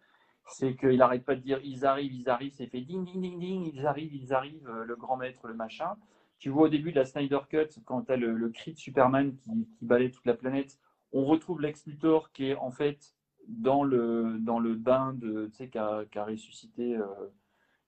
c'est 0.47 0.75
qu'il 0.75 0.97
n'arrête 0.97 1.27
pas 1.27 1.35
de 1.35 1.41
dire 1.41 1.61
ils 1.63 1.85
arrivent, 1.85 2.15
ils 2.15 2.29
arrivent, 2.31 2.55
c'est 2.57 2.67
fait 2.67 2.81
ding 2.81 3.05
ding 3.05 3.21
ding 3.21 3.39
ding, 3.39 3.71
ils 3.75 3.87
arrivent, 3.87 4.15
ils 4.15 4.33
arrivent, 4.33 4.67
euh, 4.67 4.85
le 4.85 4.97
grand 4.97 5.19
maître, 5.19 5.47
le 5.47 5.55
machin. 5.55 5.95
Tu 6.39 6.49
vois 6.49 6.65
au 6.65 6.69
début 6.69 6.91
de 6.91 6.97
la 6.97 7.05
Snyder 7.05 7.39
Cut, 7.51 7.69
quand 7.85 8.03
tu 8.03 8.13
as 8.13 8.17
le, 8.17 8.33
le 8.33 8.49
cri 8.49 8.73
de 8.73 8.79
Superman 8.79 9.37
qui, 9.37 9.51
qui 9.79 9.85
balaye 9.85 10.11
toute 10.11 10.27
la 10.27 10.35
planète, 10.35 10.79
on 11.13 11.25
retrouve 11.25 11.61
Lex 11.61 11.87
Luthor 11.87 12.33
qui 12.33 12.49
est 12.51 12.57
en 12.57 12.71
fait 12.71 13.15
dans 13.49 13.85
le, 13.85 14.39
dans 14.41 14.59
le 14.59 14.75
bain 14.75 15.13
de, 15.15 15.47
tu 15.47 15.57
sais, 15.65 15.69
qui 15.69 15.79
a, 15.79 16.05
ressuscité, 16.17 16.97
euh, 16.97 17.07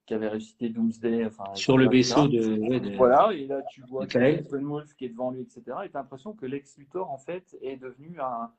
qui 0.07 0.15
avait 0.15 0.29
ressuscité 0.29 0.69
Doomsday. 0.69 1.27
Enfin, 1.27 1.55
Sur 1.55 1.79
le 1.79 1.89
vaisseau 1.89 2.29
de. 2.29 2.59
ouais, 2.59 2.81
de- 2.81 2.97
Voilà, 2.97 3.33
et 3.33 3.47
là 3.47 3.63
tu 3.71 3.83
vois 3.83 4.05
Ok. 4.05 4.11
Steppenwolf 4.11 4.95
qui 4.95 5.07
est 5.07 5.11
devant 5.11 5.31
lui, 5.31 5.43
etc. 5.43 5.63
Et 5.85 5.91
tu 5.91 5.97
as 5.97 6.01
l'impression 6.01 6.33
que 6.35 6.47
Lex 6.47 6.77
Luthor, 6.77 7.11
en 7.11 7.19
fait, 7.19 7.57
est 7.63 7.77
devenu 7.77 8.21
un, 8.21 8.51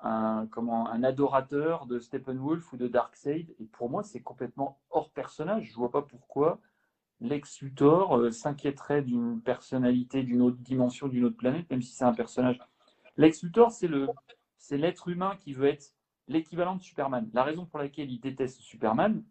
un, 0.00 0.46
comment, 0.50 0.88
un 0.88 1.02
adorateur 1.02 1.86
de 1.86 1.98
Steppenwolf 1.98 2.72
ou 2.72 2.76
de 2.76 2.86
Darkseid. 2.86 3.54
Et 3.58 3.64
pour 3.64 3.88
moi, 3.88 4.02
c'est 4.02 4.20
complètement 4.20 4.78
hors 4.90 5.10
personnage. 5.10 5.70
Je 5.70 5.74
vois 5.74 5.90
pas 5.90 6.02
pourquoi 6.02 6.60
Lex 7.20 7.62
Luthor 7.62 8.18
euh, 8.18 8.30
s'inquiéterait 8.30 9.02
d'une 9.02 9.40
personnalité 9.40 10.22
d'une 10.22 10.42
autre 10.42 10.58
dimension, 10.58 11.08
d'une 11.08 11.24
autre 11.24 11.36
planète, 11.36 11.70
même 11.70 11.80
si 11.82 11.92
c'est 11.92 12.04
un 12.04 12.12
personnage. 12.12 12.60
Lex 13.16 13.42
Luthor, 13.42 13.70
c'est 13.70 14.76
l'être 14.76 15.08
humain 15.08 15.36
qui 15.40 15.52
veut 15.52 15.68
être 15.68 15.94
l'équivalent 16.28 16.76
de 16.76 16.82
Superman. 16.82 17.30
La 17.32 17.44
raison 17.44 17.66
pour 17.66 17.78
laquelle 17.78 18.10
il 18.10 18.18
déteste 18.18 18.60
Superman, 18.60 19.22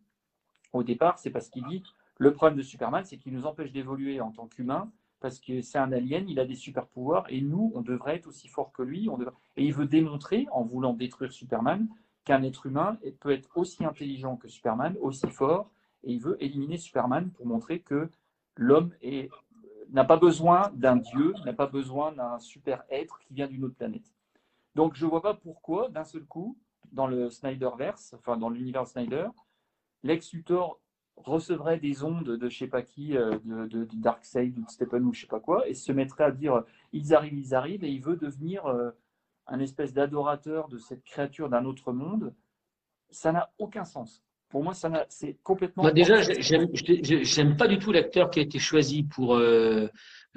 au 0.71 0.83
départ, 0.83 1.19
c'est 1.19 1.31
parce 1.31 1.49
qu'il 1.49 1.65
dit 1.67 1.83
le 2.17 2.33
problème 2.33 2.57
de 2.57 2.63
Superman, 2.63 3.03
c'est 3.05 3.17
qu'il 3.17 3.33
nous 3.33 3.45
empêche 3.45 3.71
d'évoluer 3.71 4.21
en 4.21 4.31
tant 4.31 4.47
qu'humain, 4.47 4.91
parce 5.19 5.39
que 5.39 5.61
c'est 5.61 5.77
un 5.77 5.91
alien, 5.91 6.29
il 6.29 6.39
a 6.39 6.45
des 6.45 6.55
super 6.55 6.87
pouvoirs, 6.87 7.25
et 7.29 7.41
nous, 7.41 7.71
on 7.75 7.81
devrait 7.81 8.15
être 8.15 8.27
aussi 8.27 8.47
fort 8.47 8.71
que 8.71 8.83
lui. 8.83 9.09
Et 9.57 9.65
il 9.65 9.73
veut 9.73 9.87
démontrer, 9.87 10.47
en 10.51 10.63
voulant 10.63 10.93
détruire 10.93 11.31
Superman, 11.31 11.87
qu'un 12.25 12.43
être 12.43 12.65
humain 12.65 12.97
peut 13.19 13.31
être 13.31 13.49
aussi 13.55 13.83
intelligent 13.83 14.37
que 14.37 14.47
Superman, 14.47 14.95
aussi 15.01 15.27
fort, 15.29 15.69
et 16.03 16.13
il 16.13 16.19
veut 16.19 16.37
éliminer 16.41 16.77
Superman 16.77 17.31
pour 17.31 17.45
montrer 17.45 17.79
que 17.79 18.09
l'homme 18.55 18.93
n'a 19.93 20.03
pas 20.03 20.17
besoin 20.17 20.71
d'un 20.73 20.97
dieu, 20.97 21.33
n'a 21.45 21.53
pas 21.53 21.67
besoin 21.67 22.11
d'un 22.11 22.39
super 22.39 22.83
être 22.89 23.19
qui 23.19 23.33
vient 23.33 23.47
d'une 23.47 23.63
autre 23.63 23.75
planète. 23.75 24.11
Donc 24.75 24.95
je 24.95 25.05
ne 25.05 25.09
vois 25.09 25.21
pas 25.21 25.35
pourquoi, 25.35 25.89
d'un 25.89 26.03
seul 26.03 26.25
coup, 26.25 26.57
dans 26.91 27.07
le 27.07 27.29
Snyderverse, 27.29 28.15
enfin 28.15 28.37
dans 28.37 28.49
l'univers 28.49 28.87
Snyder, 28.87 29.27
Lex 30.01 30.33
Luthor 30.33 30.79
recevrait 31.15 31.79
des 31.79 32.03
ondes 32.03 32.23
de 32.23 32.49
je 32.49 32.57
sais 32.57 32.67
pas 32.67 32.81
qui, 32.81 33.15
euh, 33.15 33.37
de, 33.45 33.87
Darkseid 33.93 34.57
ou 34.57 34.65
de 34.65 34.69
Stephen 34.69 35.05
ou 35.05 35.13
je 35.13 35.21
sais 35.21 35.27
pas 35.27 35.39
quoi, 35.39 35.67
et 35.67 35.75
se 35.75 35.91
mettrait 35.91 36.23
à 36.23 36.31
dire 36.31 36.63
ils 36.91 37.13
arrivent, 37.13 37.37
ils 37.37 37.53
arrivent, 37.53 37.83
et 37.83 37.91
il 37.91 38.01
veut 38.01 38.17
devenir 38.17 38.65
euh, 38.65 38.91
un 39.45 39.59
espèce 39.59 39.93
d'adorateur 39.93 40.69
de 40.69 40.79
cette 40.79 41.03
créature 41.03 41.49
d'un 41.49 41.65
autre 41.65 41.93
monde. 41.93 42.33
Ça 43.11 43.31
n'a 43.31 43.53
aucun 43.59 43.85
sens. 43.85 44.23
Pour 44.53 44.63
moi, 44.63 44.75
ça 44.75 44.87
c'est 45.09 45.35
complètement. 45.41 45.81
Moi, 45.81 45.91
déjà, 45.91 46.21
j'aime 46.21 47.57
pas 47.57 47.67
du 47.67 47.79
tout 47.79 47.91
l'acteur 47.91 48.29
qui 48.29 48.39
a 48.39 48.43
été 48.43 48.59
choisi 48.59 49.01
pour 49.01 49.33
euh, 49.33 49.87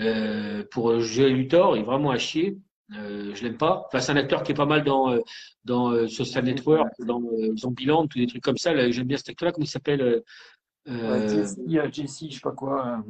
euh 0.00 0.64
pour 0.70 0.98
jouer 1.00 1.28
Luthor. 1.28 1.76
Il 1.76 1.80
est 1.80 1.84
vraiment 1.84 2.12
à 2.12 2.16
chier. 2.16 2.56
Euh, 2.94 3.34
je 3.34 3.42
l'aime 3.42 3.58
pas. 3.58 3.82
Enfin, 3.86 4.00
c'est 4.00 4.12
un 4.12 4.16
acteur 4.16 4.42
qui 4.42 4.52
est 4.52 4.54
pas 4.54 4.64
mal 4.64 4.84
dans 4.84 5.10
euh, 5.10 5.20
dans 5.66 5.90
euh, 5.90 6.08
Social 6.08 6.46
Network, 6.46 6.88
dans 7.00 7.20
Zombieland, 7.58 8.06
tous 8.06 8.18
des 8.18 8.26
trucs 8.26 8.42
comme 8.42 8.56
ça. 8.56 8.90
J'aime 8.90 9.06
bien 9.06 9.18
cet 9.18 9.28
acteur-là. 9.28 9.52
Comment 9.52 9.66
il 9.66 9.68
s'appelle 9.68 10.22
Jesse, 10.86 11.58
Jesse, 11.92 12.24
je 12.30 12.34
sais 12.36 12.40
pas 12.40 12.52
quoi. 12.52 13.04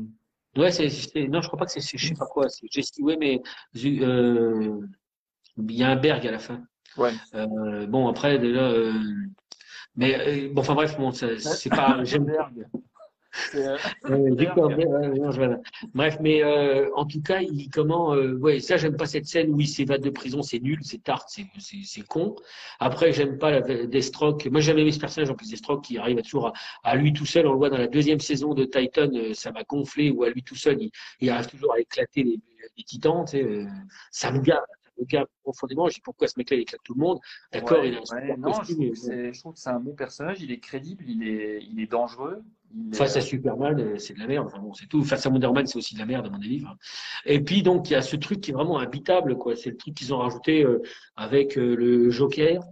Ouais, 0.57 0.73
c'est 0.73 0.89
non, 1.29 1.41
je 1.41 1.47
crois 1.47 1.61
pas 1.61 1.67
que 1.67 1.71
c'est 1.71 1.97
je 1.97 2.05
sais 2.05 2.15
pas 2.15 2.27
quoi. 2.27 2.49
C'est 2.49 2.67
Jesse, 2.69 2.99
ouais, 2.99 3.17
mais 3.17 3.41
il 3.75 4.03
y 5.71 5.85
a 5.85 5.89
un 5.89 5.97
Berg 5.97 6.27
à 6.27 6.33
la 6.33 6.41
fin. 6.41 6.65
Ouais. 6.97 7.13
bon, 7.87 8.09
après 8.09 8.41
déjà. 8.41 8.73
Mais 9.97 10.49
bon, 10.49 10.61
enfin 10.61 10.75
bref, 10.75 10.97
bon, 10.99 11.13
c'est 11.13 11.71
pas. 11.71 11.99
J'aime. 12.05 12.33
Euh, 13.55 13.79
Bref, 15.95 16.19
mais 16.21 16.43
euh, 16.43 16.89
en 16.95 17.05
tout 17.05 17.23
cas, 17.23 17.41
il 17.41 17.69
comment 17.71 18.15
euh, 18.15 18.35
Ouais, 18.37 18.61
ça 18.61 18.77
j'aime 18.77 18.97
pas 18.97 19.07
cette 19.07 19.27
scène 19.27 19.53
où 19.53 19.61
il 19.61 19.69
s'évade 19.69 20.01
de 20.01 20.11
prison, 20.11 20.43
c'est 20.43 20.59
nul, 20.59 20.79
c'est 20.83 21.03
tarte, 21.03 21.29
c'est 21.59 22.03
con. 22.03 22.35
Après, 22.81 23.13
j'aime 23.13 23.39
pas 23.39 23.51
la, 23.51 23.87
Deathstroke. 23.87 24.47
Moi, 24.47 24.61
j'avais 24.61 24.83
aimé 24.83 24.93
ce 24.93 24.99
personnage 24.99 25.31
en 25.31 25.35
plus 25.35 25.51
Deathstroke 25.51 25.85
qui 25.85 25.99
arrive 25.99 26.19
à 26.19 26.23
toujours 26.23 26.53
à, 26.83 26.97
lui 26.97 27.13
tout 27.13 27.27
seul. 27.27 27.47
On 27.47 27.53
le 27.53 27.59
voit 27.59 27.71
dans 27.71 27.79
la 27.79 27.89
deuxième 27.89 28.21
saison 28.21 28.55
de 28.55 28.65
Titan, 28.65 29.11
ça 29.35 29.53
m'a 29.53 29.65
gonflé. 29.65 30.11
Où 30.11 30.25
à 30.25 30.31
lui 30.31 30.43
tout 30.43 30.57
seul, 30.57 30.79
il, 31.21 31.31
arrive 31.31 31.47
toujours 31.47 31.75
à 31.75 31.81
éclater 31.81 32.23
les, 32.23 32.41
les 32.77 32.85
titans. 32.85 33.25
Tu 33.29 33.39
sais, 33.39 33.67
ça 34.11 34.31
me 34.33 34.41
gave 34.41 34.61
me 34.99 35.05
gave 35.05 35.27
profondément. 35.43 35.89
Je 35.89 35.95
dis 35.95 36.01
pourquoi 36.01 36.29
ce 36.29 36.35
mec-là, 36.39 36.57
il 36.57 36.61
éclate 36.61 36.81
tout 36.85 36.95
le 36.95 37.01
monde? 37.01 37.19
D'accord, 37.53 37.85
il 37.85 37.95
a 37.95 37.99
un 37.99 38.37
non, 38.37 38.53
costume, 38.53 38.95
je, 38.95 39.41
trouve 39.41 39.55
que 39.55 39.61
c'est 39.61 39.71
un 39.71 39.81
bon 39.81 39.95
personnage, 39.95 40.41
il 40.41 40.51
est 40.53 40.61
crédible, 40.61 41.05
il 41.07 41.27
est, 41.27 41.63
il 41.63 41.81
est 41.81 41.87
dangereux. 41.87 42.43
Face 42.93 43.17
à 43.17 43.21
Superman, 43.21 43.79
euh, 43.79 43.99
c'est 43.99 44.15
de 44.15 44.19
la 44.19 44.27
merde. 44.27 44.47
Enfin 44.47 44.59
bon, 44.59 44.75
c'est 44.75 44.87
tout. 44.87 45.03
Face 45.05 45.25
à 45.25 45.31
Wonder 45.31 45.51
Man, 45.55 45.67
c'est 45.67 45.79
aussi 45.79 45.95
de 45.95 46.01
la 46.01 46.07
merde, 46.07 46.27
à 46.27 46.31
mon 46.31 46.39
avis. 46.39 46.65
Et 47.25 47.41
puis, 47.41 47.63
donc, 47.63 47.89
il 47.89 47.93
y 47.95 47.97
a 47.97 48.03
ce 48.03 48.17
truc 48.17 48.41
qui 48.41 48.51
est 48.51 48.55
vraiment 48.55 48.79
habitable, 48.79 49.39
quoi. 49.39 49.57
C'est 49.57 49.71
le 49.71 49.77
truc 49.77 49.95
qu'ils 49.95 50.13
ont 50.13 50.19
rajouté 50.19 50.65
euh, 50.65 50.83
avec 51.17 51.57
euh, 51.57 51.75
le 51.75 52.11
Joker. 52.11 52.63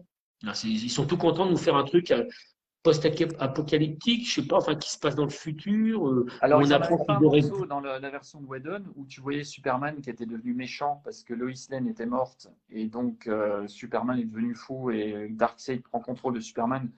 ils 0.64 0.91
sont 0.91 1.07
tout 1.07 1.16
contents 1.16 1.47
de 1.47 1.53
nous 1.53 1.57
faire 1.57 1.77
un 1.77 1.85
truc 1.85 2.12
post-apocalyptique, 2.85 4.28
je 4.28 4.41
sais 4.41 4.47
pas, 4.47 4.59
enfin, 4.59 4.76
qui 4.76 4.93
se 4.93 4.99
passe 4.99 5.16
dans 5.16 5.24
le 5.24 5.30
futur. 5.30 6.24
Alors, 6.41 6.61
on 6.61 6.70
apprend 6.70 7.05
a 7.09 7.16
un 7.16 7.20
morceau 7.20 7.66
dans 7.66 7.80
la, 7.80 7.99
version 8.11 8.41
de 8.41 8.47
Whedon 8.47 8.85
où 8.95 9.05
tu 9.07 9.20
voyais 9.20 9.43
Superman 9.43 10.01
qui 10.01 10.11
était 10.11 10.26
devenu 10.26 10.55
méchant 10.55 11.01
parce 11.03 11.24
que 11.24 11.35
Lois 11.35 11.51
Lane 11.70 11.89
était 11.89 12.07
morte 12.07 12.49
et 12.70 12.87
donc 12.87 13.28
Superman 13.66 14.18
est 14.20 14.24
devenu 14.24 14.55
fou 14.55 14.91
et 14.91 15.28
Darkseid 15.30 15.82
prend 15.82 15.99
contrôle 15.99 16.35
de 16.35 16.41
Superman 16.41 16.89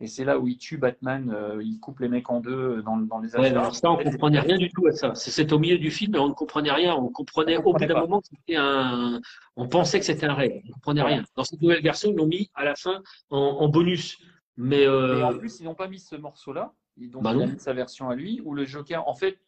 et 0.00 0.08
c'est 0.08 0.24
là 0.24 0.38
où 0.38 0.48
il 0.48 0.58
tue 0.58 0.76
Batman, 0.76 1.32
euh, 1.34 1.62
il 1.62 1.78
coupe 1.78 2.00
les 2.00 2.08
mecs 2.08 2.28
en 2.28 2.40
deux 2.40 2.82
dans, 2.82 2.96
dans 2.96 3.20
les 3.20 3.34
ouais, 3.36 3.50
alors 3.50 3.74
ça, 3.74 3.92
on 3.92 3.96
ne 3.96 4.02
comprenait 4.02 4.40
rien 4.40 4.58
du 4.58 4.68
tout 4.68 4.86
à 4.88 4.92
ça. 4.92 5.14
C'est 5.14 5.52
au 5.52 5.58
milieu 5.58 5.78
du 5.78 5.90
film, 5.92 6.12
mais 6.12 6.18
on 6.18 6.28
ne 6.28 6.34
comprenait 6.34 6.72
rien. 6.72 6.96
On 6.96 7.08
comprenait 7.10 7.58
au 7.58 7.72
bout 7.72 7.86
d'un 7.86 8.00
moment 8.00 8.20
que 8.20 8.26
c'était 8.28 8.56
un. 8.56 9.20
On 9.56 9.68
pensait 9.68 10.00
que 10.00 10.04
c'était 10.04 10.26
un 10.26 10.34
rêve. 10.34 10.60
On 10.64 10.68
ne 10.68 10.72
comprenait 10.74 11.02
rien. 11.02 11.24
Dans 11.36 11.44
cette 11.44 11.62
nouvelle 11.62 11.82
version, 11.82 12.10
ils 12.10 12.16
l'ont 12.16 12.26
mis 12.26 12.50
à 12.54 12.64
la 12.64 12.74
fin 12.74 13.02
en, 13.30 13.68
bonus. 13.68 14.18
Mais 14.56 14.86
euh... 14.86 15.18
Et 15.18 15.22
en 15.22 15.36
plus, 15.36 15.60
ils 15.60 15.64
n'ont 15.64 15.74
pas 15.74 15.88
mis 15.88 15.98
ce 15.98 16.16
morceau-là. 16.16 16.72
Donc, 16.96 17.22
bah 17.22 17.32
il 17.34 17.42
a 17.42 17.46
mis 17.46 17.58
sa 17.58 17.72
version 17.72 18.08
à 18.08 18.14
lui, 18.14 18.40
où 18.44 18.54
le 18.54 18.64
Joker, 18.64 19.08
en 19.08 19.14
fait, 19.14 19.38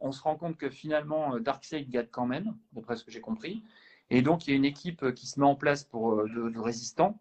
on 0.00 0.12
se 0.12 0.22
rend 0.22 0.36
compte 0.36 0.56
que 0.56 0.70
finalement, 0.70 1.34
euh, 1.34 1.40
Darkseid 1.40 1.90
gagne 1.90 2.08
quand 2.10 2.26
même, 2.26 2.56
d'après 2.72 2.96
ce 2.96 3.04
que 3.04 3.10
j'ai 3.10 3.20
compris. 3.20 3.62
Et 4.08 4.22
donc, 4.22 4.46
il 4.46 4.50
y 4.50 4.52
a 4.54 4.56
une 4.56 4.64
équipe 4.64 5.12
qui 5.12 5.26
se 5.26 5.38
met 5.38 5.46
en 5.46 5.56
place 5.56 5.84
pour, 5.84 6.12
euh, 6.12 6.28
de, 6.28 6.48
de 6.48 6.58
résistants 6.58 7.18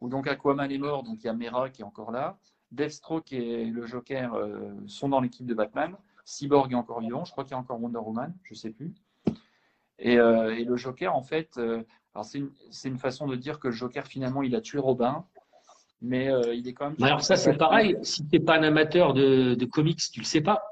où 0.00 0.08
donc 0.08 0.26
Aquaman 0.26 0.70
est 0.70 0.78
mort, 0.78 1.02
donc 1.02 1.18
il 1.22 1.26
y 1.26 1.28
a 1.28 1.32
Mera 1.32 1.70
qui 1.70 1.82
est 1.82 1.84
encore 1.84 2.10
là. 2.10 2.38
Deathstroke 2.72 3.32
et 3.32 3.64
le 3.64 3.86
Joker 3.86 4.34
euh, 4.34 4.72
sont 4.86 5.08
dans 5.08 5.20
l'équipe 5.20 5.46
de 5.46 5.54
Batman. 5.54 5.94
Cyborg 6.24 6.72
est 6.72 6.76
encore 6.76 7.00
vivant, 7.00 7.24
je 7.24 7.32
crois 7.32 7.44
qu'il 7.44 7.52
y 7.52 7.54
a 7.54 7.58
encore 7.58 7.80
Wonder 7.80 7.98
Woman, 7.98 8.34
je 8.42 8.54
ne 8.54 8.58
sais 8.58 8.70
plus. 8.70 8.92
Et, 9.98 10.18
euh, 10.18 10.54
et, 10.54 10.64
le 10.64 10.76
Joker, 10.76 11.14
en 11.14 11.22
fait, 11.22 11.56
euh, 11.56 11.82
c'est 12.22 12.38
une, 12.38 12.50
une, 12.84 12.98
façon 12.98 13.26
de 13.26 13.36
dire 13.36 13.60
que 13.60 13.68
le 13.68 13.74
Joker, 13.74 14.06
finalement, 14.06 14.42
il 14.42 14.54
a 14.56 14.60
tué 14.60 14.78
Robin, 14.78 15.24
mais 16.06 16.30
il 16.54 16.66
est 16.68 16.72
quand 16.72 16.90
même. 16.90 16.96
alors, 17.02 17.22
ça, 17.22 17.36
c'est 17.36 17.56
pareil. 17.56 17.96
Si 18.02 18.26
tu 18.26 18.36
n'es 18.36 18.44
pas 18.44 18.58
un 18.58 18.62
amateur 18.62 19.14
de, 19.14 19.54
de, 19.54 19.64
comics, 19.64 20.00
tu 20.12 20.20
le 20.20 20.24
sais 20.24 20.40
pas. 20.40 20.62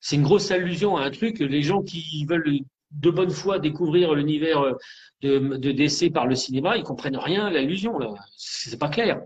C'est 0.00 0.16
une 0.16 0.22
grosse 0.22 0.50
allusion 0.50 0.96
à 0.96 1.04
un 1.04 1.10
truc. 1.10 1.38
Les 1.38 1.62
gens 1.62 1.82
qui 1.82 2.26
veulent 2.26 2.60
de 2.94 3.10
bonne 3.10 3.30
foi 3.30 3.58
découvrir 3.58 4.14
l'univers 4.14 4.60
euh, 4.60 4.72
de, 5.22 5.56
de 5.56 5.72
DC 5.72 6.12
par 6.12 6.26
le 6.26 6.34
cinéma, 6.34 6.76
ils 6.76 6.84
comprennent 6.84 7.16
rien 7.16 7.46
à 7.46 7.50
l'allusion 7.50 7.98
là. 7.98 8.12
C'est 8.36 8.78
pas 8.78 8.88
clair. 8.88 9.20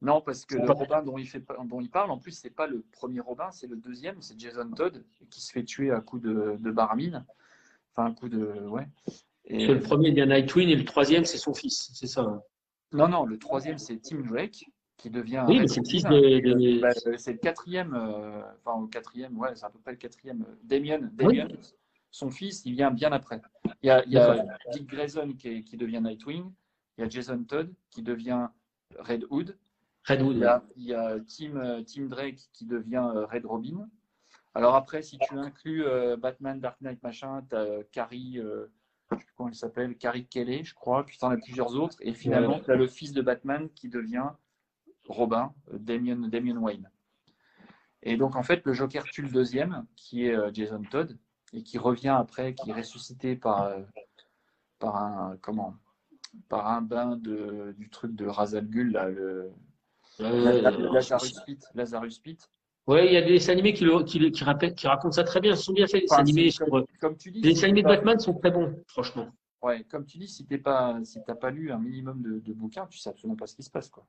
Non, 0.00 0.20
parce 0.20 0.44
que 0.44 0.56
le 0.56 0.70
Robin 0.70 1.02
dont 1.02 1.16
il, 1.16 1.26
fait, 1.26 1.42
dont 1.64 1.80
il 1.80 1.88
parle, 1.88 2.10
en 2.10 2.18
plus, 2.18 2.32
c'est 2.32 2.50
pas 2.50 2.66
le 2.66 2.84
premier 2.92 3.20
Robin, 3.20 3.50
c'est 3.50 3.66
le 3.66 3.76
deuxième, 3.76 4.20
c'est 4.20 4.38
Jason 4.38 4.70
Todd 4.70 5.02
qui 5.30 5.40
se 5.40 5.50
fait 5.50 5.64
tuer 5.64 5.92
à 5.92 6.00
coup 6.00 6.18
de, 6.18 6.56
de 6.58 6.70
baramine. 6.70 7.24
Enfin, 7.92 8.10
un 8.10 8.14
coup 8.14 8.28
de. 8.28 8.44
Ouais. 8.68 8.86
Et... 9.46 9.66
Le 9.66 9.80
premier, 9.80 10.08
il 10.08 10.18
y 10.18 10.20
a 10.20 10.26
Nightwing 10.26 10.68
et 10.68 10.76
le 10.76 10.84
troisième, 10.84 11.24
c'est 11.24 11.38
son 11.38 11.54
fils, 11.54 11.90
c'est 11.94 12.06
ça. 12.06 12.22
Hein. 12.22 12.42
Non, 12.92 13.08
non, 13.08 13.24
le 13.24 13.38
troisième, 13.38 13.78
c'est 13.78 13.96
Tim 13.96 14.20
Drake 14.20 14.66
qui 14.96 15.10
devient. 15.10 15.44
Oui, 15.48 15.60
mais 15.60 15.68
c'est 15.68 15.80
le 15.80 15.86
fils 15.86 16.04
de. 16.04 16.80
Bah, 16.80 16.90
c'est 17.16 17.32
le 17.32 17.38
quatrième, 17.38 17.94
euh, 17.94 18.42
enfin, 18.64 18.80
le 18.80 18.88
quatrième, 18.88 19.36
ouais, 19.38 19.54
c'est 19.54 19.66
à 19.66 19.70
peu 19.70 19.78
près 19.78 19.92
le 19.92 19.98
quatrième. 19.98 20.42
Euh, 20.42 20.54
Damien, 20.62 21.10
Damien 21.12 21.48
son 22.14 22.30
fils, 22.30 22.62
il 22.64 22.74
vient 22.74 22.92
bien 22.92 23.10
après. 23.10 23.42
Il 23.82 23.88
y 23.88 23.90
a, 23.90 24.44
Dick 24.72 24.86
Grayson 24.86 25.34
qui, 25.36 25.76
devient 25.76 26.00
Nightwing. 26.00 26.48
Il 26.96 27.00
y 27.00 27.04
a 27.04 27.08
Jason 27.08 27.42
Todd 27.42 27.74
qui 27.90 28.02
devient 28.02 28.46
Red 29.00 29.26
Hood. 29.30 29.58
Red 30.04 30.22
Hood. 30.22 30.36
Il 30.76 30.84
y 30.84 30.94
a, 30.94 31.16
Tim, 31.26 31.82
Tim, 31.82 32.04
Drake 32.04 32.38
qui 32.52 32.66
devient 32.66 33.04
euh, 33.12 33.26
Red 33.26 33.44
Robin. 33.44 33.88
Alors 34.54 34.76
après, 34.76 35.02
si 35.02 35.18
tu 35.18 35.36
inclus 35.36 35.84
euh, 35.84 36.16
Batman, 36.16 36.60
Dark 36.60 36.80
Knight, 36.80 37.02
machin, 37.02 37.44
tu 37.50 37.56
as 37.56 37.82
Carrie, 37.90 38.38
euh, 38.38 38.66
je 39.10 39.16
sais 39.16 39.24
plus 39.24 39.34
comment 39.36 39.48
elle 39.48 39.56
s'appelle, 39.56 39.96
Carrie 39.96 40.26
Kelly, 40.26 40.62
je 40.62 40.74
crois, 40.74 41.04
puis 41.04 41.18
tu 41.18 41.24
en 41.24 41.30
as 41.30 41.36
plusieurs 41.36 41.74
autres. 41.74 41.96
Et 42.00 42.14
finalement, 42.14 42.60
tu 42.60 42.70
as 42.70 42.76
le 42.76 42.86
fils 42.86 43.12
de 43.12 43.22
Batman 43.22 43.68
qui 43.74 43.88
devient 43.88 44.30
Robin, 45.08 45.52
Damien, 45.72 46.28
Damien 46.28 46.56
Wayne. 46.56 46.90
Et 48.02 48.16
donc, 48.16 48.36
en 48.36 48.42
fait, 48.42 48.62
le 48.64 48.72
Joker 48.72 49.04
tue 49.04 49.22
le 49.22 49.30
deuxième, 49.30 49.86
qui 49.96 50.26
est 50.26 50.36
Jason 50.54 50.82
Todd 50.90 51.16
et 51.54 51.62
qui 51.62 51.78
revient 51.78 52.08
après, 52.08 52.54
qui 52.54 52.70
est 52.70 52.74
ressuscité 52.74 53.36
par, 53.36 53.62
euh, 53.62 53.80
par 54.78 54.96
un 54.96 55.36
comment 55.40 55.74
par 56.48 56.66
un 56.66 56.82
bain 56.82 57.16
de, 57.16 57.74
du 57.78 57.88
truc 57.88 58.16
de 58.16 58.26
Razalgul, 58.26 58.90
là, 58.90 59.08
le, 59.08 59.52
Lazarus 60.18 61.40
Pit. 61.46 61.64
Lazarus 61.74 62.18
Pit. 62.18 62.50
Ouais, 62.88 63.06
il 63.06 63.12
y 63.12 63.16
a 63.16 63.22
des 63.22 63.50
animés 63.50 63.72
qui, 63.72 63.86
qui, 64.04 64.32
qui, 64.32 64.86
racontent 64.86 65.12
ça 65.12 65.22
très 65.22 65.40
bien. 65.40 65.52
Ils 65.52 65.56
sont 65.56 65.72
bien 65.72 65.86
faits. 65.86 66.02
Les 66.02 66.12
animés, 66.12 66.50
comme, 67.00 67.16
tu 67.16 67.30
dis, 67.30 67.40
les 67.40 67.64
animés 67.64 67.82
de 67.82 67.88
Batman 67.88 68.18
sont 68.18 68.34
très 68.34 68.50
bons, 68.50 68.82
franchement. 68.88 69.28
Ouais, 69.62 69.84
comme 69.84 70.04
tu 70.04 70.18
dis, 70.18 70.28
si 70.28 70.44
tu 70.44 70.60
pas, 70.60 70.98
si 71.04 71.20
t'as 71.24 71.36
pas 71.36 71.50
lu 71.50 71.70
un 71.70 71.78
minimum 71.78 72.20
de, 72.20 72.40
de, 72.40 72.52
bouquins, 72.52 72.86
tu 72.88 72.98
sais 72.98 73.10
absolument 73.10 73.36
pas 73.36 73.46
ce 73.46 73.54
qui 73.54 73.62
se 73.62 73.70
passe, 73.70 73.88
quoi. 73.88 74.06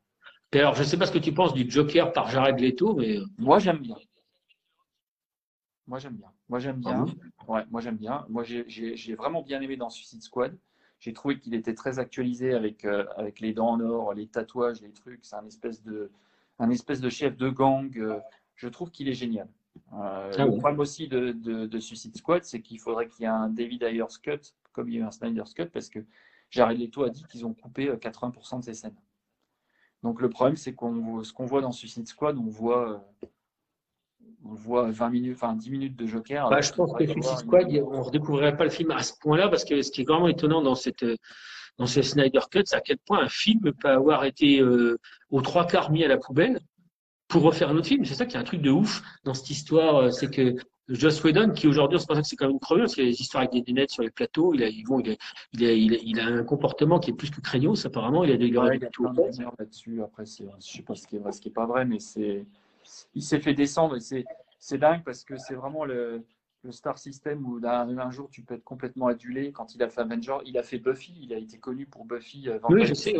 Alors, 0.53 0.75
je 0.75 0.83
sais 0.83 0.97
pas 0.97 1.05
ce 1.05 1.11
que 1.11 1.17
tu 1.17 1.33
penses 1.33 1.53
du 1.53 1.69
Joker 1.69 2.13
par 2.13 2.29
Jared 2.29 2.59
Leto, 2.59 2.95
mais 2.95 3.17
moi 3.37 3.59
j'aime 3.59 3.79
bien. 3.79 3.97
Moi, 5.87 5.99
j'aime 5.99 6.15
bien. 6.15 6.31
Moi, 6.49 6.59
j'aime 6.59 6.79
bien. 6.79 7.05
Ah 7.37 7.51
ouais, 7.51 7.61
moi, 7.69 7.81
j'aime 7.81 7.97
bien. 7.97 8.25
Moi, 8.29 8.43
j'ai 8.43 9.15
vraiment 9.15 9.41
bien 9.41 9.61
aimé 9.61 9.77
dans 9.77 9.89
Suicide 9.89 10.21
Squad. 10.21 10.57
J'ai 10.99 11.13
trouvé 11.13 11.39
qu'il 11.39 11.53
était 11.53 11.75
très 11.75 11.99
actualisé 11.99 12.53
avec, 12.53 12.85
euh, 12.85 13.05
avec 13.17 13.39
les 13.39 13.53
dents 13.53 13.69
en 13.69 13.79
or, 13.79 14.13
les 14.13 14.27
tatouages, 14.27 14.81
les 14.81 14.91
trucs. 14.91 15.23
C'est 15.23 15.35
un 15.35 15.45
espèce 15.45 15.83
de, 15.83 16.09
un 16.57 16.69
espèce 16.69 17.01
de 17.01 17.09
chef 17.09 17.37
de 17.37 17.49
gang. 17.49 17.95
Euh, 17.97 18.19
je 18.55 18.67
trouve 18.67 18.89
qu'il 18.89 19.09
est 19.09 19.13
génial. 19.13 19.47
Euh, 19.93 20.31
ah 20.37 20.45
le 20.45 20.57
problème 20.57 20.79
aussi 20.79 21.07
de, 21.07 21.33
de, 21.33 21.79
Suicide 21.79 22.15
Squad, 22.15 22.43
c'est 22.45 22.61
qu'il 22.61 22.79
faudrait 22.79 23.07
qu'il 23.07 23.23
y 23.23 23.25
ait 23.25 23.27
un 23.27 23.49
David 23.49 23.83
Ayers 23.83 24.05
cut, 24.23 24.53
comme 24.71 24.89
il 24.89 24.95
y 24.95 24.97
a 24.97 25.01
eu 25.01 25.03
un 25.03 25.11
Snyder's 25.11 25.53
cut, 25.53 25.65
parce 25.65 25.89
que 25.89 25.99
Jared 26.49 26.79
Leto 26.79 27.03
a 27.03 27.09
dit 27.09 27.25
qu'ils 27.25 27.45
ont 27.45 27.53
coupé 27.53 27.89
80% 27.89 28.59
de 28.59 28.63
ses 28.63 28.73
scènes. 28.73 28.95
Donc 30.03 30.21
le 30.21 30.29
problème, 30.29 30.55
c'est 30.55 30.73
qu'on 30.73 31.23
ce 31.23 31.33
qu'on 31.33 31.45
voit 31.45 31.61
dans 31.61 31.71
Suicide 31.71 32.07
Squad, 32.07 32.37
on 32.37 32.47
voit, 32.47 33.03
on 34.43 34.53
voit 34.53 34.91
20 34.91 35.09
minutes, 35.09 35.35
enfin 35.35 35.55
10 35.55 35.71
minutes 35.71 35.95
de 35.95 36.05
Joker. 36.05 36.49
Bah, 36.49 36.61
je 36.61 36.71
pense 36.71 36.93
que 36.93 37.05
Suicide 37.07 37.37
Squad, 37.37 37.67
on 37.67 37.97
ne 37.97 38.03
redécouvrirait 38.03 38.55
pas 38.55 38.65
le 38.65 38.69
film 38.69 38.91
à 38.91 39.01
ce 39.01 39.13
point-là, 39.19 39.49
parce 39.49 39.65
que 39.65 39.81
ce 39.81 39.91
qui 39.91 40.01
est 40.01 40.07
vraiment 40.07 40.27
étonnant 40.27 40.61
dans 40.61 40.75
cette 40.75 41.05
dans 41.77 41.87
ce 41.87 42.01
Snyder 42.01 42.39
Cut, 42.49 42.63
c'est 42.65 42.75
à 42.75 42.81
quel 42.81 42.97
point 42.99 43.23
un 43.23 43.29
film 43.29 43.73
peut 43.73 43.89
avoir 43.89 44.23
été 44.23 44.61
euh, 44.61 44.97
aux 45.29 45.41
trois 45.41 45.67
quarts 45.67 45.91
mis 45.91 46.03
à 46.03 46.07
la 46.07 46.17
poubelle 46.17 46.59
pour 47.27 47.43
refaire 47.43 47.69
un 47.69 47.75
autre 47.75 47.87
film. 47.87 48.05
C'est 48.05 48.15
ça 48.15 48.25
qui 48.25 48.37
est 48.37 48.39
un 48.39 48.43
truc 48.43 48.61
de 48.61 48.71
ouf 48.71 49.01
dans 49.23 49.33
cette 49.33 49.49
histoire, 49.49 49.95
euh, 49.97 50.11
c'est 50.11 50.29
que 50.29 50.55
Joss 50.88 51.23
Whedon, 51.23 51.51
qui 51.51 51.67
aujourd'hui, 51.67 51.97
on 51.97 51.99
se 51.99 52.05
pense 52.05 52.19
que 52.19 52.23
c'est 52.27 52.36
quand 52.36 52.45
même 52.45 52.53
une 52.53 52.59
creveuse, 52.59 52.83
parce 52.83 52.95
qu'il 52.95 53.05
y 53.05 53.07
a 53.07 53.11
des 53.11 53.21
histoires 53.21 53.41
avec 53.41 53.53
des 53.53 53.63
lunettes 53.71 53.89
sur 53.89 54.03
les 54.03 54.11
plateaux, 54.11 54.53
il 54.53 54.63
a, 54.63 54.69
bon, 54.86 54.99
il, 54.99 55.11
a, 55.11 55.15
il, 55.53 55.93
a, 55.93 55.97
il, 56.03 56.19
a, 56.19 56.25
un 56.25 56.43
comportement 56.43 56.99
qui 56.99 57.11
est 57.11 57.13
plus 57.13 57.31
que 57.31 57.41
craignos, 57.41 57.86
apparemment, 57.86 58.23
il 58.23 58.31
a 58.31 58.38
des 58.38 58.55
ouais, 58.55 58.77
il 58.77 58.86
a 58.86 59.51
là-dessus. 59.57 60.01
Après, 60.03 60.25
je 60.25 60.43
sais 60.59 60.83
pas 60.83 60.95
ce 60.95 61.07
qui 61.07 61.15
est 61.15 61.19
vrai, 61.19 61.31
ce 61.31 61.41
qui 61.41 61.49
est 61.49 61.53
pas 61.53 61.65
vrai, 61.65 61.86
mais 61.86 61.99
c'est, 61.99 62.45
il 63.15 63.23
s'est 63.23 63.39
fait 63.39 63.53
descendre 63.53 63.95
et 63.95 63.99
c'est, 63.99 64.25
c'est 64.59 64.77
dingue 64.77 65.03
parce 65.03 65.23
que 65.23 65.38
c'est 65.38 65.55
vraiment 65.55 65.86
le, 65.86 66.23
le 66.66 66.72
Star 66.72 66.97
System 66.97 67.45
où 67.45 67.59
un, 67.66 68.11
jour 68.11 68.30
tu 68.30 68.41
peux 68.41 68.55
être 68.55 68.63
complètement 68.63 69.07
adulé. 69.07 69.51
Quand 69.51 69.76
il 69.76 69.84
a 69.84 69.89
fait 69.89 70.01
Avenger, 70.01 70.38
il 70.45 70.57
a 70.57 70.63
fait 70.63 70.80
Buffy, 70.80 71.13
il 71.22 71.34
a 71.34 71.38
été 71.38 71.57
connu 71.57 71.86
pour 71.86 72.05
Buffy. 72.05 72.49
Euh, 72.49 72.59
oui, 72.70 72.86
je 72.86 72.93
sais, 72.93 73.13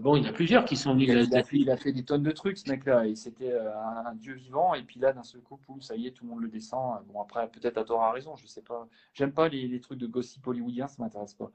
bon, 0.00 0.16
il 0.16 0.24
y 0.24 0.28
a 0.28 0.32
plusieurs 0.32 0.64
qui 0.64 0.76
sont 0.76 0.94
venus. 0.94 1.08
Il, 1.08 1.36
a, 1.36 1.42
fait, 1.42 1.56
il 1.56 1.70
a 1.70 1.76
fait 1.76 1.92
des 1.92 2.02
tonnes 2.02 2.22
de 2.22 2.30
trucs, 2.32 2.58
ce 2.58 2.68
mec-là, 2.68 3.06
et 3.06 3.14
c'était 3.14 3.52
euh, 3.52 3.70
un, 4.06 4.14
dieu 4.14 4.34
vivant. 4.34 4.74
Et 4.74 4.82
puis 4.82 5.00
là, 5.00 5.12
d'un 5.12 5.22
seul 5.22 5.40
coup, 5.40 5.58
ça 5.80 5.96
y 5.96 6.06
est, 6.06 6.10
tout 6.10 6.24
le 6.24 6.30
monde 6.30 6.42
le 6.42 6.48
descend. 6.48 7.00
Bon, 7.12 7.22
après, 7.22 7.48
peut-être 7.48 7.78
à 7.78 7.84
tort 7.84 8.02
à 8.02 8.12
raison, 8.12 8.36
je 8.36 8.46
sais 8.46 8.62
pas. 8.62 8.86
J'aime 9.14 9.32
pas 9.32 9.48
les, 9.48 9.80
trucs 9.80 9.98
de 9.98 10.06
gossip 10.06 10.46
hollywoodien, 10.46 10.88
ça 10.88 11.02
m'intéresse 11.02 11.34
pas. 11.34 11.50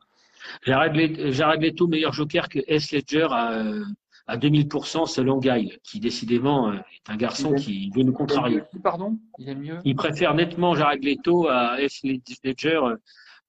J'ai 0.64 0.74
réglé 0.74 1.76
tout 1.76 1.88
meilleur 1.88 2.14
Joker 2.14 2.50
que 2.50 2.60
S. 2.68 2.92
Ledger 2.92 3.28
à, 3.30 3.64
à 4.28 4.38
2000% 4.38 5.08
selon 5.08 5.40
Guy, 5.40 5.78
qui 5.84 6.00
décidément 6.00 6.70
euh, 6.70 6.76
est 6.76 7.10
un 7.10 7.18
garçon 7.18 7.54
qui 7.54 7.90
veut 7.96 8.04
nous 8.04 8.14
contrarier. 8.14 8.62
Pardon? 8.84 9.18
Il 9.38 9.50
est 9.50 9.56
mieux? 9.56 9.80
Il 9.84 9.96
préfère 9.96 10.34
nettement 10.34 10.76
Jared 10.76 11.04
Leto 11.04 11.48
à 11.48 11.78
F. 11.78 12.04
Ledger 12.04 12.80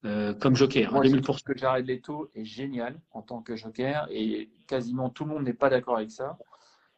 euh, 0.05 0.33
comme 0.33 0.55
Joker. 0.55 0.91
Moi, 0.91 1.03
2000%. 1.03 1.15
Je 1.15 1.21
trouve 1.21 1.43
que 1.43 1.57
Jared 1.57 1.87
Leto 1.87 2.29
est 2.35 2.43
génial 2.43 2.99
en 3.11 3.21
tant 3.21 3.41
que 3.41 3.55
Joker 3.55 4.07
et 4.11 4.49
quasiment 4.67 5.09
tout 5.09 5.23
le 5.23 5.31
monde 5.31 5.43
n'est 5.43 5.53
pas 5.53 5.69
d'accord 5.69 5.97
avec 5.97 6.11
ça. 6.11 6.37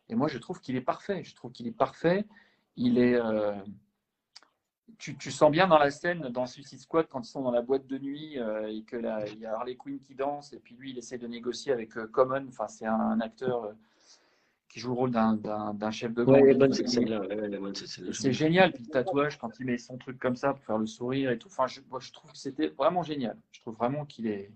Et 0.09 0.15
moi, 0.15 0.27
je 0.27 0.37
trouve 0.37 0.59
qu'il 0.59 0.75
est 0.75 0.81
parfait. 0.81 1.23
Je 1.23 1.35
trouve 1.35 1.51
qu'il 1.51 1.67
est 1.67 1.77
parfait. 1.77 2.25
Il 2.75 2.97
est. 2.97 3.15
Euh, 3.15 3.53
tu, 4.97 5.31
sens 5.31 5.51
bien 5.51 5.67
dans 5.67 5.77
la 5.77 5.91
scène, 5.91 6.29
dans 6.29 6.45
Suicide 6.45 6.79
Squad, 6.79 7.07
quand 7.09 7.21
ils 7.21 7.29
sont 7.29 7.41
dans 7.41 7.51
la 7.51 7.61
boîte 7.61 7.87
de 7.87 7.97
nuit 7.97 8.39
euh, 8.39 8.67
et 8.67 8.83
que 8.83 8.95
là, 8.95 9.25
il 9.27 9.39
y 9.39 9.45
a 9.45 9.55
Harley 9.55 9.75
Quinn 9.75 9.99
qui 9.99 10.15
danse 10.15 10.53
et 10.53 10.59
puis 10.59 10.75
lui, 10.75 10.91
il 10.91 10.97
essaie 10.97 11.17
de 11.17 11.27
négocier 11.27 11.71
avec 11.71 11.97
euh, 11.97 12.07
Common. 12.07 12.45
Enfin, 12.47 12.67
c'est 12.67 12.85
un, 12.85 13.19
acteur 13.19 13.65
euh, 13.65 13.73
qui 14.69 14.79
joue 14.79 14.89
le 14.89 14.95
rôle 14.95 15.11
d'un 15.11 15.91
chef 15.91 16.13
de 16.13 16.23
gang. 16.23 16.71
c'est 18.13 18.33
génial. 18.33 18.71
Puis 18.73 18.83
le 18.83 18.89
tatouage, 18.89 19.37
quand 19.37 19.59
il 19.59 19.65
met 19.65 19.77
son 19.77 19.97
truc 19.97 20.19
comme 20.19 20.35
ça 20.35 20.53
pour 20.53 20.63
faire 20.63 20.77
le 20.77 20.87
sourire 20.87 21.31
et 21.31 21.37
tout. 21.37 21.47
Enfin, 21.47 21.67
je, 21.67 21.81
moi, 21.89 21.99
je 21.99 22.11
trouve 22.11 22.31
que 22.31 22.37
c'était 22.37 22.67
vraiment 22.67 23.03
génial. 23.03 23.37
Je 23.51 23.61
trouve 23.61 23.75
vraiment 23.75 24.05
qu'il 24.05 24.27
est. 24.27 24.51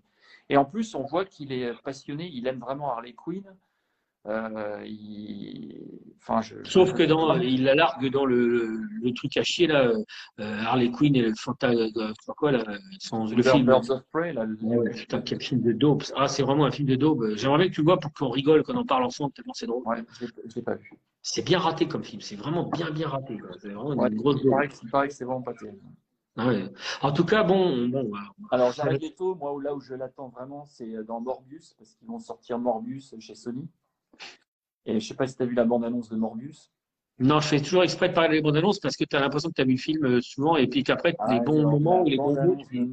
Et 0.50 0.58
en 0.58 0.66
plus, 0.66 0.96
on 0.96 1.04
voit 1.04 1.26
qu'il 1.26 1.52
est 1.52 1.74
passionné. 1.84 2.30
Il 2.32 2.48
aime 2.48 2.60
vraiment 2.60 2.92
Harley 2.92 3.14
Quinn. 3.14 3.44
Euh, 4.30 4.86
enfin, 6.22 6.42
je, 6.42 6.56
Sauf 6.64 6.94
que 6.94 7.04
dans, 7.04 7.36
il 7.38 7.64
la 7.64 7.74
largue 7.74 8.12
dans 8.12 8.26
le, 8.26 8.80
le, 9.02 9.14
truc 9.14 9.36
à 9.38 9.44
chier 9.44 9.66
là, 9.66 9.92
euh, 10.40 10.64
Harley 10.66 10.92
Quinn 10.92 11.16
et 11.16 11.22
le 11.22 11.34
fantasme, 11.36 11.90
euh, 11.98 12.14
quoi 12.38 12.52
là, 12.52 12.64
son, 13.00 13.26
le 13.26 13.42
film. 13.42 13.66
Birds 13.66 13.90
of 13.90 14.04
Prey, 14.12 14.34
là, 14.34 14.46
ouais, 14.62 14.92
putain, 14.92 15.22
quel 15.22 15.42
film 15.42 15.62
de 15.62 15.72
daube. 15.72 16.04
Ah, 16.16 16.28
c'est 16.28 16.44
vraiment 16.44 16.66
un 16.66 16.72
film 16.72 16.88
de 16.88 16.96
daube. 16.96 17.36
J'aimerais 17.36 17.58
bien 17.58 17.68
que 17.70 17.74
tu 17.74 17.82
le 17.82 17.86
vois 17.86 18.00
pour 18.00 18.14
qu'on 18.14 18.30
rigole 18.30 18.64
quand 18.64 18.76
on 18.76 18.80
en 18.80 18.86
parle 18.86 19.04
ensemble, 19.04 19.34
tellement 19.34 19.54
c'est 19.54 19.68
drôle. 19.68 19.88
Ouais, 19.88 20.04
je 20.20 20.56
l'ai 20.56 20.62
pas 20.62 20.76
vu. 20.76 20.94
C'est 21.22 21.44
bien 21.44 21.60
raté 21.60 21.88
comme 21.88 22.04
film. 22.04 22.22
C'est 22.22 22.36
vraiment 22.36 22.70
bien, 22.70 22.92
bien 22.92 23.08
raté. 23.08 23.38
C'est 23.60 23.70
vraiment 23.70 24.02
ouais, 24.02 24.10
une 24.10 24.18
grosse 24.18 24.40
il, 24.44 24.50
paraît 24.50 24.68
que, 24.68 24.76
il 24.84 24.90
paraît 24.90 25.08
que 25.08 25.14
c'est 25.14 25.26
vraiment 25.26 25.42
pas 25.42 25.54
terrible. 25.54 25.80
Ah 26.38 26.48
ouais. 26.48 26.72
En 27.02 27.12
tout 27.12 27.26
cas, 27.26 27.44
bon. 27.44 27.88
bon 27.90 28.12
Alors, 28.52 28.72
Jared 28.72 29.02
Leto, 29.02 29.36
moi, 29.36 29.54
là 29.62 29.74
où 29.74 29.82
je 29.82 29.94
l'attends 29.96 30.30
vraiment, 30.30 30.66
c'est 30.66 31.04
dans 31.04 31.20
Morbius, 31.20 31.74
parce 31.74 31.96
qu'ils 31.96 32.08
vont 32.08 32.20
sortir 32.20 32.60
Morbius 32.60 33.16
chez 33.20 33.36
Sony. 33.36 33.68
Et 34.86 34.92
je 34.92 34.96
ne 34.96 35.00
sais 35.00 35.16
pas 35.16 35.28
si 35.28 35.36
tu 35.36 35.44
as 35.44 35.46
vu 35.46 35.56
la 35.56 35.66
bande-annonce 35.66 36.10
de 36.10 36.16
Morbius. 36.16 36.72
Non, 37.20 37.42
je 37.42 37.48
fais 37.50 37.60
toujours 37.60 37.84
exprès 37.84 38.08
de 38.10 38.14
parler 38.14 38.38
des 38.38 38.42
bandes-annonces 38.42 38.80
parce 38.80 38.96
que 38.96 39.04
tu 39.04 39.16
as 39.16 39.20
l'impression 39.20 39.50
que 39.50 39.56
tu 39.56 39.62
as 39.62 39.66
vu 39.66 39.74
le 39.74 39.78
film 39.78 40.06
euh, 40.06 40.22
souvent 40.22 40.56
et 40.56 40.68
puis 40.68 40.84
qu'après, 40.84 41.16
ah, 41.20 41.34
les 41.34 41.42
bons 41.42 41.70
moments 41.70 42.02
ou 42.02 42.06
les 42.06 42.16
bons 42.16 42.42
mots, 42.42 42.56
tu. 42.56 42.90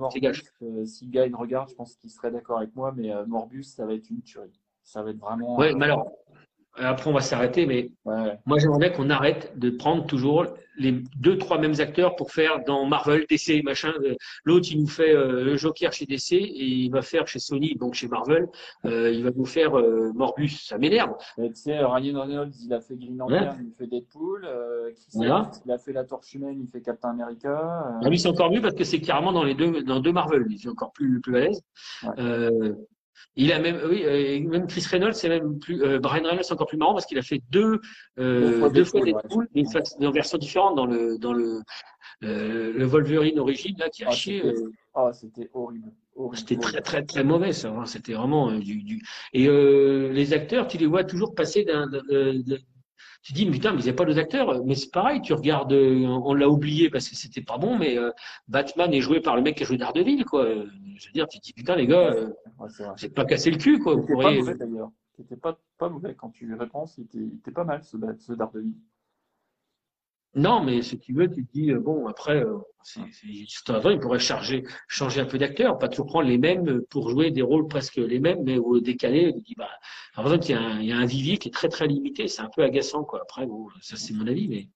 Euh, 0.63 0.85
si 0.85 1.07
Guy 1.07 1.33
regarde, 1.33 1.71
je 1.71 1.75
pense 1.75 1.95
qu'il 1.95 2.11
serait 2.11 2.33
d'accord 2.33 2.59
avec 2.59 2.75
moi, 2.75 2.93
mais 2.97 3.13
euh, 3.15 3.25
Morbius, 3.25 3.69
ça 3.75 3.87
va 3.87 3.95
être 3.95 4.11
une 4.11 4.23
tuerie. 4.23 4.61
Ça 4.83 5.03
va 5.03 5.11
être 5.11 5.19
vraiment. 5.19 5.57
Oui, 5.57 5.75
mais 5.77 5.85
alors, 5.85 6.11
après, 6.79 7.11
on 7.11 7.13
va 7.13 7.21
s'arrêter, 7.21 7.67
mais 7.67 7.91
moi, 8.47 8.59
j'aimerais 8.59 8.93
qu'on 8.93 9.11
arrête 9.11 9.53
de 9.59 9.71
prendre 9.71 10.07
toujours 10.07 10.47
les 10.79 10.93
deux, 11.19 11.39
trois 11.39 11.59
mêmes 11.59 11.75
acteurs 11.79 12.17
pour 12.17 12.33
faire 12.33 12.61
dans 12.67 12.87
Marvel, 12.87 13.25
DC, 13.29 13.63
machin. 13.65 13.93
L'autre, 14.45 14.69
il 14.71 14.81
nous 14.81 14.87
fait 14.87 15.15
euh, 15.15 15.45
le 15.45 15.57
Joker 15.57 15.93
chez 15.93 16.07
DC 16.07 16.33
et 16.33 16.41
il 16.43 16.91
va 16.91 17.03
faire 17.03 17.27
chez 17.27 17.39
Sony, 17.39 17.75
donc 17.77 17.95
chez 17.95 18.09
Marvel, 18.09 18.49
euh, 18.85 19.11
il 19.11 19.25
va 19.25 19.31
nous 19.35 19.47
faire 19.47 19.79
euh, 19.79 20.13
Morbus. 20.15 20.49
Ça 20.49 20.79
m'énerve. 20.79 21.15
Tu 21.37 21.51
sais, 21.55 21.79
Ryan 21.79 22.21
Reynolds, 22.21 22.53
il 22.65 22.73
a 22.73 22.81
fait 22.81 22.97
Green 22.97 23.17
Lantern, 23.17 23.59
il 23.61 23.73
fait 23.77 23.87
Deadpool. 23.87 24.47
il 25.15 25.31
a 25.71 25.79
fait 25.79 25.93
La 25.93 26.05
Torche 26.05 26.35
Humaine, 26.35 26.61
il 26.61 26.69
fait 26.69 26.81
Captain 26.81 27.11
America. 27.11 28.01
Ah, 28.03 28.09
lui, 28.09 28.19
c'est 28.19 28.29
encore 28.29 28.51
mieux 28.51 28.61
parce 28.61 28.75
que 28.75 28.85
c'est 28.85 29.01
carrément 29.01 29.33
dans 29.33 29.45
les 29.45 29.55
deux, 29.55 29.83
dans 29.83 30.01
deux 30.01 30.13
Marvel. 30.13 30.45
Il 30.49 30.57
est 30.57 30.69
encore 30.69 30.93
plus, 30.93 31.21
plus 31.21 31.37
à 31.37 31.41
l'aise. 31.41 31.63
Il 33.37 33.53
a 33.53 33.59
même, 33.59 33.81
oui, 33.89 34.03
euh, 34.05 34.41
même 34.49 34.67
Chris 34.67 34.85
Reynolds, 34.91 35.15
c'est 35.15 35.29
même 35.29 35.59
plus, 35.59 35.83
euh, 35.83 35.99
Brian 35.99 36.25
Reynolds, 36.25 36.45
c'est 36.45 36.53
encore 36.53 36.67
plus 36.67 36.79
marrant 36.79 36.95
parce 36.95 37.07
qu'il 37.07 37.19
a 37.19 37.23
fait 37.23 37.43
deux, 37.51 37.81
euh, 38.19 38.69
deux 38.71 38.85
fois, 38.85 39.01
des 39.03 39.15
poules, 39.29 39.49
mais 39.55 39.65
en 40.07 40.11
version 40.11 40.39
différente 40.39 40.77
dans 40.77 40.87
le, 40.87 41.19
dans 41.19 41.33
le, 41.33 41.61
euh, 42.25 42.73
le 42.73 42.85
Wolverine 42.85 43.39
origine, 43.39 43.77
là, 43.79 43.89
qui 43.89 44.05
a 44.05 44.09
ah, 44.09 44.13
chié. 44.13 44.43
Ah, 44.95 45.11
c'était 45.13 45.51
horrible. 45.53 45.93
C'était 46.33 46.57
très, 46.57 46.81
très, 46.81 47.05
très 47.05 47.25
mauvais, 47.25 47.53
ça. 47.53 47.69
Hein. 47.69 47.85
C'était 47.85 48.15
vraiment 48.15 48.51
du, 48.53 48.83
du, 48.83 49.03
Et 49.35 49.49
les 49.49 50.33
acteurs, 50.33 50.67
tu 50.67 50.79
les 50.79 50.87
vois 50.87 51.05
toujours 51.05 51.35
passer 51.35 51.65
d'un, 51.65 51.87
tu 53.27 53.33
dis, 53.33 53.45
putain, 53.45 53.73
mais 53.73 53.81
il 53.81 53.85
n'y 53.85 53.91
a 53.91 53.93
pas 53.93 54.05
d'autres 54.05 54.21
acteurs. 54.21 54.65
Mais 54.65 54.77
c'est 54.77 54.93
pareil, 54.93 55.21
tu 55.21 55.33
regardes, 55.33 55.73
euh, 55.73 56.07
on, 56.07 56.33
l'a 56.33 56.49
oublié 56.49 56.91
parce 56.91 57.09
que 57.09 57.17
c'était 57.17 57.41
pas 57.41 57.59
bon, 57.59 57.77
mais 57.77 57.99
euh, 57.99 58.13
Batman 58.47 58.95
est 58.95 59.01
joué 59.01 59.21
par 59.21 59.35
le 59.35 59.43
mec 59.43 59.57
qui 59.57 59.65
a 59.65 59.67
joué 59.67 59.79
Daredevil, 59.79 60.25
quoi. 60.25 60.47
Je 60.47 61.07
veux 61.07 61.13
dire, 61.13 61.27
tu 61.27 61.41
te 61.41 61.45
dis, 61.45 61.53
putain, 61.53 61.75
les 61.75 61.89
gars, 61.89 62.13
euh, 62.13 62.31
c'est 62.97 63.13
pas 63.13 63.25
cassé 63.25 63.51
le 63.51 63.57
cul, 63.57 63.81
quoi. 63.81 63.97
C'était 64.01 64.15
pas 64.15 64.33
mauvais 64.33 64.55
d'ailleurs. 64.55 64.93
C'était 65.17 65.37
pas, 65.37 65.59
pas 65.77 65.89
mauvais 65.89 66.15
quand 66.15 66.31
tu 66.31 66.55
réponds, 66.55 66.85
il 66.99 67.05
était, 67.05 67.37
était 67.39 67.51
pas 67.51 67.65
mal 67.65 67.83
ce, 67.83 67.97
ce 68.21 68.33
Daredevil. 68.33 68.75
Non, 70.37 70.63
mais 70.63 70.83
si 70.83 70.99
tu 70.99 71.15
veux, 71.15 71.31
tu 71.31 71.47
te 71.47 71.53
dis, 71.53 71.71
euh, 71.73 71.81
bon, 71.81 72.07
après, 72.09 72.45
euh, 72.45 72.59
c'est, 72.83 73.01
il 73.25 74.01
pourrait 74.01 74.19
charger, 74.19 74.65
changer 74.87 75.23
un 75.23 75.25
peu 75.25 75.39
d'acteur, 75.39 75.79
pas 75.79 75.89
toujours 75.89 76.05
prendre 76.05 76.29
les 76.29 76.37
mêmes 76.37 76.83
pour 76.91 77.09
jouer 77.09 77.31
des 77.31 77.41
rôles 77.41 77.67
presque 77.69 77.97
les 77.97 78.21
mêmes, 78.21 78.43
mais 78.45 78.59
au 78.59 78.79
décalé. 78.81 79.33
Il 79.35 79.43
dit, 79.43 79.55
bah, 79.57 79.71
par 80.15 80.27
exemple, 80.27 80.45
il 80.45 80.51
y, 80.51 80.55
a 80.55 80.61
un, 80.61 80.81
il 80.81 80.87
y 80.89 80.93
a 80.93 80.99
un 80.99 81.07
vivier 81.07 81.39
qui 81.39 81.49
est 81.49 81.53
très 81.53 81.71
très 81.71 81.87
limité, 81.87 82.29
c'est 82.29 82.43
un 82.43 82.51
peu 82.55 82.63
agaçant, 82.63 83.03
quoi. 83.03 83.23
Après, 83.23 83.47
bon, 83.47 83.69
ça 83.81 83.97
c'est 83.97 84.13
mon 84.13 84.27
avis, 84.27 84.47
mais, 84.47 84.69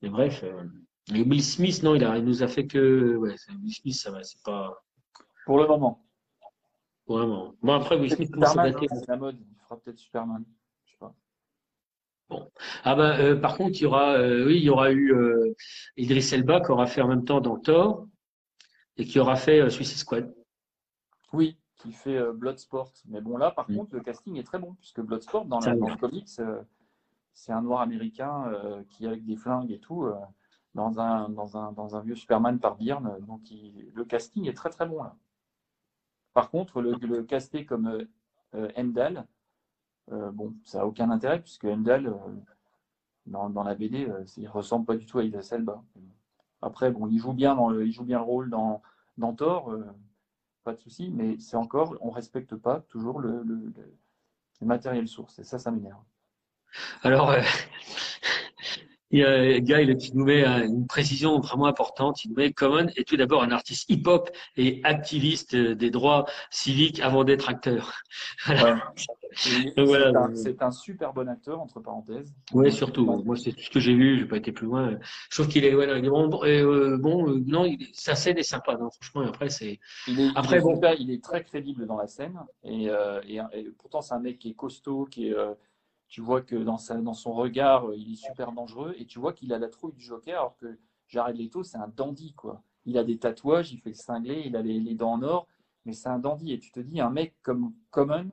mais 0.00 0.08
bref. 0.08 0.42
Euh, 0.42 0.64
Will 1.12 1.44
Smith, 1.44 1.82
non, 1.82 1.94
il, 1.94 2.02
a, 2.02 2.16
il 2.16 2.24
nous 2.24 2.42
a 2.42 2.48
fait 2.48 2.66
que, 2.66 3.14
ouais, 3.16 3.36
Will 3.62 3.74
Smith, 3.74 3.94
ça 3.94 4.10
va, 4.10 4.22
c'est 4.22 4.42
pas. 4.42 4.82
Pour 5.44 5.58
le 5.58 5.66
moment. 5.66 6.02
Pour 7.04 7.18
le 7.18 7.26
moment. 7.26 7.54
Bon, 7.60 7.74
après, 7.74 7.98
Will 7.98 8.10
Smith, 8.10 8.30
hein, 8.40 8.72
c'est 8.88 9.06
la 9.08 9.16
mode, 9.18 9.36
il 9.38 9.62
fera 9.64 9.76
peut-être 9.76 9.98
Superman. 9.98 10.44
Bon. 12.28 12.50
Ah 12.84 12.98
euh, 12.98 13.36
par 13.36 13.56
contre, 13.56 13.78
il 13.78 13.82
y 13.82 13.86
aura, 13.86 14.14
euh, 14.14 14.46
oui, 14.46 14.56
il 14.56 14.64
y 14.64 14.70
aura 14.70 14.90
eu 14.92 15.12
euh, 15.12 15.54
Idriss 15.96 16.32
Elba 16.32 16.60
qui 16.60 16.70
aura 16.70 16.86
fait 16.86 17.02
en 17.02 17.08
même 17.08 17.24
temps 17.24 17.40
dans 17.40 17.58
Thor 17.58 18.06
et 18.96 19.04
qui 19.04 19.18
aura 19.18 19.36
fait 19.36 19.68
Suicide 19.70 19.98
Squad. 19.98 20.34
Oui, 21.32 21.58
qui 21.76 21.92
fait 21.92 22.20
Bloodsport. 22.32 22.92
Mais 23.06 23.20
bon, 23.20 23.36
là, 23.36 23.50
par 23.50 23.70
mm. 23.70 23.76
contre, 23.76 23.94
le 23.94 24.00
casting 24.00 24.36
est 24.36 24.44
très 24.44 24.58
bon 24.58 24.74
puisque 24.74 25.00
Bloodsport, 25.00 25.44
dans, 25.44 25.60
la, 25.60 25.76
dans 25.76 25.88
le 25.88 25.96
comics, 25.96 26.28
c'est 27.34 27.52
un 27.52 27.62
noir 27.62 27.82
américain 27.82 28.52
qui, 28.90 29.06
avec 29.06 29.24
des 29.24 29.36
flingues 29.36 29.70
et 29.70 29.80
tout, 29.80 30.08
dans, 30.74 31.00
un, 31.00 31.28
dans, 31.28 31.56
un, 31.56 31.72
dans 31.72 31.96
un 31.96 32.00
vieux 32.00 32.14
Superman 32.14 32.58
par 32.58 32.76
Byrne. 32.76 33.18
Donc, 33.26 33.42
le 33.50 34.04
casting 34.04 34.48
est 34.48 34.54
très 34.54 34.70
très 34.70 34.86
bon 34.86 35.02
là. 35.02 35.16
Par 36.32 36.50
contre, 36.50 36.80
le, 36.80 36.94
le 37.02 37.22
casté 37.22 37.64
comme 37.64 38.06
Endal, 38.76 39.26
euh, 40.12 40.30
bon, 40.30 40.54
ça 40.64 40.78
n'a 40.78 40.86
aucun 40.86 41.10
intérêt 41.10 41.40
puisque 41.40 41.64
Endal, 41.64 42.06
euh, 42.06 42.18
dans, 43.26 43.62
la 43.62 43.74
BD, 43.74 44.06
euh, 44.06 44.24
il 44.36 44.48
ressemble 44.48 44.84
pas 44.84 44.96
du 44.96 45.06
tout 45.06 45.18
à 45.18 45.24
Idris 45.24 45.48
Elba. 45.50 45.82
Après, 46.62 46.90
bon, 46.90 47.06
il 47.08 47.18
joue 47.18 47.32
bien, 47.32 47.54
dans 47.54 47.68
le, 47.68 47.86
il 47.86 47.92
joue 47.92 48.04
bien 48.04 48.18
le 48.18 48.24
rôle 48.24 48.50
dans, 48.50 48.82
dans 49.18 49.34
Thor, 49.34 49.74
pas 50.62 50.72
de 50.72 50.78
souci, 50.78 51.10
mais 51.10 51.38
c'est 51.38 51.56
encore, 51.56 51.96
on 52.00 52.10
respecte 52.10 52.54
pas 52.56 52.80
toujours 52.88 53.20
le, 53.20 53.42
le, 53.42 53.72
matériel 54.62 55.06
source, 55.06 55.38
et 55.38 55.44
ça, 55.44 55.58
ça 55.58 55.70
m'énerve. 55.70 56.00
Alors, 57.02 57.34
Il 59.14 59.20
y 59.20 59.24
a 59.24 59.60
Guy 59.60 59.96
qui 59.96 60.16
nous 60.16 60.24
met 60.24 60.44
euh, 60.44 60.66
une 60.66 60.88
précision 60.88 61.38
vraiment 61.38 61.66
importante. 61.66 62.24
Il 62.24 62.30
nous 62.30 62.34
met 62.34 62.52
Common 62.52 62.88
est 62.96 63.06
tout 63.06 63.16
d'abord 63.16 63.44
un 63.44 63.52
artiste 63.52 63.88
hip-hop 63.88 64.28
et 64.56 64.80
activiste 64.82 65.54
des 65.54 65.90
droits 65.90 66.26
civiques 66.50 66.98
avant 66.98 67.22
d'être 67.22 67.48
acteur. 67.48 67.92
Voilà. 68.46 68.92
C'est 70.34 70.62
un, 70.62 70.70
super 70.70 71.12
bon 71.12 71.28
acteur, 71.28 71.60
entre 71.60 71.80
parenthèses. 71.80 72.32
Oui, 72.52 72.70
surtout. 72.72 73.04
Moi, 73.24 73.36
c'est 73.36 73.52
tout 73.52 73.62
ce 73.62 73.70
que 73.70 73.80
j'ai 73.80 73.94
vu. 73.94 74.18
J'ai 74.18 74.26
pas 74.26 74.36
été 74.36 74.52
plus 74.52 74.66
loin. 74.66 74.96
Je 75.30 75.36
trouve 75.36 75.48
qu'il 75.48 75.64
est, 75.64 75.74
voilà, 75.74 75.98
il 75.98 76.04
est 76.04 76.08
bon. 76.08 76.30
Euh, 76.44 76.96
bon 76.98 77.28
euh, 77.28 77.42
non, 77.46 77.64
il, 77.64 77.78
sa 77.92 78.14
scène 78.14 78.38
est 78.38 78.44
sympa. 78.44 78.76
Non, 78.76 78.90
franchement, 78.90 79.22
après, 79.22 79.48
c'est. 79.48 79.80
Après, 80.36 80.56
il 80.56 80.58
est, 80.58 80.62
bon. 80.62 80.80
il 81.00 81.10
est 81.10 81.22
très 81.22 81.42
crédible 81.42 81.86
dans 81.86 81.96
la 81.96 82.06
scène. 82.06 82.38
Et, 82.64 82.86
et, 83.28 83.40
et 83.52 83.70
pourtant, 83.78 84.00
c'est 84.00 84.14
un 84.14 84.20
mec 84.20 84.38
qui 84.38 84.50
est 84.50 84.54
costaud, 84.54 85.06
qui 85.10 85.28
est 85.28 85.34
tu 86.14 86.20
vois 86.20 86.42
que 86.42 86.54
dans, 86.54 86.78
sa, 86.78 86.94
dans 86.98 87.12
son 87.12 87.32
regard, 87.32 87.90
euh, 87.90 87.96
il 87.96 88.12
est 88.12 88.24
super 88.24 88.52
dangereux 88.52 88.94
et 88.98 89.04
tu 89.04 89.18
vois 89.18 89.32
qu'il 89.32 89.52
a 89.52 89.58
la 89.58 89.68
trouille 89.68 89.94
du 89.94 90.00
Joker 90.00 90.38
alors 90.38 90.56
que 90.58 90.78
Jared 91.08 91.36
Leto, 91.36 91.64
c'est 91.64 91.76
un 91.76 91.88
dandy, 91.88 92.34
quoi. 92.34 92.62
Il 92.84 92.98
a 92.98 93.02
des 93.02 93.18
tatouages, 93.18 93.72
il 93.72 93.80
fait 93.80 93.90
le 93.90 94.46
il 94.46 94.54
a 94.54 94.62
les, 94.62 94.94
dents 94.94 95.14
en 95.14 95.22
or, 95.24 95.48
mais 95.84 95.92
c'est 95.92 96.08
un 96.08 96.20
dandy. 96.20 96.52
Et 96.52 96.60
tu 96.60 96.70
te 96.70 96.78
dis, 96.78 97.00
un 97.00 97.10
mec 97.10 97.34
comme 97.42 97.74
Common 97.90 98.30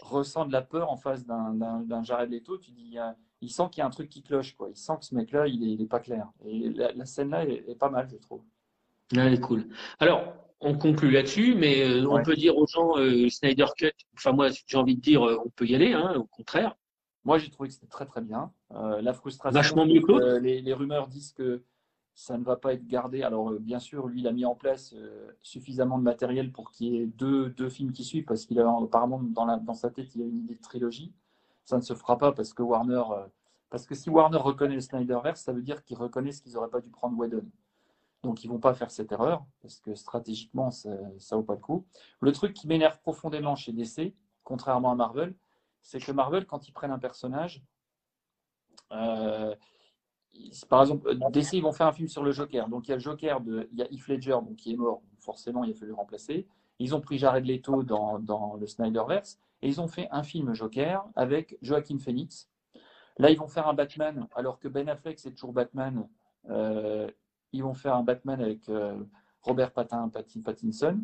ressent 0.00 0.46
de 0.46 0.52
la 0.52 0.62
peur 0.62 0.90
en 0.90 0.96
face 0.96 1.26
d'un 1.26 2.02
Jared 2.02 2.30
Leto, 2.30 2.56
tu 2.56 2.70
dis, 2.70 2.96
il, 3.42 3.50
sent 3.50 3.64
qu'il 3.70 3.80
y 3.80 3.82
a 3.82 3.86
un 3.86 3.90
truc 3.90 4.08
qui 4.08 4.22
cloche, 4.22 4.56
quoi. 4.56 4.70
Il 4.70 4.76
sent 4.78 4.94
que 5.00 5.04
ce 5.04 5.14
mec-là, 5.14 5.48
il 5.48 5.76
n'est 5.76 5.86
pas 5.86 6.00
clair. 6.00 6.32
Et 6.46 6.70
la, 6.70 7.04
scène-là 7.04 7.44
est, 7.44 7.62
est, 7.68 7.74
pas 7.74 7.90
mal, 7.90 8.08
je 8.08 8.16
trouve. 8.16 8.42
elle 9.14 9.34
est 9.34 9.40
cool. 9.40 9.68
Alors, 9.98 10.22
on 10.60 10.76
conclut 10.76 11.10
là-dessus, 11.10 11.54
mais 11.54 11.82
euh, 11.82 12.06
on 12.08 12.22
peut 12.22 12.36
dire 12.36 12.56
aux 12.56 12.66
gens 12.66 12.98
euh, 12.98 13.28
Snyder 13.28 13.66
Cut. 13.76 13.92
Enfin 14.14 14.32
moi, 14.32 14.48
j'ai 14.66 14.76
envie 14.76 14.96
de 14.96 15.00
dire, 15.00 15.26
euh, 15.26 15.40
on 15.44 15.48
peut 15.50 15.66
y 15.66 15.74
aller, 15.74 15.92
hein, 15.92 16.14
au 16.16 16.24
contraire. 16.24 16.76
Moi, 17.24 17.38
j'ai 17.38 17.50
trouvé 17.50 17.68
que 17.68 17.74
c'était 17.74 17.86
très 17.86 18.06
très 18.06 18.20
bien. 18.20 18.52
la 18.70 19.12
frustration. 19.12 19.54
Vachement 19.54 19.86
mieux 19.86 20.00
que 20.00 20.38
les, 20.38 20.62
les, 20.62 20.72
rumeurs 20.72 21.06
disent 21.06 21.32
que 21.32 21.62
ça 22.14 22.38
ne 22.38 22.44
va 22.44 22.56
pas 22.56 22.72
être 22.72 22.86
gardé. 22.86 23.22
Alors 23.22 23.52
bien 23.52 23.78
sûr, 23.78 24.06
lui, 24.06 24.20
il 24.20 24.26
a 24.26 24.32
mis 24.32 24.46
en 24.46 24.54
place 24.54 24.94
suffisamment 25.42 25.98
de 25.98 26.02
matériel 26.02 26.50
pour 26.50 26.70
qu'il 26.70 26.88
y 26.88 26.96
ait 26.96 27.06
deux, 27.06 27.50
deux 27.50 27.68
films 27.68 27.92
qui 27.92 28.04
suivent, 28.04 28.24
parce 28.24 28.46
qu'il 28.46 28.58
a 28.58 28.68
apparemment 28.68 29.20
dans, 29.22 29.44
la, 29.44 29.58
dans 29.58 29.74
sa 29.74 29.90
tête, 29.90 30.14
il 30.14 30.22
a 30.22 30.24
une 30.24 30.40
idée 30.40 30.54
de 30.54 30.60
trilogie. 30.62 31.12
Ça 31.64 31.76
ne 31.76 31.82
se 31.82 31.92
fera 31.92 32.16
pas 32.16 32.32
parce 32.32 32.54
que 32.54 32.62
Warner, 32.62 33.02
parce 33.68 33.86
que 33.86 33.94
si 33.94 34.08
Warner 34.08 34.38
reconnaît 34.38 34.74
le 34.74 34.80
Snyderverse, 34.80 35.42
ça 35.42 35.52
veut 35.52 35.62
dire 35.62 35.84
qu'ils 35.84 35.98
reconnaissent 35.98 36.40
qu'ils 36.40 36.54
n'auraient 36.54 36.70
pas 36.70 36.80
dû 36.80 36.88
prendre 36.88 37.18
Whedon. 37.18 37.44
Donc, 38.22 38.44
ils 38.44 38.48
vont 38.48 38.58
pas 38.58 38.74
faire 38.74 38.90
cette 38.90 39.12
erreur 39.12 39.44
parce 39.62 39.80
que 39.80 39.94
stratégiquement, 39.94 40.70
ça 40.70 40.90
ne 40.90 41.36
vaut 41.36 41.42
pas 41.42 41.54
le 41.54 41.60
coup. 41.60 41.86
Le 42.20 42.32
truc 42.32 42.54
qui 42.54 42.66
m'énerve 42.66 43.00
profondément 43.00 43.56
chez 43.56 43.72
DC, 43.72 44.14
contrairement 44.44 44.92
à 44.92 44.94
Marvel, 44.94 45.34
c'est 45.82 46.00
que 46.00 46.12
Marvel, 46.12 46.46
quand 46.46 46.68
ils 46.68 46.72
prennent 46.72 46.90
un 46.90 46.98
personnage, 46.98 47.62
euh, 48.92 49.54
par 50.68 50.82
exemple, 50.82 51.16
DC, 51.30 51.54
ils 51.54 51.62
vont 51.62 51.72
faire 51.72 51.86
un 51.86 51.92
film 51.92 52.08
sur 52.08 52.22
le 52.22 52.32
Joker. 52.32 52.68
Donc, 52.68 52.88
il 52.88 52.90
y 52.90 52.92
a 52.92 52.96
le 52.96 53.00
Joker, 53.00 53.40
de, 53.40 53.68
il 53.72 53.78
y 53.78 53.82
a 53.82 53.90
Heath 53.90 54.06
Ledger 54.08 54.38
donc, 54.42 54.56
qui 54.56 54.72
est 54.72 54.76
mort. 54.76 55.02
Forcément, 55.18 55.64
il 55.64 55.72
a 55.72 55.74
fallu 55.74 55.90
le 55.90 55.96
remplacer. 55.96 56.46
Ils 56.78 56.94
ont 56.94 57.00
pris 57.00 57.18
Jared 57.18 57.44
Leto 57.44 57.82
dans, 57.82 58.18
dans 58.18 58.54
le 58.54 58.66
Snyderverse 58.66 59.38
et 59.62 59.68
ils 59.68 59.80
ont 59.80 59.88
fait 59.88 60.08
un 60.10 60.22
film 60.22 60.54
Joker 60.54 61.04
avec 61.14 61.58
Joaquin 61.62 61.98
Phoenix. 61.98 62.48
Là, 63.18 63.30
ils 63.30 63.38
vont 63.38 63.48
faire 63.48 63.68
un 63.68 63.74
Batman, 63.74 64.26
alors 64.34 64.58
que 64.58 64.68
Ben 64.68 64.88
Affleck, 64.88 65.18
c'est 65.18 65.32
toujours 65.32 65.52
Batman. 65.52 66.08
Euh, 66.48 67.10
ils 67.52 67.62
vont 67.62 67.74
faire 67.74 67.94
un 67.94 68.02
Batman 68.02 68.40
avec 68.40 68.68
euh, 68.68 68.96
Robert 69.42 69.72
Pattinson. 69.72 70.98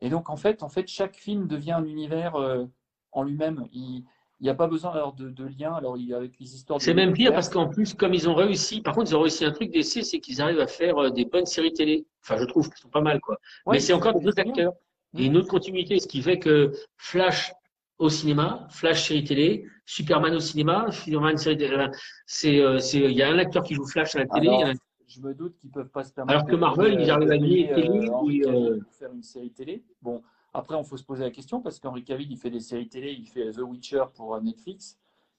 Et 0.00 0.08
donc, 0.08 0.30
en 0.30 0.36
fait, 0.36 0.62
en 0.62 0.68
fait, 0.68 0.88
chaque 0.88 1.16
film 1.16 1.46
devient 1.46 1.72
un 1.72 1.84
univers 1.84 2.34
euh, 2.34 2.64
en 3.12 3.22
lui-même. 3.22 3.66
Il 3.72 4.04
n'y 4.40 4.48
a 4.48 4.54
pas 4.54 4.66
besoin 4.66 4.90
alors, 4.90 5.12
de, 5.14 5.28
de 5.28 5.44
lien 5.44 5.72
alors, 5.74 5.96
il, 5.96 6.12
avec 6.12 6.38
les 6.40 6.54
histoires. 6.54 6.80
C'est 6.80 6.94
même 6.94 7.12
pire 7.12 7.32
parce 7.32 7.48
qu'en 7.48 7.68
plus, 7.68 7.94
comme 7.94 8.12
ils 8.12 8.28
ont 8.28 8.34
réussi, 8.34 8.80
par 8.80 8.94
contre, 8.94 9.10
ils 9.10 9.14
ont 9.14 9.20
réussi 9.20 9.44
un 9.44 9.52
truc 9.52 9.70
d'essai, 9.70 10.02
c'est 10.02 10.18
qu'ils 10.18 10.42
arrivent 10.42 10.60
à 10.60 10.66
faire 10.66 10.98
euh, 10.98 11.10
des 11.10 11.24
bonnes 11.24 11.46
séries 11.46 11.72
télé. 11.72 12.04
Enfin, 12.22 12.36
je 12.36 12.44
trouve 12.44 12.68
qu'ils 12.68 12.78
sont 12.78 12.88
pas 12.88 13.00
mal, 13.00 13.20
quoi. 13.20 13.38
Mais 13.68 13.78
c'est 13.78 13.92
encore 13.92 14.18
des 14.18 14.26
autres 14.26 14.40
acteurs 14.40 14.72
et 15.16 15.26
une 15.26 15.36
autre 15.36 15.48
continuité, 15.48 15.98
ce 16.00 16.08
qui 16.08 16.22
fait 16.22 16.38
que 16.38 16.72
Flash 16.96 17.52
au 17.98 18.08
cinéma, 18.08 18.66
Flash 18.70 19.08
série 19.08 19.24
télé, 19.24 19.66
Superman 19.84 20.34
au 20.34 20.40
cinéma, 20.40 20.90
Superman 20.90 21.36
série 21.36 21.58
télé. 21.58 21.86
C'est, 22.26 22.56
il 22.56 23.12
y 23.12 23.22
a 23.22 23.28
un 23.28 23.38
acteur 23.38 23.62
qui 23.62 23.74
joue 23.74 23.86
Flash 23.86 24.16
à 24.16 24.20
la 24.20 24.26
télé, 24.26 24.74
je 25.06 25.20
me 25.20 25.34
doute 25.34 25.56
qu'ils 25.58 25.70
ne 25.70 25.74
peuvent 25.74 25.90
pas 25.90 26.04
se 26.04 26.12
permettre. 26.12 26.38
Alors 26.38 26.50
que 26.50 26.56
Marvel, 26.56 27.00
ils 27.00 27.10
arrivent 27.10 27.30
à 27.30 27.36
lier 27.36 27.70
télé 27.74 28.10
euh, 28.46 28.80
faire 28.90 29.12
une 29.12 29.22
série 29.22 29.50
télé. 29.50 29.84
Bon, 30.00 30.22
après, 30.52 30.74
on 30.74 30.84
faut 30.84 30.96
se 30.96 31.04
poser 31.04 31.24
la 31.24 31.30
question 31.30 31.60
parce 31.60 31.78
qu'Henri 31.78 32.04
Cavill, 32.04 32.30
il 32.30 32.38
fait 32.38 32.50
des 32.50 32.60
séries 32.60 32.88
télé, 32.88 33.12
il 33.12 33.28
fait 33.28 33.50
The 33.52 33.58
Witcher 33.58 34.04
pour 34.14 34.34
euh, 34.34 34.40
Netflix, 34.40 34.98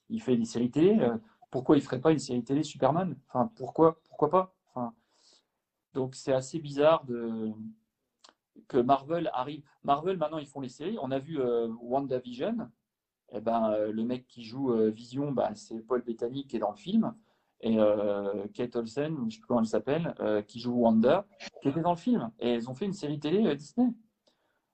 il 0.10 0.22
fait 0.22 0.38
des 0.38 0.46
séries 0.46 0.72
télé. 0.72 1.00
Euh, 1.00 1.18
pourquoi 1.52 1.76
il 1.76 1.80
ne 1.80 1.86
ferait 1.86 2.02
pas 2.02 2.12
une 2.12 2.20
série 2.20 2.44
télé 2.44 2.64
Superman? 2.64 3.16
Enfin, 3.28 3.52
pourquoi 3.56 4.00
Pourquoi 4.08 4.30
pas? 4.30 4.56
Enfin, 4.74 4.94
Donc, 5.94 6.16
c'est 6.16 6.34
assez 6.34 6.60
bizarre 6.60 7.06
de 7.06 7.52
que 8.68 8.78
Marvel 8.78 9.30
arrive. 9.34 9.64
Marvel, 9.84 10.18
maintenant, 10.18 10.38
ils 10.38 10.48
font 10.48 10.62
les 10.62 10.70
séries. 10.70 10.98
On 11.02 11.12
a 11.12 11.20
vu 11.20 11.40
WandaVision. 11.82 12.70
Eh 13.32 13.42
ben, 13.42 13.76
le 13.92 14.04
mec 14.04 14.28
qui 14.28 14.44
joue 14.44 14.74
Vision, 14.92 15.32
bah, 15.32 15.54
c'est 15.56 15.80
Paul 15.80 16.04
Bettany 16.04 16.46
qui 16.46 16.56
est 16.56 16.60
dans 16.60 16.70
le 16.70 16.78
film 16.78 17.14
et 17.64 17.80
euh, 17.80 18.46
Kate 18.54 18.76
Olsen, 18.76 19.16
je 19.18 19.22
ne 19.24 19.30
sais 19.30 19.38
plus 19.38 19.48
comment 19.48 19.62
elle 19.62 19.66
s'appelle, 19.66 20.14
euh, 20.20 20.42
qui 20.42 20.60
joue 20.60 20.74
Wanda, 20.74 21.26
qui 21.62 21.70
était 21.70 21.80
dans 21.80 21.92
le 21.92 21.98
film. 21.98 22.30
Et 22.40 22.50
elles 22.50 22.70
ont 22.70 22.74
fait 22.74 22.86
une 22.86 22.94
série 22.94 23.20
télé 23.20 23.48
euh, 23.48 23.56
Disney. 23.56 23.88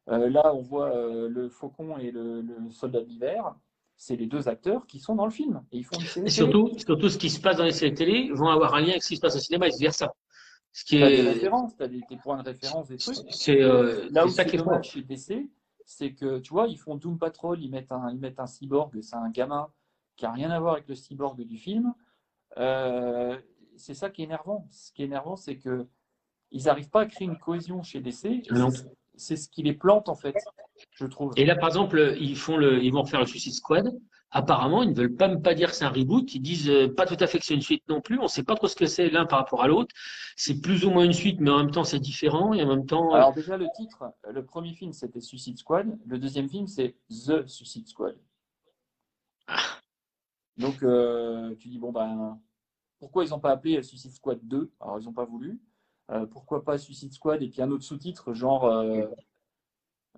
là, 0.07 0.53
on 0.55 0.61
voit 0.61 0.91
le 0.95 1.49
Faucon 1.49 1.99
et 1.99 2.11
le, 2.11 2.43
Soldat 2.71 3.01
d'hiver. 3.01 3.55
C'est 3.95 4.15
les 4.15 4.25
deux 4.27 4.47
acteurs 4.47 4.87
qui 4.87 4.99
sont 4.99 5.13
dans 5.13 5.25
le 5.25 5.31
film. 5.31 5.61
Et 5.71 5.77
ils 5.77 5.83
font 5.83 5.99
une 5.99 6.05
série 6.05 6.25
et 6.25 6.29
surtout, 6.29 6.71
surtout, 6.77 7.09
ce 7.09 7.17
qui 7.17 7.29
se 7.29 7.39
passe 7.39 7.57
dans 7.57 7.65
les 7.65 7.73
séries 7.73 7.93
télé 7.93 8.31
vont 8.33 8.47
avoir 8.47 8.73
un 8.73 8.81
lien 8.81 8.91
avec 8.91 9.03
ce 9.03 9.09
qui 9.09 9.17
se 9.17 9.21
passe 9.21 9.35
au 9.35 9.39
cinéma 9.39 9.67
et 9.67 9.69
vice-versa. 9.69 10.11
Ce 10.71 10.85
qui 10.85 11.03
as 11.03 11.09
des 11.09 11.21
références, 11.21 11.75
tu 11.75 11.83
as 11.83 11.87
des, 11.87 12.01
points 12.23 12.37
de 12.37 12.43
référence, 12.43 12.87
des 12.87 12.97
trucs. 12.97 13.17
C'est 13.29 13.59
là 13.59 14.25
où 14.25 14.29
ça 14.29 14.45
qui 14.45 14.55
est 14.55 14.59
dommage 14.59 14.91
chez 14.91 15.03
DC, 15.03 15.49
c'est 15.85 16.13
que 16.13 16.39
tu 16.39 16.53
vois, 16.53 16.67
ils 16.67 16.77
font 16.77 16.95
Doom 16.95 17.19
Patrol, 17.19 17.61
ils 17.61 17.69
mettent 17.69 17.91
un, 17.91 18.09
ils 18.11 18.19
mettent 18.19 18.39
un 18.39 18.47
cyborg, 18.47 18.99
c'est 19.01 19.15
un 19.15 19.29
gamin 19.29 19.67
qui 20.15 20.25
a 20.25 20.31
rien 20.31 20.49
à 20.49 20.59
voir 20.59 20.73
avec 20.73 20.87
le 20.87 20.95
cyborg 20.95 21.39
du 21.43 21.57
film. 21.57 21.93
Euh, 22.57 23.37
c'est 23.77 23.93
ça 23.93 24.09
qui 24.09 24.21
est 24.21 24.25
énervant. 24.25 24.67
Ce 24.71 24.91
qui 24.91 25.03
est 25.03 25.05
énervant, 25.05 25.35
c'est 25.35 25.57
que 25.57 25.87
ils 26.51 26.63
n'arrivent 26.65 26.89
pas 26.89 27.01
à 27.01 27.05
créer 27.05 27.27
une 27.27 27.37
cohésion 27.37 27.83
chez 27.83 28.01
DC. 28.01 28.43
C'est 29.15 29.35
ce 29.35 29.49
qui 29.49 29.63
les 29.63 29.73
plante 29.73 30.07
en 30.07 30.15
fait, 30.15 30.35
je 30.91 31.05
trouve. 31.05 31.33
Et 31.35 31.45
là, 31.45 31.55
par 31.55 31.67
exemple, 31.67 32.15
ils 32.19 32.37
font 32.37 32.55
le, 32.55 32.81
ils 32.81 32.91
vont 32.91 33.01
refaire 33.01 33.19
le 33.19 33.25
Suicide 33.25 33.53
Squad. 33.53 33.93
Apparemment, 34.31 34.83
ils 34.83 34.91
ne 34.91 34.95
veulent 34.95 35.15
pas 35.15 35.27
même 35.27 35.41
pas 35.41 35.55
dire 35.55 35.71
que 35.71 35.75
c'est 35.75 35.85
un 35.85 35.89
reboot. 35.89 36.33
Ils 36.35 36.41
disent 36.41 36.69
euh, 36.69 36.87
pas 36.87 37.05
tout 37.05 37.17
à 37.19 37.25
fait 37.25 37.39
que 37.39 37.45
c'est 37.45 37.55
une 37.55 37.61
suite 37.61 37.83
non 37.89 37.99
plus. 37.99 38.19
On 38.19 38.23
ne 38.23 38.27
sait 38.27 38.43
pas 38.43 38.55
trop 38.55 38.67
ce 38.67 38.75
que 38.75 38.85
c'est 38.85 39.09
l'un 39.09 39.25
par 39.25 39.39
rapport 39.39 39.63
à 39.63 39.67
l'autre. 39.67 39.93
C'est 40.35 40.61
plus 40.61 40.85
ou 40.85 40.91
moins 40.91 41.03
une 41.03 41.13
suite, 41.13 41.39
mais 41.39 41.49
en 41.49 41.57
même 41.57 41.71
temps, 41.71 41.83
c'est 41.83 41.99
différent. 41.99 42.53
Et 42.53 42.61
en 42.63 42.67
même 42.67 42.85
temps. 42.85 43.11
Euh, 43.11 43.17
Alors 43.17 43.33
déjà, 43.33 43.57
le 43.57 43.67
titre, 43.75 44.03
le 44.31 44.45
premier 44.45 44.73
film, 44.73 44.93
c'était 44.93 45.19
Suicide 45.19 45.57
Squad. 45.57 45.97
Le 46.05 46.19
deuxième 46.19 46.47
film, 46.47 46.67
c'est 46.67 46.95
The 47.09 47.47
Suicide 47.47 47.87
Squad. 47.87 48.15
Ah. 49.47 49.78
Donc, 50.59 50.85
tu 51.57 51.69
dis 51.69 51.79
bon 51.79 51.91
ben 51.91 52.39
pourquoi 52.99 53.23
ils 53.23 53.29
n'ont 53.29 53.39
pas 53.39 53.51
appelé 53.51 53.81
Suicide 53.81 54.11
Squad 54.11 54.39
2 54.43 54.71
Alors, 54.79 54.99
ils 54.99 55.05
n'ont 55.05 55.13
pas 55.13 55.25
voulu. 55.25 55.59
Euh, 56.11 56.25
pourquoi 56.25 56.63
pas 56.63 56.77
Suicide 56.77 57.13
Squad 57.13 57.41
et 57.41 57.47
puis 57.47 57.61
un 57.61 57.71
autre 57.71 57.83
sous-titre, 57.83 58.33
genre 58.33 58.65
euh, 58.65 59.05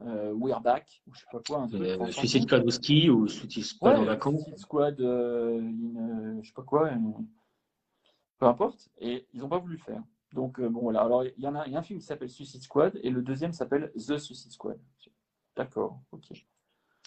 euh, 0.01 0.33
We're 0.33 0.61
Back, 0.61 1.03
ou 1.05 1.13
je 1.13 1.19
sais 1.19 1.25
pas 1.31 1.41
quoi. 1.45 1.67
Un 1.67 2.11
Suicide 2.11 2.43
Squad 2.43 2.65
au 2.65 2.69
ski 2.71 3.09
ou 3.09 3.27
Suicide 3.27 3.63
Squad 3.63 3.97
en 3.97 4.05
vacances? 4.05 4.41
Suicide 4.41 4.57
Squad, 4.57 5.01
in, 5.01 6.41
je 6.41 6.47
sais 6.47 6.53
pas 6.53 6.63
quoi. 6.63 6.89
peu 8.39 8.45
importe. 8.45 8.89
Et 8.99 9.27
ils 9.33 9.41
n'ont 9.41 9.49
pas 9.49 9.59
voulu 9.59 9.75
le 9.75 9.83
faire. 9.83 10.01
Donc, 10.33 10.61
bon, 10.61 10.81
voilà. 10.81 11.01
Alors, 11.01 11.25
il 11.25 11.43
y, 11.43 11.47
en 11.47 11.55
a, 11.55 11.67
y 11.67 11.75
a 11.75 11.79
un 11.79 11.83
film 11.83 11.99
qui 11.99 12.05
s'appelle 12.05 12.29
Suicide 12.29 12.61
Squad 12.61 12.97
et 13.03 13.09
le 13.09 13.21
deuxième 13.21 13.51
s'appelle 13.51 13.91
The 13.93 14.17
Suicide 14.17 14.53
Squad. 14.53 14.79
D'accord, 15.55 15.99
ok. 16.11 16.31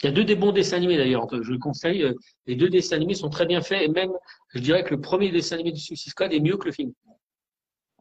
Il 0.04 0.08
y 0.08 0.10
a 0.10 0.12
deux 0.12 0.24
des 0.24 0.36
bons 0.36 0.52
dessins 0.52 0.76
animés 0.76 0.98
d'ailleurs, 0.98 1.26
je 1.30 1.50
le 1.50 1.58
conseille. 1.58 2.02
Euh, 2.02 2.12
les 2.46 2.56
deux 2.56 2.68
dessins 2.68 2.96
animés 2.96 3.14
sont 3.14 3.30
très 3.30 3.46
bien 3.46 3.62
faits 3.62 3.80
et 3.82 3.88
même, 3.88 4.12
je 4.54 4.58
dirais 4.58 4.84
que 4.84 4.94
le 4.94 5.00
premier 5.00 5.30
dessin 5.30 5.54
animé 5.54 5.72
du 5.72 5.80
Suicide 5.80 6.10
Squad 6.10 6.30
est 6.32 6.40
mieux 6.40 6.58
que 6.58 6.66
le 6.66 6.72
film. 6.72 6.92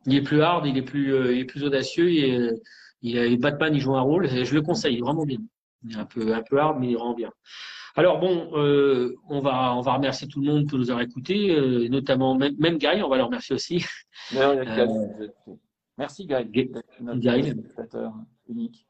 Il 0.05 0.15
est 0.15 0.21
plus 0.21 0.41
hard, 0.41 0.65
il 0.65 0.77
est 0.77 0.81
plus, 0.81 1.13
euh, 1.13 1.33
il 1.33 1.39
est 1.39 1.45
plus 1.45 1.63
audacieux. 1.63 2.11
Il 2.11 2.59
il 3.03 3.17
a, 3.19 3.37
Batman, 3.37 3.73
il 3.73 3.79
joue 3.79 3.95
un 3.95 4.01
rôle. 4.01 4.27
Je 4.27 4.53
le 4.53 4.61
conseille, 4.61 4.99
vraiment 4.99 5.25
bien. 5.25 5.39
Il 5.85 5.95
est 5.95 5.99
un 5.99 6.05
peu, 6.05 6.33
un 6.33 6.41
peu 6.41 6.59
hard, 6.59 6.79
mais 6.79 6.89
il 6.91 6.97
rend 6.97 7.13
bien. 7.13 7.31
Alors 7.95 8.19
bon, 8.19 8.49
euh, 8.53 9.15
on 9.29 9.39
va, 9.39 9.73
on 9.75 9.81
va 9.81 9.93
remercier 9.93 10.27
tout 10.27 10.41
le 10.41 10.47
monde 10.47 10.67
pour 10.67 10.79
nous 10.79 10.89
avoir 10.89 11.05
écoutés, 11.05 11.51
euh, 11.51 11.87
notamment 11.89 12.35
même, 12.35 12.55
même 12.57 12.77
Guy, 12.79 13.01
on 13.03 13.09
va 13.09 13.17
le 13.17 13.23
remercier 13.23 13.55
aussi. 13.55 13.85
Merci 15.97 16.25
Guy, 16.25 16.45
Guy. 16.45 16.71
Guy. 17.17 17.53
unique. 18.49 18.87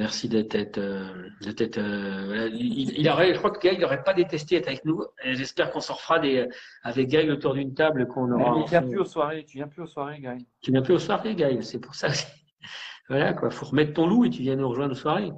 Merci 0.00 0.30
d'être. 0.30 0.78
Euh, 0.78 1.28
euh, 1.46 2.50
il, 2.54 2.98
il, 2.98 3.08
aurait, 3.10 3.34
je 3.34 3.38
crois 3.38 3.50
que 3.50 3.60
Gaël 3.60 3.78
n'aurait 3.78 4.02
pas 4.02 4.14
détesté 4.14 4.56
être 4.56 4.68
avec 4.68 4.86
nous. 4.86 5.04
J'espère 5.22 5.70
qu'on 5.70 5.80
s'en 5.80 5.92
refera 5.92 6.18
des, 6.18 6.48
avec 6.82 7.08
Gaël 7.08 7.30
autour 7.30 7.52
d'une 7.52 7.74
table 7.74 8.08
qu'on 8.08 8.32
aura. 8.32 8.56
Mais 8.56 8.64
tu 8.64 8.70
viens 8.70 8.80
plus 8.80 8.98
aux 8.98 9.04
soirées. 9.04 9.44
Tu 9.44 9.58
viens 9.58 9.68
plus 9.68 9.82
aux 9.82 9.86
soirées, 9.86 10.18
Gaël. 10.18 10.40
Tu 10.62 10.72
viens 10.72 10.80
plus 10.80 10.94
aux 10.94 10.98
soirées, 10.98 11.34
Gaël. 11.34 11.62
C'est 11.62 11.80
pour 11.80 11.94
ça. 11.94 12.08
voilà 13.10 13.34
quoi. 13.34 13.50
Faut 13.50 13.66
remettre 13.66 13.92
ton 13.92 14.06
loup 14.06 14.24
et 14.24 14.30
tu 14.30 14.40
viens 14.40 14.56
nous 14.56 14.70
rejoindre 14.70 14.92
aux 14.92 14.98
soirées. 14.98 15.32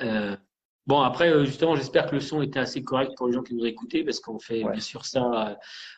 Euh, 0.00 0.34
Bon, 0.86 1.00
après, 1.00 1.32
euh, 1.32 1.44
justement, 1.44 1.74
j'espère 1.74 2.06
que 2.06 2.14
le 2.14 2.20
son 2.20 2.42
était 2.42 2.60
assez 2.60 2.84
correct 2.84 3.12
pour 3.16 3.26
les 3.26 3.32
gens 3.32 3.42
qui 3.42 3.54
nous 3.54 3.66
écoutaient, 3.66 4.04
parce 4.04 4.20
qu'on 4.20 4.38
fait 4.38 4.62
Ouais. 4.62 4.70
bien 4.72 4.80
sûr 4.80 5.04
ça 5.04 5.48
euh, 5.50 5.54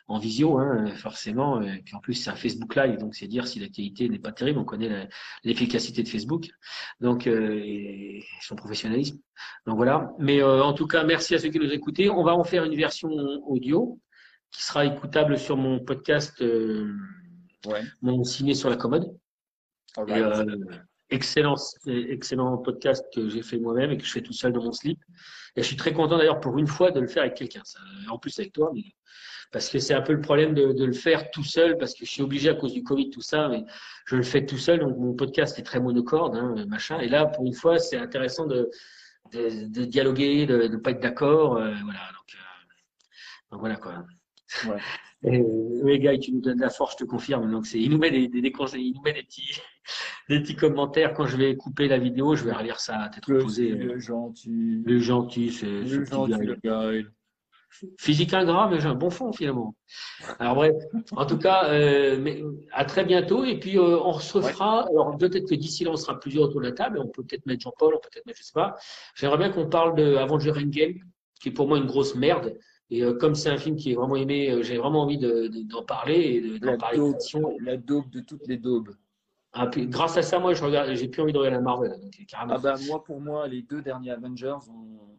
en 0.07 0.17
visio, 0.17 0.57
hein, 0.57 0.87
forcément. 0.95 1.61
Et 1.61 1.81
puis 1.83 1.95
en 1.95 1.99
plus, 1.99 2.15
c'est 2.15 2.31
un 2.31 2.35
Facebook 2.35 2.75
Live, 2.75 2.97
donc 2.97 3.13
c'est 3.13 3.27
dire 3.27 3.47
si 3.47 3.59
l'actualité 3.59 4.09
n'est 4.09 4.17
pas 4.17 4.31
terrible. 4.31 4.57
On 4.59 4.65
connaît 4.65 4.89
la- 4.89 5.07
l'efficacité 5.43 6.01
de 6.01 6.07
Facebook, 6.07 6.49
donc 6.99 7.27
euh, 7.27 7.61
et 7.63 8.23
son 8.41 8.55
professionnalisme. 8.55 9.19
Donc 9.67 9.75
voilà. 9.77 10.11
Mais 10.17 10.41
euh, 10.41 10.63
en 10.63 10.73
tout 10.73 10.87
cas, 10.87 11.03
merci 11.03 11.35
à 11.35 11.39
ceux 11.39 11.49
qui 11.49 11.59
nous 11.59 11.71
écoutaient. 11.71 12.09
On 12.09 12.23
va 12.23 12.33
en 12.35 12.43
faire 12.43 12.63
une 12.63 12.75
version 12.75 13.09
audio 13.45 13.99
qui 14.51 14.63
sera 14.63 14.85
écoutable 14.85 15.37
sur 15.37 15.55
mon 15.55 15.79
podcast, 15.79 16.41
euh, 16.41 16.91
Ouais. 17.67 17.83
mon 18.01 18.23
ciné 18.23 18.55
sur 18.55 18.69
la 18.69 18.77
commode. 18.77 19.13
All 19.97 20.09
Et, 20.09 20.13
right. 20.13 20.47
euh, 20.49 20.55
excellent, 21.09 21.55
excellent 21.87 22.57
podcast 22.57 23.05
que 23.13 23.29
j'ai 23.29 23.41
fait 23.41 23.57
moi-même 23.57 23.91
et 23.91 23.97
que 23.97 24.05
je 24.05 24.11
fais 24.11 24.21
tout 24.21 24.33
seul 24.33 24.53
dans 24.53 24.63
mon 24.63 24.71
slip. 24.71 24.99
Et 25.55 25.61
je 25.61 25.67
suis 25.67 25.75
très 25.75 25.93
content 25.93 26.17
d'ailleurs 26.17 26.39
pour 26.39 26.57
une 26.57 26.67
fois 26.67 26.91
de 26.91 26.99
le 26.99 27.07
faire 27.07 27.23
avec 27.23 27.35
quelqu'un. 27.35 27.63
En 28.09 28.17
plus 28.17 28.37
avec 28.39 28.53
toi, 28.53 28.71
mais 28.73 28.83
parce 29.51 29.69
que 29.69 29.79
c'est 29.79 29.95
un 29.95 30.01
peu 30.01 30.13
le 30.13 30.21
problème 30.21 30.53
de, 30.53 30.73
de 30.73 30.85
le 30.85 30.93
faire 30.93 31.31
tout 31.31 31.43
seul 31.43 31.77
parce 31.77 31.93
que 31.93 32.05
je 32.05 32.11
suis 32.11 32.21
obligé 32.21 32.49
à 32.49 32.53
cause 32.53 32.73
du 32.73 32.83
Covid 32.83 33.09
tout 33.09 33.21
ça, 33.21 33.47
mais 33.49 33.65
je 34.05 34.15
le 34.15 34.23
fais 34.23 34.45
tout 34.45 34.57
seul. 34.57 34.79
Donc 34.79 34.97
mon 34.97 35.13
podcast 35.13 35.57
est 35.57 35.63
très 35.63 35.79
monocorde, 35.79 36.35
hein, 36.35 36.53
machin. 36.67 36.99
Et 36.99 37.09
là, 37.09 37.25
pour 37.25 37.45
une 37.45 37.53
fois, 37.53 37.79
c'est 37.79 37.97
intéressant 37.97 38.45
de, 38.45 38.69
de, 39.33 39.67
de 39.67 39.85
dialoguer, 39.85 40.45
de 40.45 40.67
ne 40.67 40.77
pas 40.77 40.91
être 40.91 40.99
d'accord. 41.01 41.57
euh, 41.57 41.73
voilà. 41.83 41.99
Donc, 42.11 42.35
euh, 42.35 43.51
donc 43.51 43.59
voilà 43.59 43.75
quoi. 43.77 44.05
Ouais. 44.67 44.79
Et, 45.23 45.41
oui, 45.41 45.99
gars, 45.99 46.17
tu 46.17 46.31
nous 46.31 46.39
donnes 46.41 46.57
de 46.57 46.61
la 46.61 46.69
force, 46.69 46.93
je 46.97 47.03
te 47.03 47.09
confirme. 47.09 47.51
Donc, 47.51 47.65
c'est, 47.65 47.79
il 47.79 47.89
nous 47.91 47.97
met 47.97 48.09
des, 48.11 48.27
des, 48.27 48.41
des 48.41 48.51
conseils, 48.51 48.87
il 48.87 48.93
nous 48.95 49.01
met 49.01 49.13
des 49.13 49.23
petits, 49.23 49.59
des 50.29 50.39
petits 50.39 50.55
commentaires. 50.55 51.13
Quand 51.13 51.25
je 51.25 51.35
vais 51.37 51.55
couper 51.57 51.87
la 51.87 51.97
vidéo, 51.97 52.35
je 52.35 52.45
vais 52.45 52.53
relire 52.53 52.79
ça 52.79 52.97
à 52.99 53.09
tête 53.09 53.27
Le, 53.27 53.37
reposée. 53.39 53.69
le 53.69 53.99
gentil. 53.99 54.81
Le 54.85 54.99
gentil, 54.99 55.51
c'est, 55.51 55.65
ce 55.85 55.95
Le 55.95 56.05
gentil, 56.05 56.31
le 56.45 56.55
gars. 56.63 56.93
il- 56.93 57.09
Physique 57.99 58.33
ingrat, 58.33 58.67
mais 58.67 58.79
j'ai 58.79 58.87
un 58.87 58.95
bon 58.95 59.11
fond 59.11 59.31
finalement. 59.31 59.75
Alors 60.39 60.55
bref, 60.55 60.73
en 61.11 61.25
tout 61.27 61.37
cas, 61.37 61.69
euh, 61.69 62.17
mais, 62.19 62.41
à 62.71 62.83
très 62.83 63.05
bientôt. 63.05 63.45
Et 63.45 63.59
puis 63.59 63.77
euh, 63.77 63.99
on 64.03 64.17
se 64.19 64.33
refera. 64.39 64.87
Alors 64.89 65.15
peut-être 65.19 65.47
que 65.47 65.53
d'ici 65.53 65.83
là, 65.83 65.91
on 65.91 65.95
sera 65.95 66.19
plusieurs 66.19 66.45
autour 66.45 66.61
de 66.61 66.65
la 66.65 66.71
table. 66.71 66.97
On 66.99 67.07
peut 67.07 67.23
peut-être 67.23 67.45
mettre 67.45 67.61
Jean-Paul, 67.61 67.93
on 67.95 67.99
peut 67.99 68.09
peut-être 68.11 68.25
mettre, 68.25 68.39
je 68.39 68.43
sais 68.43 68.53
pas. 68.53 68.75
J'aimerais 69.15 69.37
bien 69.37 69.49
qu'on 69.51 69.69
parle 69.69 69.95
de 69.95 70.15
Avenger 70.15 70.51
Endgame, 70.57 70.95
qui 71.39 71.49
est 71.49 71.51
pour 71.51 71.67
moi 71.67 71.77
une 71.77 71.85
grosse 71.85 72.15
merde. 72.15 72.57
Et 72.91 73.03
euh, 73.03 73.13
comme 73.13 73.35
c'est 73.35 73.49
un 73.49 73.57
film 73.57 73.75
qui 73.75 73.91
est 73.91 73.95
vraiment 73.95 74.15
aimé, 74.15 74.49
euh, 74.49 74.63
j'ai 74.63 74.77
vraiment 74.77 75.03
envie 75.03 75.17
de- 75.17 75.47
de- 75.47 75.61
d'en 75.63 75.83
parler 75.83 76.15
et 76.15 76.41
de- 76.41 76.57
d'en 76.57 76.77
parler 76.77 76.97
daube, 76.97 77.17
la 77.61 77.77
daube 77.77 78.09
de 78.09 78.19
toutes 78.21 78.47
les 78.47 78.57
daubes. 78.57 78.95
Ah, 79.53 79.67
puis, 79.67 79.87
grâce 79.87 80.17
à 80.17 80.21
ça, 80.21 80.39
moi, 80.39 80.53
je 80.53 80.63
regarde, 80.63 80.93
j'ai 80.93 81.07
plus 81.07 81.21
envie 81.21 81.33
de 81.33 81.37
regarder 81.37 81.57
la 81.57 81.61
Marvel. 81.61 81.91
Donc, 82.01 82.11
carrément. 82.27 82.53
Ah 82.55 82.57
bah 82.57 82.75
moi 82.87 83.03
pour 83.03 83.19
moi 83.19 83.47
les 83.47 83.61
deux 83.63 83.81
derniers 83.81 84.11
Avengers 84.11 84.57
ont, 84.69 85.17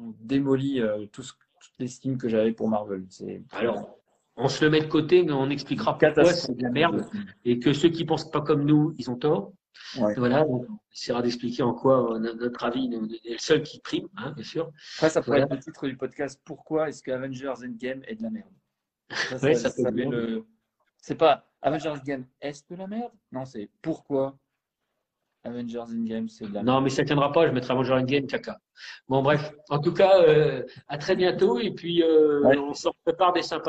ont 0.00 0.14
démoli 0.20 0.80
euh, 0.80 1.06
tout 1.06 1.22
ce- 1.22 1.32
toute 1.32 1.72
l'estime 1.78 2.16
que 2.16 2.28
j'avais 2.28 2.52
pour 2.52 2.68
Marvel. 2.68 3.04
Alors, 3.52 3.98
on 4.36 4.48
se 4.48 4.64
le 4.64 4.70
met 4.70 4.80
de 4.80 4.86
côté, 4.86 5.22
mais 5.22 5.32
on 5.32 5.50
expliquera 5.50 5.96
pourquoi 5.98 6.24
c'est 6.32 6.54
de 6.56 6.62
la 6.62 6.70
merde 6.70 7.06
et 7.44 7.58
que 7.58 7.72
ceux 7.72 7.88
qui 7.88 8.04
pensent 8.04 8.30
pas 8.30 8.40
comme 8.40 8.64
nous, 8.64 8.94
ils 8.98 9.10
ont 9.10 9.16
tort. 9.16 9.52
Ouais. 9.98 10.14
Voilà, 10.16 10.44
donc 10.44 10.66
on 10.70 10.78
essaiera 10.92 11.22
d'expliquer 11.22 11.62
en 11.62 11.74
quoi 11.74 12.14
euh, 12.14 12.18
no- 12.18 12.34
notre 12.34 12.64
avis 12.64 12.90
est 13.24 13.30
le 13.32 13.38
seul 13.38 13.62
qui 13.62 13.80
prime, 13.80 14.08
hein, 14.16 14.32
bien 14.32 14.44
sûr. 14.44 14.70
Après 14.96 15.10
ça 15.10 15.20
pourrait 15.22 15.38
Voilà. 15.40 15.54
être 15.54 15.58
le 15.58 15.62
titre 15.72 15.86
du 15.86 15.96
podcast. 15.96 16.40
Pourquoi 16.44 16.88
est-ce 16.88 17.02
que 17.02 17.10
Avengers 17.10 17.52
Endgame 17.64 18.02
est 18.06 18.14
de 18.16 18.22
la 18.22 18.30
merde? 18.30 18.52
Ça, 19.10 19.38
ça- 19.54 19.90
bon. 19.90 20.10
le- 20.10 20.44
C'est 20.98 21.16
pas 21.16 21.46
Avengers 21.60 21.88
Endgame 21.90 22.24
est 22.40 22.70
de 22.70 22.76
la 22.76 22.86
merde? 22.86 23.12
Non 23.32 23.44
c'est 23.44 23.68
pourquoi 23.82 24.36
Avengers 25.44 25.78
Endgame 25.80 26.28
c'est 26.28 26.44
de 26.44 26.54
la 26.54 26.62
merde? 26.62 26.66
Non, 26.66 26.80
mais 26.80 26.88
ça 26.90 27.04
tiendra 27.04 27.32
pas, 27.32 27.46
je 27.48 27.52
mettrai 27.52 27.72
Avenger 27.72 27.94
Endgame 27.94 28.26
caca. 28.26 28.58
Bon, 29.08 29.22
bref, 29.22 29.52
en 29.70 29.80
tout 29.80 29.92
cas, 29.92 30.22
euh, 30.22 30.64
à 30.86 30.98
très 30.98 31.16
bientôt 31.16 31.58
et 31.58 31.72
puis 31.72 32.02
euh, 32.02 32.42
Ouais. 32.42 32.56
on 32.58 32.72
s'en 32.74 32.92
prépare 33.04 33.32
des 33.32 33.42
sympas. 33.42 33.68